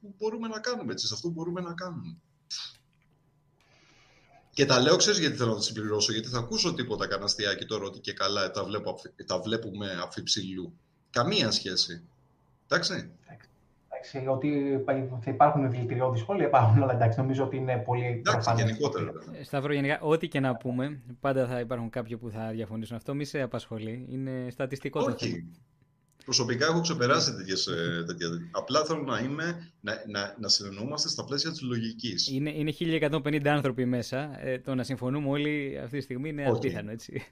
που 0.01 0.15
μπορούμε 0.17 0.47
να 0.47 0.59
κάνουμε, 0.59 0.91
έτσι, 0.91 1.07
σε 1.07 1.13
αυτό 1.13 1.27
που 1.27 1.33
μπορούμε 1.33 1.61
να 1.61 1.73
κάνουμε. 1.73 2.17
Και 4.53 4.65
τα 4.65 4.79
λέω, 4.79 4.95
ξέρεις 4.95 5.19
γιατί 5.19 5.35
θέλω 5.35 5.49
να 5.49 5.55
τα 5.55 5.61
συμπληρώσω, 5.61 6.11
γιατί 6.11 6.27
θα 6.27 6.39
ακούσω 6.39 6.73
τίποτα 6.73 7.07
καναστιάκι 7.07 7.65
τώρα 7.65 7.85
ότι 7.85 7.99
και 7.99 8.13
καλά 8.13 8.51
τα, 8.51 8.63
βλέπω, 8.63 8.99
τα 9.25 9.39
βλέπουμε 9.39 9.87
αφιψηλού. 10.03 10.73
Καμία 11.09 11.51
σχέση. 11.51 12.03
Εντάξει 12.67 13.11
ότι 14.27 14.83
θα 15.21 15.31
υπάρχουν 15.31 15.71
δηλητηριώδη 15.71 16.19
σχόλια, 16.19 16.45
υπάρχουν, 16.45 16.83
αλλά 16.83 16.93
εντάξει, 16.93 17.19
νομίζω 17.19 17.43
ότι 17.43 17.57
είναι 17.57 17.77
πολύ 17.77 18.05
Εντάξει, 18.05 18.53
γενικότερα. 18.55 19.11
Ε, 19.39 19.43
Σταύρο, 19.43 19.73
γενικά, 19.73 19.99
ό,τι 20.01 20.27
και 20.27 20.39
να 20.39 20.55
πούμε, 20.55 21.01
πάντα 21.19 21.47
θα 21.47 21.59
υπάρχουν 21.59 21.89
κάποιοι 21.89 22.17
που 22.17 22.29
θα 22.29 22.49
διαφωνήσουν. 22.51 22.95
Αυτό 22.95 23.13
μη 23.13 23.25
σε 23.25 23.41
απασχολεί. 23.41 24.05
Είναι 24.09 24.47
στατιστικό 24.49 24.99
Όχι. 24.99 25.09
το 25.09 25.17
θέμα. 25.17 25.43
Προσωπικά 26.25 26.65
έχω 26.65 26.81
ξεπεράσει 26.81 27.35
τέτοιες, 27.35 27.67
ε, 27.67 28.03
τέτοια. 28.07 28.27
Απλά 28.51 28.83
θέλω 28.85 29.01
να 29.01 29.19
είμαι, 29.19 29.71
να, 29.81 29.93
να, 30.07 30.35
να 30.39 30.47
συνεννοούμαστε 30.47 31.09
στα 31.09 31.23
πλαίσια 31.23 31.51
της 31.51 31.61
λογικής. 31.61 32.27
Είναι, 32.27 32.49
είναι 32.49 32.73
1150 32.79 33.47
άνθρωποι 33.47 33.85
μέσα. 33.85 34.39
Ε, 34.39 34.59
το 34.59 34.75
να 34.75 34.83
συμφωνούμε 34.83 35.29
όλοι 35.29 35.79
αυτή 35.83 35.97
τη 35.97 36.03
στιγμή 36.03 36.29
είναι 36.29 36.45
απίθανο, 36.45 36.91
έτσι. 36.91 37.23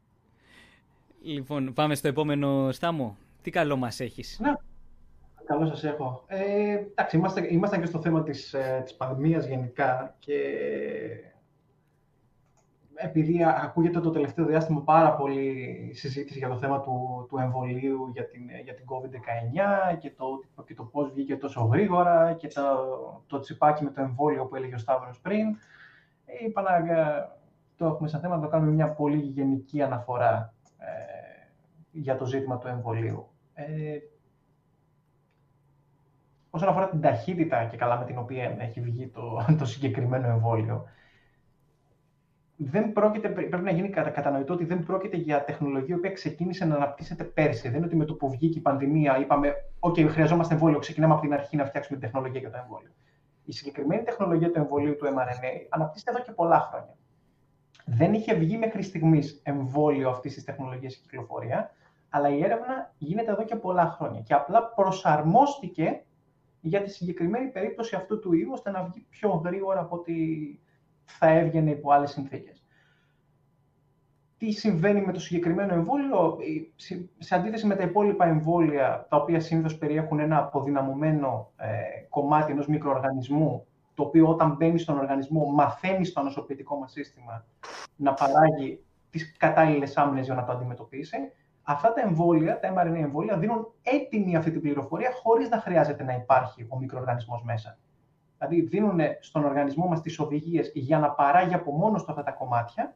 λοιπόν, 1.22 1.72
πάμε 1.72 1.94
στο 1.94 2.08
επόμενο 2.08 2.72
στάμο. 2.72 3.16
Τι 3.42 3.50
καλό 3.50 3.76
μας 3.76 4.00
έχεις; 4.00 4.38
Ναι. 4.40 4.52
Καλό 5.44 5.66
σας 5.66 5.84
έχω. 5.84 6.24
Ε, 6.26 6.78
εντάξει, 6.90 7.16
είμαστε, 7.16 7.46
ήμασταν 7.50 7.80
και 7.80 7.86
στο 7.86 8.00
θέμα 8.00 8.22
της, 8.22 8.54
ε, 8.54 8.80
της 8.84 8.94
πανδημίας 8.94 9.46
γενικά 9.46 10.16
και 10.18 10.34
επειδή 13.02 13.44
ακούγεται 13.44 14.00
το 14.00 14.10
τελευταίο 14.10 14.44
διάστημα 14.46 14.80
πάρα 14.80 15.14
πολύ 15.14 15.90
συζήτηση 15.94 16.38
για 16.38 16.48
το 16.48 16.56
θέμα 16.56 16.80
του, 16.80 17.26
του 17.28 17.38
εμβολίου 17.38 18.10
για 18.12 18.26
την, 18.26 18.42
για 18.64 18.74
την 18.74 18.84
COVID-19 18.88 19.98
και 19.98 20.10
το, 20.10 20.24
και 20.64 20.74
το 20.74 20.84
πώς 20.84 21.12
βγήκε 21.12 21.36
τόσο 21.36 21.64
γρήγορα 21.64 22.32
και 22.32 22.48
το, 22.48 22.62
το 23.26 23.38
τσιπάκι 23.40 23.84
με 23.84 23.90
το 23.90 24.00
εμβόλιο 24.00 24.44
που 24.44 24.56
έλεγε 24.56 24.74
ο 24.74 24.78
Σταύρος 24.78 25.20
πριν. 25.20 25.46
Ε, 26.26 26.44
είπα 26.46 26.62
να 26.62 26.70
το 27.76 27.86
έχουμε 27.86 28.08
σαν 28.08 28.20
θέμα 28.20 28.36
να 28.36 28.42
το 28.42 28.48
κάνουμε 28.48 28.72
μια 28.72 28.92
πολύ 28.92 29.16
γενική 29.16 29.82
αναφορά 29.82 30.54
ε, 30.78 31.48
για 31.90 32.16
το 32.16 32.24
ζήτημα 32.24 32.58
του 32.58 32.68
εμβολίου. 32.68 33.28
Ε, 33.54 33.98
όσον 36.50 36.68
αφορά 36.68 36.88
την 36.88 37.00
ταχύτητα 37.00 37.64
και 37.64 37.76
καλά 37.76 37.98
με 37.98 38.04
την 38.04 38.18
οποία 38.18 38.56
έχει 38.58 38.80
βγει 38.80 39.08
το, 39.08 39.44
το 39.58 39.64
συγκεκριμένο 39.64 40.28
εμβόλιο. 40.28 40.84
Δεν 42.62 42.92
πρόκειται, 42.92 43.28
πρέπει 43.28 43.62
να 43.62 43.70
γίνει 43.70 43.88
κατανοητό 43.88 44.52
ότι 44.52 44.64
δεν 44.64 44.84
πρόκειται 44.84 45.16
για 45.16 45.44
τεχνολογία 45.44 46.00
που 46.00 46.12
ξεκίνησε 46.12 46.64
να 46.64 46.74
αναπτύσσεται 46.74 47.24
πέρσι. 47.24 47.68
Δεν 47.68 47.76
είναι 47.76 47.86
ότι 47.86 47.96
με 47.96 48.04
το 48.04 48.14
που 48.14 48.30
βγήκε 48.30 48.58
η 48.58 48.62
πανδημία 48.62 49.18
είπαμε: 49.18 49.52
OK, 49.78 50.08
χρειαζόμαστε 50.08 50.54
εμβόλιο, 50.54 50.78
ξεκινάμε 50.78 51.12
από 51.12 51.22
την 51.22 51.32
αρχή 51.32 51.56
να 51.56 51.64
φτιάξουμε 51.64 51.98
τεχνολογία 51.98 52.40
για 52.40 52.50
το 52.50 52.56
εμβόλιο. 52.62 52.90
Η 53.44 53.52
συγκεκριμένη 53.52 54.02
τεχνολογία 54.02 54.50
του 54.50 54.58
εμβολίου 54.58 54.96
του 54.96 55.06
mRNA 55.06 55.66
αναπτύσσεται 55.68 56.10
εδώ 56.10 56.20
και 56.20 56.32
πολλά 56.32 56.60
χρόνια. 56.60 56.96
Δεν 57.84 58.14
είχε 58.14 58.34
βγει 58.34 58.56
μέχρι 58.56 58.82
στιγμής 58.82 59.40
εμβόλιο 59.44 60.10
αυτής 60.10 60.34
της 60.34 60.44
τεχνολογίας 60.44 60.92
στην 60.92 61.04
κυκλοφορία, 61.04 61.70
αλλά 62.08 62.28
η 62.28 62.44
έρευνα 62.44 62.94
γίνεται 62.98 63.30
εδώ 63.30 63.44
και 63.44 63.56
πολλά 63.56 63.86
χρόνια 63.86 64.20
και 64.20 64.34
απλά 64.34 64.64
προσαρμόστηκε 64.64 66.02
για 66.60 66.82
τη 66.82 66.90
συγκεκριμένη 66.90 67.46
περίπτωση 67.46 67.96
αυτού 67.96 68.18
του 68.18 68.32
ιού, 68.32 68.50
ώστε 68.52 68.70
να 68.70 68.82
βγει 68.82 69.06
πιο 69.10 69.28
γρήγορα 69.30 69.80
από 69.80 69.96
ό,τι 69.96 70.12
θα 71.18 71.28
έβγαινε 71.28 71.70
υπό 71.70 71.92
άλλες 71.92 72.10
συνθήκες. 72.10 72.64
Τι 74.38 74.50
συμβαίνει 74.50 75.00
με 75.00 75.12
το 75.12 75.20
συγκεκριμένο 75.20 75.74
εμβόλιο, 75.74 76.38
σε 77.18 77.34
αντίθεση 77.34 77.66
με 77.66 77.74
τα 77.76 77.82
υπόλοιπα 77.82 78.26
εμβόλια, 78.26 79.06
τα 79.08 79.16
οποία 79.16 79.40
συνήθως 79.40 79.78
περιέχουν 79.78 80.20
ένα 80.20 80.38
αποδυναμωμένο 80.38 81.52
ε, 81.56 81.68
κομμάτι 82.08 82.52
ενός 82.52 82.66
μικροοργανισμού, 82.66 83.66
το 83.94 84.02
οποίο 84.02 84.28
όταν 84.28 84.56
μπαίνει 84.56 84.78
στον 84.78 84.98
οργανισμό 84.98 85.44
μαθαίνει 85.44 86.04
στο 86.04 86.22
νοσοποιητικό 86.22 86.76
μας 86.76 86.92
σύστημα 86.92 87.44
να 87.96 88.14
παράγει 88.14 88.84
τις 89.10 89.36
κατάλληλες 89.36 89.96
άμυνες 89.96 90.24
για 90.24 90.34
να 90.34 90.44
το 90.44 90.52
αντιμετωπίσει. 90.52 91.16
Αυτά 91.62 91.92
τα 91.92 92.00
εμβόλια, 92.00 92.60
τα 92.60 92.72
mRNA 92.74 92.94
εμβόλια, 92.94 93.38
δίνουν 93.38 93.72
έτοιμη 93.82 94.36
αυτή 94.36 94.50
την 94.50 94.60
πληροφορία 94.60 95.10
χωρίς 95.22 95.48
να 95.48 95.60
χρειάζεται 95.60 96.04
να 96.04 96.14
υπάρχει 96.14 96.66
ο 96.68 96.78
μικροοργανισμός 96.78 97.42
μέσα. 97.42 97.78
Δηλαδή, 98.40 98.68
δίνουν 98.68 99.00
στον 99.20 99.44
οργανισμό 99.44 99.86
μας 99.86 100.00
τις 100.00 100.18
οδηγίες 100.18 100.70
για 100.74 100.98
να 100.98 101.10
παράγει 101.10 101.54
από 101.54 101.72
μόνος 101.72 102.04
του 102.04 102.10
αυτά 102.10 102.22
τα 102.22 102.30
κομμάτια, 102.30 102.94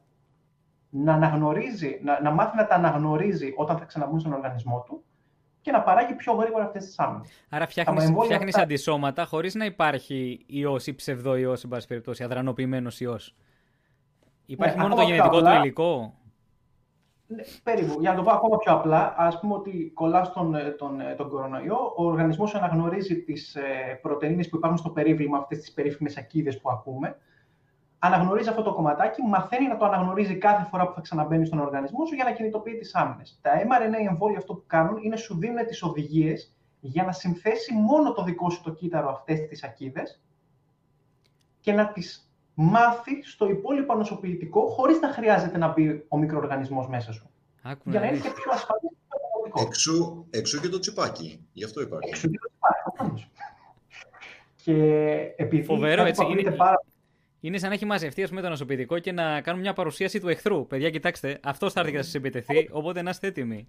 να, 0.90 1.12
αναγνωρίζει, 1.12 2.00
να, 2.02 2.20
να 2.20 2.30
μάθει 2.30 2.56
να 2.56 2.66
τα 2.66 2.74
αναγνωρίζει 2.74 3.52
όταν 3.56 3.78
θα 3.78 3.84
ξαναμπούν 3.84 4.20
στον 4.20 4.32
οργανισμό 4.32 4.84
του 4.86 5.04
και 5.60 5.70
να 5.70 5.82
παράγει 5.82 6.14
πιο 6.14 6.32
γρήγορα 6.32 6.64
αυτές 6.64 6.84
τις 6.84 6.98
άμυνες. 6.98 7.46
Άρα 7.48 7.66
φτιάχνει 7.66 8.48
αυτά... 8.48 8.60
αντισώματα 8.60 9.24
χωρίς 9.24 9.54
να 9.54 9.64
υπάρχει 9.64 10.44
ιός 10.46 10.86
ή 10.86 10.94
ψευδό 10.94 11.36
ιός, 11.36 11.64
εν 11.64 11.70
πάση 11.70 11.86
περιπτώσει, 11.86 12.22
αδρανοποιημένος 12.22 13.00
ιός. 13.00 13.34
Υπάρχει 14.46 14.76
ναι, 14.76 14.82
μόνο 14.82 14.94
το 14.94 15.02
γενετικό 15.02 15.40
του 15.42 15.50
υλικό; 15.50 16.14
Ναι, 17.34 17.42
περίπου. 17.62 18.00
Για 18.00 18.10
να 18.10 18.16
το 18.16 18.22
πω 18.22 18.30
ακόμα 18.30 18.56
πιο 18.56 18.72
απλά, 18.72 19.14
ας 19.16 19.40
πούμε 19.40 19.54
ότι 19.54 19.90
κολλά 19.94 20.30
τον, 20.30 20.54
ε, 20.54 20.70
τον, 20.70 21.00
ε, 21.00 21.14
τον 21.14 21.28
κορονοϊό, 21.28 21.94
ο 21.96 22.04
οργανισμός 22.04 22.54
αναγνωρίζει 22.54 23.22
τις 23.22 23.54
ε, 23.54 23.98
πρωτενε 24.02 24.42
που 24.44 24.56
υπάρχουν 24.56 24.78
στο 24.78 24.90
περίβλημα, 24.90 25.38
αυτές 25.38 25.58
τις 25.58 25.72
περίφημες 25.72 26.16
ακίδες 26.16 26.60
που 26.60 26.70
ακούμε, 26.70 27.16
αναγνωρίζει 27.98 28.48
αυτό 28.48 28.62
το 28.62 28.74
κομματάκι, 28.74 29.22
μαθαίνει 29.22 29.66
να 29.66 29.76
το 29.76 29.84
αναγνωρίζει 29.84 30.36
κάθε 30.36 30.68
φορά 30.70 30.86
που 30.86 30.94
θα 30.94 31.00
ξαναμπαίνει 31.00 31.46
στον 31.46 31.58
οργανισμό 31.58 32.06
σου 32.06 32.14
για 32.14 32.24
να 32.24 32.32
κινητοποιεί 32.32 32.76
τις 32.76 32.94
άμυνες. 32.94 33.38
Τα 33.42 33.50
mRNA 33.50 34.08
εμβόλια 34.08 34.38
αυτό 34.38 34.54
που 34.54 34.64
κάνουν 34.66 34.96
είναι 35.02 35.16
σου 35.16 35.38
δίνουν 35.38 35.66
τις 35.66 35.82
οδηγίες 35.82 36.56
για 36.80 37.04
να 37.04 37.12
συνθέσει 37.12 37.74
μόνο 37.74 38.12
το 38.12 38.22
δικό 38.22 38.50
σου 38.50 38.62
το 38.62 38.72
κύτταρο 38.72 39.10
αυτές 39.10 39.40
τις 39.48 39.64
ακίδες 39.64 40.22
και 41.60 41.72
να 41.72 41.92
τις 41.92 42.23
μάθει 42.54 43.22
στο 43.22 43.48
υπόλοιπο 43.48 43.94
νοσοποιητικό 43.94 44.66
χωρίς 44.66 45.00
να 45.00 45.08
χρειάζεται 45.08 45.58
να 45.58 45.68
μπει 45.68 46.04
ο 46.08 46.18
μικροοργανισμός 46.18 46.88
μέσα 46.88 47.12
σου. 47.12 47.30
Άκου, 47.62 47.90
για 47.90 48.00
να 48.00 48.06
είναι 48.06 48.16
και 48.16 48.30
πιο 48.30 48.52
ασφαλής. 48.52 48.90
Εξού, 49.66 50.26
εξού 50.30 50.60
και 50.60 50.68
το 50.68 50.78
τσιπάκι. 50.78 51.46
Γι' 51.52 51.64
αυτό 51.64 51.80
υπάρχει. 51.80 52.08
Εξού 52.08 52.30
και 52.30 52.38
το 52.38 52.50
τσιπάκι. 52.50 53.30
και 54.64 54.74
επειδή 55.36 55.64
Φοβερό, 55.64 56.04
έτσι, 56.04 56.24
είναι, 56.24 56.50
πάρα... 56.50 56.84
είναι 57.40 57.58
σαν 57.58 57.68
να 57.68 57.74
έχει 57.74 57.84
μαζευτεί 57.84 58.22
ας 58.22 58.28
πούμε, 58.28 58.40
το 58.40 58.48
νοσοποιητικό 58.48 58.98
και 58.98 59.12
να 59.12 59.40
κάνουν 59.40 59.60
μια 59.60 59.72
παρουσίαση 59.72 60.20
του 60.20 60.28
εχθρού. 60.28 60.66
Παιδιά, 60.66 60.90
κοιτάξτε, 60.90 61.40
αυτός 61.42 61.72
θα 61.72 61.80
έρθει 61.80 61.92
να 61.92 62.02
σας 62.02 62.14
επιτεθεί, 62.14 62.68
οπότε 62.72 63.02
να 63.02 63.10
είστε 63.10 63.26
έτοιμοι. 63.26 63.68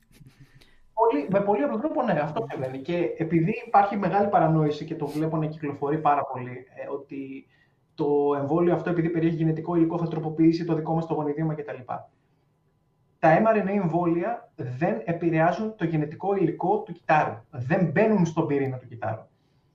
Πολύ, 0.93 1.27
με 1.29 1.41
πολύ 1.41 1.63
απλό 1.63 1.79
τρόπο, 1.79 2.03
ναι, 2.03 2.19
αυτό 2.19 2.47
συμβαίνει. 2.51 2.79
Και 2.79 3.13
επειδή 3.17 3.53
υπάρχει 3.67 3.97
μεγάλη 3.97 4.27
παρανόηση 4.27 4.85
και 4.85 4.95
το 4.95 5.07
βλέπω 5.07 5.37
να 5.37 5.45
κυκλοφορεί 5.45 5.97
πάρα 5.97 6.23
πολύ, 6.25 6.65
ε, 6.75 6.89
ότι 6.93 7.47
το 7.95 8.35
εμβόλιο 8.39 8.73
αυτό, 8.73 8.89
επειδή 8.89 9.09
περιέχει 9.09 9.35
γενετικό 9.35 9.75
υλικό, 9.75 9.97
θα 9.97 10.07
τροποποιήσει 10.07 10.65
το 10.65 10.73
δικό 10.75 10.93
μας 10.93 11.05
το 11.05 11.13
γονιδίωμα 11.13 11.53
κτλ. 11.53 11.81
Τα 13.19 13.41
mRNA 13.41 13.67
εμβόλια 13.67 14.51
δεν 14.55 15.01
επηρεάζουν 15.05 15.75
το 15.75 15.85
γενετικό 15.85 16.35
υλικό 16.35 16.79
του 16.79 16.93
κυτάρου. 16.93 17.33
Δεν 17.49 17.91
μπαίνουν 17.91 18.25
στον 18.25 18.47
πυρήνα 18.47 18.77
του 18.77 18.87
κυτάρου. 18.87 19.27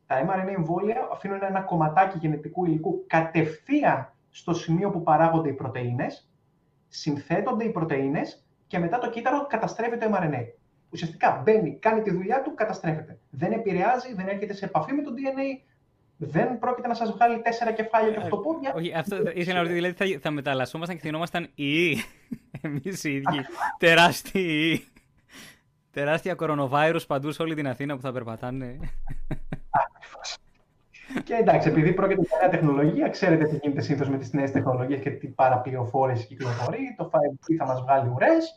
Τα 0.06 0.26
mRNA 0.26 0.54
εμβόλια 0.56 1.08
αφήνουν 1.12 1.42
ένα 1.42 1.60
κομματάκι 1.60 2.18
γενετικού 2.18 2.64
υλικού 2.64 3.04
κατευθείαν 3.06 4.12
στο 4.30 4.54
σημείο 4.54 4.90
που 4.90 5.02
παράγονται 5.02 5.48
οι 5.48 5.52
πρωτεΐνες, 5.52 6.30
συνθέτονται 6.88 7.64
οι 7.64 7.70
πρωτεΐνες 7.70 8.46
και 8.66 8.78
μετά 8.78 8.98
το 8.98 9.10
κύτταρο 9.10 9.46
καταστρέφει 9.46 9.96
το 9.96 10.06
mRNA. 10.12 10.44
Ουσιαστικά 10.90 11.40
μπαίνει, 11.44 11.78
κάνει 11.78 12.02
τη 12.02 12.10
δουλειά 12.10 12.42
του, 12.42 12.54
καταστρέφεται. 12.54 13.18
Δεν 13.30 13.52
επηρεάζει, 13.52 14.14
δεν 14.14 14.28
έρχεται 14.28 14.54
σε 14.54 14.64
επαφή 14.64 14.92
με 14.92 15.02
το 15.02 15.10
DNA, 15.16 15.69
δεν 16.22 16.58
πρόκειται 16.58 16.88
να 16.88 16.94
σας 16.94 17.12
βγάλει 17.12 17.42
τέσσερα 17.42 17.72
κεφάλια 17.72 18.10
και 18.10 18.18
αυτοπόδια. 18.18 18.72
Όχι, 18.76 18.94
αυτό 18.94 19.16
ήθελα 19.34 19.54
να 19.54 19.60
ρωτήσω. 19.60 19.74
Δηλαδή 19.74 19.94
θα, 19.94 20.20
θα 20.20 20.30
μεταλλασσόμασταν 20.30 20.96
και 20.96 21.02
θυνόμασταν 21.02 21.48
οι 21.54 21.96
Εμείς 22.60 23.04
οι 23.04 23.10
ίδιοι. 23.10 23.44
Τεράστιοι. 23.78 24.84
Τεράστια 25.92 26.34
κορονοβάιρους 26.34 27.06
παντού 27.06 27.32
σε 27.32 27.42
όλη 27.42 27.54
την 27.54 27.68
Αθήνα 27.68 27.94
που 27.94 28.00
θα 28.00 28.12
περπατάνε. 28.12 28.78
Και 31.24 31.34
εντάξει, 31.34 31.68
επειδή 31.68 31.92
πρόκειται 31.92 32.20
για 32.20 32.38
νέα 32.40 32.50
τεχνολογία, 32.50 33.08
ξέρετε 33.08 33.44
τι 33.44 33.56
γίνεται 33.56 33.80
συνήθως 33.80 34.08
με 34.08 34.18
τις 34.18 34.32
νέες 34.32 34.50
τεχνολογίες 34.50 35.00
και 35.00 35.10
τι 35.10 35.26
παραπληροφόρηση 35.26 36.26
κυκλοφορεί. 36.26 36.94
Το 36.96 37.10
5G 37.12 37.54
θα 37.58 37.66
μας 37.66 37.80
βγάλει 37.80 38.10
ουρές. 38.14 38.56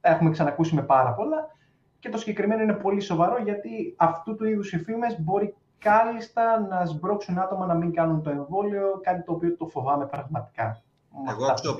Τα 0.00 0.10
έχουμε 0.10 0.30
ξανακούσει 0.30 0.74
με 0.74 0.82
πάρα 0.82 1.12
πολλά. 1.12 1.54
Και 1.98 2.08
το 2.08 2.18
συγκεκριμένο 2.18 2.62
είναι 2.62 2.72
πολύ 2.72 3.00
σοβαρό 3.00 3.38
γιατί 3.42 3.94
αυτού 3.96 4.36
του 4.36 4.44
είδους 4.44 4.72
οι 4.72 4.78
φήμες 4.78 5.20
μπορεί 5.20 5.54
κάλλιστα 5.78 6.60
να 6.60 6.84
σμπρώξουν 6.84 7.38
άτομα 7.38 7.66
να 7.66 7.74
μην 7.74 7.92
κάνουν 7.92 8.22
το 8.22 8.30
εμβόλιο, 8.30 9.00
κάτι 9.02 9.22
το 9.22 9.32
οποίο 9.32 9.56
το 9.56 9.66
φοβάμαι 9.66 10.06
πραγματικά. 10.06 10.82
Εγώ 11.28 11.46
άκουσα 11.46 11.74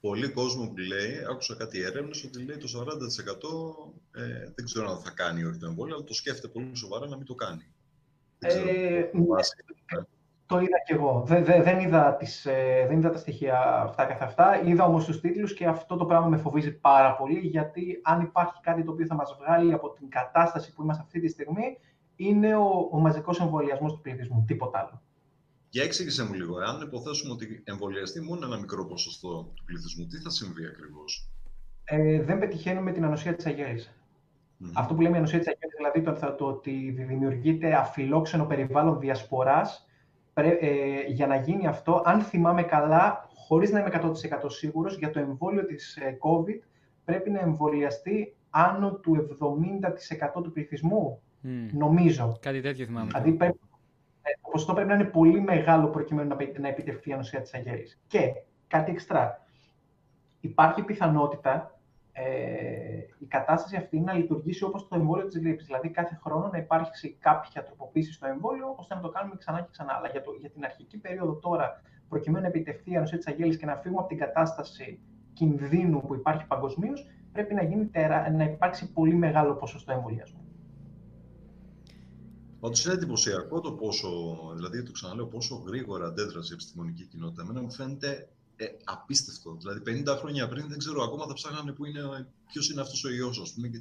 πολύ 0.00 0.28
κόσμο 0.28 0.66
που 0.66 0.76
λέει, 0.76 1.24
άκουσα 1.30 1.54
κάτι 1.56 1.82
έρευνες 1.82 2.24
ότι 2.24 2.44
λέει 2.44 2.56
το 2.56 2.68
40% 4.14 4.20
ε, 4.20 4.52
δεν 4.54 4.64
ξέρω 4.64 4.90
αν 4.90 4.98
θα 4.98 5.10
κάνει 5.10 5.44
όχι 5.44 5.58
το 5.58 5.66
εμβόλιο, 5.66 5.94
αλλά 5.94 6.04
το 6.04 6.14
σκέφτεται 6.14 6.48
πολύ 6.48 6.76
σοβαρά 6.76 7.06
να 7.06 7.16
μην 7.16 7.26
το 7.26 7.34
κάνει. 7.34 7.66
Ε, 8.38 9.04
το 10.46 10.60
είδα 10.60 10.82
κι 10.86 10.92
εγώ. 10.92 11.22
Δεν, 11.26 11.44
δεν, 11.44 11.78
είδα 11.78 12.14
τις, 12.14 12.46
ε, 12.46 12.84
δεν 12.88 12.98
είδα 12.98 13.10
τα 13.10 13.18
στοιχεία 13.18 13.80
αυτά 13.82 14.04
καθ' 14.04 14.22
αυτά. 14.22 14.62
Είδα 14.62 14.84
όμως 14.84 15.04
τους 15.04 15.20
τίτλους 15.20 15.54
και 15.54 15.66
αυτό 15.66 15.96
το 15.96 16.04
πράγμα 16.04 16.26
με 16.26 16.36
φοβίζει 16.36 16.72
πάρα 16.72 17.16
πολύ, 17.16 17.38
γιατί 17.38 18.00
αν 18.02 18.20
υπάρχει 18.20 18.60
κάτι 18.60 18.84
το 18.84 18.90
οποίο 18.90 19.06
θα 19.06 19.14
μας 19.14 19.36
βγάλει 19.40 19.72
από 19.72 19.90
την 19.90 20.08
κατάσταση 20.08 20.72
που 20.72 20.82
είμαστε 20.82 21.02
αυτή 21.02 21.20
τη 21.20 21.28
στιγμή, 21.28 21.78
είναι 22.18 22.56
ο, 22.56 22.88
ο 22.92 22.98
μαζικός 22.98 23.40
εμβολιασμός 23.40 23.92
του 23.92 24.00
πληθυσμού, 24.00 24.44
τίποτα 24.46 24.78
άλλο. 24.78 25.02
Για 25.70 25.82
εξήγησε 25.82 26.24
μου 26.24 26.32
λίγο, 26.32 26.58
αν 26.58 26.80
υποθέσουμε 26.80 27.32
ότι 27.32 27.62
εμβολιαστεί 27.64 28.20
μόνο 28.20 28.46
ένα 28.46 28.58
μικρό 28.58 28.86
ποσοστό 28.86 29.52
του 29.54 29.64
πληθυσμού, 29.64 30.06
τι 30.06 30.18
θα 30.18 30.30
συμβεί 30.30 30.66
ακριβώς; 30.66 31.30
Ε, 31.84 32.22
δεν 32.22 32.38
πετυχαίνουμε 32.38 32.92
την 32.92 33.04
ανοσία 33.04 33.34
της 33.34 33.46
αγέλη. 33.46 33.82
Mm-hmm. 33.84 34.72
Αυτό 34.74 34.94
που 34.94 35.00
λέμε 35.00 35.14
η 35.14 35.18
ανοσία 35.18 35.38
της 35.38 35.48
αγέλη, 35.48 35.72
δηλαδή 35.76 36.20
το, 36.20 36.34
το, 36.34 36.46
ότι 36.46 36.90
δημιουργείται 36.90 37.74
αφιλόξενο 37.74 38.46
περιβάλλον 38.46 38.98
διασποράς, 38.98 39.88
ε, 40.34 41.02
για 41.06 41.26
να 41.26 41.36
γίνει 41.36 41.66
αυτό, 41.66 42.02
αν 42.04 42.20
θυμάμαι 42.20 42.62
καλά, 42.62 43.28
χωρίς 43.34 43.70
να 43.70 43.80
είμαι 43.80 43.90
100% 43.92 44.50
σίγουρος, 44.50 44.98
για 44.98 45.10
το 45.10 45.18
εμβόλιο 45.18 45.66
της 45.66 45.96
ε, 45.96 46.18
COVID 46.20 46.66
πρέπει 47.04 47.30
να 47.30 47.40
εμβολιαστεί 47.40 48.36
άνω 48.50 48.92
του 48.92 49.36
70% 50.38 50.42
του 50.42 50.52
πληθυσμού. 50.52 51.22
Νομίζω. 51.72 52.36
Κάτι 52.40 52.60
τέτοιο 52.60 52.86
θυμάμαι. 52.86 53.06
Δηλαδή 53.06 53.32
πρέπει, 53.32 53.58
ε, 54.22 54.30
το 54.42 54.48
ποσοστό 54.50 54.72
πρέπει 54.72 54.88
να 54.88 54.94
είναι 54.94 55.04
πολύ 55.04 55.40
μεγάλο 55.40 55.88
προκειμένου 55.88 56.36
να 56.58 56.68
επιτευχθεί 56.68 57.10
η 57.10 57.12
ανοσία 57.12 57.40
της 57.40 57.54
αγέλη. 57.54 57.86
Και 58.06 58.32
κάτι 58.66 58.90
εξτρά. 58.90 59.46
Υπάρχει 60.40 60.82
πιθανότητα 60.82 61.78
ε, 62.12 62.98
η 63.18 63.26
κατάσταση 63.26 63.76
αυτή 63.76 64.00
να 64.00 64.12
λειτουργήσει 64.12 64.64
όπως 64.64 64.88
το 64.88 64.96
εμβόλιο 64.96 65.26
της 65.26 65.38
γρήπη. 65.38 65.64
Δηλαδή, 65.64 65.88
κάθε 65.88 66.18
χρόνο 66.22 66.48
να 66.52 66.58
υπάρξει 66.58 67.16
κάποια 67.20 67.62
τροποποίηση 67.64 68.12
στο 68.12 68.26
εμβόλιο, 68.26 68.74
ώστε 68.76 68.94
να 68.94 69.00
το 69.00 69.08
κάνουμε 69.08 69.34
ξανά 69.38 69.60
και 69.60 69.68
ξανά. 69.70 69.92
Αλλά 69.96 70.08
για, 70.08 70.22
το, 70.22 70.30
για 70.40 70.50
την 70.50 70.64
αρχική 70.64 70.98
περίοδο 70.98 71.32
τώρα, 71.32 71.82
προκειμένου 72.08 72.42
να 72.42 72.48
επιτευχθεί 72.48 72.90
η 72.90 72.96
ανοσία 72.96 73.18
της 73.18 73.26
αγέλη 73.26 73.56
και 73.56 73.66
να 73.66 73.76
φύγουμε 73.76 74.00
από 74.00 74.08
την 74.08 74.18
κατάσταση 74.18 75.00
κινδύνου 75.32 76.00
που 76.00 76.14
υπάρχει 76.14 76.46
παγκοσμίως, 76.46 77.06
πρέπει 77.32 77.54
να, 77.54 77.62
γίνει, 77.62 77.90
να 78.32 78.44
υπάρξει 78.44 78.92
πολύ 78.92 79.14
μεγάλο 79.14 79.54
ποσοστό 79.54 79.92
εμβολιασμού. 79.92 80.47
Πάντως 82.60 82.84
είναι 82.84 82.94
εντυπωσιακό 82.94 83.60
το 83.60 83.72
πόσο, 83.72 84.08
δηλαδή 84.54 84.82
το 84.82 84.92
ξαναλέω, 84.92 85.26
πόσο 85.26 85.54
γρήγορα 85.66 86.06
αντέδρασε 86.06 86.52
η 86.52 86.54
επιστημονική 86.54 87.04
κοινότητα. 87.04 87.42
Εμένα 87.42 87.60
μου 87.60 87.72
φαίνεται 87.72 88.28
ε, 88.56 88.66
απίστευτο. 88.84 89.56
Δηλαδή 89.60 90.02
50 90.08 90.16
χρόνια 90.18 90.48
πριν 90.48 90.68
δεν 90.68 90.78
ξέρω 90.78 91.02
ακόμα 91.02 91.26
θα 91.26 91.32
ψάχνανε 91.32 91.72
ποιο 91.72 91.86
είναι, 91.86 92.26
ποιος 92.46 92.70
είναι 92.70 92.80
αυτός 92.80 93.04
ο 93.04 93.10
ιός, 93.10 93.40
ας 93.40 93.52
πούμε. 93.52 93.68
Και 93.68 93.78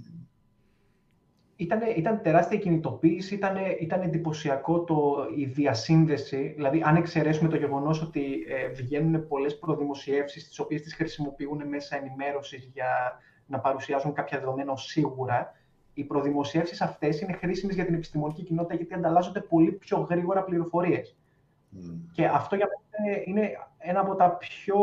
ήταν, 1.59 1.79
ήταν 1.95 2.21
τεράστια 2.21 2.57
κινητοποίηση, 2.57 3.35
ήταν, 3.35 3.55
ήταν 3.79 4.01
εντυπωσιακό 4.01 4.83
το, 4.83 5.27
η 5.35 5.45
διασύνδεση. 5.45 6.53
Δηλαδή, 6.55 6.81
αν 6.85 6.95
εξαιρέσουμε 6.95 7.49
το 7.49 7.55
γεγονός 7.55 8.01
ότι 8.01 8.45
ε, 8.47 8.67
βγαίνουν 8.67 9.27
πολλές 9.27 9.59
προδημοσιεύσεις, 9.59 10.47
τις 10.47 10.59
οποίες 10.59 10.81
τις 10.81 10.95
χρησιμοποιούν 10.95 11.67
μέσα 11.67 11.97
ενημέρωσης 11.97 12.69
για 12.73 13.19
να 13.45 13.59
παρουσιάζουν 13.59 14.13
κάποια 14.13 14.39
δεδομένα 14.39 14.75
σίγουρα, 14.75 15.53
οι 15.97 16.03
προδημοσιεύσει 16.03 16.83
αυτέ 16.83 17.07
είναι 17.07 17.33
χρήσιμε 17.33 17.73
για 17.73 17.85
την 17.85 17.93
επιστημονική 17.93 18.43
κοινότητα 18.43 18.75
γιατί 18.75 18.93
ανταλλάσσονται 18.93 19.39
πολύ 19.39 19.71
πιο 19.71 19.97
γρήγορα 19.97 20.43
πληροφορίε. 20.43 21.01
Mm. 21.75 21.93
Και 22.11 22.25
αυτό 22.25 22.55
για 22.55 22.67
μένα 22.67 23.21
είναι 23.25 23.49
ένα 23.77 23.99
από 23.99 24.15
τα 24.15 24.29
πιο 24.29 24.77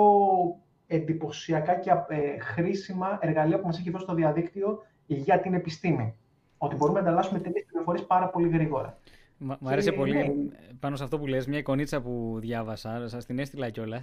εντυπωσιακά 0.86 1.74
και 1.74 1.91
ε, 2.09 2.39
χρήσιμα 2.39 3.19
εργαλεία 3.20 3.61
που 3.61 3.66
μα 3.66 3.73
έχει 3.78 3.91
δώσει 3.91 4.07
το 4.07 4.15
διαδίκτυο 4.15 4.82
για 5.07 5.41
την 5.41 5.55
επιστήμη. 5.55 6.15
Ότι 6.59 6.77
μπορούμε 6.77 7.01
να 7.01 7.07
ανταλλάσσουμε 7.07 7.39
τέτοιε 7.39 7.65
πληροφορίε 7.70 8.05
πάρα 8.05 8.28
πολύ 8.28 8.49
γρήγορα. 8.49 8.99
Μου 9.39 9.57
άρεσε 9.65 9.93
πολύ 9.93 10.51
πάνω 10.81 10.97
σε 10.97 11.05
αυτό 11.05 11.19
που 11.19 11.27
λες, 11.27 11.47
μια 11.47 11.59
εικονίτσα 11.59 12.01
που 12.01 12.36
διάβασα, 12.41 13.09
σα 13.09 13.19
την 13.19 13.39
έστειλα 13.39 13.70
κιόλα, 13.70 14.03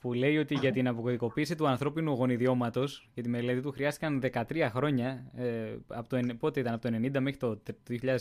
που 0.00 0.12
λέει 0.12 0.38
ότι 0.38 0.54
για 0.54 0.72
την 0.72 0.88
αποκωδικοποίηση 0.88 1.54
του 1.54 1.68
ανθρώπινου 1.68 2.12
γονιδιώματος, 2.12 3.08
για 3.14 3.22
τη 3.22 3.28
μελέτη 3.28 3.60
του, 3.60 3.70
χρειάστηκαν 3.70 4.20
13 4.22 4.68
χρόνια, 4.70 5.30
ε, 5.36 5.76
από 5.86 6.08
το, 6.08 6.34
πότε 6.38 6.60
ήταν, 6.60 6.74
από 6.74 6.82
το 6.82 6.96
1990 6.96 7.20
μέχρι 7.20 7.38
το 7.38 7.62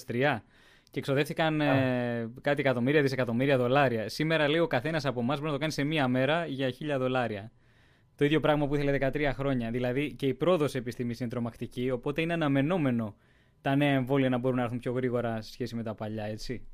2003, 0.05 0.41
και 0.91 0.99
εξοδεύτηκαν 0.99 1.61
ε, 1.61 2.31
κάτι 2.41 2.61
εκατομμύρια, 2.61 3.01
δισεκατομμύρια 3.01 3.57
δολάρια. 3.57 4.09
Σήμερα 4.09 4.49
λέει 4.49 4.59
ο 4.59 4.67
καθένας 4.67 5.05
από 5.05 5.19
εμάς 5.19 5.37
μπορεί 5.37 5.47
να 5.47 5.53
το 5.53 5.59
κάνει 5.59 5.71
σε 5.71 5.83
μία 5.83 6.07
μέρα 6.07 6.45
για 6.45 6.69
χίλια 6.69 6.97
δολάρια. 6.97 7.51
Το 8.15 8.25
ίδιο 8.25 8.39
πράγμα 8.39 8.67
που 8.67 8.75
ήθελε 8.75 8.97
13 9.13 9.31
χρόνια. 9.33 9.71
Δηλαδή 9.71 10.13
και 10.13 10.27
η 10.27 10.33
πρόοδος 10.33 10.75
επιστήμης 10.75 11.19
είναι 11.19 11.29
τρομακτική, 11.29 11.91
οπότε 11.91 12.21
είναι 12.21 12.33
αναμενόμενο 12.33 13.15
τα 13.61 13.75
νέα 13.75 13.93
εμβόλια 13.93 14.29
να 14.29 14.37
μπορούν 14.37 14.57
να 14.57 14.63
έρθουν 14.63 14.79
πιο 14.79 14.91
γρήγορα 14.91 15.41
σε 15.41 15.51
σχέση 15.51 15.75
με 15.75 15.83
τα 15.83 15.95
παλιά, 15.95 16.23
έτσι. 16.23 16.67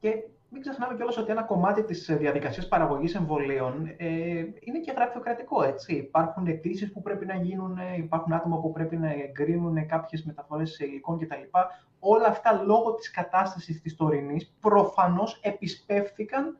Και 0.00 0.10
μην 0.48 0.60
ξεχνάμε 0.60 0.94
κιόλας 0.94 1.16
ότι 1.16 1.30
ένα 1.30 1.42
κομμάτι 1.42 1.82
της 1.82 2.16
διαδικασίας 2.18 2.68
παραγωγής 2.68 3.14
εμβολίων 3.14 3.94
ε, 3.96 4.08
είναι 4.60 4.78
και 4.84 4.92
γραφειοκρατικό. 4.96 5.62
Έτσι. 5.62 5.94
Υπάρχουν 5.94 6.46
αιτήσεις 6.46 6.92
που 6.92 7.02
πρέπει 7.02 7.26
να 7.26 7.34
γίνουν, 7.34 7.78
υπάρχουν 7.96 8.32
άτομα 8.32 8.60
που 8.60 8.72
πρέπει 8.72 8.96
να 8.96 9.10
εγκρίνουν 9.12 9.86
κάποιες 9.86 10.24
μεταφορές 10.24 10.78
υλικών 10.78 11.18
κτλ. 11.18 11.58
Όλα 11.98 12.26
αυτά 12.26 12.62
λόγω 12.66 12.94
της 12.94 13.10
κατάστασης 13.10 13.82
της 13.82 13.96
τωρινής 13.96 14.54
προφανώς 14.60 15.40
επισπεύθηκαν 15.42 16.58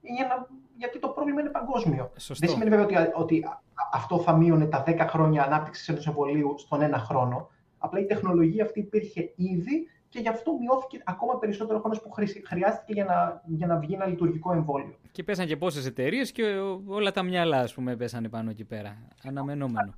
για 0.00 0.26
να, 0.26 0.46
γιατί 0.76 0.98
το 0.98 1.08
πρόβλημα 1.08 1.40
είναι 1.40 1.50
παγκόσμιο. 1.50 2.10
Σωστό. 2.16 2.46
Δεν 2.46 2.48
σημαίνει 2.54 2.76
βέβαια 2.76 3.02
ότι, 3.02 3.12
ότι 3.14 3.44
αυτό 3.92 4.18
θα 4.18 4.36
μείωνε 4.36 4.66
τα 4.66 4.84
10 4.86 4.96
χρόνια 4.98 5.44
ανάπτυξης 5.44 5.88
ενός 5.88 6.06
εμβολίου 6.06 6.54
στον 6.58 6.82
ένα 6.82 6.98
χρόνο. 6.98 7.50
Απλά 7.78 8.00
η 8.00 8.04
τεχνολογία 8.04 8.64
αυτή 8.64 8.80
υπήρχε 8.80 9.32
ήδη 9.36 9.86
και 10.08 10.18
γι' 10.18 10.28
αυτό 10.28 10.52
μειώθηκε 10.60 11.02
ακόμα 11.04 11.38
περισσότερο 11.38 11.78
χρόνος 11.78 12.00
που 12.00 12.10
χρειάστηκε 12.44 12.92
για 12.92 13.04
να, 13.04 13.42
για 13.46 13.66
να 13.66 13.78
βγει 13.78 13.94
ένα 13.94 14.06
λειτουργικό 14.06 14.52
εμβόλιο. 14.52 14.98
Και 15.12 15.22
πέσαν 15.22 15.46
και 15.46 15.56
πόσες 15.56 15.86
εταιρείες 15.86 16.32
και 16.32 16.44
όλα 16.86 17.12
τα 17.12 17.22
μυαλά, 17.22 17.60
ας 17.60 17.74
πούμε, 17.74 17.96
πέσανε 17.96 18.28
πάνω 18.28 18.50
εκεί 18.50 18.64
πέρα. 18.64 18.98
Αναμενόμενο. 19.22 19.94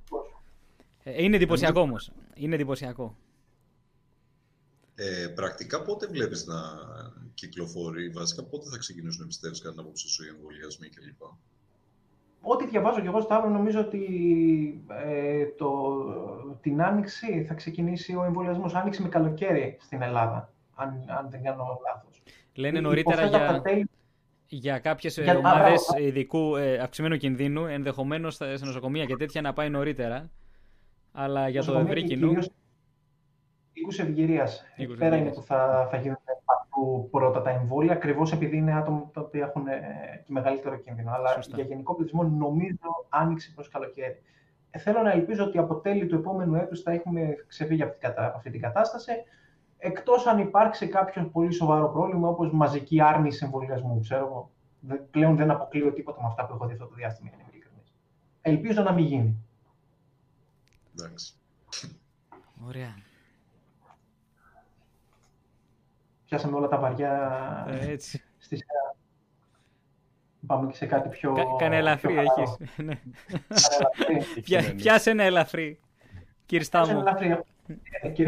Ε, 1.03 1.23
είναι 1.23 1.35
εντυπωσιακό 1.35 1.81
όμως. 1.81 2.11
Είναι 2.35 2.55
εντυπωσιακό. 2.55 3.17
Ε, 4.95 5.27
πρακτικά 5.27 5.81
πότε 5.81 6.07
βλέπεις 6.07 6.45
να 6.45 6.55
κυκλοφορεί, 7.33 8.09
βασικά 8.09 8.43
πότε 8.43 8.69
θα 8.69 8.77
ξεκινήσουν 8.77 9.21
να 9.21 9.27
πιστεύεις 9.27 9.59
κατά 9.59 9.71
την 9.71 9.79
άποψη 9.79 10.07
σου 10.07 10.23
οι 10.23 10.27
εμβολιασμοί 10.27 10.89
κλπ; 10.89 11.21
Ό,τι 12.41 12.67
διαβάζω 12.67 12.99
και 12.99 13.07
εγώ 13.07 13.21
στο 13.21 13.47
νομίζω 13.47 13.79
ότι 13.79 14.03
ε, 15.05 15.45
το, 15.45 15.71
την 16.61 16.81
Άνοιξη 16.81 17.45
θα 17.47 17.53
ξεκινήσει 17.53 18.15
ο 18.15 18.23
εμβολιασμός. 18.23 18.73
Άνοιξη 18.73 19.01
με 19.01 19.09
καλοκαίρι 19.09 19.77
στην 19.81 20.01
Ελλάδα, 20.01 20.53
αν, 20.75 21.03
αν 21.07 21.27
δεν 21.29 21.43
κάνω 21.43 21.79
λάθος. 21.87 22.21
Λένε 22.53 22.79
νωρίτερα 22.79 23.25
για, 23.25 23.61
για 24.47 24.79
κάποιες 24.79 25.17
ομάδες 25.37 25.87
ειδικού 25.99 26.55
ε, 26.55 26.77
αυξημένου 26.77 27.17
κινδύνου, 27.17 27.65
ενδεχομένως 27.65 28.35
σε 28.35 28.65
νοσοκομεία 28.65 29.05
και 29.05 29.15
τέτοια 29.15 29.41
να 29.41 29.53
πάει 29.53 29.69
νωρίτερα. 29.69 30.29
Αλλά 31.11 31.49
για 31.49 31.63
το 31.63 31.77
ευρύ 31.77 32.03
κοινό. 32.03 32.31
Οίκους 33.73 33.99
ευγυρίας. 33.99 34.63
Εκεί 34.75 34.95
πέρα 34.95 35.15
είναι 35.15 35.29
που 35.29 35.41
θα, 35.41 35.87
θα 35.91 35.97
γίνουν 35.97 36.17
πρώτα 37.11 37.41
τα 37.41 37.49
εμβόλια, 37.49 37.93
ακριβώς 37.93 38.31
επειδή 38.31 38.57
είναι 38.57 38.75
άτομα 38.75 39.09
τα 39.13 39.21
οποία 39.21 39.45
έχουν 39.45 39.67
ε, 39.67 39.79
και 40.25 40.31
μεγαλύτερο 40.31 40.77
κίνδυνο. 40.77 41.11
Αλλά 41.11 41.29
Σωστά. 41.29 41.55
για 41.55 41.65
γενικό 41.65 41.95
πληθυσμό 41.95 42.23
νομίζω 42.23 43.05
άνοιξε 43.09 43.51
προς 43.55 43.69
καλοκαίρι. 43.69 44.21
Ε, 44.69 44.79
θέλω 44.79 45.01
να 45.01 45.11
ελπίζω 45.11 45.43
ότι 45.43 45.57
από 45.57 45.75
τέλη 45.75 46.05
του 46.05 46.15
επόμενου 46.15 46.55
έτους 46.55 46.81
θα 46.81 46.91
έχουμε 46.91 47.35
ξεφύγει 47.47 47.83
από 47.83 47.97
αυτή 48.35 48.49
την 48.49 48.61
κατάσταση. 48.61 49.11
Εκτός 49.77 50.27
αν 50.27 50.39
υπάρξει 50.39 50.87
κάποιο 50.87 51.29
πολύ 51.31 51.51
σοβαρό 51.51 51.89
πρόβλημα, 51.89 52.27
όπως 52.27 52.51
μαζική 52.51 53.01
άρνηση 53.01 53.45
εμβολιασμού. 53.45 53.99
Ξέρω 53.99 54.25
εγώ. 54.25 54.51
Πλέον 55.11 55.35
δεν 55.35 55.51
αποκλείω 55.51 55.93
τίποτα 55.93 56.21
με 56.21 56.27
αυτά 56.27 56.45
που 56.45 56.53
έχω 56.53 56.65
δει 56.65 56.73
αυτό 56.73 56.85
το 56.85 56.95
διάστημα, 56.95 57.29
για 57.29 57.37
να 57.37 57.43
είμαι 57.43 57.63
Ελπίζω 58.41 58.81
να 58.81 58.91
μην 58.91 59.05
γίνει. 59.05 59.35
Εντάξει. 60.93 61.33
Ωραία 62.67 63.09
πιάσαμε 66.31 66.57
όλα 66.57 66.67
τα 66.67 66.77
βαριά 66.77 67.65
ε, 67.69 67.91
έτσι. 67.91 68.23
στη 68.37 68.55
σειρά. 68.55 68.95
Πάμε 70.47 70.71
και 70.71 70.75
σε 70.75 70.85
κάτι 70.85 71.09
πιο... 71.09 71.33
Κα, 71.33 71.43
κάνε 71.57 71.77
ελαφρύ, 71.77 72.17
έχεις. 72.17 72.57
Ναι. 72.85 72.99
Πιάσε 74.75 75.09
ένα 75.09 75.23
ελαφρύ, 75.23 75.79
κύριε 76.45 76.63
Στάμο. 76.63 76.85
Πιάσε 76.85 77.23
ένα 77.25 77.43
ελαφρύ. 78.01 78.25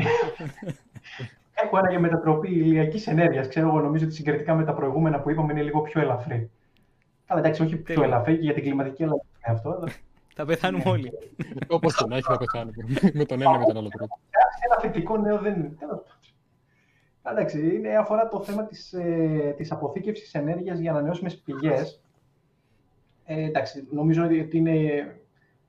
Ε, 1.54 1.64
Έχω 1.64 1.78
ένα 1.78 1.90
για 1.90 2.00
μετατροπή 2.00 2.50
ηλιακής 2.50 3.08
ενέργειας. 3.08 3.48
Ξέρω 3.48 3.68
εγώ, 3.68 3.80
νομίζω 3.80 4.06
ότι 4.06 4.14
συγκριτικά 4.14 4.56
με 4.56 4.64
τα 4.64 4.74
προηγούμενα 4.74 5.20
που 5.20 5.30
είπαμε 5.30 5.52
είναι 5.52 5.62
λίγο 5.62 5.82
πιο 5.82 6.02
ελαφρύ. 6.02 6.50
Καλά, 7.26 7.40
εντάξει, 7.40 7.62
όχι 7.62 7.78
πιο 7.78 8.04
ελαφρύ 8.04 8.36
και 8.36 8.44
για 8.44 8.54
την 8.54 8.64
κλιματική 8.64 9.04
αλλαγή 9.04 9.22
είναι 9.46 9.56
αυτό. 9.56 9.70
Αλλά... 9.70 9.92
Θα 10.36 10.46
πεθάνουμε 10.46 10.84
όλοι. 10.86 11.12
Όπως 11.68 11.96
και 11.96 12.06
να 12.08 12.16
έχει, 12.16 12.26
θα 12.28 12.38
πεθάνουμε. 12.38 12.84
με 13.14 13.26
τον 13.26 13.42
ένα 13.42 13.56
ή 13.56 13.58
με 13.58 13.66
τον 13.66 13.78
άλλο 13.78 13.90
τρόπο. 13.90 14.20
Ένα 14.66 14.82
θετικό 14.82 15.18
νέο 15.18 15.38
δεν 15.38 15.54
είναι. 15.54 15.76
Εντάξει, 17.24 17.76
είναι, 17.76 17.96
αφορά 17.96 18.28
το 18.28 18.44
θέμα 18.44 18.66
της, 18.66 18.94
ε, 18.94 19.54
της 19.58 19.72
αποθήκευσης 19.72 20.34
ενέργειας 20.34 20.80
για 20.80 20.92
ανανεώσιμες 20.92 21.38
πηγές. 21.38 22.04
Ε, 23.26 23.44
εντάξει, 23.44 23.88
νομίζω 23.92 24.24
ότι 24.24 24.58
είναι 24.58 25.06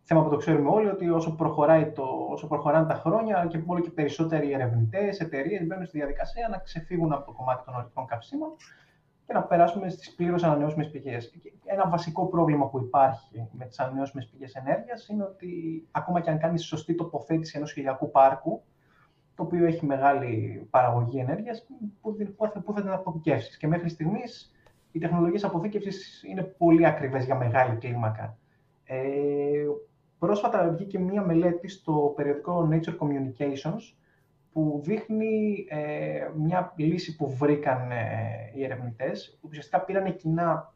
θέμα 0.03 0.23
που 0.23 0.31
το 0.31 0.37
ξέρουμε 0.37 0.71
όλοι, 0.71 0.89
ότι 0.89 1.11
όσο, 1.11 1.35
προχωράει 1.35 1.91
το, 1.91 2.27
όσο 2.31 2.47
προχωράνε 2.47 2.87
τα 2.87 2.95
χρόνια 2.95 3.47
και 3.51 3.63
όλο 3.67 3.81
και 3.81 3.91
περισσότεροι 3.91 4.53
ερευνητές, 4.53 5.21
εταιρείες 5.21 5.67
μπαίνουν 5.67 5.87
στη 5.87 5.99
διαδικασία 5.99 6.49
να 6.49 6.59
ξεφύγουν 6.59 7.13
από 7.13 7.25
το 7.25 7.33
κομμάτι 7.33 7.65
των 7.65 7.75
ορεικτών 7.75 8.07
καυσίμων 8.07 8.57
και 9.27 9.33
να 9.33 9.43
περάσουμε 9.43 9.89
στις 9.89 10.15
πλήρως 10.15 10.43
ανανεώσιμες 10.43 10.91
πηγές. 10.91 11.35
Ένα 11.65 11.89
βασικό 11.89 12.27
πρόβλημα 12.27 12.69
που 12.69 12.79
υπάρχει 12.79 13.49
με 13.53 13.65
τις 13.65 13.79
ανανεώσιμες 13.79 14.27
πηγές 14.27 14.55
ενέργειας 14.55 15.09
είναι 15.09 15.23
ότι 15.23 15.49
ακόμα 15.91 16.21
και 16.21 16.31
αν 16.31 16.39
κάνεις 16.39 16.65
σωστή 16.65 16.95
τοποθέτηση 16.95 17.57
ενός 17.57 17.73
χιλιακού 17.73 18.11
πάρκου, 18.11 18.63
το 19.37 19.43
οποίο 19.43 19.67
έχει 19.67 19.87
μεγάλη 19.87 20.67
παραγωγή 20.71 21.19
ενέργειας, 21.19 21.67
που, 22.01 22.17
που 22.65 22.73
θα 22.73 22.81
την 22.81 22.91
αποθηκεύσεις. 22.91 23.57
Και 23.57 23.67
μέχρι 23.67 23.89
στιγμής 23.89 24.55
οι 24.93 24.99
τεχνολογίες 24.99 25.45
αποθήκευσης 25.45 26.23
είναι 26.23 26.43
πολύ 26.43 26.87
ακριβές 26.87 27.25
για 27.25 27.35
μεγάλη 27.35 27.77
κλίμακα. 27.77 28.39
Ε, 28.85 29.67
πρόσφατα 30.19 30.69
βγήκε 30.69 30.99
μία 30.99 31.23
μελέτη 31.23 31.69
στο 31.69 32.13
περιοδικό 32.17 32.69
Nature 32.71 32.97
Communications 32.99 33.95
που 34.53 34.81
δείχνει 34.85 35.67
ε, 35.69 36.29
μια 36.37 36.73
λύση 36.77 37.17
που 37.17 37.37
βρήκαν 37.37 37.91
ε, 37.91 38.53
οι 38.55 38.65
ερευνητές, 38.65 39.39
που 39.41 39.49
ουσιαστικά 39.51 39.81
πήραν 39.81 40.17
κοινά 40.17 40.73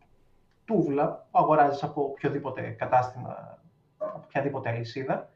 τούβλα 0.64 1.26
που 1.30 1.38
αγοράζεις 1.38 1.82
από 1.82 2.02
οποιοδήποτε 2.02 2.60
κατάστημα, 2.78 3.62
από 3.98 4.22
οποιαδήποτε 4.24 4.68
αλυσίδα 4.68 5.30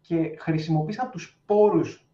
και 0.00 0.34
χρησιμοποίησαν 0.38 1.10
τους 1.10 1.42
πόρους 1.46 2.06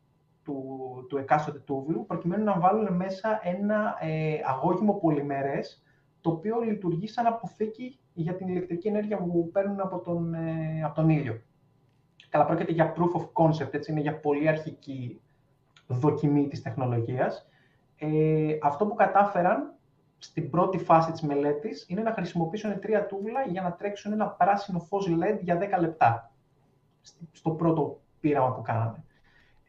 του, 0.49 1.07
του 1.09 1.16
εκάστοτε 1.16 1.59
τούβλου, 1.59 2.07
προκειμένου 2.07 2.45
να 2.45 2.59
βάλουν 2.59 2.97
μέσα 2.97 3.41
ένα 3.43 3.97
ε, 4.01 4.41
αγώγιμο 4.45 4.93
πολυμερές, 4.95 5.83
το 6.20 6.31
οποίο 6.31 6.61
λειτουργεί 6.61 7.09
σαν 7.09 7.27
αποθήκη 7.27 7.99
για 8.12 8.35
την 8.35 8.49
ηλεκτρική 8.49 8.89
ενέργεια 8.89 9.16
που 9.19 9.51
παίρνουν 9.53 9.81
από 9.81 9.99
τον, 9.99 10.35
ε, 10.35 10.83
από 10.85 10.95
τον 10.95 11.09
ήλιο. 11.09 11.43
Καλά, 12.29 12.45
πρόκειται 12.45 12.73
για 12.73 12.95
proof 12.97 13.20
of 13.20 13.45
concept, 13.45 13.75
έτσι, 13.75 13.91
είναι 13.91 14.01
για 14.01 14.20
πολύ 14.20 14.49
αρχική 14.49 15.20
δοκιμή 15.87 16.49
της 16.49 16.62
τεχνολογίας. 16.62 17.49
Ε, 17.99 18.59
αυτό 18.62 18.87
που 18.87 18.95
κατάφεραν 18.95 19.75
στην 20.19 20.51
πρώτη 20.51 20.79
φάση 20.79 21.12
της 21.12 21.23
μελέτης 21.23 21.87
είναι 21.89 22.03
να 22.03 22.12
χρησιμοποιήσουν 22.12 22.81
τρία 22.81 23.07
τούβλα 23.07 23.43
για 23.43 23.62
να 23.62 23.73
τρέξουν 23.73 24.12
ένα 24.12 24.29
πράσινο 24.29 24.79
φως 24.79 25.09
LED 25.09 25.39
για 25.41 25.59
10 25.59 25.81
λεπτά. 25.81 26.33
Στο 27.33 27.51
πρώτο 27.51 28.01
πείραμα 28.20 28.55
που 28.55 28.62
κάναμε 28.62 29.03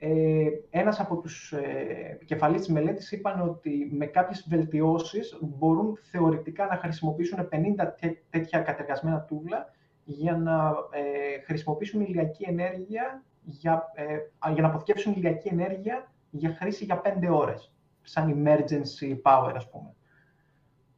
ε, 0.02 0.48
ένας 0.70 1.00
από 1.00 1.18
τους 1.18 1.52
ε, 1.52 2.10
επικεφαλείς 2.12 2.62
της 2.62 2.70
μελέτης 2.70 3.12
είπαν 3.12 3.42
ότι 3.50 3.90
με 3.92 4.06
κάποιες 4.06 4.48
βελτιώσεις 4.50 5.38
μπορούν 5.42 5.98
θεωρητικά 6.02 6.66
να 6.66 6.76
χρησιμοποιήσουν 6.76 7.50
50 7.52 8.10
τέτοια 8.30 8.60
κατεργασμένα 8.60 9.22
τούβλα 9.22 9.74
για 10.04 10.38
να 10.38 10.74
ε, 10.92 11.42
χρησιμοποιήσουν 11.46 12.02
ηλιακή 12.02 12.44
ενέργεια, 12.44 13.24
για, 13.44 13.92
ε, 13.94 14.18
για 14.54 14.62
να 14.62 14.68
αποθηκεύσουν 14.68 15.14
ηλιακή 15.14 15.48
ενέργεια 15.48 16.12
για 16.30 16.56
χρήση 16.60 16.84
για 16.86 17.02
5 17.04 17.28
ώρες, 17.32 17.74
σαν 18.02 18.44
emergency 18.44 19.22
power 19.24 19.52
ας 19.56 19.70
πούμε. 19.70 19.94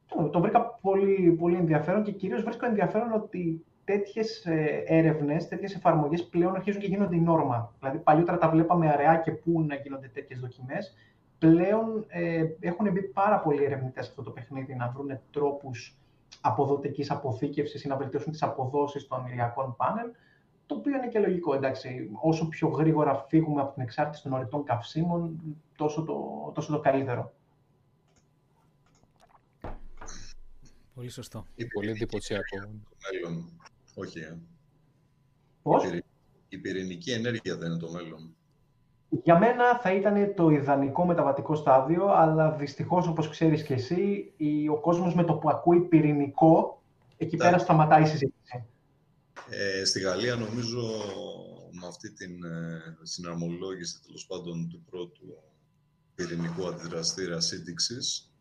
Το, 0.06 0.28
το 0.28 0.40
βρήκα 0.40 0.78
πολύ, 0.80 1.32
πολύ 1.32 1.56
ενδιαφέρον 1.56 2.02
και 2.02 2.12
κυρίως 2.12 2.42
βρίσκω 2.42 2.66
ενδιαφέρον 2.66 3.12
ότι 3.12 3.64
τέτοιες 3.84 4.46
ε, 4.46 4.82
έρευνες, 4.86 5.48
τέτοιες 5.48 5.74
εφαρμογές 5.74 6.24
πλέον 6.24 6.54
αρχίζουν 6.54 6.80
και 6.80 6.86
γίνονται 6.86 7.16
η 7.16 7.20
νόρμα. 7.20 7.72
Δηλαδή 7.78 7.98
παλιότερα 7.98 8.38
τα 8.38 8.48
βλέπαμε 8.48 8.88
αραιά 8.88 9.16
και 9.16 9.32
πού 9.32 9.62
να 9.62 9.74
γίνονται 9.74 10.08
τέτοιες 10.08 10.40
δοκιμές. 10.40 10.96
Πλέον 11.38 12.04
ε, 12.08 12.44
έχουν 12.60 12.90
μπει 12.90 13.02
πάρα 13.02 13.40
πολλοί 13.40 13.64
ερευνητές 13.64 14.04
σε 14.04 14.10
αυτό 14.10 14.22
το 14.22 14.30
παιχνίδι 14.30 14.74
να 14.74 14.92
βρουν 14.94 15.18
τρόπους 15.30 15.96
αποδοτικής 16.40 17.10
αποθήκευσης 17.10 17.84
ή 17.84 17.88
να 17.88 17.96
βελτιώσουν 17.96 18.32
τις 18.32 18.42
αποδόσεις 18.42 19.06
των 19.06 19.26
ηλιακών 19.26 19.74
πάνελ, 19.76 20.06
το 20.66 20.74
οποίο 20.74 20.96
είναι 20.96 21.08
και 21.08 21.18
λογικό, 21.18 21.54
εντάξει. 21.54 22.10
Όσο 22.22 22.48
πιο 22.48 22.68
γρήγορα 22.68 23.14
φύγουμε 23.28 23.60
από 23.60 23.72
την 23.72 23.82
εξάρτηση 23.82 24.22
των 24.22 24.32
ορειτών 24.32 24.64
καυσίμων, 24.64 25.40
τόσο 25.76 26.02
το, 26.02 26.50
τόσο 26.54 26.72
το 26.72 26.80
καλύτερο. 26.80 27.32
Πολύ 30.94 31.08
σωστό. 31.08 31.46
Πολύ 31.74 31.90
εντυπωσιακό. 31.90 32.58
μέλλον. 33.12 33.60
Όχι, 33.94 34.18
ε. 34.18 34.38
Πώς; 35.62 35.84
Η 36.48 36.58
πυρηνική 36.58 37.10
ενέργεια 37.10 37.56
δεν 37.56 37.70
είναι 37.70 37.80
το 37.80 37.90
μέλλον. 37.90 38.34
Για 39.22 39.38
μένα 39.38 39.78
θα 39.78 39.92
ήταν 39.92 40.34
το 40.34 40.48
ιδανικό 40.48 41.06
μεταβατικό 41.06 41.54
στάδιο, 41.54 42.06
αλλά 42.06 42.50
δυστυχώς, 42.50 43.06
όπως 43.06 43.28
ξέρεις 43.28 43.62
και 43.62 43.74
εσύ, 43.74 44.32
ο 44.70 44.80
κόσμος 44.80 45.14
με 45.14 45.24
το 45.24 45.34
που 45.34 45.50
ακούει 45.50 45.80
πυρηνικό, 45.80 46.82
εκεί 47.16 47.36
πέρα 47.36 47.58
σταματάει 47.58 48.02
η 48.02 48.06
συζήτηση. 48.06 48.64
Ε, 49.50 49.84
στη 49.84 50.00
Γαλλία, 50.00 50.34
νομίζω, 50.34 50.80
με 51.80 51.86
αυτή 51.86 52.12
την 52.12 52.44
ε, 52.44 52.80
συναρμολόγηση, 53.02 54.02
τέλος 54.02 54.26
πάντων, 54.26 54.68
του 54.68 54.82
πρώτου 54.90 55.42
πυρηνικού 56.14 56.66
αντιδραστήρα 56.66 57.40
σύνδεξης, 57.40 58.31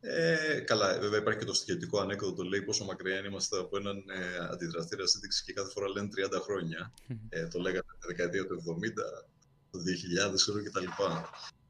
ε, 0.00 0.60
καλά, 0.60 0.98
βέβαια 0.98 1.18
υπάρχει 1.18 1.38
και 1.38 1.44
το 1.44 1.54
στοιχειωτικό 1.54 2.00
ανέκδοτο, 2.00 2.42
λέει 2.42 2.62
πόσο 2.62 2.84
μακριά 2.84 3.24
είμαστε 3.24 3.58
από 3.58 3.76
έναν 3.76 3.96
ε, 3.96 4.46
αντιδραστήρα 4.50 5.06
σύνδεξη 5.06 5.44
και 5.44 5.52
κάθε 5.52 5.70
φορά 5.70 5.88
λένε 5.88 6.08
30 6.32 6.40
χρόνια. 6.42 6.92
Ε, 7.28 7.46
το 7.46 7.58
λέγανε 7.58 7.82
τη 8.00 8.06
δεκαετία 8.06 8.46
του 8.46 8.62
70, 8.66 9.24
το 9.70 9.78
2000 10.30 10.34
ξέρω 10.34 10.62
κτλ. 10.62 11.02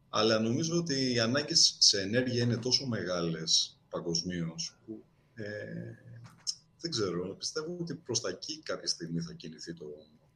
Αλλά 0.09 0.39
νομίζω 0.39 0.77
ότι 0.77 1.13
οι 1.13 1.21
ανάγκες 1.21 1.77
σε 1.79 2.01
ενέργεια 2.01 2.43
είναι 2.43 2.57
τόσο 2.57 2.87
μεγάλες 2.87 3.79
παγκοσμίως 3.91 4.77
που 4.87 5.05
ε, 5.35 5.45
δεν 6.81 6.91
ξέρω. 6.91 7.35
Πιστεύω 7.39 7.77
ότι 7.81 7.95
προς 7.95 8.21
τα 8.21 8.29
εκεί 8.29 8.63
κάποια 8.63 8.89
στιγμή 8.89 9.21
θα 9.21 9.33
κινηθεί 9.33 9.75
το 9.75 9.85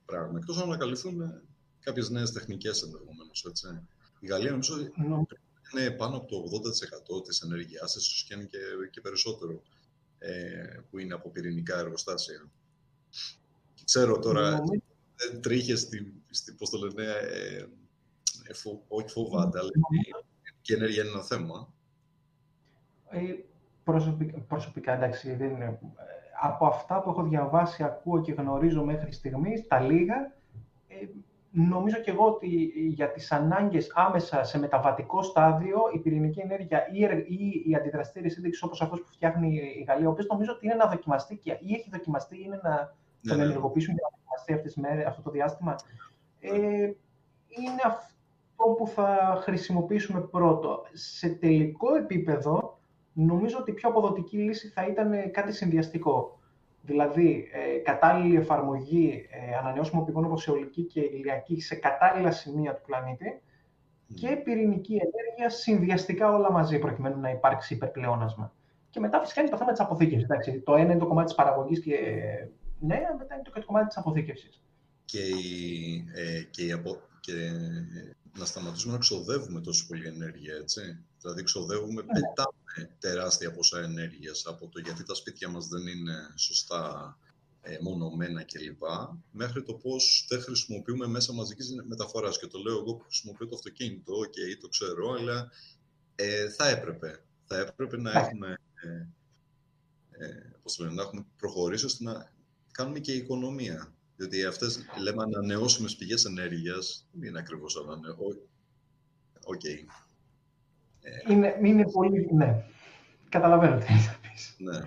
πράγμα. 0.05 0.39
Εκτός 0.39 0.56
αν 0.56 0.62
ανακαλυφθούν 0.62 1.43
κάποιες 1.81 2.10
νέες 2.10 2.32
τεχνικές 2.32 2.82
ενδεχομένως. 2.82 3.47
Η 4.20 4.27
Γαλλία 4.27 4.51
νομίζω 4.51 4.74
είναι 5.78 5.90
πάνω 5.90 6.16
από 6.16 6.27
το 6.27 6.36
80% 7.19 7.24
της 7.24 7.40
ενέργειάς, 7.40 7.94
ίσως 7.94 8.24
και 8.28 8.35
είναι 8.35 8.44
και, 8.44 8.59
και 8.90 9.01
περισσότερο, 9.01 9.62
ε, 10.19 10.81
που 10.90 10.99
είναι 10.99 11.15
από 11.15 11.31
πυρηνικά 11.31 11.78
εργοστάσια. 11.78 12.51
Και 13.74 13.82
ξέρω 13.85 14.19
τώρα, 14.19 14.61
δεν 15.16 15.40
τρίχες 15.40 15.81
στη, 15.81 16.12
στη, 16.31 16.53
πώς 16.53 16.70
το 16.70 16.78
λένε, 16.78 17.11
ε, 17.11 17.66
ε, 18.49 18.55
φο, 18.55 18.85
όχι 18.89 19.09
φοβάται, 19.09 19.59
αλλά 19.59 19.70
η 20.62 20.73
ενέργεια 20.73 21.03
είναι 21.03 21.12
ένα 21.12 21.23
θέμα. 21.23 21.73
Ε, 23.11 23.19
προσωπικά, 23.85 24.39
προσωπικά, 24.39 24.93
εντάξει, 24.93 25.35
δεν 25.35 25.51
είναι. 25.51 25.78
Από 26.43 26.66
αυτά 26.66 27.03
που 27.03 27.11
έχω 27.11 27.23
διαβάσει, 27.23 27.82
ακούω 27.82 28.20
και 28.20 28.32
γνωρίζω 28.32 28.85
μέχρι 28.85 29.12
στιγμής, 29.12 29.66
τα 29.66 29.81
λίγα, 29.81 30.36
ε, 30.89 31.07
νομίζω 31.53 31.99
και 31.99 32.11
εγώ 32.11 32.27
ότι 32.27 32.47
για 32.89 33.11
τις 33.11 33.33
ανάγκες 33.33 33.93
άμεσα 33.95 34.45
σε 34.45 34.59
μεταβατικό 34.59 35.23
στάδιο 35.23 35.81
η 35.95 35.99
πυρηνική 35.99 36.41
ενέργεια 36.41 36.87
ή 37.29 37.70
η 37.70 37.74
αντιδραστήρια 37.74 38.31
σύνδεξης 38.31 38.62
όπως 38.62 38.83
αυτός 38.83 39.01
που 39.01 39.09
φτιάχνει 39.12 39.57
η 39.79 39.85
Γαλλία, 39.89 40.09
ο 40.09 40.11
οποίος 40.11 40.27
νομίζω 40.27 40.53
ότι 40.53 40.66
είναι 40.66 40.74
να 40.74 40.87
δοκιμαστεί 40.87 41.37
και, 41.37 41.51
ή 41.51 41.74
έχει 41.74 41.89
δοκιμαστεί, 41.93 42.43
είναι 42.43 42.61
να 42.62 42.95
τον 43.23 43.37
ναι, 43.37 43.43
ναι. 43.43 43.43
ενεργοποιήσουν 43.43 43.95
για 43.95 44.03
να 44.11 44.16
δοκιμαστεί 44.16 44.53
αυτές 44.53 44.73
τις 44.73 44.83
μέρες, 44.83 45.07
αυτό 45.07 45.23
το 45.23 45.31
διάστημα, 45.31 45.74
ε, 46.41 46.51
είναι 47.49 47.83
αυτό 47.85 48.65
που 48.77 48.87
θα 48.87 49.39
χρησιμοποιήσουμε 49.41 50.20
πρώτο. 50.20 50.83
Σε 50.93 51.29
τελικό 51.29 51.95
επίπεδο, 51.95 52.79
νομίζω 53.12 53.59
ότι 53.59 53.70
η 53.70 53.74
πιο 53.74 53.89
αποδοτική 53.89 54.37
λύση 54.37 54.69
θα 54.69 54.87
ήταν 54.87 55.31
κάτι 55.31 55.53
συνδυαστικό. 55.53 56.39
Δηλαδή, 56.83 57.49
ε, 57.53 57.79
κατάλληλη 57.79 58.37
εφαρμογή 58.37 59.29
ε, 59.31 59.41
ανανεώσιμων 59.55 60.05
πηγών 60.05 60.24
όπως 60.24 60.49
αιωλική 60.49 60.83
και 60.83 61.01
ηλιακή 61.01 61.61
σε 61.61 61.74
κατάλληλα 61.74 62.31
σημεία 62.31 62.74
του 62.74 62.83
πλανήτη 62.87 63.43
και 64.15 64.37
πυρηνική 64.37 64.93
ενέργεια 64.95 65.51
συνδυαστικά 65.51 66.33
όλα 66.33 66.53
μαζί, 66.53 66.79
προκειμένου 66.79 67.20
να 67.20 67.31
υπάρξει 67.31 67.74
υπερπλεόνασμα. 67.74 68.53
Και 68.91 69.01
μετά 69.01 69.20
φυσικά 69.20 69.41
είναι 69.41 69.51
το 69.51 69.57
θέμα 69.57 69.70
της 69.70 69.81
αποθήκευσης. 69.81 70.29
Το 70.65 70.74
ένα 70.74 70.83
είναι 70.83 70.99
το 70.99 71.07
κομμάτι 71.07 71.27
της 71.27 71.35
παραγωγής 71.35 71.81
και 71.81 71.97
ναι, 72.81 73.01
μετά 73.19 73.35
είναι 73.35 73.43
το 73.43 73.65
κομμάτι 73.65 73.87
της 73.87 73.97
αποθήκευσης. 73.97 74.62
Και, 75.05 75.20
ε, 76.15 76.43
και, 76.51 76.73
απο... 76.73 76.97
και 77.20 77.51
να 78.39 78.45
σταματήσουμε 78.45 78.93
να 78.93 78.99
ξοδεύουμε 78.99 79.61
τόσο 79.61 79.87
πολύ 79.89 80.07
ενέργεια, 80.07 80.55
έτσι. 80.55 81.05
Δηλαδή, 81.20 81.43
ξοδεύουμε, 81.43 82.03
ναι. 82.03 82.12
πετάμε 82.12 82.97
τεράστια 82.99 83.53
ποσά 83.53 83.81
ενέργειας 83.81 84.47
από 84.47 84.69
το 84.69 84.81
γιατί 84.81 85.05
τα 85.05 85.15
σπίτια 85.15 85.49
μας 85.49 85.69
δεν 85.69 85.87
είναι 85.87 86.15
σωστά 86.35 87.16
ε, 87.62 87.78
μονομένα 87.80 88.43
κλπ. 88.43 88.82
Μέχρι 89.30 89.62
το 89.62 89.74
πώς 89.74 90.26
δεν 90.28 90.40
χρησιμοποιούμε 90.40 91.06
μέσα 91.06 91.32
μαζικής 91.32 91.74
μεταφοράς. 91.86 92.39
Και 92.39 92.47
το 92.47 92.59
λέω 92.59 92.78
εγώ 92.78 92.94
που 92.94 93.02
χρησιμοποιώ 93.02 93.47
το 93.47 93.55
αυτοκίνητο, 93.55 94.12
ok, 94.18 94.56
το 94.60 94.68
ξέρω, 94.68 95.10
αλλά 95.10 95.51
ε, 96.14 96.48
θα 96.51 96.68
έπρεπε. 96.68 97.22
Θα 97.47 97.59
έπρεπε 97.59 97.97
να 97.97 98.12
ναι. 98.12 98.18
έχουμε, 98.18 98.59
ε, 98.74 98.89
ε, 100.24 100.51
πώς 100.62 100.78
λένε, 100.78 100.93
να 100.93 101.02
έχουμε 101.02 101.24
προχωρήσει 101.36 101.84
ώστε 101.84 102.05
να 102.05 102.32
κάνουμε 102.70 102.98
και 102.98 103.12
οικονομία. 103.12 103.94
Διότι 104.16 104.44
αυτές, 104.44 104.84
λέμε, 105.02 105.22
ανανεώσιμες 105.22 105.97
πηγές 105.97 106.24
ενέργειας, 106.24 107.09
δεν 107.12 107.28
είναι 107.28 107.39
ακριβώς 107.39 107.76
ανανεώσιμες. 107.76 108.48
OK. 109.44 109.61
Okay. 109.64 109.84
Είναι, 111.28 111.59
είναι 111.62 111.90
πολύ. 111.90 112.28
Ναι. 112.32 112.64
Καταλαβαίνω 113.28 113.78
τι 113.78 113.93
να 113.93 114.18
πεις. 114.22 114.55
Ναι. 114.59 114.80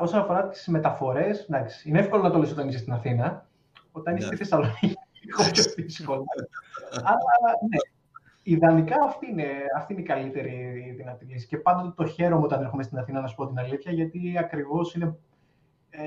Όσον 0.00 0.20
αφορά 0.20 0.48
τις 0.48 0.66
μεταφορές, 0.66 1.48
είναι 1.84 1.98
εύκολο 1.98 2.22
να 2.22 2.30
το 2.30 2.38
λες 2.38 2.52
όταν 2.52 2.68
είσαι 2.68 2.78
στην 2.78 2.92
Αθήνα. 2.92 3.46
Όταν 3.92 4.16
είσαι 4.16 4.28
ναι. 4.28 4.34
στη 4.34 4.44
Θεσσαλονίκη, 4.44 4.86
είναι 4.86 5.50
πιο 5.50 5.62
δύσκολο. 5.76 6.24
Αλλά 6.92 7.58
ναι, 7.68 7.76
ιδανικά 8.42 8.96
αυτή 9.04 9.30
είναι, 9.30 9.46
αυτή 9.76 9.92
είναι 9.92 10.02
η 10.02 10.04
καλύτερη 10.04 10.94
δυνατή 10.96 11.24
λύση. 11.24 11.46
Και 11.46 11.56
πάντοτε 11.56 11.92
το 11.96 12.06
χαίρομαι 12.06 12.44
όταν 12.44 12.62
έρχομαι 12.62 12.82
στην 12.82 12.98
Αθήνα, 12.98 13.20
να 13.20 13.26
σου 13.26 13.34
πω 13.34 13.46
την 13.46 13.58
αλήθεια, 13.58 13.92
γιατί 13.92 14.38
ακριβώς 14.38 14.94
είναι. 14.94 15.16
Ε, 15.90 16.02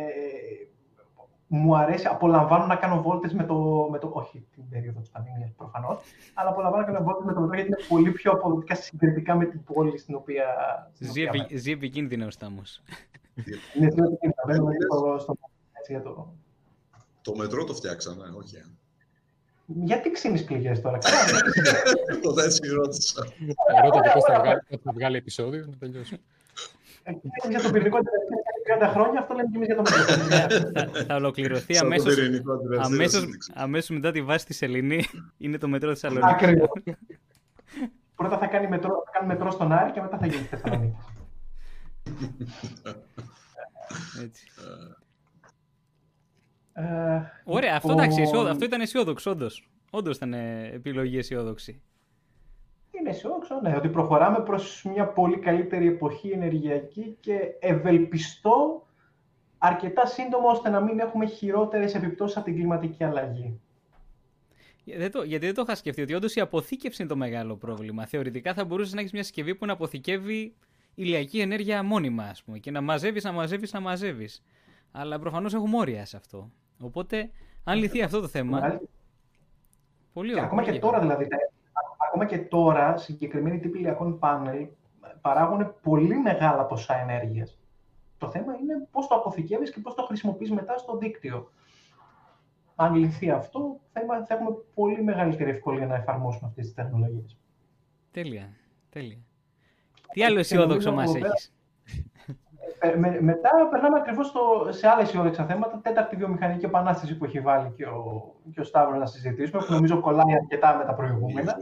μου 1.56 1.77
αρέσει, 1.77 2.07
απολαμβάνω 2.07 2.65
να 2.65 2.76
κάνω 2.76 3.02
βόλτες 3.02 3.34
με 3.34 3.44
το, 3.44 3.88
με 3.91 3.99
το 3.99 4.10
όχι 4.14 4.45
την 4.56 4.69
περίοδο 4.69 4.99
της 4.99 5.10
πανδημίας 5.10 5.52
προφανώς, 5.57 6.02
αλλά 6.34 6.49
απολαμβάνω 6.49 6.86
να 6.86 6.91
κάνω 6.91 7.06
βόλτες 7.06 7.26
με 7.26 7.34
το 7.34 7.40
μετρό 7.40 7.56
γιατί 7.56 7.69
είναι 7.69 7.88
πολύ 7.88 8.11
πιο 8.11 8.32
αποδοτικά 8.32 8.76
συγκριτικά 8.76 9.36
με 9.36 9.45
την 9.45 9.64
πόλη 9.64 9.98
στην 9.98 10.15
οποία... 10.15 10.45
Ζει 11.56 11.72
επικίνδυνα 11.72 12.26
ο 12.26 12.30
Στάμος. 12.30 12.82
Είναι 13.76 13.91
ζει 13.91 13.99
επικίνδυνα, 13.99 14.44
μπαίνουμε 14.48 14.73
στο 15.19 15.38
έτσι 15.72 15.91
για 15.91 16.02
το... 16.02 16.34
Το 17.22 17.36
μετρό 17.36 17.64
το 17.64 17.73
φτιάξαμε, 17.73 18.23
όχι. 18.38 18.57
Γιατί 19.65 20.11
ξύνεις 20.11 20.44
πληγές 20.44 20.82
τώρα, 20.82 20.98
Το 22.22 22.41
έτσι 22.41 22.68
ρώτησα. 22.68 23.27
Ρώτα 23.84 24.11
πώς 24.14 24.23
θα 24.84 24.91
βγάλει 24.94 25.18
επεισόδιο, 25.18 25.65
να 25.69 25.77
τελειώσουμε. 25.77 26.19
για 27.49 27.61
το 27.61 27.72
πυρηνικό 27.72 27.98
30 28.81 28.89
χρόνια, 28.93 29.19
αυτό 29.19 29.33
λέμε 29.33 29.49
και 29.49 29.55
εμείς 29.55 29.67
για 29.67 29.75
το 29.75 29.81
μετρό. 29.81 31.03
Θα 31.07 31.15
ολοκληρωθεί 31.15 31.77
αμέσω 33.53 33.93
μετά 33.93 34.11
τη 34.11 34.21
βάση 34.21 34.45
της 34.45 34.57
Σελήνη. 34.57 35.05
Είναι 35.37 35.57
το 35.57 35.67
μετρό 35.67 35.91
της 35.91 35.99
Θεσσαλονίκης. 35.99 36.33
Ακριβώς. 36.33 36.69
Πρώτα 38.15 38.37
θα 38.37 38.47
κάνει 38.47 38.67
μετρό, 38.67 39.03
θα 39.05 39.11
κάνει 39.11 39.27
μετρό 39.27 39.51
στον 39.51 39.71
Άρη 39.71 39.91
και 39.91 40.01
μετά 40.01 40.17
θα 40.17 40.25
γίνει 40.25 40.45
στη 40.45 40.55
Θεσσαλονίκη. 40.55 40.95
Έτσι. 44.23 44.47
Ε, 46.73 47.21
Ωραία, 47.43 47.75
αυτό, 47.75 47.91
εντάξει, 47.91 48.23
αυτό 48.49 48.65
ήταν 48.65 48.81
αισιόδοξο, 48.81 49.31
όντως. 49.31 49.69
Όντως 49.89 50.15
ήταν 50.15 50.33
επιλογή 50.73 51.17
αισιόδοξη 51.17 51.81
είναι 52.99 53.09
αισιόδοξο, 53.09 53.59
ναι, 53.61 53.76
ότι 53.76 53.89
προχωράμε 53.89 54.39
προς 54.39 54.84
μια 54.93 55.07
πολύ 55.07 55.38
καλύτερη 55.38 55.88
εποχή 55.88 56.30
ενεργειακή 56.30 57.17
και 57.19 57.39
ευελπιστώ 57.59 58.88
αρκετά 59.57 60.05
σύντομα 60.05 60.49
ώστε 60.49 60.69
να 60.69 60.81
μην 60.81 60.99
έχουμε 60.99 61.26
χειρότερες 61.26 61.95
επιπτώσεις 61.95 62.38
από 62.38 62.45
την 62.45 62.55
κλιματική 62.55 63.03
αλλαγή. 63.03 63.59
Δεν 64.85 65.11
το, 65.11 65.23
γιατί 65.23 65.45
δεν 65.45 65.55
το 65.55 65.61
είχα 65.61 65.76
σκεφτεί, 65.76 66.01
ότι 66.01 66.13
όντως 66.13 66.35
η 66.35 66.39
αποθήκευση 66.39 67.01
είναι 67.01 67.11
το 67.11 67.17
μεγάλο 67.17 67.55
πρόβλημα. 67.55 68.05
Θεωρητικά 68.05 68.53
θα 68.53 68.65
μπορούσες 68.65 68.93
να 68.93 68.99
έχεις 68.99 69.11
μια 69.11 69.23
συσκευή 69.23 69.55
που 69.55 69.65
να 69.65 69.73
αποθηκεύει 69.73 70.55
ηλιακή 70.95 71.39
ενέργεια 71.39 71.84
μόνιμα, 71.84 72.23
ας 72.23 72.43
πούμε, 72.43 72.59
και 72.59 72.72
να 72.72 72.81
μαζεύεις, 72.81 73.23
να 73.23 73.31
μαζεύεις, 73.31 73.73
να 73.73 73.80
μαζεύεις. 73.80 74.43
Αλλά 74.91 75.19
προφανώς 75.19 75.53
έχουμε 75.53 75.77
όρια 75.77 76.05
σε 76.05 76.17
αυτό. 76.17 76.51
Οπότε, 76.80 77.30
αν 77.63 77.77
λυθεί 77.77 78.01
αυτό 78.01 78.19
το 78.22 78.27
θέμα. 78.27 78.80
Πολύ 80.13 80.31
ωραία. 80.31 80.43
Ακόμα 80.43 80.63
και 80.63 80.80
τώρα 80.80 80.99
δηλαδή, 80.99 81.27
ακόμα 81.97 82.26
και 82.26 82.38
τώρα 82.38 82.97
συγκεκριμένοι 82.97 83.59
τύποι 83.59 83.77
ηλιακών 83.77 84.19
πάνελ 84.19 84.67
παράγουν 85.22 85.76
πολύ 85.81 86.17
μεγάλα 86.17 86.65
ποσά 86.65 86.95
ενέργειας. 86.95 87.59
Το 88.17 88.30
θέμα 88.30 88.53
είναι 88.55 88.88
πώς 88.91 89.07
το 89.07 89.15
αποθηκεύεις 89.15 89.72
και 89.72 89.80
πώς 89.80 89.95
το 89.95 90.03
χρησιμοποιείς 90.03 90.51
μετά 90.51 90.77
στο 90.77 90.97
δίκτυο. 90.97 91.51
Αν 92.76 92.95
λυθεί 92.95 93.30
αυτό, 93.31 93.80
θα, 93.91 94.26
έχουμε 94.27 94.49
πολύ 94.73 95.03
μεγαλύτερη 95.03 95.49
ευκολία 95.49 95.88
να 95.88 95.95
εφαρμόσουμε 95.95 96.47
αυτές 96.47 96.65
τις 96.65 96.73
τεχνολογίες. 96.73 97.38
Τέλεια. 98.11 98.49
Τέλεια. 98.89 99.17
Τι 100.11 100.23
άλλο 100.23 100.39
αισιόδοξο 100.39 100.91
μας 100.91 101.15
έχεις; 101.15 101.55
Ε, 102.86 102.95
με, 102.98 103.22
μετά 103.22 103.49
περνάμε 103.72 103.99
ακριβώς 103.99 104.34
σε 104.70 104.88
άλλα 104.88 105.02
αισιόδοξα 105.02 105.45
θέματα. 105.45 105.80
Τέταρτη 105.84 106.16
βιομηχανική 106.16 106.66
επανάσταση 106.66 107.18
που 107.18 107.26
έχει 107.26 107.40
βάλει 107.40 107.74
και 107.76 107.86
ο, 107.86 108.36
και 108.53 108.60
ο 108.60 108.64
Σταύρος 108.64 108.99
να 108.99 109.06
συζητήσουμε, 109.06 109.64
που 109.66 109.74
νομίζω 109.74 109.99
κολλάει 109.99 110.34
αρκετά 110.41 110.78
με 110.78 110.86
τα 110.86 110.94
προηγούμενα. 110.94 111.56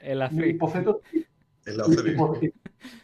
ελαφρύ. 0.00 0.48
Υποθέτω, 0.48 1.00
ελαφρύ. 1.64 2.16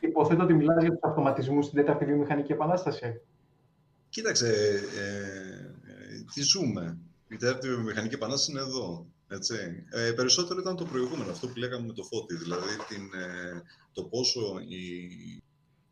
υποθέτω 0.00 0.42
ότι 0.42 0.54
μιλάς 0.54 0.82
για 0.82 0.92
τους 0.92 1.02
αυτοματισμούς 1.02 1.64
στην 1.64 1.76
τέταρτη 1.78 2.04
βιομηχανική 2.04 2.52
επανάσταση. 2.52 3.20
Κοίταξε, 4.08 4.48
ε, 4.48 5.10
ε, 5.92 6.24
τι 6.34 6.42
ζούμε. 6.42 6.98
Η 7.28 7.36
τέταρτη 7.36 7.68
βιομηχανική 7.68 8.14
επανάσταση 8.14 8.50
είναι 8.50 8.60
εδώ. 8.60 9.06
Έτσι. 9.32 9.84
Ε, 9.90 10.12
περισσότερο 10.12 10.60
ήταν 10.60 10.76
το 10.76 10.84
προηγούμενο, 10.84 11.30
αυτό 11.30 11.48
που 11.48 11.58
λέγαμε 11.58 11.86
με 11.86 11.92
το 11.92 12.02
φώτι, 12.02 12.34
δηλαδή 12.36 12.76
την, 12.88 13.20
ε, 13.20 13.62
το 13.92 14.04
πόσο 14.04 14.58
οι, 14.68 15.04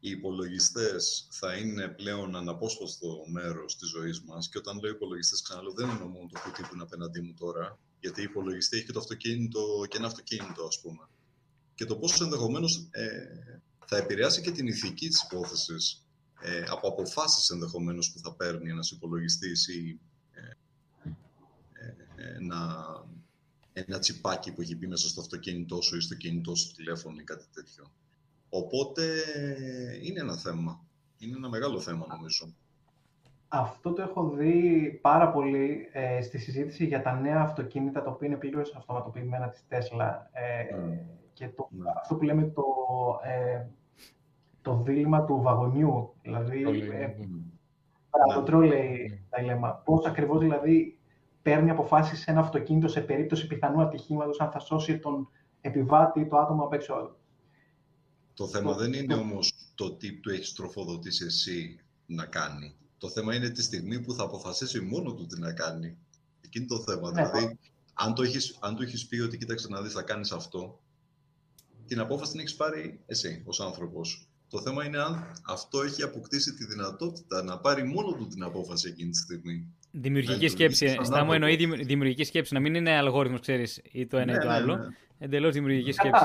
οι 0.00 0.10
υπολογιστές 0.10 1.26
θα 1.30 1.56
είναι 1.56 1.88
πλέον 1.88 2.36
αναπόσπαστο 2.36 3.24
μέρος 3.26 3.76
της 3.76 3.88
ζωής 3.88 4.22
μας 4.22 4.48
και 4.48 4.58
όταν 4.58 4.80
λέω 4.80 4.90
υπολογιστές, 4.90 5.42
ξαναλέω, 5.42 5.72
δεν 5.72 5.88
είναι 5.88 6.04
μόνο 6.04 6.28
το 6.32 6.40
κουτί 6.44 6.62
που 6.62 6.74
είναι 6.74 6.82
απέναντί 6.82 7.20
μου 7.20 7.34
τώρα, 7.34 7.78
γιατί 8.00 8.20
η 8.20 8.24
υπολογιστή 8.24 8.76
έχει 8.76 8.86
και 8.86 8.92
το 8.92 8.98
αυτοκίνητο 8.98 9.84
και 9.88 9.96
ένα 9.96 10.06
αυτοκίνητο, 10.06 10.64
ας 10.64 10.80
πούμε. 10.80 11.08
Και 11.74 11.84
το 11.84 11.96
πόσο 11.96 12.24
ενδεχομένως 12.24 12.88
ε, 12.90 13.08
θα 13.86 13.96
επηρεάσει 13.96 14.40
και 14.40 14.50
την 14.50 14.66
ηθική 14.66 15.08
της 15.08 15.22
υπόθεσης 15.22 16.04
ε, 16.40 16.64
από 16.68 16.88
αποφάσεις 16.88 17.48
ενδεχομένως 17.48 18.12
που 18.12 18.18
θα 18.18 18.34
παίρνει 18.34 18.70
ένας 18.70 18.90
υπολογιστής 18.90 19.68
ή 19.68 20.00
ε, 20.32 20.40
ε, 22.16 22.38
ένα 23.72 23.84
ένα 23.88 23.98
τσιπάκι 23.98 24.52
που 24.52 24.60
έχει 24.60 24.76
μπει 24.76 24.86
μέσα 24.86 25.08
στο 25.08 25.20
αυτοκίνητό 25.20 25.80
σου 25.80 25.96
ή 25.96 26.00
στο 26.00 26.14
κινητό 26.14 26.54
σου 26.54 26.74
τηλέφωνο 26.74 27.20
ή 27.20 27.24
κάτι 27.24 27.44
τέτοιο. 27.54 27.90
Οπότε 28.48 29.02
είναι 30.02 30.20
ένα 30.20 30.36
θέμα. 30.36 30.84
Είναι 31.18 31.36
ένα 31.36 31.48
μεγάλο 31.48 31.80
θέμα 31.80 32.06
νομίζω. 32.08 32.54
Αυτό 33.48 33.92
το 33.92 34.02
έχω 34.02 34.28
δει 34.28 34.98
πάρα 35.02 35.30
πολύ 35.30 35.88
ε, 35.92 36.22
στη 36.22 36.38
συζήτηση 36.38 36.86
για 36.86 37.02
τα 37.02 37.20
νέα 37.20 37.40
αυτοκίνητα, 37.40 38.02
τα 38.02 38.10
οποία 38.10 38.28
είναι 38.28 38.36
πλήρως 38.36 38.74
αυτοματοποιημένα 38.74 39.48
της 39.48 39.64
Tesla. 39.70 40.10
Ε, 40.32 40.76
mm. 40.76 40.98
Και 41.32 41.48
το, 41.48 41.68
mm. 41.72 41.76
αυτό 42.00 42.14
που 42.14 42.22
λέμε 42.22 42.44
το, 42.44 42.64
ε, 43.24 43.66
το 44.62 44.76
δίλημα 44.76 45.24
του 45.24 45.40
βαγονιού. 45.42 46.14
Δηλαδή, 46.22 46.62
το 46.62 46.70
ε, 46.70 47.16
mm. 47.18 48.44
το 48.46 48.60
mm. 48.62 49.76
Πώς 49.84 50.06
ακριβώς 50.06 50.40
δηλαδή 50.40 50.99
παίρνει 51.42 51.70
αποφάσεις 51.70 52.20
σε 52.20 52.30
ένα 52.30 52.40
αυτοκίνητο 52.40 52.88
σε 52.88 53.00
περίπτωση 53.00 53.46
πιθανού 53.46 53.82
ατυχήματος, 53.82 54.40
αν 54.40 54.50
θα 54.50 54.58
σώσει 54.58 54.98
τον 54.98 55.28
επιβάτη 55.60 56.20
ή 56.20 56.26
το 56.26 56.36
άτομο 56.36 56.64
απ' 56.64 56.72
έξω. 56.72 57.16
Το 58.34 58.48
θέμα 58.48 58.74
δεν 58.74 58.92
είναι 58.92 59.14
όμως 59.14 59.52
το 59.74 59.92
τι 59.92 60.12
του 60.12 60.30
έχεις 60.30 60.52
τροφοδοτήσει 60.52 61.24
εσύ 61.24 61.80
να 62.06 62.26
κάνει. 62.26 62.74
Το 62.98 63.08
θέμα 63.08 63.34
είναι 63.34 63.48
τη 63.48 63.62
στιγμή 63.62 64.00
που 64.00 64.12
θα 64.12 64.22
αποφασίσει 64.22 64.80
μόνο 64.80 65.14
του 65.14 65.26
τι 65.26 65.40
να 65.40 65.52
κάνει. 65.52 65.96
Εκείνη 66.40 66.66
το 66.66 66.78
θέμα. 66.78 67.10
Ναι. 67.10 67.26
Δηλαδή, 67.26 67.58
αν 67.94 68.14
το, 68.14 68.22
έχεις, 68.22 68.58
αν 68.60 68.76
το 68.76 68.82
έχεις 68.82 69.06
πει 69.06 69.18
ότι 69.18 69.38
κοίταξε 69.38 69.68
να 69.68 69.82
δεις 69.82 69.92
θα 69.92 70.02
κάνεις 70.02 70.32
αυτό, 70.32 70.80
την 71.86 72.00
απόφαση 72.00 72.30
την 72.30 72.40
έχεις 72.40 72.56
πάρει 72.56 73.00
εσύ 73.06 73.42
ως 73.46 73.60
άνθρωπος. 73.60 74.28
Το 74.48 74.60
θέμα 74.60 74.84
είναι 74.84 74.98
αν 74.98 75.32
αυτό 75.46 75.82
έχει 75.82 76.02
αποκτήσει 76.02 76.54
τη 76.54 76.64
δυνατότητα 76.64 77.42
να 77.42 77.58
πάρει 77.58 77.84
μόνο 77.84 78.12
του 78.12 78.26
την 78.26 78.42
απόφαση 78.42 78.88
εκείνη 78.88 79.10
τη 79.10 79.18
στιγμή. 79.18 79.66
Δημιουργική 79.90 80.48
σκέψη. 80.48 80.96
Στα 81.02 81.24
μου 81.24 81.32
εννοεί 81.32 81.56
δημιουργική 81.82 82.24
σκέψη. 82.24 82.54
Να 82.54 82.60
μην 82.60 82.74
είναι 82.74 82.96
αλγόριθμος, 82.96 83.40
ξέρεις, 83.40 83.80
ή 83.92 84.06
το 84.06 84.16
ένα 84.16 84.32
ή 84.32 84.34
ναι, 84.34 84.40
το 84.40 84.48
ναι, 84.48 84.54
άλλο. 84.54 84.76
Ναι. 84.76 84.84
Εντελώς 85.18 85.52
δημιουργική 85.54 85.92
σκέψη. 85.92 86.24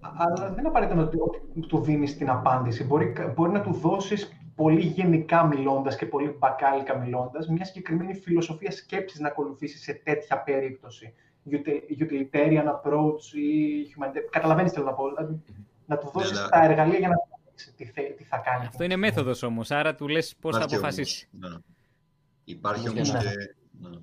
Αλλά 0.00 0.52
δεν 0.54 0.66
απαραίτητο 0.66 1.00
ότι 1.00 1.66
του 1.66 1.80
δίνεις 1.80 2.16
την 2.16 2.30
απάντηση. 2.30 2.84
Μπορεί, 2.84 3.12
μπορεί 3.34 3.50
να 3.52 3.60
του 3.60 3.72
δώσεις 3.72 4.32
πολύ 4.54 4.80
γενικά 4.80 5.46
μιλώντας 5.46 5.96
και 5.96 6.06
πολύ 6.06 6.36
μπακάλικα 6.38 6.98
μιλώντας, 6.98 7.48
μια 7.48 7.64
συγκεκριμένη 7.64 8.14
φιλοσοφία 8.14 8.70
σκέψης 8.70 9.20
να 9.20 9.28
ακολουθήσει 9.28 9.78
σε 9.78 10.00
τέτοια 10.04 10.42
περίπτωση. 10.42 11.14
Utilitarian 11.98 12.64
approach 12.64 13.34
ή 13.34 13.82
humanitarian. 13.96 14.28
Καταλαβαίνεις 14.30 14.70
τι 14.70 14.76
θέλω 14.76 14.90
να 14.90 14.94
πω. 14.96 15.08
Δηλαδή, 15.08 15.42
να 15.86 15.98
του 15.98 16.10
δώσεις 16.14 16.48
τα 16.48 16.64
εργαλεία 16.64 16.98
για 16.98 17.08
να 17.08 17.16
τι, 17.76 17.92
τι 18.16 18.24
θα 18.24 18.36
κάνει. 18.36 18.66
Αυτό 18.66 18.84
είναι 18.84 18.96
μέθοδος 18.96 19.42
όμως. 19.42 19.70
Άρα 19.70 19.94
του 19.94 20.08
λες 20.08 20.36
πώς 20.40 20.56
θα 20.56 20.64
αποφασίσεις. 20.64 21.28
Υπάρχει 22.52 22.88
όμως 22.88 23.10
και... 23.10 23.16
Ναι. 23.80 23.98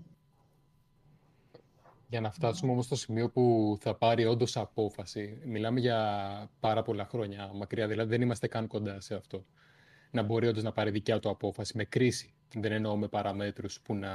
Για 2.09 2.21
να 2.21 2.31
φτάσουμε 2.31 2.71
όμως 2.71 2.85
στο 2.85 2.95
σημείο 2.95 3.29
που 3.29 3.77
θα 3.81 3.95
πάρει 3.95 4.25
όντως 4.25 4.57
απόφαση, 4.57 5.41
μιλάμε 5.45 5.79
για 5.79 6.49
πάρα 6.59 6.81
πολλά 6.81 7.05
χρόνια 7.05 7.51
μακριά, 7.53 7.87
δηλαδή 7.87 8.09
δεν 8.09 8.21
είμαστε 8.21 8.47
καν 8.47 8.67
κοντά 8.67 9.01
σε 9.01 9.15
αυτό. 9.15 9.45
Να 10.11 10.23
μπορεί 10.23 10.47
όντως 10.47 10.63
να 10.63 10.71
πάρει 10.71 10.91
δικιά 10.91 11.19
του 11.19 11.29
απόφαση 11.29 11.77
με 11.77 11.85
κρίση. 11.85 12.33
Δεν 12.55 12.71
εννοώ 12.71 12.97
με 12.97 13.07
παραμέτρους 13.07 13.79
που 13.79 13.95
να 13.95 14.11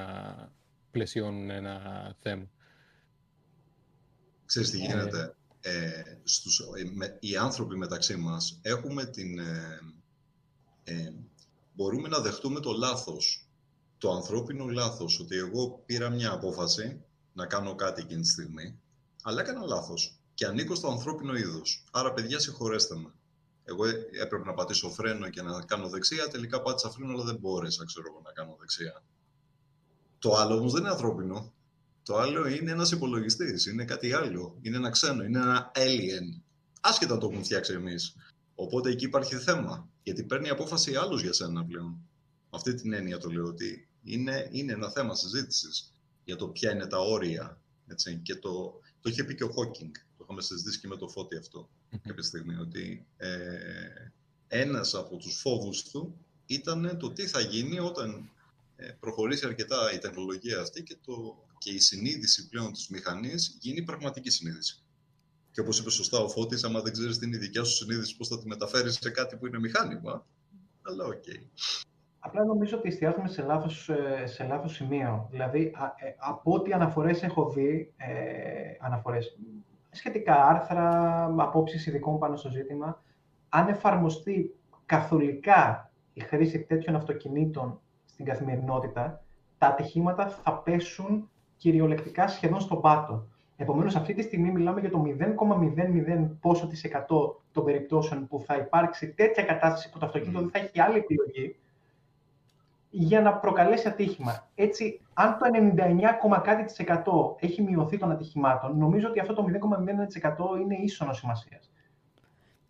πλαισιώνουν 0.91 1.51
ένα 1.51 2.17
θέμα. 2.21 2.51
Ξέρεις 4.45 4.71
τι 4.71 4.79
γίνεται. 4.79 5.35
Ε, 5.61 6.03
στους, 6.25 6.61
ε, 6.61 7.17
οι 7.21 7.37
άνθρωποι 7.37 7.77
μεταξύ 7.77 8.17
μας 8.17 8.59
έχουμε 8.63 9.05
την... 9.05 9.39
Ε, 9.39 9.79
ε, 10.85 11.13
μπορούμε 11.75 12.09
να 12.09 12.21
δεχτούμε 12.21 12.61
το 12.61 12.73
λάθος 12.73 13.44
το 13.99 14.11
ανθρώπινο 14.11 14.67
λάθος, 14.67 15.21
ότι 15.21 15.37
εγώ 15.37 15.83
πήρα 15.87 16.11
μια 16.11 16.33
απόφαση 16.33 17.01
να 17.33 17.47
κάνω 17.47 17.75
κάτι 17.75 18.01
εκείνη 18.01 18.21
τη 18.21 18.29
στιγμή, 18.29 18.79
αλλά 19.23 19.41
έκανα 19.41 19.67
λάθος 19.67 20.19
και 20.35 20.47
ανήκω 20.47 20.75
στο 20.75 20.89
ανθρώπινο 20.89 21.37
είδος. 21.37 21.85
Άρα, 21.91 22.13
παιδιά, 22.13 22.39
συγχωρέστε 22.39 22.97
με. 22.97 23.13
Εγώ 23.65 23.85
έπρεπε 24.23 24.45
να 24.45 24.55
πατήσω 24.55 24.91
φρένο 24.91 25.29
και 25.29 25.43
να 25.43 25.63
κάνω 25.63 25.89
δεξιά, 25.89 26.29
τελικά 26.29 26.63
πάτησα 26.63 26.91
φρένο, 26.91 27.13
αλλά 27.13 27.25
δεν 27.25 27.37
μπόρεσα, 27.37 27.85
ξέρω 27.85 28.07
εγώ, 28.11 28.21
να 28.25 28.33
κάνω 28.33 28.57
δεξιά. 28.61 29.03
Το 30.19 30.35
άλλο 30.35 30.57
όμως 30.57 30.73
δεν 30.73 30.81
είναι 30.81 30.91
ανθρώπινο. 30.91 31.53
Το 32.03 32.17
άλλο 32.17 32.47
είναι 32.47 32.71
ένας 32.71 32.91
υπολογιστής, 32.91 33.67
είναι 33.67 33.85
κάτι 33.85 34.13
άλλο. 34.13 34.59
Είναι 34.61 34.77
ένα 34.77 34.91
ξένο, 34.91 35.25
είναι 35.25 35.39
ένα 35.39 35.73
alien. 35.75 36.41
Άσχετα 36.81 37.19
το 37.19 37.27
έχουμε 37.27 37.43
φτιάξει 37.43 37.73
εμείς. 37.73 38.17
Οπότε 38.55 38.91
εκεί 38.91 39.05
υπάρχει 39.05 39.37
θέμα. 39.37 39.89
Γιατί 40.03 40.23
παίρνει 40.23 40.49
απόφαση 40.49 40.95
άλλος 40.95 41.23
για 41.23 41.33
σένα 41.33 41.65
πλέον. 41.65 41.99
Αυτή 42.55 42.75
την 42.75 42.93
έννοια 42.93 43.19
το 43.19 43.31
λέω 43.31 43.45
ότι 43.45 43.89
είναι, 44.03 44.49
είναι 44.53 44.73
ένα 44.73 44.91
θέμα 44.91 45.15
συζήτησης 45.15 45.93
για 46.25 46.37
το 46.37 46.49
ποια 46.49 46.73
είναι 46.73 46.87
τα 46.87 46.99
όρια. 46.99 47.61
Έτσι. 47.87 48.21
Και 48.23 48.35
το, 48.35 48.81
το 49.01 49.11
είχε 49.11 49.25
πει 49.25 49.35
και 49.35 49.45
ο 49.45 49.49
Χόκινγκ, 49.49 49.95
το 49.95 50.25
είχαμε 50.25 50.43
συζητήσει 50.43 50.81
και 50.81 50.89
με 50.89 50.97
το 50.97 51.09
Φώτη 51.09 51.37
αυτό 51.37 51.69
κάποια 52.03 52.23
στιγμή, 52.23 52.55
ότι 52.55 53.07
ε, 53.17 53.39
ένας 54.49 54.95
από 54.95 55.17
τους 55.17 55.41
φόβους 55.41 55.83
του 55.83 56.19
ήταν 56.47 56.97
το 56.99 57.13
τι 57.13 57.27
θα 57.27 57.41
γίνει 57.41 57.79
όταν 57.79 58.31
ε, 58.77 58.91
προχωρήσει 59.01 59.47
αρκετά 59.47 59.93
η 59.93 59.99
τεχνολογία 59.99 60.61
αυτή 60.61 60.83
και, 60.83 60.97
το, 61.05 61.45
και 61.59 61.71
η 61.71 61.79
συνείδηση 61.79 62.49
πλέον 62.49 62.73
της 62.73 62.89
μηχανής 62.89 63.57
γίνει 63.61 63.83
πραγματική 63.83 64.31
συνείδηση. 64.31 64.79
Και 65.53 65.61
όπως 65.61 65.79
είπε 65.79 65.91
σωστά 65.91 66.19
ο 66.19 66.29
Φώτης, 66.29 66.65
άμα 66.65 66.81
δεν 66.81 66.93
ξέρεις 66.93 67.19
την 67.19 67.33
η 67.33 67.37
δικιά 67.37 67.65
σου 67.65 67.75
συνείδηση, 67.75 68.17
πώς 68.17 68.29
θα 68.29 68.39
τη 68.39 68.47
μεταφέρεις 68.47 68.99
σε 69.01 69.11
κάτι 69.11 69.37
που 69.37 69.47
είναι 69.47 69.59
μηχάνημα. 69.59 70.27
Αλλά 70.83 71.05
OK. 71.05 71.13
Okay. 71.13 71.41
Απλά 72.27 72.45
νομίζω 72.45 72.77
ότι 72.77 72.89
εστιάζουμε 72.89 73.29
σε 73.29 73.43
λάθος, 73.43 73.89
ε, 73.89 74.27
σε 74.27 74.45
λάθος 74.45 74.75
σημείο. 74.75 75.29
Δηλαδή, 75.31 75.75
ε, 75.97 76.11
από 76.17 76.53
ό,τι 76.53 76.73
αναφορές 76.73 77.23
έχω 77.23 77.49
δει, 77.49 77.93
ε, 77.97 78.13
αναφορές, 78.81 79.39
σχετικά 79.91 80.45
άρθρα, 80.47 81.25
απόψεις 81.39 81.87
ειδικών 81.87 82.19
πάνω 82.19 82.37
στο 82.37 82.51
ζήτημα, 82.51 83.03
αν 83.49 83.69
εφαρμοστεί 83.69 84.55
καθολικά 84.87 85.91
η 86.13 86.21
χρήση 86.21 86.63
τέτοιων 86.63 86.97
αυτοκινήτων 86.97 87.81
στην 88.05 88.25
καθημερινότητα, 88.25 89.23
τα 89.59 89.67
ατυχήματα 89.67 90.29
θα 90.29 90.59
πέσουν 90.59 91.31
κυριολεκτικά 91.57 92.29
σχεδόν 92.29 92.61
στον 92.61 92.81
πάτο. 92.81 93.27
Επομένως, 93.57 93.97
αυτή 93.97 94.15
τη 94.15 94.23
στιγμή 94.23 94.51
μιλάμε 94.51 94.81
για 94.81 94.91
το 94.91 94.99
0,00 94.99 96.39
πόσο 96.41 96.67
της 96.67 96.85
εκατό 96.85 97.43
των 97.53 97.65
περιπτώσεων 97.65 98.29
που 98.29 98.41
θα 98.47 98.57
υπάρξει 98.57 99.15
τέτοια 99.15 99.43
κατάσταση 99.43 99.91
που 99.91 99.99
το 99.99 100.07
αυτοκίνητο 100.07 100.41
δεν 100.41 100.51
θα 100.51 100.59
έχει 100.59 100.81
άλλη 100.81 100.99
επιλογή 100.99 101.57
για 102.97 103.21
να 103.21 103.35
προκαλέσει 103.35 103.89
ατύχημα. 103.89 104.49
Έτσι, 104.55 105.01
αν 105.15 105.39
το 105.39 105.47
99, 106.37 106.41
κάτι 106.43 106.65
της 106.65 106.79
εκατό 106.79 107.37
έχει 107.41 107.63
μειωθεί 107.63 107.99
των 107.99 108.11
ατυχημάτων, 108.11 108.79
νομίζω 108.79 109.09
ότι 109.09 109.21
αυτό 109.21 109.35
το 109.35 109.45
0,01% 109.45 110.61
είναι 110.61 110.75
ίσονος 110.75 111.19
σημασίας. 111.19 111.73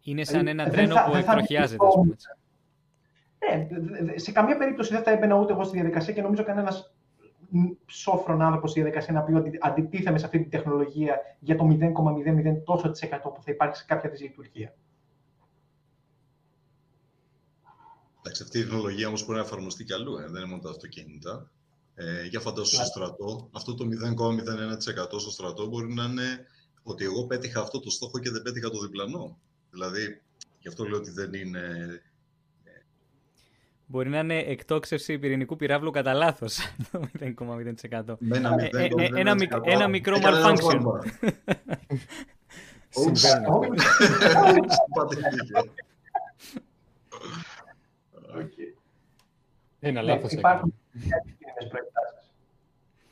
Είναι 0.03 0.25
σαν 0.25 0.47
ένα 0.47 0.69
τρένο 0.69 0.95
που 1.07 1.17
εκτροχιάζεται, 1.17 1.87
Ναι, 3.39 3.69
σε 4.19 4.33
καμία 4.33 4.57
περίπτωση 4.57 4.93
δεν 4.93 5.03
θα 5.03 5.11
έμπαινα 5.11 5.35
ούτε 5.35 5.53
εγώ 5.53 5.65
στη 5.65 5.77
διαδικασία 5.77 6.15
και 6.15 6.23
νομίζω 6.23 6.43
κανένας 6.45 6.95
σόφρον 7.87 8.43
άνθρωπος 8.43 8.71
στη 8.71 8.81
διαδικασία 8.81 9.13
να 9.13 9.23
πει 9.23 9.33
ότι 9.33 9.59
αντιτίθεμαι 9.61 10.19
σε 10.19 10.25
αυτή 10.25 10.39
τη 10.39 10.49
τεχνολογία 10.49 11.21
για 11.39 11.57
το 11.57 11.67
0,00 11.71 12.63
τόσο 12.65 12.91
της 12.91 13.03
εκατό 13.03 13.29
που 13.29 13.43
θα 13.43 13.51
υπάρχει 13.51 13.77
σε 13.77 13.85
κάποια 13.87 14.11
της 14.11 14.21
λειτουργία. 14.21 14.75
Εντάξει, 18.27 18.43
αυτή 18.43 18.59
η 18.59 18.63
τεχνολογία 18.63 19.07
όμως 19.09 19.25
μπορεί 19.25 19.39
να 19.39 19.45
εφαρμοστεί 19.45 19.85
κι 19.85 19.93
αλλού, 19.93 20.17
ε. 20.17 20.27
δεν 20.27 20.41
είναι 20.41 20.51
μόνο 20.51 20.63
τα 20.63 20.71
αυτοκίνητα. 20.71 21.51
Ε, 21.95 22.27
για 22.27 22.41
φαντάσου 22.41 22.75
στο 22.75 22.85
στρατό, 22.85 23.49
αυτό 23.53 23.75
το 23.75 23.85
0,01% 23.85 25.21
στο 25.21 25.31
στρατό 25.31 25.67
μπορεί 25.67 25.93
να 25.93 26.05
είναι 26.05 26.47
ότι 26.83 27.05
εγώ 27.05 27.27
πέτυχα 27.27 27.61
αυτό 27.61 27.81
το 27.81 27.91
στόχο 27.91 28.19
και 28.19 28.31
δεν 28.31 28.43
πέτυχα 28.43 28.71
το 28.71 28.81
διπλανό. 28.81 29.39
Δηλαδή, 29.71 30.23
γι' 30.59 30.69
αυτό 30.69 30.85
λέω 30.85 30.99
ότι 30.99 31.11
δεν 31.11 31.33
είναι 31.33 31.63
Μπορεί 33.87 34.09
να 34.09 34.19
είναι 34.19 34.39
εκτόξευση 34.39 35.19
πυρηνικού 35.19 35.57
πυράβλου 35.57 35.91
κατά 35.91 36.13
λάθος. 36.13 36.59
Το 36.93 37.09
0,0%. 37.21 38.17
Ένα 39.65 39.89
μικρό 39.89 40.19
malfunction. 40.23 40.83
Ένα 49.87 50.03
λάθος 50.03 50.33
Υπάρχουν 50.33 50.75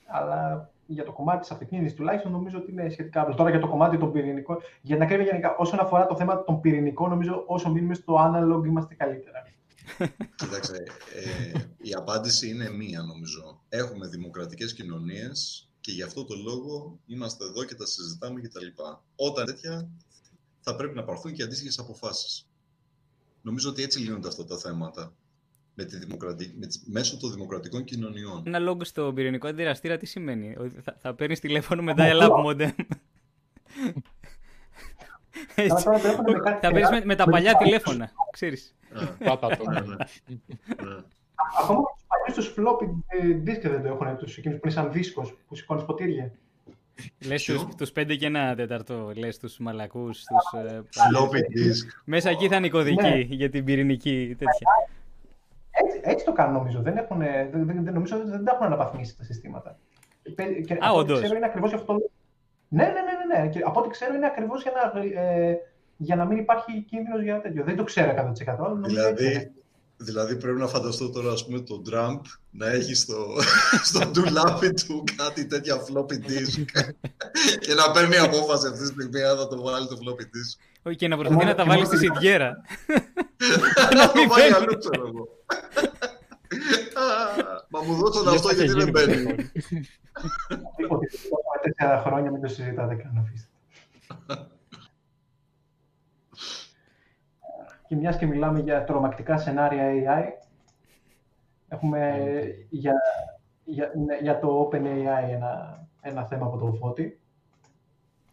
Αλλά 0.07 0.71
για 0.87 1.05
το 1.05 1.13
κομμάτι 1.13 1.41
της 1.41 1.51
αυτοκίνητη 1.51 1.95
τουλάχιστον 1.95 2.33
νομίζω 2.33 2.59
ότι 2.59 2.71
είναι 2.71 2.89
σχετικά 2.89 3.21
απλό. 3.21 3.35
Τώρα 3.35 3.51
για 3.51 3.61
το 3.61 3.69
κομμάτι 3.69 3.99
των 3.99 4.13
πυρηνικών, 4.13 4.59
για 4.81 4.97
να 4.97 5.07
κρύβει 5.07 5.25
γενικά, 5.25 5.57
όσον 5.57 5.79
αφορά 5.79 6.07
το 6.07 6.17
θέμα 6.17 6.45
των 6.45 6.61
πυρηνικών, 6.61 7.11
νομίζω 7.11 7.45
όσο 7.47 7.71
μείνουμε 7.71 7.95
στο 7.95 8.15
analog 8.17 8.67
είμαστε 8.67 8.95
καλύτερα. 8.95 9.43
Κοίταξε, 10.35 10.83
ε, 11.15 11.59
η 11.77 11.93
απάντηση 11.93 12.49
είναι 12.49 12.71
μία 12.71 13.03
νομίζω. 13.03 13.61
Έχουμε 13.69 14.07
δημοκρατικές 14.07 14.75
κοινωνίες 14.75 15.69
και 15.81 15.93
γι' 15.93 16.03
αυτό 16.03 16.25
το 16.25 16.35
λόγο 16.45 16.99
είμαστε 17.07 17.45
εδώ 17.45 17.65
και 17.65 17.75
τα 17.75 17.87
συζητάμε 17.87 18.41
και 18.41 18.49
τα 18.49 18.61
λοιπά. 18.61 19.03
Όταν 19.17 19.47
τέτοια 19.47 19.89
θα 20.61 20.77
πρέπει 20.77 20.95
να 20.95 21.05
πάρθουν 21.05 21.33
και 21.33 21.43
αντίστοιχες 21.43 21.79
αποφάσεις. 21.79 22.49
Νομίζω 23.43 23.71
ότι 23.71 23.83
έτσι 23.83 23.99
λύνονται 23.99 24.29
αυτά 24.29 24.45
τα 24.45 24.59
θέματα. 24.59 25.13
Με 25.75 25.85
τη 25.85 25.97
δημοκρατι... 25.97 26.55
με 26.59 26.67
μέσω 26.85 27.17
των 27.17 27.33
δημοκρατικών 27.33 27.85
κοινωνιών. 27.85 28.43
Ένα 28.47 28.59
λόγο 28.59 28.85
στο 28.85 29.13
πυρηνικό 29.15 29.49
αντιδραστήρα 29.49 29.97
τι 29.97 30.07
σημαίνει; 30.07 30.57
Θα, 30.83 30.97
θα 31.01 31.15
παίρνεις 31.15 31.41
τηλέφωνο 31.41 31.83
με 31.83 31.95
dial-up 31.97 32.45
modem. 32.47 32.71
Θα 36.61 36.71
παίρνεις 36.73 36.91
με, 36.91 37.03
με 37.05 37.15
τα 37.15 37.25
παλιά 37.25 37.57
τηλέφωνα, 37.57 38.13
ξέρεις. 38.31 38.75
Πάτα 39.25 39.57
το. 39.57 39.71
Ναι, 39.71 39.81
ναι. 39.81 39.97
Ακόμα 41.63 41.81
τους 41.81 42.05
παλιούς 42.07 42.35
τους 42.35 42.55
floppy 42.57 42.87
disk 43.49 43.71
δεν 43.71 43.83
το 43.83 43.89
έχουν 43.89 44.17
τους 44.17 44.37
εκείνους 44.37 44.59
που 44.59 44.67
είναι 44.67 44.75
σαν 44.75 44.93
δίσκο 44.93 45.33
που 45.49 45.55
σηκώνεις 45.55 45.85
ποτήρια. 45.85 46.33
Λες 47.27 47.51
τους 47.77 47.93
πέντε 47.93 48.15
και 48.15 48.27
ένα 48.27 48.55
τέταρτο, 48.55 49.13
λες 49.17 49.39
τους 49.39 49.59
μαλακούς. 49.59 50.25
Τους, 50.25 50.61
ε, 50.61 50.83
floppy 50.91 51.59
disk. 51.59 52.03
Μέσα 52.05 52.31
εκεί 52.31 52.49
θα 52.49 52.57
είναι 52.57 52.67
η 52.67 52.71
κωδική 52.71 53.03
ναι. 53.03 53.19
για 53.19 53.51
την 53.51 53.65
πυρηνική 53.65 54.37
τέτοια. 54.39 54.69
Έτσι, 55.85 56.01
έτσι 56.03 56.25
το 56.25 56.33
κάνουν 56.33 56.55
νομίζω. 56.55 56.81
Δεν 56.83 56.97
έχουν, 56.97 57.19
δεν, 57.19 57.83
δεν, 57.85 57.95
νομίζω 57.95 58.17
ότι 58.17 58.31
δεν 58.31 58.45
τα 58.45 58.53
έχουν 58.53 58.67
αναπαθμίσει 58.67 59.17
τα 59.17 59.25
συστήματα. 59.25 59.79
Και, 60.67 60.79
Α, 60.81 60.93
όντως. 60.93 61.19
Ξέρω 61.19 61.37
είναι 61.37 61.47
ακριβώς 61.47 61.73
αυτό. 61.73 61.93
Ναι, 62.69 62.85
ναι, 62.85 62.91
ναι, 62.91 63.37
ναι, 63.37 63.43
ναι. 63.43 63.49
Και 63.49 63.61
από 63.65 63.81
ό,τι 63.81 63.89
ξέρω 63.89 64.15
είναι 64.15 64.27
ακριβώς 64.27 64.63
για 64.63 64.73
να 64.95 65.01
ε, 65.21 65.59
για 65.97 66.17
να 66.17 66.25
μην 66.25 66.39
υπάρχει 66.39 66.83
κίνδυνος 66.83 67.23
για 67.23 67.41
τέτοιο. 67.41 67.65
Δεν 67.65 67.77
το 67.77 67.85
ξέρω 67.85 68.33
100%. 68.81 68.87
Δηλαδή, 68.87 69.53
δηλαδή 69.97 70.37
πρέπει 70.37 70.59
να 70.59 70.67
φανταστώ 70.67 71.11
τώρα 71.11 71.33
ας 71.33 71.45
πούμε, 71.45 71.61
τον 71.61 71.85
Τραμπ 71.85 72.21
να 72.51 72.67
έχει 72.71 72.95
στο, 72.95 73.27
στο 73.89 74.07
ντουλάπι 74.07 74.71
του 74.71 75.05
κάτι 75.17 75.47
τέτοια 75.47 75.77
floppy 75.77 76.13
disk 76.13 76.65
και 77.65 77.75
να 77.75 77.91
παίρνει 77.93 78.17
απόφαση 78.17 78.67
αυτή 78.67 78.79
τη 78.79 78.87
στιγμή 78.87 79.23
αν 79.23 79.37
θα 79.37 79.49
το 79.49 79.63
βάλει 79.63 79.87
το 79.87 79.97
floppy 80.03 80.23
disk. 80.23 80.72
Όχι, 80.83 80.97
και 80.97 81.09
να 81.09 81.17
προσπαθεί 81.17 81.45
να 81.45 81.55
τα 81.55 81.65
βάλει 81.65 81.85
στη 81.85 81.97
σιντιέρα. 81.97 82.57
Να 83.97 84.13
το 84.13 84.29
βάλει 84.29 84.55
αλλού, 84.55 84.79
ξέρω 84.79 85.07
εγώ. 85.07 85.29
Μα 87.69 87.83
μου 87.83 87.95
δώσαν 87.95 88.29
αυτό 88.29 88.55
γιατί 88.55 88.73
δεν 88.73 88.91
μπαίνει. 88.91 89.35
Τίποτε. 90.77 91.07
Τέσσερα 91.63 91.99
χρόνια 91.99 92.31
μην 92.31 92.41
το 92.41 92.49
συζητάτε 92.49 92.95
καν, 92.95 93.19
αφήστε. 93.19 93.49
Και 97.87 97.97
μιας 97.97 98.17
και 98.17 98.27
μιλάμε 98.27 98.61
για 98.61 98.85
τρομακτικά 98.85 99.39
σενάρια 99.39 99.85
AI, 99.85 100.25
έχουμε 101.69 102.23
για, 102.69 102.95
για, 103.65 103.93
ναι, 104.07 104.17
για 104.17 104.39
το 104.39 104.69
OpenAI 104.69 105.31
ένα, 105.31 105.85
ένα 106.01 106.25
θέμα 106.27 106.47
από 106.47 106.59
το 106.59 106.73
Φώτη. 106.73 107.21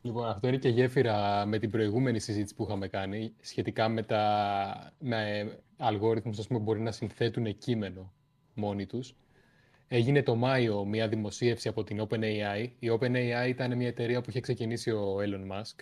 Λοιπόν, 0.01 0.27
αυτό 0.27 0.47
είναι 0.47 0.57
και 0.57 0.69
γέφυρα 0.69 1.45
με 1.45 1.59
την 1.59 1.69
προηγούμενη 1.69 2.19
συζήτηση 2.19 2.55
που 2.55 2.63
είχαμε 2.63 2.88
κάνει 2.88 3.34
σχετικά 3.41 3.89
με, 3.89 4.03
τα, 4.03 4.93
με 4.99 5.51
αλγόριθμους 5.77 6.47
που 6.47 6.59
μπορεί 6.59 6.80
να 6.80 6.91
συνθέτουν 6.91 7.57
κείμενο 7.57 8.13
μόνοι 8.53 8.85
τους. 8.85 9.15
Έγινε 9.88 10.23
το 10.23 10.35
Μάιο 10.35 10.85
μια 10.85 11.07
δημοσίευση 11.07 11.67
από 11.67 11.84
την 11.84 12.07
OpenAI. 12.07 12.67
Η 12.80 12.89
OpenAI 12.99 13.47
ήταν 13.47 13.77
μια 13.77 13.88
εταιρεία 13.88 14.21
που 14.21 14.30
είχε 14.30 14.39
ξεκινήσει 14.39 14.91
ο 14.91 15.17
Elon 15.19 15.51
Musk 15.51 15.76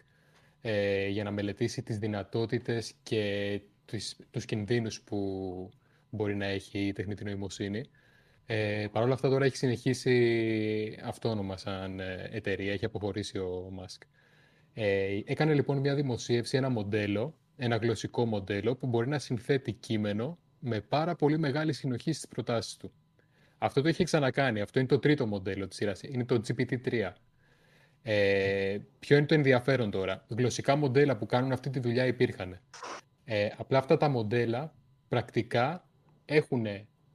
ε, 0.62 1.08
για 1.08 1.24
να 1.24 1.32
μελετήσει 1.32 1.84
τις 1.84 1.98
δυνατότητες 1.98 2.94
και 3.04 3.62
τους, 3.86 4.16
τους 4.32 4.46
κινδύνους 4.46 5.02
που 5.02 5.70
μπορεί 6.10 6.36
να 6.36 6.46
έχει 6.46 6.80
η 6.80 6.94
τεχνητή 6.94 7.24
νοημοσύνη. 7.24 7.84
Ε, 8.50 8.88
Παρ' 8.92 9.04
όλα 9.04 9.14
αυτά 9.14 9.30
τώρα 9.30 9.46
έχει 9.46 9.58
συνεχίσει 9.58 11.00
αυτόνομα 11.04 11.58
σαν 11.58 12.00
ε, 12.00 12.30
εταιρεία, 12.32 12.72
έχει 12.74 12.86
αποχωρήσει 12.86 13.38
ο 13.38 13.70
Μάσκ. 13.72 14.02
Ε, 14.74 15.20
έκανε 15.26 15.54
λοιπόν 15.54 15.78
μια 15.78 15.96
δημοσίευση, 15.96 16.58
ένα 16.58 16.70
μοντέλο, 16.70 17.38
ένα 17.58 17.76
γλωσσικό 17.76 18.26
μοντέλο 18.26 18.76
που 18.76 18.88
μπορεί 18.88 19.08
να 19.08 19.20
συνθέτει 19.20 19.74
κείμενο 19.74 20.38
με 20.60 20.82
πάρα 20.82 21.16
πολύ 21.16 21.38
μεγάλη 21.38 21.74
συνοχή 21.74 22.12
στις 22.12 22.28
προτάσεις 22.28 22.78
του. 22.78 22.92
Αυτό 23.58 23.82
το 23.82 23.88
έχει 23.88 24.04
ξανακάνει. 24.04 24.62
Αυτό 24.62 24.80
είναι 24.80 24.88
το 24.88 25.00
τρίτο 25.00 25.28
μοντέλο 25.28 25.68
της 25.68 25.78
σειράς. 25.78 26.02
Είναι 26.02 26.26
το 26.26 26.42
GPT-3. 26.48 27.12
Ε, 28.02 28.78
ποιο 29.00 29.18
είναι 29.18 29.26
το 29.26 29.34
ενδιαφέρον 29.34 29.92
τώρα; 29.92 30.26
Γλωσσικά 30.28 30.76
μοντέλα 30.76 31.18
που 31.18 31.26
κάνουν 31.26 31.52
αυτή 31.52 31.70
τη 31.70 31.80
δουλειά 31.80 32.06
υπήρχαν. 32.06 32.60
Ε, 33.24 33.50
απλά 33.58 33.78
αυτά 33.78 33.98
τα 33.98 34.10
μοντέλα 34.10 34.74
πρακτικά 35.08 35.88
έχουν 36.26 36.66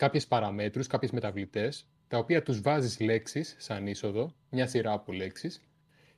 κάποιες 0.02 0.26
παραμέτρους, 0.26 0.86
κάποιες 0.86 1.10
μεταβλητές, 1.10 1.86
τα 2.08 2.18
οποία 2.18 2.42
τους 2.42 2.60
βάζεις 2.60 3.00
λέξεις 3.00 3.54
σαν 3.58 3.86
είσοδο, 3.86 4.34
μια 4.50 4.66
σειρά 4.66 4.92
από 4.92 5.12
λέξεις, 5.12 5.62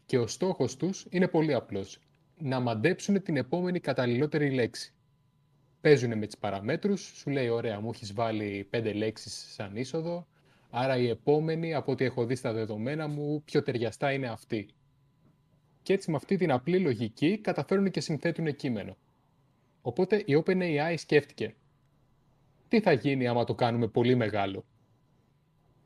και 0.07 0.19
ο 0.19 0.27
στόχος 0.27 0.77
τους 0.77 1.07
είναι 1.11 1.29
πολύ 1.29 1.55
απλός. 1.55 2.01
Να 2.39 2.61
μαντέψουν 2.61 3.23
την 3.23 3.37
επόμενη 3.37 3.81
καταλληλότερη 3.81 4.51
λέξη. 4.51 4.93
Παίζουν 5.81 6.19
με 6.19 6.27
τις 6.27 6.39
παραμέτρους, 6.39 7.01
σου 7.01 7.31
λέει 7.31 7.49
ωραία 7.49 7.81
μου 7.81 7.91
έχεις 7.95 8.13
βάλει 8.13 8.67
πέντε 8.71 8.93
λέξεις 8.93 9.53
σαν 9.55 9.77
είσοδο, 9.77 10.27
Άρα 10.71 10.97
η 10.97 11.09
επόμενη, 11.09 11.75
από 11.75 11.93
ό,τι 11.93 12.05
έχω 12.05 12.25
δει 12.25 12.35
στα 12.35 12.53
δεδομένα 12.53 13.09
μου, 13.09 13.43
πιο 13.45 13.63
ταιριαστά 13.63 14.13
είναι 14.13 14.29
αυτή. 14.29 14.69
Και 15.83 15.93
έτσι 15.93 16.11
με 16.11 16.17
αυτή 16.17 16.37
την 16.37 16.51
απλή 16.53 16.79
λογική 16.79 17.39
καταφέρουν 17.39 17.91
και 17.91 18.01
συνθέτουν 18.01 18.57
κείμενο. 18.57 18.97
Οπότε 19.83 20.23
η 20.27 20.43
OpenAI 20.45 20.95
σκέφτηκε 20.97 21.55
τι 22.75 22.81
θα 22.81 22.93
γίνει 22.93 23.27
άμα 23.27 23.45
το 23.45 23.55
κάνουμε 23.55 23.87
πολύ 23.89 24.15
μεγάλο; 24.15 24.65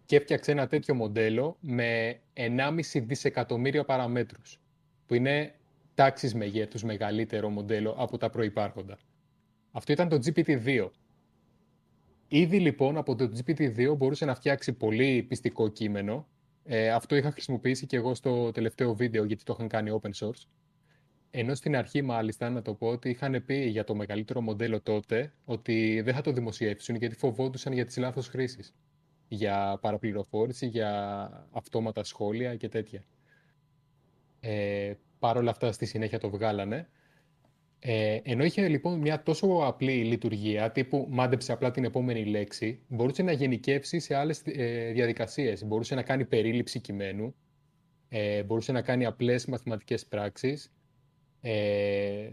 Και 0.07 0.17
έφτιαξε 0.17 0.51
ένα 0.51 0.67
τέτοιο 0.67 0.95
μοντέλο 0.95 1.57
με 1.61 2.21
1,5 2.35 2.81
δισεκατομμύρια 3.01 3.85
παραμέτρους, 3.85 4.61
που 5.07 5.15
είναι 5.15 5.55
τάξεις 5.95 6.35
μεγέθους 6.35 6.83
μεγαλύτερο 6.83 7.49
μοντέλο 7.49 7.95
από 7.99 8.19
τα 8.19 8.31
προϋπάρχοντα. 8.31 8.99
Αυτό 9.73 9.93
ήταν 9.93 10.09
το 10.09 10.19
GPT-2. 10.25 10.91
Ήδη 12.29 12.61
λοιπόν 12.61 12.97
από 12.97 13.15
το 13.15 13.31
GPT-2 13.37 13.95
μπορούσε 13.97 14.25
να 14.25 14.35
φτιάξει 14.35 14.73
πολύ 14.73 15.23
πιστικό 15.23 15.69
κείμενο. 15.69 16.27
Ε, 16.65 16.91
αυτό 16.91 17.17
είχα 17.17 17.31
χρησιμοποιήσει 17.31 17.87
και 17.87 17.97
εγώ 17.97 18.15
στο 18.15 18.51
τελευταίο 18.51 18.95
βίντεο 18.95 19.25
γιατί 19.25 19.43
το 19.45 19.53
είχαν 19.57 19.69
κάνει 19.69 20.01
open 20.03 20.11
source. 20.27 20.43
Ενώ 21.31 21.55
στην 21.55 21.77
αρχή 21.77 22.03
μάλιστα 22.03 22.51
να 22.51 22.63
το 22.63 22.75
πω 22.75 22.87
ότι 22.87 23.09
είχαν 23.09 23.45
πει 23.45 23.67
για 23.67 23.85
το 23.85 23.95
μεγαλύτερο 23.95 24.41
μοντέλο 24.41 24.81
τότε 24.81 25.33
ότι 25.45 26.01
δεν 26.01 26.15
θα 26.15 26.21
το 26.21 26.33
δημοσιεύσουν 26.33 26.97
γιατί 26.97 27.15
φοβόντουσαν 27.15 27.73
για 27.73 27.85
τις 27.85 27.97
λάθος 27.97 28.29
χρήσεις. 28.29 28.75
Για 29.29 29.79
παραπληροφόρηση, 29.81 30.67
για 30.67 31.49
αυτόματα 31.53 32.05
σχόλια 32.05 32.57
και 32.57 32.69
τέτοια. 32.69 33.05
Ε, 34.41 34.93
Παρ' 35.19 35.37
όλα 35.37 35.51
αυτά 35.51 35.73
στη 35.73 35.87
συνέχεια 35.87 36.19
το 36.19 36.31
βγάλανε. 36.31 36.89
Ε, 37.81 38.21
ενώ 38.23 38.45
είχε 38.45 38.69
λοιπόν 38.69 38.99
μια 38.99 39.23
τόσο 39.23 39.47
απλή 39.47 40.05
λειτουργία, 40.05 40.71
τύπου 40.71 41.07
μάντεψε 41.11 41.53
απλά 41.53 41.71
την 41.71 41.85
επόμενη 41.85 42.25
λέξη, 42.25 42.83
μπορούσε 42.89 43.23
να 43.23 43.33
γενικεύσει 43.33 43.99
σε 43.99 44.15
άλλες 44.15 44.43
ε, 44.45 44.91
διαδικασίες. 44.93 45.65
Μπορούσε 45.65 45.95
να 45.95 46.03
κάνει 46.03 46.25
περίληψη 46.25 46.81
κειμένου, 46.81 47.35
ε, 48.09 48.43
μπορούσε 48.43 48.73
να 48.73 48.83
κάνει 48.83 49.05
απλές 49.05 49.47
μαθηματικές 49.47 50.07
πράξεις, 50.07 50.73
ε, 51.51 52.31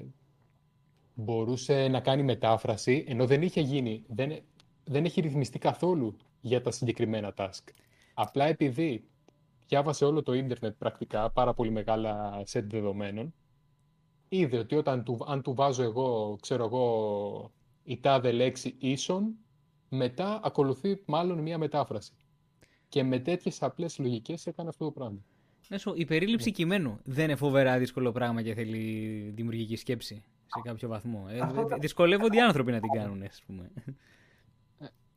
μπορούσε 1.13 1.87
να 1.87 1.99
κάνει 1.99 2.23
μετάφραση, 2.23 3.05
ενώ 3.07 3.25
δεν 3.25 3.41
είχε 3.41 3.61
γίνει, 3.61 4.03
δεν, 4.07 4.41
δεν 4.83 5.05
έχει 5.05 5.21
ρυθμιστεί 5.21 5.59
καθόλου 5.59 6.15
για 6.41 6.61
τα 6.61 6.71
συγκεκριμένα 6.71 7.33
task. 7.37 7.63
Απλά 8.13 8.45
επειδή 8.45 9.07
διάβασε 9.67 10.05
όλο 10.05 10.23
το 10.23 10.33
ίντερνετ 10.33 10.75
πρακτικά, 10.77 11.29
πάρα 11.31 11.53
πολύ 11.53 11.71
μεγάλα 11.71 12.41
σετ 12.45 12.71
δεδομένων, 12.71 13.33
είδε 14.29 14.57
ότι 14.57 14.75
όταν 14.75 15.03
του, 15.03 15.25
αν 15.27 15.41
του 15.41 15.53
βάζω 15.53 15.83
εγώ, 15.83 16.37
ξέρω 16.41 16.63
εγώ, 16.63 17.51
η 17.83 17.99
τάδε 17.99 18.31
λέξη 18.31 18.75
ίσον, 18.79 19.33
μετά 19.89 20.39
ακολουθεί 20.43 21.01
μάλλον 21.05 21.39
μία 21.39 21.57
μετάφραση. 21.57 22.11
Και 22.89 23.03
με 23.03 23.19
τέτοιες 23.19 23.63
απλές 23.63 23.99
λογικές 23.99 24.47
έκανε 24.47 24.69
αυτό 24.69 24.85
το 24.85 24.91
πράγμα. 24.91 25.19
Μέσω, 25.69 25.93
η 25.95 26.05
περίληψη 26.05 26.47
Ναι. 26.49 26.55
κειμένου 26.55 26.99
δεν 27.03 27.23
είναι 27.23 27.35
φοβερά 27.35 27.77
δύσκολο 27.77 28.11
πράγμα 28.11 28.41
και 28.41 28.53
θέλει 28.53 29.31
δημιουργική 29.35 29.75
σκέψη 29.75 30.23
σε 30.45 30.61
κάποιο 30.63 30.87
βαθμό. 30.87 31.25
Ε, 31.29 31.39
Αυτό 31.39 31.63
τα- 31.63 31.77
δυσκολεύονται 31.77 32.37
οι 32.37 32.41
άνθρωποι 32.41 32.71
να 32.71 32.79
την 32.79 32.89
κάνουν, 32.91 33.23
ας 33.23 33.43
πούμε. 33.45 33.71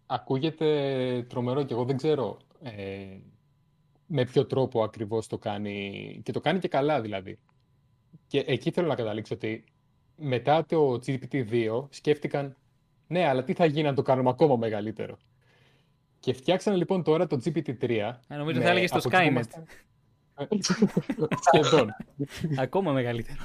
Ακούγεται 0.06 1.26
τρομερό 1.28 1.62
και 1.64 1.72
εγώ 1.72 1.84
δεν 1.84 1.96
ξέρω 1.96 2.38
ε, 2.62 3.16
με 4.06 4.24
ποιο 4.24 4.46
τρόπο 4.46 4.82
ακριβώς 4.82 5.26
το 5.26 5.38
κάνει 5.38 6.20
και 6.24 6.32
το 6.32 6.40
κάνει 6.40 6.58
και 6.58 6.68
καλά 6.68 7.00
δηλαδή. 7.00 7.38
Και 8.26 8.38
εκεί 8.46 8.70
θέλω 8.70 8.86
να 8.86 8.94
καταλήξω 8.94 9.34
ότι 9.34 9.64
μετά 10.16 10.64
το 10.66 10.92
GPT-2 11.06 11.86
σκέφτηκαν 11.90 12.56
ναι, 13.06 13.26
αλλά 13.28 13.44
τι 13.44 13.52
θα 13.52 13.64
γίνει 13.64 13.88
αν 13.88 13.94
το 13.94 14.02
κάνουμε 14.02 14.30
ακόμα 14.30 14.56
μεγαλύτερο. 14.56 15.18
Και 16.20 16.32
φτιάξανε 16.32 16.76
λοιπόν 16.76 17.02
τώρα 17.02 17.26
το 17.26 17.40
GPT-3. 17.44 17.98
Α, 18.28 18.36
νομίζω 18.36 18.58
με- 18.58 18.64
θα 18.64 18.70
έλεγες 18.70 18.90
το 18.90 18.98
από 19.04 19.16
εκεί 19.16 19.30
που 19.32 19.40
Skynet. 19.40 19.62
Ήμασταν- 20.51 20.90
Σχεδόν. 21.52 21.94
Ακόμα 22.56 22.93
μεγαλύτερο. 22.93 23.39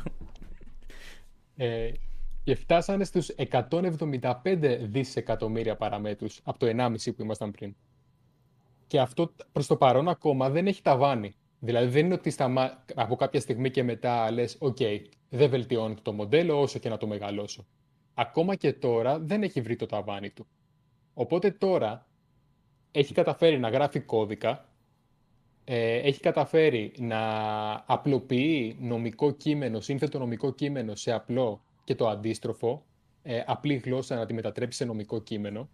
Ε, 1.55 1.91
και 2.43 2.55
φτάσανε 2.55 3.03
στους 3.03 3.29
175 3.37 4.77
δισεκατομμύρια 4.81 5.75
παραμέτρους 5.75 6.39
από 6.43 6.59
το 6.59 6.65
1,5 6.65 7.15
που 7.15 7.21
ήμασταν 7.21 7.51
πριν. 7.51 7.75
Και 8.87 8.99
αυτό 8.99 9.33
προς 9.51 9.67
το 9.67 9.75
παρόν 9.75 10.07
ακόμα 10.09 10.49
δεν 10.49 10.67
έχει 10.67 10.81
ταβάνι. 10.81 11.33
Δηλαδή 11.59 11.87
δεν 11.87 12.05
είναι 12.05 12.13
ότι 12.13 12.29
σταμα... 12.29 12.83
από 12.95 13.15
κάποια 13.15 13.39
στιγμή 13.39 13.71
και 13.71 13.83
μετά 13.83 14.31
λες 14.31 14.55
«ΟΚ, 14.59 14.77
δεν 15.29 15.49
βελτιώνει 15.49 15.95
το 16.01 16.13
μοντέλο 16.13 16.61
όσο 16.61 16.79
και 16.79 16.89
να 16.89 16.97
το 16.97 17.07
μεγαλώσω». 17.07 17.65
Ακόμα 18.13 18.55
και 18.55 18.73
τώρα 18.73 19.19
δεν 19.19 19.43
έχει 19.43 19.61
βρει 19.61 19.75
το 19.75 19.85
ταβάνι 19.85 20.29
του. 20.29 20.47
Οπότε 21.13 21.51
τώρα 21.51 22.07
έχει 22.91 23.13
καταφέρει 23.13 23.59
να 23.59 23.69
γράφει 23.69 23.99
κώδικα, 23.99 24.69
ε, 25.65 25.95
έχει 25.95 26.19
καταφέρει 26.19 26.91
να 26.97 27.19
απλοποιεί 27.85 28.77
νομικό 28.79 29.31
κείμενο, 29.31 29.79
σύνθετο 29.79 30.19
νομικό 30.19 30.51
κείμενο 30.51 30.95
σε 30.95 31.11
απλό 31.11 31.63
και 31.83 31.95
το 31.95 32.07
αντίστροφο, 32.07 32.85
ε, 33.23 33.43
απλή 33.45 33.75
γλώσσα 33.75 34.15
να 34.15 34.25
τη 34.25 34.33
μετατρέψει 34.33 34.77
σε 34.77 34.85
νομικό 34.85 35.21
κείμενο. 35.21 35.69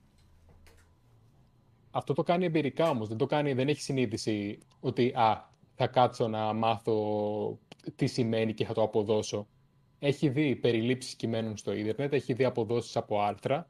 Αυτό 1.92 2.14
το 2.14 2.24
κάνει 2.24 2.46
εμπειρικά 2.46 2.90
όμως, 2.90 3.08
δεν 3.08 3.18
το 3.18 3.26
κάνει, 3.26 3.54
δεν 3.54 3.68
έχει 3.68 3.82
συνείδηση 3.82 4.60
ότι 4.80 5.14
α, 5.16 5.50
θα 5.76 5.88
κάτσω 5.88 6.28
να 6.28 6.54
μάθω 6.54 7.60
τι 7.96 8.08
σημαίνει 8.08 8.54
και 8.54 8.66
θα 8.66 8.74
το 8.74 8.82
αποδώσω. 8.82 9.48
Έχει 10.00 10.30
δει 10.30 10.56
περιλήψεις 10.56 11.16
κειμένων 11.16 11.58
στο 11.58 11.74
ίντερνετ, 11.74 12.14
έχει 12.14 12.34
δει 12.34 12.44
αποδόσεις 12.44 12.96
από 12.96 13.22
άρθρα 13.22 13.70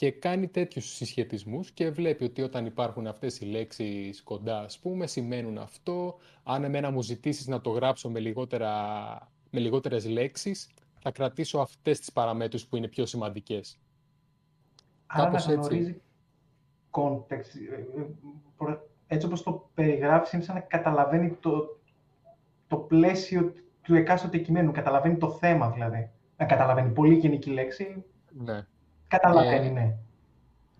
και 0.00 0.10
κάνει 0.10 0.48
τέτοιους 0.48 0.94
συσχετισμούς 0.94 1.70
και 1.70 1.90
βλέπει 1.90 2.24
ότι 2.24 2.42
όταν 2.42 2.66
υπάρχουν 2.66 3.06
αυτές 3.06 3.40
οι 3.40 3.44
λέξεις 3.44 4.22
κοντά, 4.22 4.60
ας 4.60 4.78
πούμε, 4.78 5.06
σημαίνουν 5.06 5.58
αυτό. 5.58 6.18
Αν 6.42 6.64
εμένα 6.64 6.90
μου 6.90 7.02
ζητήσεις 7.02 7.46
να 7.46 7.60
το 7.60 7.70
γράψω 7.70 8.10
με, 8.10 8.18
λιγότερα, 8.20 8.72
με 9.50 9.60
λιγότερες 9.60 10.06
λέξεις, 10.06 10.70
θα 10.98 11.10
κρατήσω 11.10 11.58
αυτές 11.58 11.98
τις 11.98 12.12
παραμέτρους 12.12 12.66
που 12.66 12.76
είναι 12.76 12.88
πιο 12.88 13.06
σημαντικές. 13.06 13.78
Άρα 15.06 15.22
να 15.22 15.28
Κάπως 15.30 15.48
έτσι. 15.48 15.54
γνωρίζει 15.54 16.00
context. 16.90 17.54
ε, 17.70 18.00
ε, 18.00 18.06
προ- 18.56 18.88
Έτσι 19.06 19.26
όπως 19.26 19.42
το 19.42 19.70
περιγράφεις, 19.74 20.32
είναι 20.32 20.42
σαν 20.42 20.54
να 20.54 20.60
καταλαβαίνει 20.60 21.30
το, 21.40 21.78
το 22.66 22.76
πλαίσιο 22.76 23.52
του 23.82 23.94
εκάστοτε 23.94 24.38
κειμένου. 24.38 24.72
Καταλαβαίνει 24.72 25.16
το 25.16 25.30
θέμα, 25.30 25.70
δηλαδή. 25.70 26.10
Να 26.36 26.44
καταλαβαίνει 26.44 26.92
πολύ 26.92 27.14
γενική 27.14 27.50
λέξη. 27.50 28.04
Ναι. 28.32 28.66
Καταλαβαίνει, 29.10 29.66
Ε, 29.66 29.70
ναι. 29.70 29.96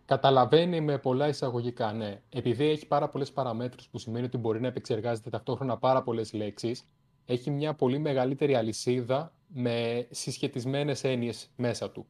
Καταλαβαίνει 0.05 0.81
με 0.81 0.99
πολλά 0.99 1.29
εισαγωγικά, 1.29 1.93
ναι. 1.93 2.21
Επειδή 2.29 2.65
έχει 2.65 2.87
πάρα 2.87 3.09
πολλές 3.09 3.33
παραμέτρους 3.33 3.89
που 3.89 3.99
σημαίνει 3.99 4.25
ότι 4.27 4.39
μπορεί 4.39 4.61
να 4.61 4.67
επεξεργάζεται 4.67 5.31
ταυτόχρονα 5.31 5.79
πάρα 5.79 6.03
πολλές 6.03 6.33
λέξεις, 6.33 6.85
έχει 7.27 7.51
μια 7.51 7.75
πολύ 7.75 7.99
μεγαλύτερη 7.99 8.55
αλυσίδα 8.55 9.33
με 9.47 10.07
συσχετισμένες 10.11 11.05
έννοιες 11.05 11.51
μέσα 11.57 11.91
του. 11.91 12.07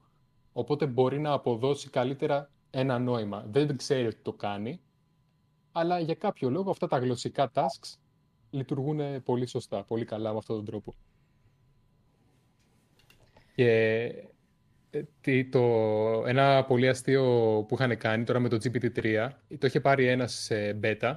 Οπότε 0.53 0.87
μπορεί 0.87 1.19
να 1.21 1.33
αποδώσει 1.33 1.91
καλύτερα 1.91 2.51
ένα 2.71 2.99
νόημα. 2.99 3.45
Δεν 3.51 3.77
ξέρει 3.77 4.07
ότι 4.07 4.21
το 4.23 4.33
κάνει, 4.33 4.81
αλλά 5.73 5.99
για 6.01 6.15
κάποιο 6.15 6.51
λόγο 6.51 6.71
αυτά 6.71 6.87
τα 6.87 6.99
γλωσσικά 6.99 7.51
tasks 7.55 7.95
λειτουργούν 8.51 9.23
πολύ 9.23 9.47
σωστά, 9.47 9.85
πολύ 9.85 10.05
καλά 10.05 10.33
με 10.33 10.39
αυτόν 10.39 10.57
τον 10.57 10.65
τρόπο. 10.65 10.95
Και 13.55 13.71
ε, 13.71 14.09
τι- 14.11 14.40
το, 15.51 15.63
ένα 16.27 16.65
πολύ 16.65 16.89
αστείο 16.89 17.25
που 17.69 17.75
είχαν 17.75 17.97
κάνει 17.97 18.25
τώρα 18.25 18.39
με 18.39 18.49
το 18.49 18.57
GPT-3, 18.57 19.29
το 19.59 19.67
είχε 19.67 19.81
πάρει 19.81 20.07
ένας 20.07 20.33
σε 20.33 20.79
beta 20.83 21.15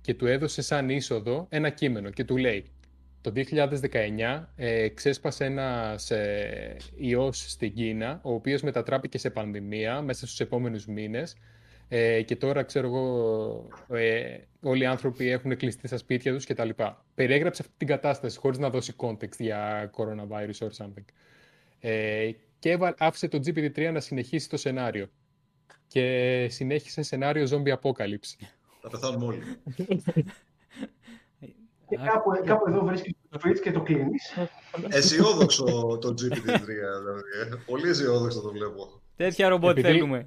και 0.00 0.14
του 0.14 0.26
έδωσε 0.26 0.62
σαν 0.62 0.88
είσοδο 0.90 1.46
ένα 1.50 1.70
κείμενο 1.70 2.10
και 2.10 2.24
του 2.24 2.36
λέει 2.36 2.64
το 3.20 3.32
2019 3.34 4.44
ε, 4.56 4.88
ξέσπασε 4.88 5.44
ένας 5.44 6.10
ε, 6.10 6.76
ιός 6.96 7.50
στην 7.50 7.74
Κίνα, 7.74 8.20
ο 8.22 8.32
οποίος 8.32 8.62
μετατράπηκε 8.62 9.18
σε 9.18 9.30
πανδημία 9.30 10.00
μέσα 10.00 10.26
στους 10.26 10.40
επόμενους 10.40 10.86
μήνες 10.86 11.36
ε, 11.88 12.22
και 12.22 12.36
τώρα, 12.36 12.62
ξέρω 12.62 12.86
εγώ, 12.86 13.68
ε, 13.98 14.36
όλοι 14.60 14.82
οι 14.82 14.86
άνθρωποι 14.86 15.30
έχουν 15.30 15.56
κλειστεί 15.56 15.86
στα 15.86 15.96
σπίτια 15.96 16.32
τους 16.32 16.46
κτλ. 16.46 16.68
Περιέγραψε 17.14 17.62
αυτή 17.62 17.74
την 17.76 17.86
κατάσταση 17.86 18.38
χωρίς 18.38 18.58
να 18.58 18.70
δώσει 18.70 18.94
context 18.96 19.38
για 19.38 19.90
coronavirus 19.96 20.66
or 20.66 20.70
something. 20.78 21.04
Ε, 21.80 22.30
και 22.66 22.72
έβα- 22.72 22.94
άφησε 22.98 23.28
το 23.28 23.38
GPT-3 23.46 23.90
να 23.92 24.00
συνεχίσει 24.00 24.48
το 24.48 24.56
σενάριο. 24.56 25.06
Και 25.86 26.46
συνέχισε 26.50 27.02
σενάριο 27.02 27.46
zombie 27.50 27.72
apocalypse. 27.80 28.46
Θα 28.80 28.88
πεθάνουμε 28.90 29.24
όλοι. 29.24 29.42
Και 31.88 31.96
κάπου, 31.96 32.30
κάπου 32.44 32.68
εδώ 32.68 32.84
βρίσκεις 32.84 33.12
το 33.30 33.40
switch 33.44 33.60
και 33.62 33.70
το 33.72 33.80
κλείνεις. 33.82 34.36
Αισιόδοξο 34.88 35.64
το 36.00 36.08
GPT-3, 36.08 36.40
δηλαδή. 36.44 36.82
ε. 37.42 37.54
Πολύ 37.66 37.88
αισιόδοξο 37.88 38.40
το 38.40 38.50
βλέπω. 38.50 39.00
Τέτοια 39.16 39.48
ρομπότ 39.48 39.70
Επειδή- 39.78 39.86
θέλουμε. 39.94 40.26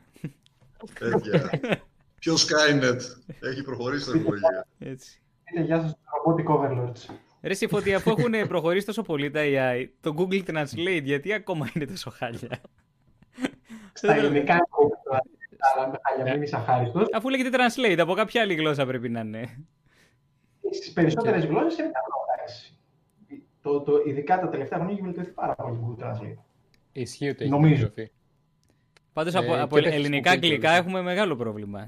Τέτοια. 0.99 1.60
Ποιος 2.20 2.48
Skynet 2.48 2.99
έχει 3.40 3.64
προχωρήσει 3.64 4.10
η 4.10 4.14
τεχνολογία. 4.14 4.68
Έτσι. 4.80 5.22
Πείτε 5.44 5.61
γεια 5.61 5.82
σας, 5.82 5.95
Robotic 5.95 6.45
Overlords. 6.56 7.14
Ρε 7.41 7.53
Σιφώτη, 7.53 7.94
αφού 7.94 8.10
έχουν 8.18 8.48
προχωρήσει 8.48 8.86
τόσο 8.86 9.02
πολύ 9.02 9.32
τα 9.32 9.40
AI, 9.44 9.86
το 10.02 10.14
Google 10.18 10.44
Translate, 10.45 11.02
γιατί 11.03 11.34
ακόμα 11.34 11.70
είναι 11.76 11.86
τόσο 11.86 12.10
χάλια; 12.10 12.60
Στα 13.94 14.14
ελληνικά 14.16 14.53
είναι 14.53 14.64
κόμπλο, 14.70 14.95
αλλά 15.76 15.88
με 15.90 15.98
χάλια 16.10 16.34
μην 16.34 16.41
είσαι 16.41 16.56
αχάριστος. 16.56 17.07
Αφού 17.14 17.30
λέγεται 17.30 17.49
Translate, 17.57 17.98
από 17.99 18.14
κάποια 18.14 18.41
άλλη 18.41 18.53
γλώσσα 18.53 18.86
πρέπει 18.86 19.10
να 19.10 19.20
είναι. 19.20 19.64
Στις 20.72 20.94
περισσότερες 20.94 21.45
γλώσσες 21.45 21.78
είναι 21.80 21.91
καλό. 21.91 22.16
εντάξει. 22.38 22.74
Το, 23.61 23.82
το, 23.82 23.94
ειδικά 24.06 24.40
τα 24.40 24.49
τελευταία 24.49 24.78
χρόνια 24.78 24.94
έχει 24.95 25.03
βελτιωθεί 25.03 25.30
πάρα 25.32 25.56
πολύ 25.56 25.76
το 25.78 25.95
Google 25.99 26.03
Translate. 26.03 26.38
Ισχύει 26.91 27.30
ότι 27.30 27.41
έχει 27.44 27.52
Νομίζω. 27.52 27.76
βελτιωθεί. 27.82 28.11
Πάντως 29.14 29.34
Ε, 29.34 29.38
από, 29.38 29.48
και 29.53 29.60
από 29.60 29.76
δεν 29.76 29.84
ελληνικά 29.86 30.02
χρησιμοποιείται 30.30 30.30
αγγλικά 30.48 30.68
όλες. 30.70 30.80
έχουμε 30.80 31.02
μεγάλο 31.02 31.36
πρόβλημα. 31.36 31.88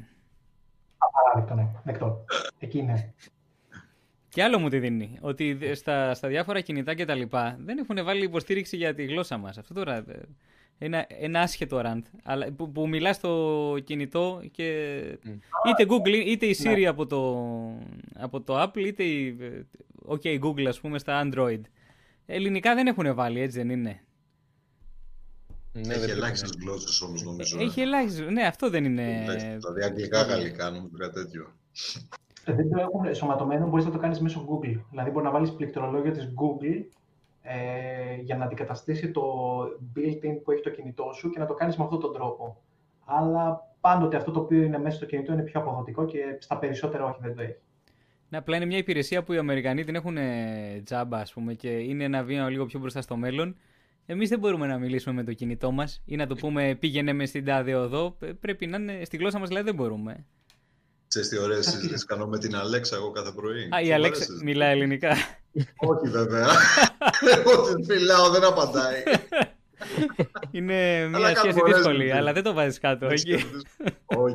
Απαράδεκτο, 0.98 1.56
ναι. 1.56 1.68
Δεκτό. 1.84 2.26
Εκεί 2.60 2.82
ναι. 2.82 3.14
Και 4.34 4.44
άλλο 4.44 4.60
μου 4.60 4.70
τη 4.70 4.80
δίνει, 4.80 5.18
ότι 5.22 5.53
δε- 5.53 5.74
στα, 5.76 6.14
στα 6.14 6.28
διάφορα 6.28 6.62
κινητά 6.62 6.94
και 6.94 7.06
τα 7.06 7.16
λοιπά 7.16 7.58
δεν 7.64 7.78
έχουν 7.78 8.03
βάλει 8.06 8.24
υποστήριξη 8.24 8.78
για 8.78 8.94
τη 8.94 9.06
γλώσσα 9.06 9.38
μας. 9.38 9.58
Αυτό 9.58 9.74
τώρα 9.74 9.95
ε, 9.95 10.03
ένα, 10.78 11.06
ένα 11.08 11.40
άσχετο 11.41 11.82
rant, 11.86 12.02
αλλά 12.24 12.52
που, 12.52 12.72
που 12.72 12.88
μιλάς 12.88 13.16
στο 13.16 13.78
κινητό 13.84 14.41
και 14.52 14.98
Μμ. 15.24 15.30
είτε 15.70 15.86
Google 15.94 16.26
είτε 16.28 16.45
η 16.45 16.56
Siri 16.64 16.84
από, 16.84 17.06
το, 17.06 17.45
από 18.16 18.41
το 18.41 18.62
Apple 18.62 18.86
είτε 18.86 19.03
η 19.03 19.38
ε, 19.41 19.66
OK 20.08 20.40
Google 20.44 20.66
ας 20.68 20.80
πούμε 20.80 20.99
στα 20.99 21.30
Android. 21.30 21.62
Ελληνικά 22.26 22.76
δεν 22.76 22.88
έχουν 22.88 23.16
βάλει, 23.16 23.40
έτσι 23.41 23.58
δεν 23.58 23.70
είναι; 23.70 24.03
Ναι, 25.74 25.80
Έχει 25.82 25.90
δεν 25.90 25.98
πρέπει 26.02 26.12
ελάχιστε 26.12 26.48
να- 26.48 26.64
γλώσσες 26.64 27.02
όμως 27.02 27.24
νομίζω. 27.24 27.60
ε. 27.60 27.64
Έχει 27.64 27.82
ελάχιστο. 27.82 28.32
Ναι, 28.32 28.44
αυτό 28.44 28.70
δεν 28.70 28.84
είναι. 28.86 29.24
Δηλαδή 29.58 29.84
αγγλικά, 29.84 30.22
γαλλικά, 30.22 30.70
νομίζω 30.70 30.98
κάτι 30.98 31.14
τέτοιο. 31.14 31.53
Δεν 32.46 32.70
το 32.70 32.80
έχουν 32.80 33.16
σωματωμένο, 33.16 33.68
μπορείς 33.68 33.86
να 33.86 33.92
το 33.92 33.98
κάνεις 33.98 34.20
μέσω 34.20 34.46
Google. 34.50 34.80
Δηλαδή 34.90 35.10
μπορείς 35.10 35.28
να 35.28 35.32
βάλεις 35.32 35.52
πληκτρολόγιο 35.52 36.12
της 36.12 36.34
Google 36.36 36.84
ε, 37.42 38.16
για 38.22 38.38
να 38.38 38.46
αντικαταστήσει 38.46 39.12
το 39.12 39.24
built-in 39.96 40.40
που 40.44 40.52
έχει 40.52 40.62
το 40.62 40.70
κινητό 40.70 41.12
σου 41.14 41.30
και 41.30 41.40
να 41.40 41.46
το 41.46 41.54
κάνεις 41.54 41.78
με 41.78 41.84
αυτόν 41.84 42.00
τον 42.00 42.14
τρόπο. 42.14 42.62
Αλλά 43.06 43.68
πάντοτε 43.82 44.18
αυτό 44.18 44.32
το 44.32 44.40
οποίο 44.40 44.62
είναι 44.62 44.80
μέσα 44.80 44.96
στο 44.96 45.06
κινητό 45.06 45.34
είναι 45.34 45.42
πιο 45.42 45.60
αποδοτικό 45.60 46.06
και 46.06 46.38
στα 46.40 46.58
περισσότερα 46.58 47.06
όχι 47.06 47.20
δεν 47.22 47.36
το 47.36 47.42
έχει. 47.42 47.56
Ναι, 48.30 48.38
απλά 48.38 48.56
είναι 48.56 48.66
μια 48.66 48.78
υπηρεσία 48.78 49.24
που 49.24 49.34
οι 49.34 49.38
Αμερικανοί 49.38 49.84
την 49.84 49.96
έχουν 49.96 50.18
ε, 50.18 50.82
τζάμπα, 50.86 51.18
ας 51.18 51.34
πούμε, 51.34 51.54
και 51.54 51.70
είναι 51.70 52.04
ένα 52.04 52.24
βήμα 52.24 52.50
λίγο 52.50 52.66
πιο 52.66 52.80
μπροστά 52.80 53.02
στο 53.02 53.16
μέλλον. 53.16 53.56
Εμείς 54.06 54.30
δεν 54.30 54.40
μπορούμε 54.40 54.68
να 54.68 54.78
μιλήσουμε 54.78 55.16
με 55.16 55.24
το 55.24 55.34
κινητό 55.34 55.72
μας 55.72 56.02
ή 56.06 56.16
να 56.16 56.28
το 56.28 56.36
πούμε 56.36 56.76
πήγαινε 56.80 57.14
με 57.14 57.26
στην 57.26 57.46
τάδε 57.46 57.76
οδό. 57.76 58.12
Π- 58.20 58.34
Πρέπει 58.40 58.68
να 58.68 58.78
είναι 58.78 59.04
στη 59.04 59.18
γλώσσα 59.18 59.40
μας, 59.40 59.48
δηλαδή 59.48 59.66
δεν 59.66 59.76
μπορούμε. 59.76 60.26
Ξέρεις 61.12 61.30
τι 61.30 61.38
ωραίες 61.38 61.66
συζητήσεις 61.66 62.06
κάνω 62.06 62.28
με 62.28 62.38
την 62.38 62.56
Αλέξα 62.56 62.96
εγώ 62.96 63.12
κάθε 63.12 63.32
πρωί. 63.36 63.70
Α, 63.76 63.82
η 63.82 63.94
Αλέξα 63.94 64.26
μιλάει 64.44 64.72
ελληνικά. 64.72 65.10
Όχι 65.78 66.08
βέβαια. 66.08 66.48
Εγώ 67.36 67.64
την 67.64 67.86
μιλάω, 67.88 68.30
δεν 68.30 68.44
απαντάει. 68.44 69.04
Είναι 70.52 71.08
μια 71.08 71.36
σχέση 71.36 71.60
δύσκολη, 71.66 72.12
αλλά 72.12 72.34
δεν 72.34 72.44
το 72.44 72.54
βάζεις 72.54 72.80
κάτω. 72.80 73.08
Όχι, 73.08 73.32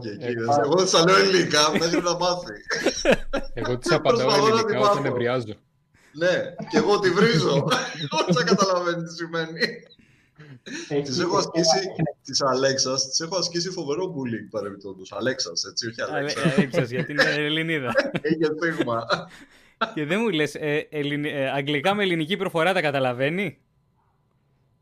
εκεί. 0.08 0.34
Εγώ 0.64 0.74
δεν 0.76 0.86
σα 0.86 1.04
λέω 1.04 1.16
ελληνικά, 1.16 1.70
μέχρι 1.70 2.00
να 2.02 2.16
μάθει. 2.16 2.54
Εγώ 3.54 3.78
τη 3.78 3.94
απαντάω 3.94 4.46
ελληνικά 4.46 4.78
όταν 4.78 5.04
εμπριάζω. 5.04 5.54
Ναι, 6.12 6.54
και 6.70 6.76
εγώ 6.76 6.98
τη 6.98 7.10
βρίζω. 7.10 7.68
Όχι 8.28 8.44
καταλαβαίνει 8.44 9.02
τι 9.02 9.14
σημαίνει. 9.14 9.60
Τη 10.88 11.20
έχω 11.20 11.36
ασκήσει 11.36 11.78
της 12.24 12.42
Αλέξας, 12.42 13.10
τη 13.10 13.24
έχω 13.24 13.36
ασκήσει 13.36 13.70
φοβερό 13.70 14.04
bullying 14.04 14.48
παρεμπιπτόντως. 14.50 15.12
Αλέξας, 15.12 15.64
έτσι, 15.64 15.88
όχι 15.88 16.02
Αλέξα. 16.02 16.40
Αλέξα, 16.56 16.82
γιατί 16.82 17.12
είναι 17.12 17.22
Ελληνίδα. 17.22 17.92
Έχει 18.20 18.44
στίγμα. 18.44 19.06
Και 19.94 20.04
δεν 20.04 20.20
μου 20.20 20.28
λες, 20.28 20.54
ε, 20.54 20.88
ε, 20.90 21.50
αγγλικά 21.50 21.94
με 21.94 22.02
ελληνική 22.02 22.36
προφορά 22.36 22.72
τα 22.72 22.80
καταλαβαίνει; 22.80 23.58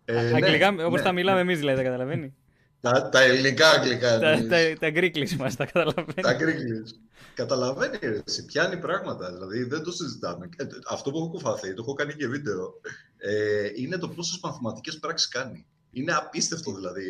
Ε, 0.04 0.12
ναι, 0.12 0.34
αγγλικά, 0.34 0.70
ναι, 0.70 0.84
όπως 0.84 1.02
τα 1.02 1.12
μιλάμε 1.12 1.36
ναι. 1.36 1.42
εμείς 1.42 1.58
δηλαδή, 1.58 1.76
τα 1.76 1.82
καταλαβαίνει; 1.82 2.34
Τα, 2.80 3.08
τα 3.08 3.22
ελληνικά 3.22 3.70
αγγλικά. 3.70 4.18
Τα, 4.18 4.46
τα, 4.46 4.56
τα 4.80 4.90
γκρίκλεις 4.90 5.36
μας 5.36 5.56
τα 5.56 5.66
καταλαβαίνει. 5.66 6.22
τα 6.22 6.32
γκρίκλεις. 6.32 7.00
Καταλαβαίνει, 7.34 7.98
εσύ, 8.26 8.44
πιάνει 8.44 8.76
πράγματα, 8.76 9.32
δηλαδή 9.32 9.62
δεν 9.64 9.82
το 9.82 9.92
συζητάμε. 9.92 10.48
Ε, 10.56 10.64
αυτό 10.90 11.10
που 11.10 11.16
έχω 11.16 11.28
κουφαθεί, 11.28 11.74
το 11.74 11.82
έχω 11.86 11.94
κάνει 11.94 12.14
και 12.14 12.28
βίντεο, 12.28 12.80
ε, 13.26 13.70
είναι 13.74 13.98
το 13.98 14.08
πόσες 14.08 14.38
μαθηματικές 14.42 14.98
πράξεις 14.98 15.28
κάνει. 15.28 15.66
Είναι 15.90 16.12
απίστευτο 16.12 16.74
δηλαδή 16.74 17.02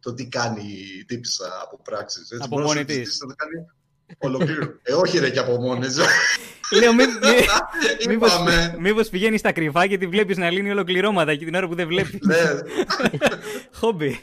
το 0.00 0.14
τι 0.14 0.28
κάνει 0.28 0.62
η 0.98 1.04
τύψα 1.04 1.60
από 1.62 1.80
πράξεις. 1.82 2.30
Έτσι, 2.30 2.44
από 2.44 2.60
μόνη 2.60 2.84
της. 2.84 3.18
Να 3.26 3.34
κάνει 3.34 3.66
ολοκλήρω. 4.18 4.78
ε, 4.82 4.92
όχι 4.92 5.18
ρε 5.18 5.30
και 5.30 5.38
από 5.38 5.60
μόνη 5.60 5.86
Λέω, 6.80 6.94
μη, 6.94 7.04
μήπως, 8.08 8.32
μήπως 8.78 9.08
πηγαίνεις 9.08 9.40
στα 9.40 9.52
κρυφά 9.52 9.86
και 9.86 9.98
τη 9.98 10.06
βλέπεις 10.06 10.36
να 10.36 10.50
λύνει 10.50 10.70
ολοκληρώματα 10.70 11.34
και 11.34 11.44
την 11.44 11.54
ώρα 11.54 11.68
που 11.68 11.74
δεν 11.74 11.86
βλέπεις. 11.86 12.20
Ναι. 12.20 12.36
Χόμπι. 13.80 14.20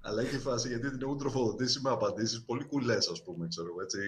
Αλλά 0.00 0.22
έχει 0.22 0.38
φάση 0.38 0.68
γιατί 0.68 0.90
την 0.90 0.98
έχουν 1.02 1.18
τροφοδοτήσει 1.18 1.80
με 1.82 1.90
απαντήσεις 1.90 2.42
πολύ 2.42 2.64
κουλές, 2.64 3.08
ας 3.08 3.22
πούμε, 3.22 3.46
ξέρω, 3.48 3.68
έτσι. 3.82 3.98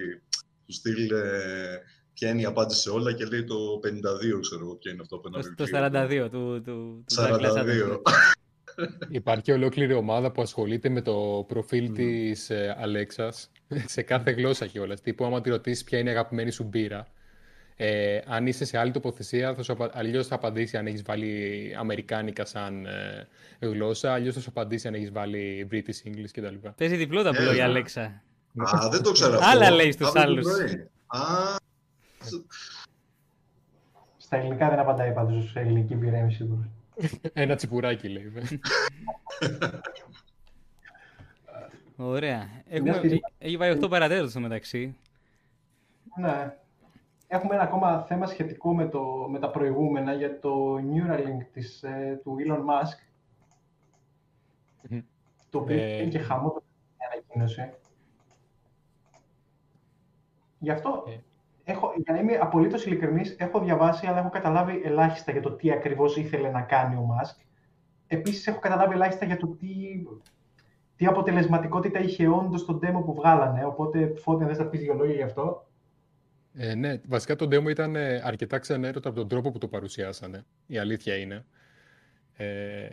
Του 0.67 0.73
στυλ 0.73 1.11
ε, 1.11 1.81
ποια 2.19 2.31
είναι 2.31 2.41
η 2.41 2.45
απάντηση 2.45 2.81
σε 2.81 2.91
όλα 2.91 3.13
και 3.13 3.25
λέει 3.25 3.45
το 3.45 3.55
52, 3.85 4.41
ξέρω 4.41 4.61
εγώ, 4.63 4.75
ποια 4.75 4.93
είναι 4.93 5.03
αυτό 5.03 5.19
που 5.19 5.31
Το 5.31 5.65
42 5.73 6.29
του, 6.31 6.63
του, 6.65 7.05
του 7.07 7.15
42. 7.17 8.01
Υπάρχει 9.09 9.53
ολόκληρη 9.53 9.95
ομάδα 9.95 10.33
που 10.33 10.43
ασχολείται 10.43 10.89
με 10.89 11.03
το 11.03 11.45
προφίλ 11.49 11.91
mm. 11.91 11.95
της 11.95 12.51
ε, 12.51 12.77
Αλέξας 12.79 13.51
σε 13.95 14.03
κάθε 14.03 14.31
γλώσσα 14.31 14.67
κιόλας. 14.67 15.01
Τύπου, 15.01 15.25
άμα 15.25 15.41
τη 15.41 15.51
ρωτήσεις 15.51 15.85
ποια 15.85 15.99
είναι 15.99 16.09
η 16.09 16.13
αγαπημένη 16.13 16.51
σου 16.51 16.65
μπύρα, 16.65 17.07
ε, 17.77 18.21
αν 18.27 18.47
είσαι 18.47 18.65
σε 18.65 18.79
άλλη 18.79 18.91
τοποθεσία, 18.91 19.55
θα 19.55 19.63
σου, 19.63 19.77
αλλιώς 19.93 20.27
θα 20.27 20.35
απαντήσει 20.35 20.77
αν 20.77 20.87
έχεις 20.87 21.03
βάλει 21.03 21.75
Αμερικάνικα 21.79 22.45
σαν 22.45 22.87
ε, 22.87 23.67
γλώσσα, 23.67 24.13
αλλιώς 24.13 24.35
θα 24.35 24.41
σου 24.41 24.51
απαντήσει 24.51 24.89
αν 24.89 24.95
έχεις 24.95 25.13
βάλει 25.13 25.69
British 25.71 26.09
English 26.09 26.31
κτλ. 26.33 26.69
Παίζει 26.77 26.97
διπλό 26.97 27.23
τα 27.23 27.31
πλοία, 27.31 27.55
η 27.55 27.61
Αλέξα. 27.61 28.03
Α, 28.57 28.89
δεν 28.91 29.03
το 29.03 29.13
ξέρω 29.13 29.37
αυτό. 29.39 29.49
Άλλα 29.51 29.71
λέει 29.71 29.93
στους 29.93 30.15
άλλους. 30.15 30.47
Στα 34.17 34.37
ελληνικά 34.37 34.69
δεν 34.69 34.79
απαντάει 34.79 35.13
πάντως 35.13 35.51
σε 35.51 35.61
ελληνική 35.61 35.95
μπύρα, 35.95 36.19
είμαι 36.19 36.31
σίγουρος. 36.31 36.67
Ένα 37.33 37.55
τσιπουράκι 37.55 38.09
λέει. 38.09 38.33
Ωραία. 41.97 42.49
Έχουμε... 42.69 43.01
Έχει 43.39 43.57
πάει 43.57 43.79
8 43.81 43.91
παρατέταρτο 43.91 44.31
στο 44.31 44.41
μεταξύ. 44.41 44.97
Ναι. 46.17 46.57
Έχουμε 47.29 47.55
ένα 47.55 47.63
ακόμα 47.63 48.03
θέμα 48.03 48.27
σχετικό 48.27 48.75
με, 48.75 48.89
το, 48.89 49.03
με 49.31 49.39
τα 49.39 49.51
προηγούμενα 49.51 50.13
για 50.13 50.41
το 50.41 50.75
Neuralink 50.77 51.47
της, 51.53 51.83
ε, 51.83 52.21
του 52.23 52.37
Elon 52.47 52.61
Musk. 52.61 52.99
Το 55.51 55.59
οποίο 55.59 55.77
ε... 55.77 56.07
και 56.07 56.19
χαμό 56.19 56.51
το 56.51 56.63
ανακοίνωση. 57.13 57.71
Γι' 60.59 60.71
αυτό, 60.71 61.05
ε. 61.09 61.17
Έχω, 61.67 61.93
για 62.05 62.13
να 62.13 62.21
είμαι 62.21 62.39
απολύτως 62.41 62.87
ειλικρινής, 62.87 63.37
έχω 63.39 63.61
διαβάσει, 63.61 64.07
αλλά 64.07 64.19
έχω 64.19 64.31
καταλάβει 64.31 64.83
ελάχιστα 64.85 65.33
για 65.33 65.41
το 65.41 65.51
τι 65.51 65.71
ακριβώς 65.71 66.17
ήθελε 66.17 66.51
να 66.51 66.61
κάνει 66.61 66.95
ο 66.95 67.09
Musk. 67.11 67.45
Επίσης, 68.07 68.47
έχω 68.47 68.59
καταλάβει 68.59 68.95
ελάχιστα 68.95 69.25
για 69.25 69.37
το 69.37 69.47
τι 69.47 69.67
τι 70.97 71.07
αποτελεσματικότητα 71.07 72.01
είχε 72.01 72.29
όντως 72.29 72.65
το 72.65 72.81
demo 72.83 73.05
που 73.05 73.15
βγάλανε. 73.15 73.65
Οπότε, 73.65 74.15
Φώτη, 74.17 74.45
δεν 74.45 74.55
θα 74.55 74.67
πεις 74.67 74.81
δύο 74.81 74.95
λόγια 74.95 75.15
γι' 75.15 75.23
αυτό. 75.23 75.67
Ε, 76.55 76.75
ναι, 76.75 77.01
βασικά 77.09 77.37
το 77.37 77.45
demo 77.45 77.71
ήταν 77.71 77.97
ε, 77.97 78.21
αρκετά 78.25 78.59
ξενέρωτο 78.59 79.09
από 79.09 79.19
τον 79.19 79.29
τρόπο 79.29 79.51
που 79.51 79.59
το 79.59 79.69
παρουσιάσανε. 79.69 80.45
Η 80.67 80.79
αλήθεια 80.79 81.17
είναι. 81.17 81.45
Ε, 82.37 82.87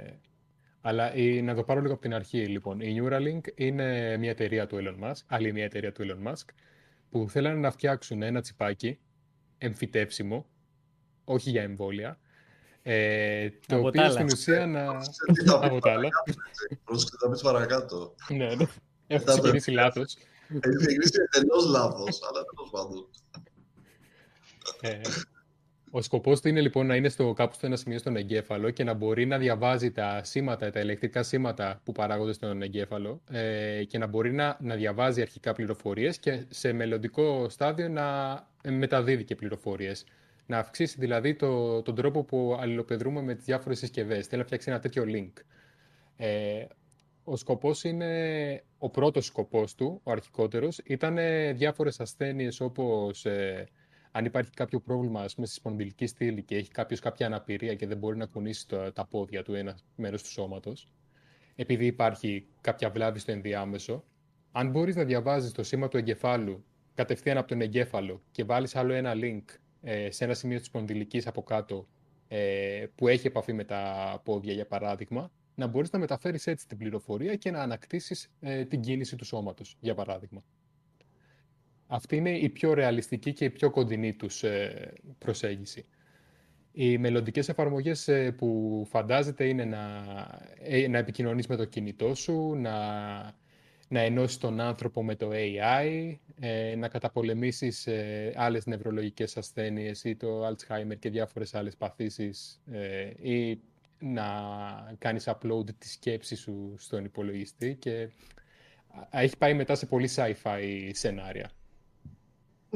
αλλά 0.81 1.15
η, 1.15 1.41
να 1.41 1.55
το 1.55 1.63
πάρω 1.63 1.81
λίγο 1.81 1.93
από 1.93 2.01
την 2.01 2.13
αρχή, 2.13 2.45
λοιπόν. 2.47 2.79
Η 2.79 3.01
Neuralink 3.01 3.41
είναι 3.55 4.17
μια 4.17 4.29
εταιρεία 4.29 4.67
του 4.67 4.77
Elon 4.79 5.03
Musk, 5.03 5.21
άλλη 5.27 5.51
μια 5.53 5.63
εταιρεία 5.63 5.91
του 5.91 6.03
Elon 6.05 6.27
Musk, 6.29 6.45
που 7.13 7.29
θέλανε 7.29 7.59
να 7.59 7.71
φτιάξουν 7.71 8.21
ένα 8.21 8.41
τσιπάκι 8.41 8.99
εμφυτεύσιμο, 9.57 10.45
όχι 11.23 11.49
για 11.49 11.61
εμβόλια, 11.61 12.19
ε, 12.81 13.49
το 13.67 13.75
από 13.75 13.87
οποίο 13.87 14.11
στην 14.11 14.25
ουσία 14.25 14.65
να... 14.67 14.85
από 15.67 15.79
τα 15.79 15.91
άλλα. 15.91 16.09
Πρόσεχε 16.83 17.15
να 17.23 17.31
πεις 17.31 17.41
παρακάτω. 17.41 18.15
ναι, 18.29 18.55
ναι. 18.55 18.65
Έχω 19.07 19.23
ξεκινήσει 19.25 19.71
λάθος. 19.71 20.17
Έχει 20.47 20.75
ξεκινήσει 20.75 21.11
εντελώς 21.31 21.65
λάθος, 21.65 22.19
αλλά 22.29 22.41
τέλος 22.43 22.69
πάντων. 22.71 23.09
Ε, 25.93 25.97
ο 25.97 26.01
σκοπός 26.01 26.41
του 26.41 26.47
είναι 26.47 26.61
λοιπόν 26.61 26.85
να 26.85 26.95
είναι 26.95 27.09
στο, 27.09 27.33
κάπου 27.33 27.53
στο 27.53 27.65
ένα 27.65 27.75
σημείο 27.75 27.97
στον 27.97 28.15
εγκέφαλο 28.15 28.69
και 28.69 28.83
να 28.83 28.93
μπορεί 28.93 29.25
να 29.25 29.37
διαβάζει 29.37 29.91
τα 29.91 30.23
σήματα, 30.23 30.69
τα 30.71 30.79
ηλεκτρικά 30.79 31.23
σήματα 31.23 31.81
που 31.83 31.91
παράγονται 31.91 32.33
στον 32.33 32.61
εγκέφαλο 32.61 33.21
ε, 33.31 33.83
και 33.83 33.97
να 33.97 34.07
μπορεί 34.07 34.33
να, 34.33 34.57
να 34.61 34.75
διαβάζει 34.75 35.21
αρχικά 35.21 35.53
πληροφορίες 35.53 36.17
και 36.17 36.45
σε 36.49 36.73
μελλοντικό 36.73 37.49
στάδιο 37.49 37.89
να 37.89 38.03
μεταδίδει 38.63 39.23
και 39.23 39.35
πληροφορίες 39.35 40.05
να 40.45 40.57
αυξήσει 40.57 40.95
δηλαδή 40.99 41.35
το, 41.35 41.81
τον 41.81 41.95
τρόπο 41.95 42.23
που 42.23 42.57
αλληλοπεδρούμε 42.59 43.21
με 43.21 43.35
τις 43.35 43.45
διάφορες 43.45 43.77
συσκευές. 43.77 44.27
Θέλει 44.27 44.41
να 44.41 44.45
φτιάξει 44.47 44.69
ένα 44.69 44.79
τέτοιο 44.79 45.03
link. 45.07 45.31
Ε, 46.17 46.65
ο 47.23 47.35
σκοπός 47.35 47.83
είναι, 47.83 48.63
ο 48.77 48.89
πρώτος 48.89 49.25
σκοπός 49.25 49.75
του, 49.75 50.01
ο 50.03 50.11
αρχικότερος, 50.11 50.77
ήταν 50.83 51.17
διάφορες 51.53 51.99
ασθένειες 51.99 52.59
όπως 52.59 53.25
ε, 53.25 53.67
αν 54.15 54.25
υπάρχει 54.25 54.51
κάποιο 54.51 54.79
πρόβλημα 54.79 55.21
ας 55.21 55.35
πούμε, 55.35 55.47
στη 55.47 55.55
σπονδυλική 55.55 56.05
στήλη 56.05 56.43
και 56.43 56.55
έχει 56.55 56.69
κάποιος 56.69 56.99
κάποια 56.99 57.25
αναπηρία 57.25 57.75
και 57.75 57.87
δεν 57.87 57.97
μπορεί 57.97 58.17
να 58.17 58.25
κουνήσει 58.25 58.67
το, 58.67 58.91
τα 58.91 59.05
πόδια 59.05 59.43
του 59.43 59.53
ένα 59.53 59.77
μέρος 59.95 60.23
του 60.23 60.29
σώματος, 60.29 60.89
επειδή 61.55 61.85
υπάρχει 61.85 62.47
κάποια 62.61 62.89
βλάβη 62.89 63.19
στο 63.19 63.31
ενδιάμεσο, 63.31 64.03
αν 64.51 64.69
μπορείς 64.69 64.95
να 64.95 65.03
διαβάζεις 65.03 65.51
το 65.51 65.63
σήμα 65.63 65.87
του 65.87 65.97
εγκεφάλου 65.97 66.65
κατευθείαν 66.93 67.37
από 67.37 67.47
τον 67.47 67.61
εγκέφαλο 67.61 68.23
και 68.31 68.43
βάλεις 68.43 68.75
άλλο 68.75 68.93
ένα 68.93 69.13
link 69.15 69.43
ε, 69.81 70.11
σε 70.11 70.23
ένα 70.23 70.33
σημείο 70.33 70.57
της 70.57 70.67
σπονδυλικής 70.67 71.27
από 71.27 71.43
κάτω 71.43 71.87
ε, 72.27 72.85
που 72.95 73.07
έχει 73.07 73.27
επαφή 73.27 73.53
με 73.53 73.63
τα 73.63 74.21
πόδια, 74.23 74.53
για 74.53 74.67
παράδειγμα, 74.67 75.31
να 75.55 75.67
μπορείς 75.67 75.91
να 75.91 75.99
μεταφέρεις 75.99 76.47
έτσι 76.47 76.67
την 76.67 76.77
πληροφορία 76.77 77.35
και 77.35 77.51
να 77.51 77.61
ανακτήσεις 77.61 78.31
ε, 78.39 78.65
την 78.65 78.81
κίνηση 78.81 79.15
του 79.15 79.25
σώματος, 79.25 79.77
για 79.79 79.95
παράδειγμα. 79.95 80.43
Αυτή 81.87 82.15
είναι 82.15 82.37
η 82.37 82.49
πιο 82.49 82.73
ρεαλιστική 82.73 83.33
και 83.33 83.45
η 83.45 83.49
πιο 83.49 83.69
κοντινή 83.69 84.13
τους 84.13 84.43
προσέγγιση. 85.17 85.85
Οι 86.71 86.97
μελλοντικές 86.97 87.49
εφαρμογές 87.49 88.09
που 88.37 88.83
φαντάζεται 88.89 89.45
είναι 89.47 89.65
να, 89.65 90.03
να 90.89 90.97
επικοινωνείς 90.97 91.47
με 91.47 91.55
το 91.55 91.65
κινητό 91.65 92.15
σου, 92.15 92.55
να 92.55 92.71
να 93.93 93.99
ενώσεις 93.99 94.37
τον 94.37 94.59
άνθρωπο 94.59 95.03
με 95.03 95.15
το 95.15 95.29
AI, 95.33 96.15
ε, 96.39 96.75
να 96.75 96.87
καταπολεμήσεις 96.87 97.87
ε, 97.87 98.33
άλλες 98.35 98.65
νευρολογικές 98.65 99.37
ασθένειες 99.37 100.03
ή 100.03 100.15
το 100.15 100.47
Alzheimer 100.47 100.99
και 100.99 101.09
διάφορες 101.09 101.53
άλλες 101.55 101.75
παθήσεις 101.75 102.61
ε, 102.71 103.29
ή 103.29 103.61
να 103.99 104.23
κάνεις 104.97 105.27
upload 105.27 105.65
τη 105.77 105.89
σκέψη 105.89 106.35
σου 106.35 106.75
στον 106.77 107.05
υπολογιστή 107.05 107.75
και 107.79 108.09
έχει 109.09 109.37
πάει 109.37 109.53
μετά 109.53 109.75
σε 109.75 109.85
πολύ 109.85 110.09
sci-fi 110.15 110.89
σενάρια. 110.91 111.49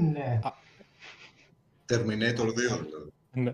Ναι. 0.01 0.39
Terminator 1.89 2.47
2 2.47 2.53
δηλαδή. 2.55 3.11
Ναι. 3.33 3.53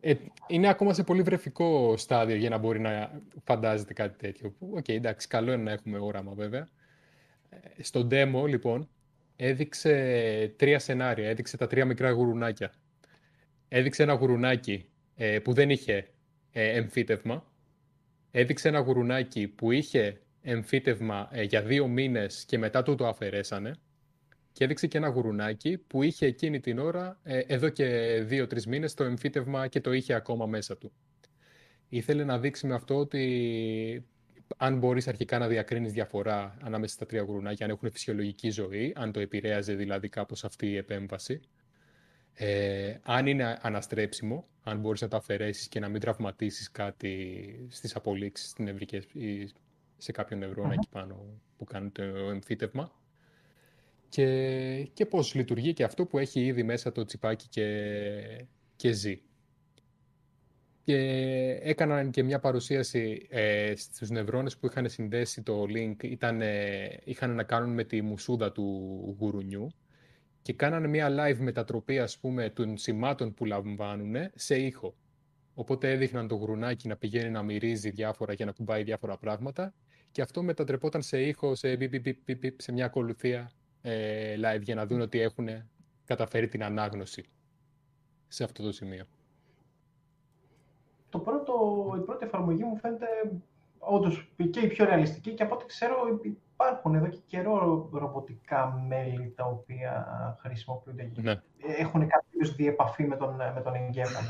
Ε, 0.00 0.14
είναι 0.46 0.68
ακόμα 0.68 0.94
σε 0.94 1.02
πολύ 1.02 1.22
βρεφικό 1.22 1.96
στάδιο 1.96 2.36
για 2.36 2.48
να 2.48 2.58
μπορεί 2.58 2.80
να 2.80 3.20
φαντάζεται 3.44 3.92
κάτι 3.92 4.18
τέτοιο. 4.18 4.54
OK, 4.58 4.84
okay, 4.86 4.92
εντάξει, 4.92 5.28
καλό 5.28 5.52
είναι 5.52 5.62
να 5.62 5.70
έχουμε 5.70 5.98
όραμα 5.98 6.32
βέβαια. 6.32 6.68
Ε, 7.48 7.82
στο 7.82 8.08
demo, 8.10 8.48
λοιπόν, 8.48 8.88
έδειξε 9.36 10.54
τρία 10.56 10.78
σενάρια. 10.78 11.28
Έδειξε 11.28 11.56
τα 11.56 11.66
τρία 11.66 11.84
μικρά 11.84 12.10
γουρουνάκια. 12.10 12.72
Έδειξε 13.68 14.02
ένα 14.02 14.12
γουρουνάκι 14.12 14.88
ε, 15.14 15.38
που 15.38 15.52
δεν 15.52 15.70
είχε 15.70 16.08
ε, 16.52 16.76
εμφύτευμα. 16.76 17.52
Έδειξε 18.30 18.68
ένα 18.68 18.78
γουρουνάκι 18.78 19.48
που 19.48 19.70
είχε 19.72 20.20
εμφύτευμα 20.42 21.30
για 21.42 21.62
δύο 21.62 21.86
μήνες 21.86 22.44
και 22.44 22.58
μετά 22.58 22.82
του 22.82 22.94
το 22.94 23.06
αφαιρέσανε. 23.06 23.74
Και 24.52 24.64
έδειξε 24.64 24.86
και 24.86 24.98
ένα 24.98 25.08
γουρουνάκι 25.08 25.78
που 25.78 26.02
είχε 26.02 26.26
εκείνη 26.26 26.60
την 26.60 26.78
ώρα, 26.78 27.18
ε, 27.22 27.38
εδώ 27.38 27.68
και 27.68 27.86
δύο-τρεις 28.26 28.66
μήνες, 28.66 28.94
το 28.94 29.04
εμφύτευμα 29.04 29.66
και 29.66 29.80
το 29.80 29.92
είχε 29.92 30.14
ακόμα 30.14 30.46
μέσα 30.46 30.76
του. 30.76 30.92
Ήθελε 31.88 32.24
να 32.24 32.38
δείξει 32.38 32.66
με 32.66 32.74
αυτό 32.74 32.96
ότι 32.96 34.04
αν 34.56 34.78
μπορείς 34.78 35.08
αρχικά 35.08 35.38
να 35.38 35.48
διακρίνεις 35.48 35.92
διαφορά 35.92 36.56
ανάμεσα 36.60 36.94
στα 36.94 37.06
τρία 37.06 37.22
γουρουνάκια, 37.22 37.66
αν 37.66 37.72
έχουν 37.72 37.90
φυσιολογική 37.90 38.50
ζωή, 38.50 38.92
αν 38.96 39.12
το 39.12 39.20
επηρέαζε 39.20 39.74
δηλαδή 39.74 40.08
κάπως 40.08 40.44
αυτή 40.44 40.66
η 40.66 40.76
επέμβαση, 40.76 41.40
ε, 42.32 42.96
αν 43.02 43.26
είναι 43.26 43.58
αναστρέψιμο, 43.62 44.48
αν 44.62 44.80
μπορείς 44.80 45.00
να 45.00 45.08
το 45.08 45.16
αφαιρέσεις 45.16 45.68
και 45.68 45.80
να 45.80 45.88
μην 45.88 46.00
τραυματίσεις 46.00 46.70
κάτι 46.70 47.66
στις 47.70 47.96
απολύξεις 47.96 48.50
στην 48.50 48.64
νευρικές, 48.64 49.04
ή 49.12 49.50
σε 49.96 50.12
κάποιο 50.12 50.36
νευρώνα 50.36 50.72
εκεί 50.72 50.88
πάνω 50.90 51.40
που 51.56 51.64
κάνει 51.64 51.90
το 51.90 52.02
εμφύτευμα. 52.02 52.92
Και, 54.10 54.88
και 54.92 55.06
πώς 55.06 55.34
λειτουργεί 55.34 55.72
και 55.72 55.84
αυτό 55.84 56.06
που 56.06 56.18
έχει 56.18 56.44
ήδη 56.44 56.62
μέσα 56.62 56.92
το 56.92 57.04
τσιπάκι 57.04 57.48
και, 57.48 58.46
και 58.76 58.92
ζει. 58.92 59.20
Και 60.84 60.96
έκαναν 61.62 62.10
και 62.10 62.22
μια 62.22 62.40
παρουσίαση 62.40 63.26
ε, 63.30 63.72
στους 63.76 64.10
νευρώνες 64.10 64.56
που 64.56 64.66
είχαν 64.66 64.88
συνδέσει 64.88 65.42
το 65.42 65.62
link, 65.62 66.02
ήταν, 66.02 66.40
είχαν 67.04 67.34
να 67.34 67.42
κάνουν 67.42 67.74
με 67.74 67.84
τη 67.84 68.02
μουσούδα 68.02 68.52
του 68.52 68.66
γουρουνιού 69.18 69.70
και 70.42 70.52
κάνανε 70.52 70.88
μια 70.88 71.08
live 71.10 71.38
μετατροπή 71.38 71.98
ας 71.98 72.18
πούμε 72.18 72.50
των 72.50 72.76
σημάτων 72.76 73.34
που 73.34 73.44
λαμβάνουν 73.44 74.14
σε 74.34 74.58
ήχο. 74.58 74.94
Οπότε 75.54 75.90
έδειχναν 75.90 76.28
το 76.28 76.34
γουρουνάκι 76.34 76.88
να 76.88 76.96
πηγαίνει 76.96 77.30
να 77.30 77.42
μυρίζει 77.42 77.90
διάφορα 77.90 78.34
και 78.34 78.44
να 78.44 78.52
κουμπάει 78.52 78.82
διάφορα 78.82 79.18
πράγματα 79.18 79.74
και 80.10 80.22
αυτό 80.22 80.42
μετατρεπόταν 80.42 81.02
σε 81.02 81.22
ήχο, 81.22 81.54
σε, 81.54 81.78
σε 82.56 82.72
μια 82.72 82.84
ακολουθία 82.84 83.52
ε, 83.82 84.34
live 84.36 84.62
για 84.62 84.74
να 84.74 84.86
δουν 84.86 85.00
ότι 85.00 85.20
έχουν 85.20 85.48
καταφέρει 86.04 86.48
την 86.48 86.64
ανάγνωση 86.64 87.24
σε 88.28 88.44
αυτό 88.44 88.62
το 88.62 88.72
σημείο. 88.72 89.04
Το 91.08 91.18
πρώτο, 91.18 91.54
η 91.96 92.00
πρώτη 92.00 92.24
εφαρμογή 92.24 92.62
μου 92.64 92.76
φαίνεται 92.76 93.06
όντως 93.78 94.32
και 94.50 94.60
η 94.60 94.66
πιο 94.66 94.84
ρεαλιστική 94.84 95.34
και 95.34 95.42
από 95.42 95.54
ό,τι 95.54 95.66
ξέρω 95.66 96.20
υπάρχουν 96.52 96.94
εδώ 96.94 97.06
και 97.06 97.18
καιρό 97.26 97.88
ρομποτικά 97.92 98.84
μέλη 98.88 99.32
τα 99.36 99.44
οποία 99.44 100.06
χρησιμοποιούνται. 100.40 101.10
Ναι. 101.14 101.40
Έχουν 101.78 102.06
κάποιος 102.08 102.54
διεπαφή 102.54 103.04
με 103.04 103.16
τον, 103.16 103.34
με 103.34 103.60
τον 103.64 103.74
εγκέφαλο. 103.74 104.28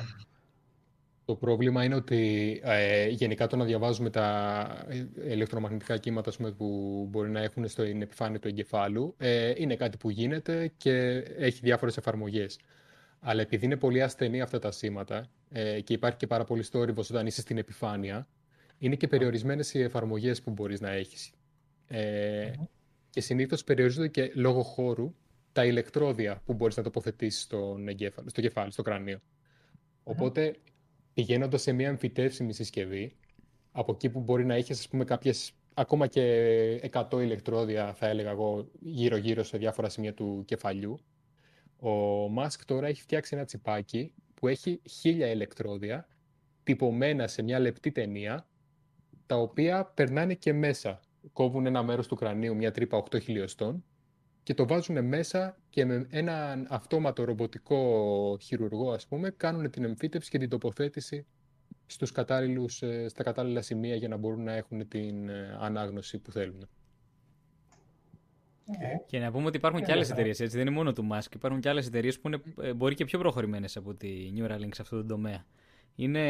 Το 1.31 1.37
πρόβλημα 1.37 1.85
είναι 1.85 1.95
ότι 1.95 2.61
ε, 2.65 3.09
γενικά 3.09 3.47
το 3.47 3.57
να 3.57 3.65
διαβάζουμε 3.65 4.11
τα 4.11 4.87
ηλεκτρομαγνητικά 5.29 5.97
κύματα 5.97 6.33
πούμε, 6.37 6.51
που 6.51 7.07
μπορεί 7.11 7.31
να 7.31 7.41
έχουν 7.41 7.69
στην 7.69 8.03
επιφάνεια 8.03 8.39
του 8.39 8.49
εγκεφάλου 8.49 9.15
ε, 9.19 9.53
είναι 9.57 9.77
κάτι 9.77 9.97
που 9.97 10.11
γίνεται 10.11 10.73
και 10.77 10.93
έχει 11.39 11.61
διάφορες 11.63 11.97
εφαρμογές. 11.97 12.59
Αλλά 13.21 13.41
επειδή 13.41 13.65
είναι 13.65 13.77
πολύ 13.77 14.03
ασθενή 14.03 14.41
αυτά 14.41 14.59
τα 14.59 14.71
σήματα 14.71 15.31
ε, 15.51 15.81
και 15.81 15.93
υπάρχει 15.93 16.17
και 16.17 16.27
πάρα 16.27 16.45
πολύ 16.45 16.63
στόρυβος 16.63 17.11
όταν 17.11 17.27
είσαι 17.27 17.41
στην 17.41 17.59
επιφάνεια, 17.59 18.29
είναι 18.79 18.95
και 18.95 19.09
περιορισμένες 19.09 19.75
οι 19.75 19.81
εφαρμογές 19.81 20.43
που 20.43 20.51
μπορείς 20.51 20.81
να 20.81 20.91
έχεις. 20.91 21.31
Ε, 21.89 22.51
και 23.11 23.21
συνήθως 23.21 23.65
περιορίζονται 23.65 24.09
και 24.09 24.33
λόγω 24.35 24.63
χώρου 24.63 25.15
τα 25.53 25.65
ηλεκτρόδια 25.65 26.43
που 26.45 26.55
μπορείς 26.55 26.77
να 26.77 26.83
τοποθετήσεις 26.83 27.43
στον 27.43 27.89
εγκέφαλο, 27.89 28.29
στο 28.29 28.41
κεφάλι, 28.41 28.73
στο 28.73 28.83
κρανίο. 28.83 29.21
Οπότε 30.03 30.57
πηγαίνοντας 31.21 31.63
σε 31.63 31.73
μια 31.73 31.89
εμφυτεύσιμη 31.89 32.53
συσκευή, 32.53 33.17
από 33.73 33.93
εκεί 33.93 34.11
που 34.11 34.21
μπορεί 34.21 34.45
να 34.45 34.55
έχεις 34.55 34.79
ας 34.79 34.89
πούμε 34.89 35.05
κάποιες 35.05 35.53
ακόμα 35.75 36.07
και 36.07 36.91
100 36.93 37.21
ηλεκτρόδια 37.21 37.95
θα 37.95 38.09
έλεγα 38.09 38.31
εγώ 38.31 38.71
γύρω-γύρω 38.81 39.43
σε 39.43 39.59
διάφορα 39.59 39.89
σημεία 39.89 40.15
του 40.15 40.43
κεφαλιού 40.47 40.99
ο 41.81 41.91
Μάσκ 42.29 42.65
τώρα 42.65 42.87
έχει 42.87 43.03
φτιάξει 43.03 43.37
ένα 43.37 43.45
τσιπάκι 43.45 44.13
που 44.35 44.49
έχει 44.49 44.81
χίλια 44.91 45.31
ηλεκτρόδια 45.31 46.09
τυπωμένα 46.63 47.27
σε 47.27 47.43
μια 47.43 47.59
λεπτή 47.59 47.93
ταινία 47.93 48.49
τα 49.27 49.37
οποία 49.37 49.85
περνάνε 49.85 50.35
και 50.35 50.53
μέσα. 50.53 51.01
Κόβουν 51.33 51.67
ένα 51.67 51.83
μέρος 51.83 52.07
του 52.07 52.15
κρανίου, 52.15 52.57
μια 52.57 52.71
τρύπα 52.71 53.03
8 53.11 53.21
χιλιοστών 53.23 53.85
και 54.51 54.57
το 54.57 54.67
βάζουν 54.67 55.05
μέσα 55.05 55.57
και 55.71 55.85
με 55.85 56.07
ένα 56.11 56.67
αυτόματο 56.69 57.25
ρομποτικό 57.25 58.39
χειρουργό, 58.41 58.93
ας 58.93 59.07
πούμε, 59.07 59.31
κάνουν 59.31 59.71
την 59.71 59.85
εμφύτευση 59.85 60.31
και 60.31 60.39
την 60.39 60.49
τοποθέτηση 60.49 61.27
στους 61.87 62.13
κατάλληλους, 62.13 62.83
ε, 62.83 63.09
στα 63.09 63.23
κατάλληλα 63.23 63.63
σημεία 63.63 63.95
για 63.95 64.09
να 64.09 64.17
μπορούν 64.17 64.43
να 64.43 64.53
έχουν 64.53 64.89
την 64.89 65.29
ε, 65.29 65.57
ανάγνωση 65.61 66.19
που 66.19 66.33
θέλουν. 66.33 66.69
Και 69.07 69.19
να 69.19 69.31
πούμε 69.31 69.47
ότι 69.47 69.57
υπάρχουν 69.57 69.83
και 69.83 69.93
άλλες 69.93 70.11
εταιρείες, 70.11 70.41
έτσι. 70.41 70.57
Δεν 70.57 70.67
είναι 70.67 70.77
μόνο 70.77 70.93
του 70.93 71.09
Musk. 71.13 71.35
Υπάρχουν 71.35 71.61
και 71.61 71.69
άλλες 71.69 71.87
εταιρείες 71.87 72.21
που 72.21 72.29
είναι 72.29 72.43
ε, 72.63 72.73
μπορεί 72.73 72.95
και 72.95 73.05
πιο 73.05 73.19
προχωρημένες 73.19 73.77
από 73.77 73.95
τη 73.95 74.33
Neuralink 74.37 74.75
σε 74.75 74.83
αυτό 74.83 74.97
το 74.97 75.07
τομέα. 75.07 75.45
Είναι 75.95 76.21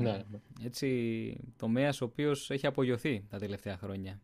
ναι. 0.00 0.22
έτσι 0.64 1.36
τομέας 1.56 2.00
ο 2.00 2.04
οποίος 2.04 2.50
έχει 2.50 2.66
απογειωθεί 2.66 3.24
τα 3.30 3.38
τελευταία 3.38 3.76
χρόνια. 3.76 4.20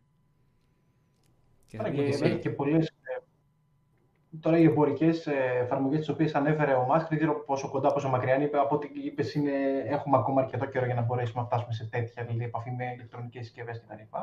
Και, 1.67 1.77
και, 2.21 2.37
και 2.37 2.49
πολλές 2.49 2.91
Τώρα 4.39 4.57
οι 4.57 4.63
εμπορικές 4.63 5.27
ε, 5.27 5.33
εφαρμογές 5.61 5.99
τις 5.99 6.09
οποίες 6.09 6.35
ανέφερε 6.35 6.73
ο 6.73 6.85
Μάσκ, 6.85 7.07
δεν 7.07 7.17
ξέρω 7.17 7.43
πόσο 7.45 7.69
κοντά, 7.69 7.93
πόσο 7.93 8.09
μακριά 8.09 8.35
είναι. 8.35 8.49
Από 8.53 8.75
ό,τι 8.75 8.87
είπες, 9.05 9.35
έχουμε 9.85 10.17
ακόμα 10.17 10.41
αρκετό 10.41 10.65
καιρό 10.65 10.85
για 10.85 10.95
να 10.95 11.01
μπορέσουμε 11.01 11.41
να 11.41 11.47
φτάσουμε 11.47 11.73
σε 11.73 11.85
τέτοια 11.85 12.23
δηλαδή, 12.23 12.43
επαφή 12.43 12.71
με 12.71 12.93
ηλεκτρονικές 12.93 13.45
συσκευές 13.45 13.81
κτλ. 13.81 14.17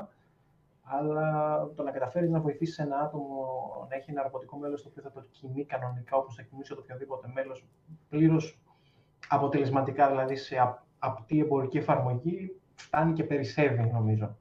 Αλλά 0.82 1.68
το 1.74 1.82
να 1.82 1.90
καταφέρεις 1.90 2.30
να 2.30 2.40
βοηθήσεις 2.40 2.78
ένα 2.78 2.98
άτομο 2.98 3.46
να 3.90 3.96
έχει 3.96 4.10
ένα 4.10 4.22
ρομποτικό 4.22 4.56
μέλος 4.56 4.82
το 4.82 4.88
οποίο 4.88 5.02
θα 5.02 5.10
το 5.10 5.26
κινεί 5.30 5.64
κανονικά 5.64 6.16
όπως 6.16 6.34
θα 6.34 6.42
κινήσει 6.42 6.74
το 6.74 6.80
οποιοδήποτε 6.80 7.30
μέλος, 7.34 7.64
πλήρως 8.08 8.58
αποτελεσματικά, 9.28 10.08
δηλαδή 10.08 10.36
σε 10.36 10.56
απτή 10.98 11.38
εμπορική 11.38 11.78
εφαρμογή, 11.78 12.60
φτάνει 12.74 13.12
και 13.12 13.24
περισσεύει, 13.24 13.90
νομίζω. 13.92 14.36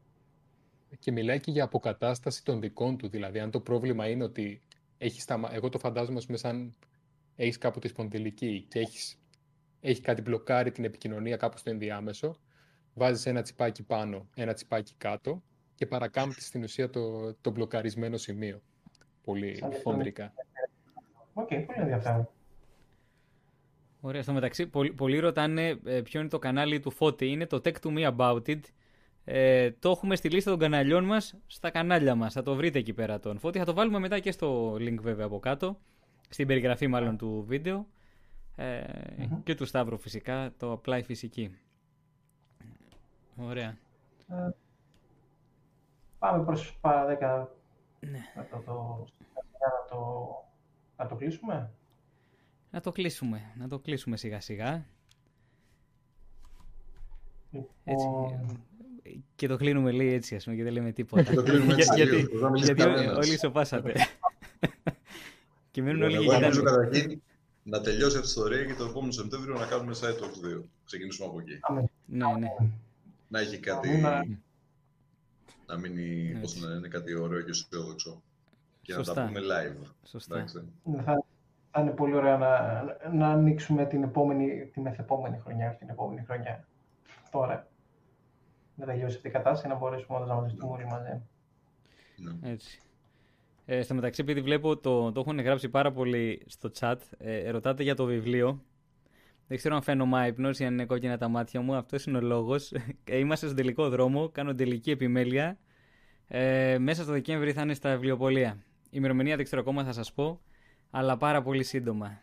Και 0.99 1.11
μιλάει 1.11 1.39
και 1.39 1.51
για 1.51 1.63
αποκατάσταση 1.63 2.43
των 2.43 2.59
δικών 2.59 2.97
του. 2.97 3.09
Δηλαδή, 3.09 3.39
αν 3.39 3.51
το 3.51 3.59
πρόβλημα 3.59 4.09
είναι 4.09 4.23
ότι 4.23 4.61
έχεις 4.99 5.25
τα, 5.25 5.49
εγώ 5.51 5.69
το 5.69 5.79
φαντάζομαι 5.79 6.21
πούμε, 6.25 6.37
σαν 6.37 6.75
έχεις 7.35 7.57
κάπου 7.57 7.79
τη 7.79 7.87
σπονδυλική 7.87 8.65
και 8.69 8.79
έχεις, 8.79 9.19
έχει 9.79 10.01
κάτι 10.01 10.21
μπλοκάρει 10.21 10.71
την 10.71 10.83
επικοινωνία 10.83 11.37
κάπου 11.37 11.57
στο 11.57 11.69
ενδιάμεσο, 11.69 12.35
βάζεις 12.93 13.25
ένα 13.25 13.41
τσιπάκι 13.41 13.83
πάνω, 13.83 14.29
ένα 14.35 14.53
τσιπάκι 14.53 14.93
κάτω 14.97 15.43
και 15.75 15.85
παρακάμπτεις 15.85 16.45
στην 16.45 16.63
ουσία 16.63 16.89
το, 16.89 17.33
το 17.33 17.51
μπλοκαρισμένο 17.51 18.17
σημείο. 18.17 18.61
Πολύ 19.23 19.63
χοντρικά. 19.83 20.33
OK, 21.33 21.47
okay, 21.51 21.63
πολύ 21.65 21.79
ενδιαφέρον. 21.79 22.29
Ωραία, 24.01 24.21
στο 24.21 24.33
μεταξύ, 24.33 24.67
πολλοί, 24.67 24.93
πολλοί 24.93 25.19
ρωτάνε 25.19 25.79
ε, 25.85 26.01
ποιο 26.01 26.19
είναι 26.19 26.29
το 26.29 26.39
κανάλι 26.39 26.79
του 26.79 26.91
Φώτη. 26.91 27.27
Είναι 27.27 27.45
το 27.45 27.61
Tech 27.63 27.73
to 27.81 27.97
Me 27.97 28.15
About 28.17 28.41
It. 28.47 28.59
Ε, 29.31 29.71
το 29.71 29.89
έχουμε 29.89 30.15
στη 30.15 30.29
λίστα 30.29 30.49
των 30.49 30.59
καναλιών 30.59 31.03
μας 31.03 31.35
στα 31.47 31.69
κανάλια 31.69 32.15
μας. 32.15 32.33
Θα 32.33 32.41
το 32.41 32.55
βρείτε 32.55 32.79
εκεί 32.79 32.93
πέρα 32.93 33.19
τον 33.19 33.39
Φώτη. 33.39 33.59
Θα 33.59 33.65
το 33.65 33.73
βάλουμε 33.73 33.99
μετά 33.99 34.19
και 34.19 34.31
στο 34.31 34.73
link 34.73 34.97
βέβαια 34.99 35.25
από 35.25 35.39
κάτω. 35.39 35.77
Στην 36.29 36.47
περιγραφή 36.47 36.87
μάλλον 36.87 37.17
του 37.17 37.43
βίντεο. 37.47 37.87
Ε, 38.55 38.83
Και 39.43 39.55
του 39.55 39.65
Σταύρου 39.65 39.97
φυσικά. 39.97 40.53
Το 40.57 40.71
απλά 40.71 41.03
φυσική. 41.03 41.57
Ωραία. 43.35 43.77
Ε, 44.27 44.49
πάμε 46.19 46.43
προς 46.43 46.77
παρά 46.81 47.17
10 48.01 48.07
ναι. 48.09 48.19
να, 48.35 48.45
το, 48.45 48.61
το, 48.65 49.05
να, 49.59 49.85
το, 49.89 50.27
να 50.97 51.05
το 51.05 51.15
κλείσουμε; 51.15 51.71
Να 52.71 52.81
το 52.81 52.91
κλείσουμε. 52.91 53.41
Να 53.57 53.67
το 53.67 53.79
κλείσουμε 53.79 54.17
σιγά 54.17 54.41
σιγά. 54.41 54.85
Λοιπόν, 57.51 57.69
Έτσι 57.83 58.07
και 59.35 59.47
το 59.47 59.57
κλείνουμε 59.57 59.91
λέει 59.91 60.13
έτσι, 60.13 60.35
ας 60.35 60.43
πούμε, 60.43 60.55
και 60.55 60.63
δεν 60.63 60.73
λέμε 60.73 60.91
τίποτα. 60.91 61.23
Και 61.23 61.35
το 61.35 61.43
κλείνουμε 61.43 61.73
έτσι, 61.73 61.95
γιατί, 61.95 62.27
γιατί 62.55 62.81
όλοι 63.07 63.37
σοπάσατε. 63.37 63.93
και 65.71 65.81
μένουν 65.81 66.01
όλοι 66.01 66.15
Εγώ 66.15 66.39
νομίζω 66.39 66.63
καταρχήν 66.63 67.21
να 67.63 67.81
τελειώσει 67.81 68.17
αυτή 68.17 68.27
η 68.27 68.31
ιστορία 68.35 68.65
και 68.65 68.73
το 68.73 68.85
επόμενο 68.85 69.11
Σεπτέμβριο 69.11 69.53
να 69.53 69.65
κάνουμε 69.65 69.95
site 70.01 70.23
talks 70.23 70.57
2. 70.59 70.61
Ξεκινήσουμε 70.85 71.27
από 71.27 71.39
εκεί. 71.39 71.59
Ναι, 72.05 72.25
ναι. 72.39 72.47
Να 73.27 73.39
έχει 73.39 73.59
κάτι... 73.59 74.01
Να 75.65 75.77
μείνει, 75.77 76.37
πώς 76.41 76.55
να 76.55 76.75
είναι, 76.75 76.87
κάτι 76.87 77.15
ωραίο 77.15 77.41
και 77.41 77.49
αισιόδοξο. 77.49 78.21
Και 78.81 78.95
να 78.95 79.03
τα 79.03 79.25
πούμε 79.25 79.39
live. 79.39 79.87
Σωστά. 80.03 80.45
Θα, 81.05 81.23
θα 81.71 81.81
είναι 81.81 81.91
πολύ 81.91 82.13
ωραία 82.13 82.37
να, 82.37 82.83
να 83.13 83.27
ανοίξουμε 83.27 83.85
την 83.85 84.03
επόμενη, 84.03 84.69
την 84.73 84.81
μεθεπόμενη 84.81 85.39
χρονιά, 85.43 85.75
την 85.79 85.89
επόμενη 85.89 86.23
χρονιά. 86.25 86.67
Τώρα 87.31 87.68
να 88.79 88.85
τελειώσει 88.85 89.15
αυτή 89.15 89.27
η 89.27 89.31
κατάσταση 89.31 89.67
να 89.67 89.75
μπορέσουμε 89.75 90.17
όντως 90.17 90.29
να 90.29 90.35
μαζευτούμε 90.35 90.71
όλοι 90.73 90.85
μαζί. 90.85 91.21
Ναι. 92.15 92.51
Έτσι. 92.51 92.79
Ε, 93.65 93.81
στο 93.81 93.93
μεταξύ, 93.93 94.21
επειδή 94.21 94.41
βλέπω 94.41 94.77
το, 94.77 95.11
το 95.11 95.19
έχουν 95.19 95.39
γράψει 95.39 95.69
πάρα 95.69 95.91
πολύ 95.91 96.41
στο 96.45 96.71
chat, 96.79 96.95
ε, 97.17 97.49
ρωτάτε 97.49 97.83
για 97.83 97.95
το 97.95 98.05
βιβλίο. 98.05 98.63
Δεν 99.47 99.57
ξέρω 99.57 99.75
αν 99.75 99.81
φαίνω 99.81 100.09
άϊπνος 100.15 100.59
ή 100.59 100.65
αν 100.65 100.73
είναι 100.73 100.85
κόκκινα 100.85 101.17
τα 101.17 101.27
μάτια 101.27 101.61
μου. 101.61 101.75
Αυτός 101.75 102.05
είναι 102.05 102.17
ο 102.17 102.21
λόγος. 102.21 102.71
Ε, 103.03 103.17
είμαστε 103.17 103.45
στον 103.45 103.57
τελικό 103.57 103.89
δρόμο. 103.89 104.29
Κάνω 104.29 104.55
τελική 104.55 104.91
επιμέλεια. 104.91 105.57
Ε, 106.27 106.77
μέσα 106.79 107.03
στο 107.03 107.11
Δεκέμβρη 107.11 107.53
θα 107.53 107.61
είναι 107.61 107.73
στα 107.73 107.91
βιβλιοπολία. 107.91 108.57
Η 108.85 108.89
ημερομηνία 108.91 109.35
δεν 109.35 109.45
ξέρω 109.45 109.61
ακόμα, 109.61 109.83
θα 109.83 109.91
σας 109.91 110.13
πω. 110.13 110.41
αλλά 110.91 111.17
πάρα 111.17 111.41
πολύ 111.41 111.63
σύντομα. 111.63 112.21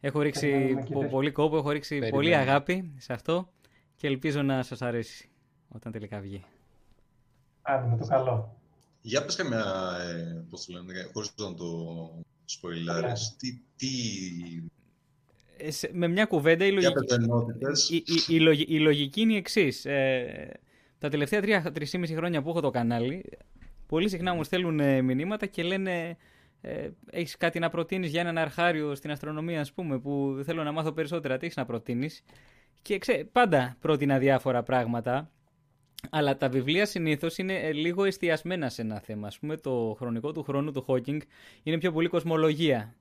Έχω 0.00 0.20
ρίξει 0.20 0.50
Περιμένουμε 0.50 0.82
και 0.82 0.92
πο- 0.92 0.98
τέτοιο. 1.00 1.14
πολύ 1.16 1.30
κόπο, 1.30 1.56
έχω 1.56 1.70
ρίξει 1.70 1.98
πολύ 1.98 2.10
Περιμένουμε. 2.10 2.50
αγάπη 2.50 2.92
σε 2.96 3.12
αυτό 3.12 3.48
και 3.96 4.06
ελπίζω 4.06 4.42
να 4.42 4.62
σας 4.62 4.82
αρέσει 4.82 5.28
όταν 5.74 5.92
τελικά 5.92 6.18
βγει. 6.20 6.44
Άντε 7.62 7.88
με 7.88 7.96
το 7.96 8.06
καλό. 8.06 8.56
Για 9.00 9.24
πες 9.24 9.36
καμιά, 9.36 9.64
ε, 10.00 10.44
πώς 10.50 10.66
το 10.66 10.72
λένε, 10.72 11.10
χωρίς 11.12 11.32
να 11.36 11.54
το 11.54 11.66
σποιλάρεις, 12.44 13.36
τι, 13.38 13.60
τι, 13.76 13.88
Ε, 15.56 15.70
σε- 15.70 15.90
με 15.92 16.08
μια 16.08 16.24
κουβέντα 16.24 16.64
η 16.64 16.68
για 16.70 16.80
λογική, 16.90 17.04
πες 17.06 17.16
ενότητες. 17.16 17.90
η, 17.90 17.96
η, 17.96 18.34
η, 18.34 18.40
λογι- 18.40 18.68
η 18.70 18.78
λογική 18.80 19.20
είναι 19.20 19.32
η 19.32 19.36
εξής. 19.36 19.86
τα 20.98 21.08
τελευταία 21.08 21.40
τρία, 21.40 21.72
τρεις 21.72 21.94
χρόνια 22.16 22.42
που 22.42 22.48
έχω 22.50 22.60
το 22.60 22.70
κανάλι, 22.70 23.24
πολύ 23.86 24.08
συχνά 24.08 24.34
μου 24.34 24.44
στέλνουν 24.44 24.80
ε, 24.80 25.02
μηνύματα 25.02 25.46
και 25.46 25.62
λένε 25.62 26.16
ε, 26.60 26.88
έχεις 27.10 27.36
κάτι 27.36 27.58
να 27.58 27.68
προτείνεις 27.68 28.10
για 28.10 28.20
έναν 28.20 28.38
αρχάριο 28.38 28.94
στην 28.94 29.10
αστρονομία, 29.10 29.60
ας 29.60 29.72
πούμε, 29.72 29.98
που 29.98 30.40
θέλω 30.44 30.62
να 30.62 30.72
μάθω 30.72 30.92
περισσότερα. 30.92 31.36
Τι 31.38 31.44
έχεις 31.44 31.56
να 31.56 31.64
προτείνεις; 31.64 32.22
Και 32.82 32.98
ξέ, 32.98 33.28
πάντα 33.32 33.76
πρότεινα 33.80 34.18
διάφορα 34.18 34.62
πράγματα, 34.62 35.30
αλλά 36.10 36.36
τα 36.36 36.48
βιβλία 36.48 36.86
συνήθως 36.86 37.38
είναι 37.38 37.54
ε, 37.54 37.72
λίγο 37.72 38.04
εστιασμένα 38.04 38.68
σε 38.68 38.82
ένα 38.82 39.00
θέμα. 39.00 39.26
Ας 39.26 39.38
πούμε, 39.38 39.56
το 39.56 39.94
χρονικό 39.98 40.32
του 40.32 40.42
χρόνου 40.42 40.72
του 40.72 40.84
Hawking 40.88 41.18
είναι 41.62 41.78
πιο 41.78 41.92
πολύ 41.92 42.08
κοσμολογία. 42.08 42.94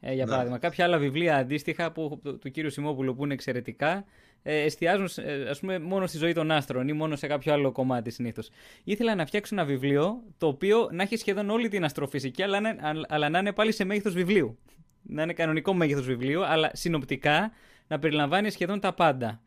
Ε, 0.00 0.12
για 0.14 0.24
Ναι. 0.24 0.30
παράδειγμα, 0.30 0.58
κάποια 0.58 0.84
άλλα 0.84 0.98
βιβλία 0.98 1.36
αντίστοιχα 1.36 1.92
που, 1.92 2.20
του, 2.24 2.38
του 2.38 2.50
κύριου 2.50 2.70
Σιμόπουλου 2.70 3.14
που 3.14 3.24
είναι 3.24 3.34
εξαιρετικά 3.34 4.04
ε, 4.42 4.60
εστιάζουν 4.60 5.24
ε, 5.24 5.48
ας 5.50 5.60
πούμε, 5.60 5.78
μόνο 5.78 6.06
στη 6.06 6.18
ζωή 6.18 6.32
των 6.32 6.50
άστρων 6.50 6.88
ή 6.88 6.92
μόνο 6.92 7.16
σε 7.16 7.26
κάποιο 7.26 7.52
άλλο 7.52 7.72
κομμάτι 7.72 8.10
συνήθως. 8.10 8.50
Ήθελα 8.84 9.14
να 9.14 9.26
φτιάξω 9.26 9.54
ένα 9.54 9.64
βιβλίο 9.64 10.22
το 10.38 10.46
οποίο 10.46 10.88
να 10.92 11.02
έχει 11.02 11.16
σχεδόν 11.16 11.50
όλη 11.50 11.68
την 11.68 11.84
αστροφυσική, 11.84 12.42
αλλά, 12.42 12.60
να- 12.60 12.76
αλλά, 12.80 13.06
αλλά 13.08 13.28
να 13.28 13.38
είναι 13.38 13.52
πάλι 13.52 13.72
σε 13.72 13.84
μέγεθος 13.84 14.12
βιβλίου. 14.14 14.58
Να 15.02 15.22
είναι 15.22 15.32
κανονικό 15.32 15.74
μέγεθος 15.74 16.06
βιβλίου, 16.06 16.44
αλλά 16.44 16.70
συνοπτικά 16.72 17.52
να 17.88 17.98
περιλαμβάνει 17.98 18.50
σχεδόν 18.50 18.80
τα 18.80 18.92
πάντα. 18.94 19.40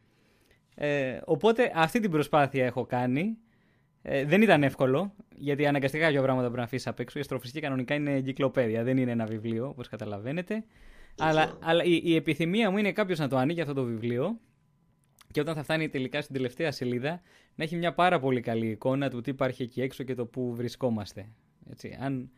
Ε, 0.80 1.20
οπότε 1.26 1.72
αυτή 1.76 2.00
την 2.00 2.12
προσπάθεια 2.12 2.66
έχω 2.66 2.86
κάνει. 2.86 3.38
Ε, 4.02 4.26
δεν 4.26 4.42
ήταν 4.42 4.64
εύκολο, 4.64 5.14
γιατί 5.38 5.66
αναγκαστικά 5.66 6.06
κάποια 6.06 6.22
πράγματα 6.22 6.46
πρέπει 6.46 6.60
να 6.60 6.66
αφήσεις 6.66 6.88
απ' 6.88 7.00
έξω. 7.00 7.18
Η 7.18 7.22
αστροφυσική 7.22 7.60
κανονικά 7.60 7.96
είναι 7.96 8.12
εγκυκλοπαίδεια, 8.16 8.84
δεν 8.84 8.98
είναι 8.98 9.12
ένα 9.12 9.26
βιβλίο, 9.26 9.68
όπως 9.68 9.88
καταλαβαίνετε. 9.88 10.64
Αλλά, 11.18 11.58
αλλά 11.62 11.84
η, 11.84 12.02
η 12.04 12.16
επιθυμία 12.16 12.72
μου 12.72 12.78
είναι 12.78 12.92
κάποιος 12.92 13.20
να 13.20 13.28
το 13.28 13.38
ανοίγει 13.38 13.62
αυτό 13.62 13.74
το 13.74 13.84
βιβλίο 13.84 14.40
και 15.32 15.40
όταν 15.40 15.56
θα 15.56 15.64
φτάνει 15.64 15.90
τελικά 15.90 16.22
στην 16.22 16.36
τελευταία 16.36 16.72
σελίδα 16.72 17.22
να 17.56 17.64
έχει 17.64 17.76
μια 17.76 17.94
πάρα 17.94 18.20
πολύ 18.20 18.42
καλή 18.42 18.68
εικόνα 18.68 19.10
του 19.10 19.22
τι 19.22 19.30
υπάρχει 19.30 19.64
εκεί 19.64 19.82
έξω 19.82 20.04
και 20.04 20.16
το 20.16 20.26
που 20.26 20.56
βρισκόμαστε. 20.56 21.30
Έτσι, 21.70 21.98
αν, 22.00 22.30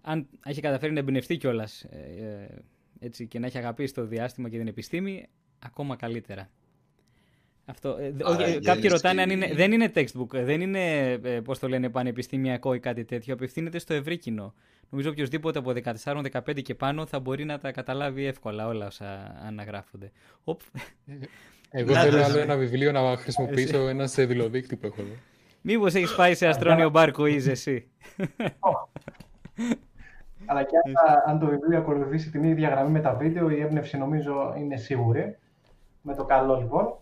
αν 0.00 0.28
έχει 0.44 0.60
καταφέρει 0.60 0.92
να 0.92 0.98
εμπνευστεί 0.98 1.36
κιόλας 1.36 1.86
έτσι, 2.98 3.26
και 3.26 3.38
να 3.38 3.46
έχει 3.46 3.58
αγαπήσει 3.58 3.94
το 3.94 4.06
διάστημα 4.06 4.48
και 4.48 4.58
την 4.58 4.66
επιστήμη, 4.66 5.26
ακόμα 5.58 5.96
καλύτερα. 5.96 6.50
Αυτό. 7.70 7.96
ε, 8.00 8.10
δε- 8.10 8.24
Άρα, 8.26 8.34
όχι, 8.34 8.42
ε, 8.42 8.48
η 8.48 8.52
κάποιοι 8.52 8.62
γέννηση- 8.82 8.90
ρωτάνε 8.90 9.22
αν 9.22 9.30
είναι. 9.30 9.50
Δεν 9.54 9.72
είναι 9.72 9.92
textbook, 9.94 10.34
ε, 10.34 10.44
δεν 10.44 10.60
είναι, 10.60 11.02
ε, 11.10 11.40
πώς 11.40 11.58
το 11.58 11.68
λένε, 11.68 11.88
πανεπιστημιακό 11.88 12.74
ή 12.74 12.78
κάτι 12.80 13.04
τέτοιο. 13.04 13.34
Απευθύνεται 13.34 13.78
στο 13.78 13.94
ευρύ 13.94 14.18
κοινό. 14.18 14.54
Νομίζω 14.90 15.10
οποιοδήποτε 15.10 15.58
από 15.58 15.72
14-15 15.72 16.62
και 16.62 16.74
πάνω 16.74 17.06
θα 17.06 17.20
μπορεί 17.20 17.44
να 17.44 17.58
τα 17.58 17.72
καταλάβει 17.72 18.24
εύκολα 18.24 18.66
όλα 18.66 18.86
όσα 18.86 19.34
αναγράφονται. 19.46 20.10
Οπ, 20.44 20.60
Εγώ 21.70 21.92
Να, 21.92 22.00
θέλω 22.00 22.16
ναι, 22.16 22.24
άλλο 22.24 22.34
ναι. 22.34 22.40
ένα 22.40 22.56
βιβλίο 22.56 22.92
να 22.92 23.16
χρησιμοποιήσω 23.16 23.88
ένα 23.88 24.06
σε 24.06 24.24
δηλοδείκτη 24.24 24.76
που 24.76 24.86
έχω 24.86 25.00
εδώ. 25.00 25.14
μήπως 25.60 25.94
έχεις 25.94 26.14
πάει 26.14 26.34
σε 26.34 26.46
αστρόνιο 26.46 26.90
μπάρκο 26.90 27.26
είσαι 27.26 27.50
εσύ; 27.50 27.86
Αλλά 30.46 30.62
και 30.62 30.76
αν, 30.86 30.94
αν 31.26 31.38
το 31.38 31.46
βιβλίο 31.46 31.78
ακολουθήσει 31.78 32.30
την 32.30 32.44
ίδια 32.44 32.68
γραμμή 32.68 32.90
με 32.90 33.00
τα 33.00 33.14
βίντεο, 33.14 33.50
η 33.50 33.60
έμπνευση 33.60 33.96
νομίζω 33.98 34.54
είναι 34.58 34.76
σίγουρη. 34.76 35.36
Με 36.02 36.14
το 36.14 36.24
καλό 36.24 36.56
λοιπόν. 36.56 36.94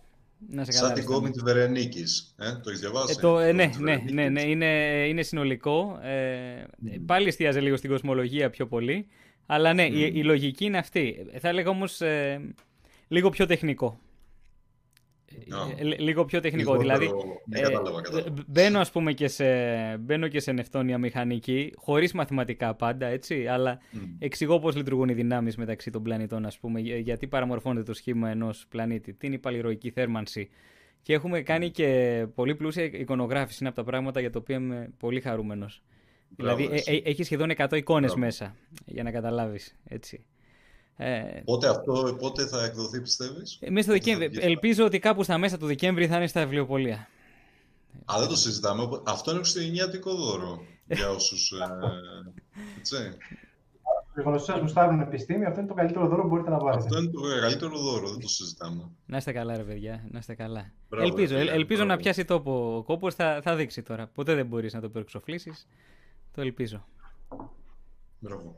Να 0.48 0.64
σε 0.64 0.72
Σαν 0.72 0.80
καλά. 0.80 0.92
την 0.92 1.02
Ρεστάμι. 1.02 1.20
κόμη 1.20 1.30
της 1.32 1.42
Βερενίκης. 1.42 2.34
Ε, 2.38 2.52
το 2.52 2.68
έχεις 2.70 2.80
διαβάσει. 2.80 3.14
Ε, 3.18 3.20
το, 3.20 3.38
ε, 3.38 3.52
ναι, 3.52 3.66
της 3.68 3.78
ναι, 3.78 3.94
ναι, 3.94 3.98
Βερενίκης. 3.98 4.30
ναι, 4.30 4.42
είναι, 4.42 4.66
είναι 5.08 5.22
συνολικό. 5.22 5.98
Ε, 6.02 6.64
Πάλι 7.06 7.28
εστίαζε 7.28 7.60
λίγο 7.60 7.76
στην 7.76 7.90
κοσμολογία 7.90 8.50
πιο 8.50 8.66
πολύ. 8.66 9.06
Αλλά 9.46 9.72
ναι, 9.74 9.84
η, 9.86 10.12
η 10.14 10.22
λογική 10.24 10.64
είναι 10.64 10.78
αυτή. 10.78 11.26
Θα 11.40 11.48
έλεγα 11.48 11.70
όμως 11.70 12.00
ε, 12.00 12.40
λίγο 13.08 13.30
πιο 13.30 13.46
τεχνικό. 13.46 14.00
Α. 15.50 15.80
Ε, 15.80 15.84
λι- 15.84 16.00
λίγο 16.00 16.24
πιο 16.24 16.40
τεχνικό. 16.40 16.74
Λιγότερο- 16.74 16.98
Δηλαδή, 16.98 17.22
Ναι, 17.46 17.58
ε, 17.58 17.62
κατάλαβα, 17.62 18.00
κατάλαβα. 18.00 18.30
μπ- 18.30 18.40
μπαίνω 18.46 18.78
ας 18.78 18.90
πούμε 18.90 19.12
και 19.12 19.28
σε, 19.28 19.46
μπαίνω 19.96 20.28
και 20.28 20.40
σε 20.40 20.52
νευτόνια 20.52 20.98
μηχανική, 20.98 21.72
χωρίς 21.76 22.12
μαθηματικά 22.12 22.74
πάντα, 22.74 23.06
έτσι, 23.06 23.46
αλλά 23.46 23.78
Μμ. 23.90 23.98
εξηγώ 24.18 24.58
πώς 24.58 24.76
λειτουργούν 24.76 25.08
οι 25.08 25.12
δυνάμεις 25.14 25.56
μεταξύ 25.56 25.90
των 25.90 26.02
πλανητών, 26.02 26.46
ας 26.46 26.58
πούμε, 26.58 26.80
για- 26.80 26.98
γιατί 26.98 27.26
παραμορφώνεται 27.26 27.84
το 27.84 27.94
σχήμα 27.94 28.30
ενός 28.30 28.66
πλανήτη, 28.68 29.12
τι 29.14 29.26
είναι 29.26 29.36
η 29.36 29.38
παλιροϊκή 29.38 29.90
θέρμανση. 29.90 30.48
Και 31.02 31.12
έχουμε 31.12 31.40
κάνει 31.40 31.70
και 31.70 32.26
πολύ 32.34 32.54
πλούσια 32.54 32.84
εικονογράφηση, 32.84 33.56
είναι 33.60 33.68
από 33.68 33.78
τα 33.78 33.84
πράγματα 33.84 34.20
για 34.20 34.30
τα 34.30 34.38
οποία 34.38 34.56
είμαι 34.56 34.90
πολύ 34.98 35.20
χαρούμενος. 35.20 35.82
Μπράβο, 36.28 36.56
δηλαδή, 36.56 36.74
εσύ. 36.76 36.92
ε, 36.92 36.96
ε, 36.96 37.10
έχει 37.10 37.22
σχεδόν 37.22 37.50
100 37.50 37.76
εικόνες 37.76 38.10
Μπράβο. 38.10 38.24
μέσα, 38.24 38.54
για 38.86 39.02
να 39.02 39.10
καταλάβεις, 39.10 39.76
έτσι. 39.88 40.24
Ε, 40.98 41.23
Πότε 41.44 41.68
αυτό, 41.68 42.16
πότε 42.18 42.47
θα 42.47 42.64
εκδοθεί 42.64 43.01
πιστεύεις; 43.01 43.59
μέσα 43.60 43.60
στο 43.60 43.70
Πότε 43.73 43.82
θα 43.82 43.93
Δεκέμβρη. 43.93 44.28
βγει; 44.28 44.39
Ελπίζω 44.40 44.85
ότι 44.85 44.98
κάπου 44.98 45.23
στα 45.23 45.39
μέσα 45.39 45.59
του 45.59 45.66
Δεκέμβρη 45.66 46.06
θα 46.06 46.16
είναι 46.16 46.27
στα 46.27 46.40
βιβλιοπολία. 46.40 47.09
Α, 48.05 48.14
δεν 48.18 48.28
το 48.28 48.36
συζητάμε. 48.36 48.82
Οπό- 48.82 49.09
Αυτό 49.09 49.31
είναι 49.31 49.40
χριστουγεννιάτικο 49.40 50.14
δώρο 50.14 50.62
για 50.86 51.10
όσους... 51.10 51.51
ε, 51.52 51.56
έτσι. 52.78 52.97
Οι 54.18 54.23
γνωστέ 54.23 54.52
σας 54.52 54.60
γουστάρουν 54.60 55.01
επιστήμη, 55.01 55.44
αυτό 55.44 55.59
είναι 55.60 55.68
το 55.68 55.74
καλύτερο 55.74 56.09
δώρο 56.09 56.23
που 56.23 56.28
μπορείτε 56.28 56.51
να 56.51 56.56
πάρετε. 56.56 56.82
Αυτό 56.82 56.98
είναι 56.98 57.10
το 57.10 57.20
μεγαλύτερο 57.20 57.78
δώρο, 57.78 58.09
δεν 58.10 58.20
το 58.20 58.28
συζητάμε. 58.28 58.90
Να 59.06 59.16
είστε 59.16 59.32
καλά, 59.32 59.56
ρε 59.56 59.62
παιδιά. 59.62 60.05
Να 60.10 60.18
είστε 60.18 60.35
καλά. 60.35 60.73
Μπράβο, 60.89 61.06
ελπίζω 61.06 61.32
ρε 61.35 61.39
φίλε, 61.40 61.51
ελ- 61.51 61.60
ελπίζω 61.60 61.81
να 61.81 61.86
μπράβο. 61.86 62.01
πιάσει 62.02 62.24
τόπο 62.24 62.77
ο 62.77 62.82
κόπος. 62.82 63.14
Θα, 63.14 63.40
θα 63.43 63.55
δείξει 63.56 63.82
τώρα. 63.82 64.06
Ποτέ 64.14 64.35
δεν 64.35 64.47
μπορείς 64.47 64.73
να 64.74 64.81
το 64.81 64.89
περξοφλήσει. 64.89 65.52
Το 66.35 66.40
ελπίζω. 66.40 66.86
Μπράβο. 68.18 68.55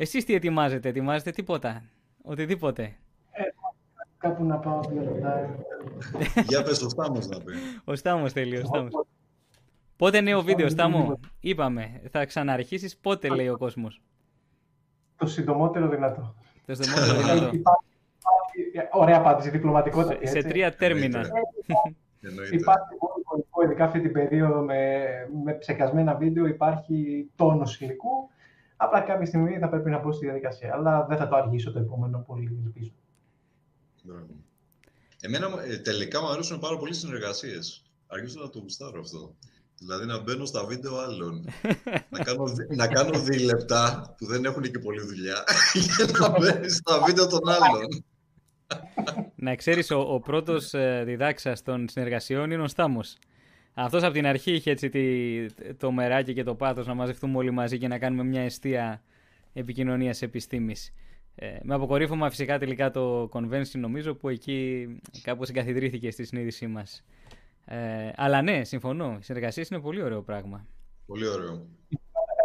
Εσείς 0.00 0.24
τι 0.24 0.34
ετοιμάζετε, 0.34 0.88
ετοιμάζετε 0.88 1.30
τίποτα; 1.30 1.82
Οτιδήποτε. 2.22 2.96
Κάπου 4.18 4.44
να 4.44 4.56
πάω 4.58 4.80
δύο 4.80 5.02
λεπτά. 5.02 5.56
Για 6.46 6.62
πες 6.62 6.78
το 6.78 6.88
Στάμος 6.88 7.26
να 7.28 7.38
πει. 7.40 7.52
Ο 7.84 7.94
Στάμος 7.96 8.32
θέλει, 8.32 8.56
ο 8.56 8.64
Στάμος. 8.64 8.92
Πότε 9.96 10.20
νέο 10.20 10.42
βίντεο, 10.42 10.68
Στάμος, 10.68 10.98
Στάμο. 11.00 11.14
τίποτα. 11.14 11.34
Είπαμε. 11.40 12.00
Θα 12.10 12.24
ξαναρχίσεις. 12.24 12.96
Πότε 12.96 13.28
λέει 13.28 13.48
ο 13.48 13.56
κόσμος; 13.56 14.00
Το 15.16 15.26
συντομότερο 15.26 15.88
δυνατό. 15.88 16.34
Το 16.66 16.74
στομότερο 16.74 17.14
Ε, 17.14 17.22
δυνατό. 17.22 17.34
υπάρχει- 17.56 17.56
υπάρχει- 17.56 18.88
Ωραία 18.92 19.16
απάντηση, 19.16 19.50
διπλωματικότητα. 19.50 20.26
Σε 20.26 20.42
τρία 20.42 20.74
τέρμινα. 20.76 21.20
Εννοείται. 22.20 22.56
Υπάρχει 22.56 22.94
πολύ 22.98 23.22
υλικό, 23.34 23.62
ειδικά 23.64 23.84
αυτή 23.84 24.00
την 24.00 24.12
περίοδο 24.12 24.60
με, 24.60 24.98
με 25.44 25.52
ψεκασμένα 25.52 26.14
βίντεο, 26.14 26.46
υπάρχει 26.46 27.30
τόνος 27.36 27.80
υλικού. 27.80 28.30
Απλά 28.80 29.00
κάποια 29.00 29.26
στιγμή 29.26 29.58
θα 29.58 29.68
πρέπει 29.68 29.90
να 29.90 29.98
μπω 29.98 30.12
στη 30.12 30.24
διαδικασία. 30.24 30.74
Αλλά 30.74 31.06
δεν 31.08 31.16
θα 31.16 31.28
το 31.28 31.36
αργήσω 31.36 31.72
το 31.72 31.78
επόμενο 31.78 32.24
πολύ, 32.26 32.60
ελπίζω. 32.64 32.92
Μπράβο. 34.02 34.26
Εμένα 35.20 35.46
ε, 35.64 35.76
τελικά 35.76 36.20
μου 36.20 36.28
αρέσουν 36.28 36.58
πάρα 36.58 36.76
πολύ 36.76 36.90
οι 36.90 36.94
συνεργασίες. 36.94 37.82
Αρχίζω 38.06 38.40
να 38.42 38.50
το 38.50 38.58
γουστάρω 38.58 39.00
αυτό. 39.00 39.34
Δηλαδή 39.78 40.06
να 40.06 40.20
μπαίνω 40.22 40.44
στα 40.44 40.64
βίντεο 40.64 40.98
άλλων. 40.98 41.44
να, 42.10 42.24
κάνω, 42.24 42.44
δι- 42.46 42.76
να 42.76 42.86
κάνω 42.88 43.18
δίλεπτα 43.18 44.14
που 44.18 44.26
δεν 44.26 44.44
έχουν 44.44 44.62
και 44.62 44.78
πολλή 44.78 45.00
δουλειά 45.00 45.44
για 45.96 46.06
να 46.18 46.28
μπαίνεις 46.38 46.76
στα 46.76 47.02
βίντεο 47.06 47.26
των 47.26 47.48
άλλων. 47.48 48.04
Να 49.34 49.54
ξέρεις, 49.54 49.90
ο, 49.90 49.98
ο 50.00 50.20
πρώτος 50.20 50.74
ε, 50.74 51.02
διδάξας 51.06 51.62
των 51.62 51.88
συνεργασιών 51.88 52.50
είναι 52.50 52.62
ο 52.62 52.68
Στάμος. 52.68 53.16
Αυτός 53.80 54.02
από 54.02 54.12
την 54.12 54.26
αρχή 54.26 54.52
είχε 54.52 54.70
έτσι 54.70 54.88
τη- 54.88 55.74
το 55.74 55.90
μεράκι 55.92 56.34
και 56.34 56.42
το 56.42 56.54
πάθος 56.54 56.86
να 56.86 56.94
μαζευτούμε 56.94 57.36
όλοι 57.36 57.50
μαζί 57.50 57.78
και 57.78 57.88
να 57.88 57.98
κάνουμε 57.98 58.24
μια 58.24 58.42
αιστεία 58.42 59.02
επικοινωνίας 59.52 60.22
επιστήμης. 60.22 60.92
Ε, 61.34 61.56
με 61.62 61.74
αποκορύφωμα 61.74 62.30
φυσικά 62.30 62.58
τελικά 62.58 62.90
το 62.90 63.28
convention 63.32 63.74
νομίζω 63.78 64.14
που 64.14 64.28
εκεί 64.28 64.88
κάπως 65.22 65.48
εγκαθιδρύθηκε 65.48 66.10
στη 66.10 66.24
συνείδησή 66.24 66.66
μας. 66.66 67.04
Ε, 67.64 67.76
αλλά 68.16 68.42
ναι, 68.42 68.64
συμφωνώ. 68.64 69.16
Οι 69.20 69.22
συνεργασίες 69.22 69.68
είναι 69.68 69.80
πολύ 69.80 70.02
ωραίο 70.02 70.22
πράγμα. 70.22 70.66
Πολύ 71.06 71.28
ωραίο. 71.28 71.66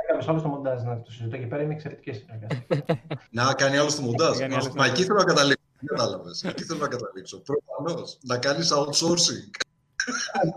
Κάποιος 0.08 0.28
άλλος 0.28 0.42
στο 0.42 0.50
μοντάζ 0.50 0.82
να 0.84 1.02
το 1.02 1.12
συζητώ 1.12 1.36
εκεί 1.36 1.46
πέρα 1.46 1.64
είναι 1.64 1.74
εξαιρετικές 1.74 2.18
συνεργασίες. 2.18 2.98
Να 3.32 3.54
κάνει 3.54 3.78
άλλος 3.78 3.96
το 3.96 4.02
μοντάζ. 4.02 4.38
κάνει 4.38 4.54
Μα, 4.54 4.60
άλλο 4.60 4.70
το 4.70 4.76
μα 4.76 4.86
εκεί 4.86 4.92
μοντάζ. 4.92 5.06
θέλω 5.06 5.18
να 5.20 5.24
καταλήξω. 5.26 5.64
Δεν 5.80 5.88
κατάλαβε. 5.98 6.30
Εκεί 6.44 6.64
θέλω 6.64 6.80
να 6.80 6.88
καταλήξω. 6.88 7.42
Προφανώς. 7.42 8.18
Να 8.22 8.38
κάνεις 8.38 8.72
outsourcing. 8.74 9.63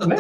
Ναι. 0.07 0.15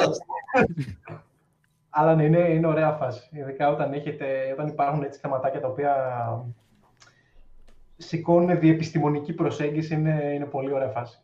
Αλλά 1.90 2.14
ναι, 2.14 2.24
είναι, 2.24 2.38
είναι 2.38 2.66
ωραία 2.66 2.92
φάση. 2.92 3.28
Ειδικά 3.32 3.68
όταν, 3.70 3.92
έχετε, 3.92 4.26
όταν 4.52 4.66
υπάρχουν 4.68 5.02
έτσι 5.02 5.20
θεματάκια 5.20 5.60
τα 5.60 5.68
οποία 5.68 5.94
σηκώνουν 7.96 8.58
διεπιστημονική 8.58 9.32
προσέγγιση, 9.32 9.94
είναι, 9.94 10.30
είναι 10.34 10.44
πολύ 10.44 10.72
ωραία 10.72 10.88
φάση. 10.88 11.20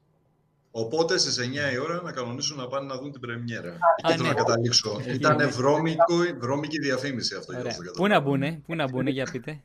Οπότε 0.70 1.18
στις 1.18 1.38
9 1.70 1.74
η 1.74 1.78
ώρα 1.78 2.02
να 2.02 2.12
κανονίσουν 2.12 2.56
να 2.56 2.66
πάνε 2.68 2.86
να 2.86 2.96
δουν 3.00 3.12
την 3.12 3.20
πρεμιέρα. 3.20 3.78
Εκεί 3.96 4.12
θέλω 4.12 4.22
ναι. 4.22 4.28
να 4.28 4.34
καταλήξω. 4.34 4.96
Εκεί 5.00 5.10
Ήταν 5.14 5.34
είναι. 5.34 5.46
βρώμικο, 5.46 6.14
βρώμικη 6.38 6.78
διαφήμιση 6.78 7.34
αυτό. 7.36 7.52
για 7.52 7.60
Ωραία. 7.60 7.72
όσο 7.72 7.82
δεν 7.82 7.92
Πού 7.92 8.02
να 8.02 8.08
καταλάβω. 8.08 8.30
μπουνε, 8.30 8.60
πού 8.66 8.74
να 8.74 8.88
μπουνε, 8.88 9.10
για 9.10 9.28
πείτε. 9.32 9.60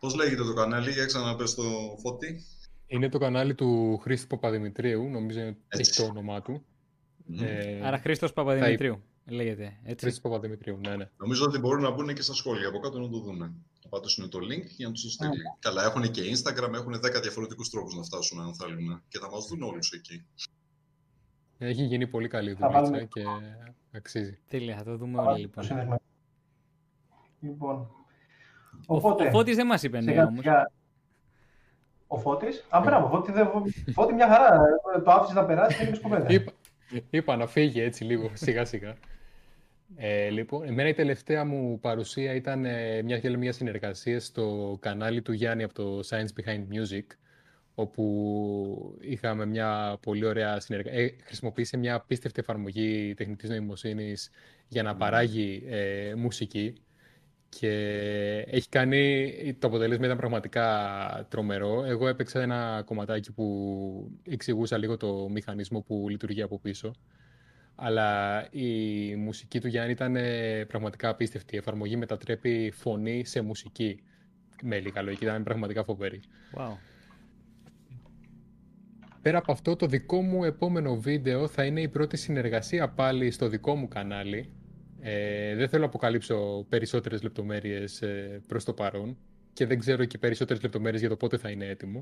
Πώς 0.00 0.14
λέγεται 0.14 0.42
το 0.44 0.52
κανάλι, 0.54 0.90
για 0.90 1.06
ξαναπες 1.06 1.54
το 1.54 1.62
φώτι. 2.02 2.44
Είναι 2.86 3.08
το 3.08 3.18
κανάλι 3.18 3.54
του 3.54 3.98
Χρήστη 3.98 4.26
Παπαδημητρίου, 4.26 5.08
νομίζω 5.10 5.40
έχει 5.40 5.56
Έτσι. 5.68 6.02
το 6.02 6.08
όνομά 6.10 6.42
του. 6.42 6.64
Μμμ. 7.32 7.42
Ε, 7.42 7.80
Άρα 7.86 7.98
Χρήστος 7.98 8.32
Παπαδημητρίου 8.32 9.02
λέγεται, 9.26 9.64
έτσι. 9.82 9.96
Χρήστης 10.04 10.20
Παπαδημητρίου, 10.20 10.76
ναι, 10.76 10.96
ναι. 10.96 11.08
Νομίζω 11.16 11.44
ότι 11.44 11.58
μπορούν 11.58 11.82
να 11.82 11.90
μπουν 11.90 12.14
και 12.14 12.22
στα 12.22 12.34
σχόλια 12.34 12.68
από 12.68 12.78
κάτω 12.78 12.98
να 12.98 13.08
το 13.08 13.18
δούνε. 13.18 13.44
Να 13.84 13.88
πατήσουν 13.90 14.30
το 14.30 14.38
link 14.38 14.64
για 14.76 14.86
να 14.86 14.92
του 14.92 15.00
το 15.02 15.08
στείλει. 15.10 15.42
Καλά, 15.58 15.84
έχουν 15.84 16.10
και 16.10 16.22
Instagram, 16.22 16.72
έχουν 16.72 16.94
10 16.94 17.20
διαφορετικούς 17.22 17.70
τρόπους 17.70 17.94
να 17.96 18.02
φτάσουν 18.02 18.40
αν 18.40 18.54
θέλουν. 18.54 19.02
Και 19.08 19.18
θα 19.18 19.30
μας 19.30 19.46
δουν 19.46 19.62
όλους 19.62 19.92
εκεί. 19.92 20.24
Έχει 21.58 21.82
γίνει 21.84 22.06
πολύ 22.06 22.28
καλή 22.28 22.54
Θα 22.54 22.66
δουλειά 22.66 22.80
βάλουμε- 22.80 23.04
και 23.04 23.22
αξίζει. 23.92 24.38
Τέλεια, 24.48 24.76
θα 24.76 24.84
το 24.84 24.96
δούμε 24.96 25.12
Θα 25.16 25.20
όλα 25.22 25.30
βάλουμε 25.30 25.40
λοιπόν. 25.46 25.62
το 25.62 25.68
συνδεσμένο. 25.68 26.00
Λοιπόν, 27.40 27.90
Ο, 28.86 28.96
οπότε, 28.96 29.26
ο 29.26 29.30
Φώτης 29.30 29.56
δεν 29.56 29.66
μας 29.66 29.82
είπε 29.82 30.00
ναι 30.00 30.10
σιγά 30.10 30.26
όμως. 30.26 30.38
σιγά- 30.44 30.70
Ο 32.06 32.18
Φώτης; 32.18 32.64
Α, 32.68 32.80
μπράβο, 32.84 33.08
Φώτη, 33.08 33.32
δεν... 33.32 33.48
Φώτη 33.92 34.14
μια 34.14 34.28
χαρά. 34.28 34.54
ε, 34.96 35.00
Το 35.00 35.10
άφησες 35.10 35.34
να 35.34 35.44
περάσει 35.44 35.76
και 35.76 35.82
έγινε 35.82 35.98
κουβέντα. 35.98 36.32
Είπα, 36.32 36.52
είπα 37.10 37.36
να 37.36 37.46
φύγει 37.46 37.80
έτσι 37.80 38.04
λίγο, 38.04 38.30
σιγά 38.44 38.64
σιγά. 38.64 38.96
Ε, 39.96 40.28
λοιπόν, 40.28 40.66
εμένα 40.66 40.88
η 40.88 40.94
τελευταία 40.94 41.44
μου 41.44 41.80
παρουσία 41.80 42.34
ήταν 42.34 42.64
ε, 42.64 43.02
μια, 43.02 43.18
και 43.18 43.36
μια 43.36 43.52
συνεργασία 43.52 44.20
στο 44.20 44.76
κανάλι 44.80 45.22
του 45.22 45.32
Γιάννη 45.32 45.62
από 45.62 45.74
το 45.74 46.00
Science 46.08 46.40
Behind 46.40 46.62
Music, 46.72 47.06
όπου 47.74 48.96
είχαμε 49.00 49.46
μια 49.46 49.98
πολύ 50.02 50.24
ωραία 50.24 50.60
συνεργασία. 50.60 51.00
Ε, 51.00 51.14
χρησιμοποίησε 51.24 51.76
μια 51.76 51.94
απίστευτη 51.94 52.40
εφαρμογή 52.40 53.14
τεχνητής 53.16 53.48
νοημοσύνης 53.48 54.30
για 54.68 54.82
να 54.82 54.96
παράγει 54.96 55.62
ε, 55.68 56.14
μουσική 56.14 56.74
και 57.58 57.70
έχει 58.46 58.68
κάνει, 58.68 59.32
το 59.58 59.66
αποτέλεσμα 59.66 60.04
ήταν 60.04 60.16
πραγματικά 60.16 61.26
τρομερό. 61.28 61.84
Εγώ 61.84 62.08
έπαιξα 62.08 62.40
ένα 62.40 62.82
κομματάκι 62.84 63.32
που 63.32 64.10
εξηγούσα 64.28 64.78
λίγο 64.78 64.96
το 64.96 65.28
μηχανισμό 65.28 65.80
που 65.80 66.06
λειτουργεί 66.08 66.42
από 66.42 66.58
πίσω. 66.58 66.92
Αλλά 67.74 68.46
η 68.50 69.14
μουσική 69.16 69.60
του 69.60 69.68
Γιάννη 69.68 69.92
ήταν 69.92 70.16
ε, 70.16 70.64
πραγματικά 70.64 71.08
απίστευτη. 71.08 71.54
Η 71.54 71.58
εφαρμογή 71.58 71.96
μετατρέπει 71.96 72.72
φωνή 72.74 73.24
σε 73.24 73.40
μουσική. 73.40 74.02
Με 74.62 74.78
λίγα 74.78 75.02
λογική, 75.02 75.24
ήταν 75.24 75.42
πραγματικά 75.42 75.84
φοβερή. 75.84 76.20
Wow. 76.56 76.76
Πέρα 79.22 79.38
από 79.38 79.52
αυτό, 79.52 79.76
το 79.76 79.86
δικό 79.86 80.22
μου 80.22 80.44
επόμενο 80.44 81.00
βίντεο 81.00 81.48
θα 81.48 81.64
είναι 81.64 81.80
η 81.80 81.88
πρώτη 81.88 82.16
συνεργασία 82.16 82.88
πάλι 82.88 83.30
στο 83.30 83.48
δικό 83.48 83.74
μου 83.74 83.88
κανάλι. 83.88 84.52
Ε, 85.02 85.54
δεν 85.54 85.68
θέλω 85.68 85.80
να 85.82 85.88
αποκαλύψω 85.88 86.66
περισσότερες 86.68 87.22
λεπτομέρειες 87.22 88.02
ε, 88.02 88.40
προς 88.46 88.64
το 88.64 88.72
παρόν 88.74 89.16
και 89.52 89.66
δεν 89.66 89.78
ξέρω 89.78 90.04
και 90.04 90.18
περισσότερες 90.18 90.62
λεπτομέρειες 90.62 91.00
για 91.00 91.10
το 91.10 91.16
πότε 91.16 91.36
θα 91.38 91.50
είναι 91.50 91.66
έτοιμο. 91.66 91.98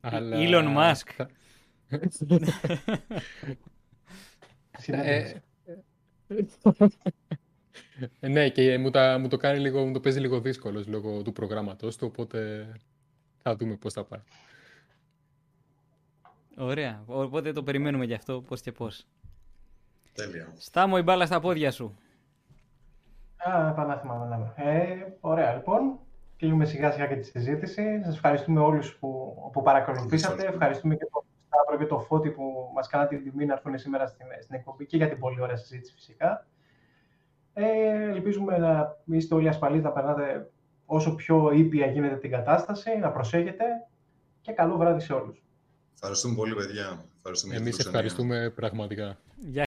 Αλλά... 0.00 0.36
Elon 0.40 0.76
Musk. 0.76 1.08
θα- 1.16 1.30
Συνέντευξη. 4.78 5.42
Ε, 8.20 8.28
ναι, 8.28 8.48
και 8.48 8.78
μου, 8.78 8.90
τα, 8.90 9.18
μου 9.18 9.28
το 9.28 9.36
κάνει 9.36 9.58
λίγο, 9.58 9.86
μου 9.86 9.92
το 9.92 10.00
παίζει 10.00 10.20
λίγο 10.20 10.40
δύσκολος 10.40 10.86
λόγω 10.86 11.22
του 11.22 11.32
προγράμματος 11.32 11.96
του, 11.96 12.06
οπότε 12.10 12.68
θα 13.42 13.56
δούμε 13.56 13.76
πώς 13.76 13.92
θα 13.92 14.04
πάει. 14.04 14.20
Ωραία. 16.56 17.02
Οπότε 17.06 17.52
το 17.52 17.62
περιμένουμε 17.62 18.04
γι' 18.04 18.14
αυτό 18.14 18.40
πώς 18.42 18.60
και 18.60 18.72
πώς. 18.72 19.06
Τέλεια. 20.14 20.52
Στάμω 20.56 20.94
η 20.98 21.02
μπάλα 21.02 21.26
στα 21.26 21.40
πόδια 21.40 21.70
σου. 21.70 21.98
Α, 23.48 23.68
επανάθυμα 23.68 24.26
λέμε. 24.30 24.52
Ε, 24.56 24.86
ωραία, 25.20 25.54
λοιπόν. 25.54 25.98
Κλείνουμε 26.36 26.64
σιγά 26.64 26.90
σιγά 26.90 27.06
και 27.06 27.14
τη 27.16 27.22
συζήτηση. 27.26 28.00
Σας 28.04 28.14
ευχαριστούμε 28.14 28.60
όλους 28.60 28.94
που, 28.94 29.34
που 29.52 29.62
παρακολουθήσατε. 29.62 30.32
Ευχαριστώ. 30.32 30.52
Ευχαριστούμε 30.54 30.94
και 30.96 31.06
τον 31.12 31.22
Σταύρο 31.46 31.78
και 31.78 31.86
τον 31.88 32.02
Φώτη 32.02 32.30
που 32.30 32.70
μας 32.74 32.88
κάνατε 32.88 33.16
την 33.16 33.30
τιμή 33.30 33.44
να 33.46 33.52
έρθουν 33.52 33.78
σήμερα 33.78 34.06
στην, 34.06 34.26
στην 34.42 34.54
εκπομπή 34.54 34.86
και 34.86 34.96
για 34.96 35.08
την 35.08 35.18
πολύ 35.18 35.40
ωραία 35.40 35.56
συζήτηση 35.56 35.92
φυσικά. 35.94 36.46
Ε, 37.52 37.64
ελπίζουμε 38.10 38.58
να 38.58 38.96
είστε 39.04 39.34
όλοι 39.34 39.48
ασφαλείς, 39.48 39.82
να 39.82 39.90
περνάτε 39.90 40.50
όσο 40.86 41.14
πιο 41.14 41.50
ήπια 41.52 41.86
γίνεται 41.86 42.16
την 42.16 42.30
κατάσταση, 42.30 42.98
να 42.98 43.10
προσέχετε 43.10 43.64
και 44.40 44.52
καλό 44.52 44.76
βράδυ 44.76 45.00
σε 45.00 45.12
όλους. 45.12 45.42
Ευχαριστούμε 45.94 46.34
πολύ, 46.34 46.54
παιδιά. 46.54 47.04
Ευχαριστούμε 47.16 47.52
για 47.54 47.62
τη 47.62 47.68
Εμείς 47.68 47.76
φιλοξενία. 47.76 48.00
ευχαριστούμε 48.00 48.50
πραγματικά. 48.54 49.16
Γεια 49.36 49.62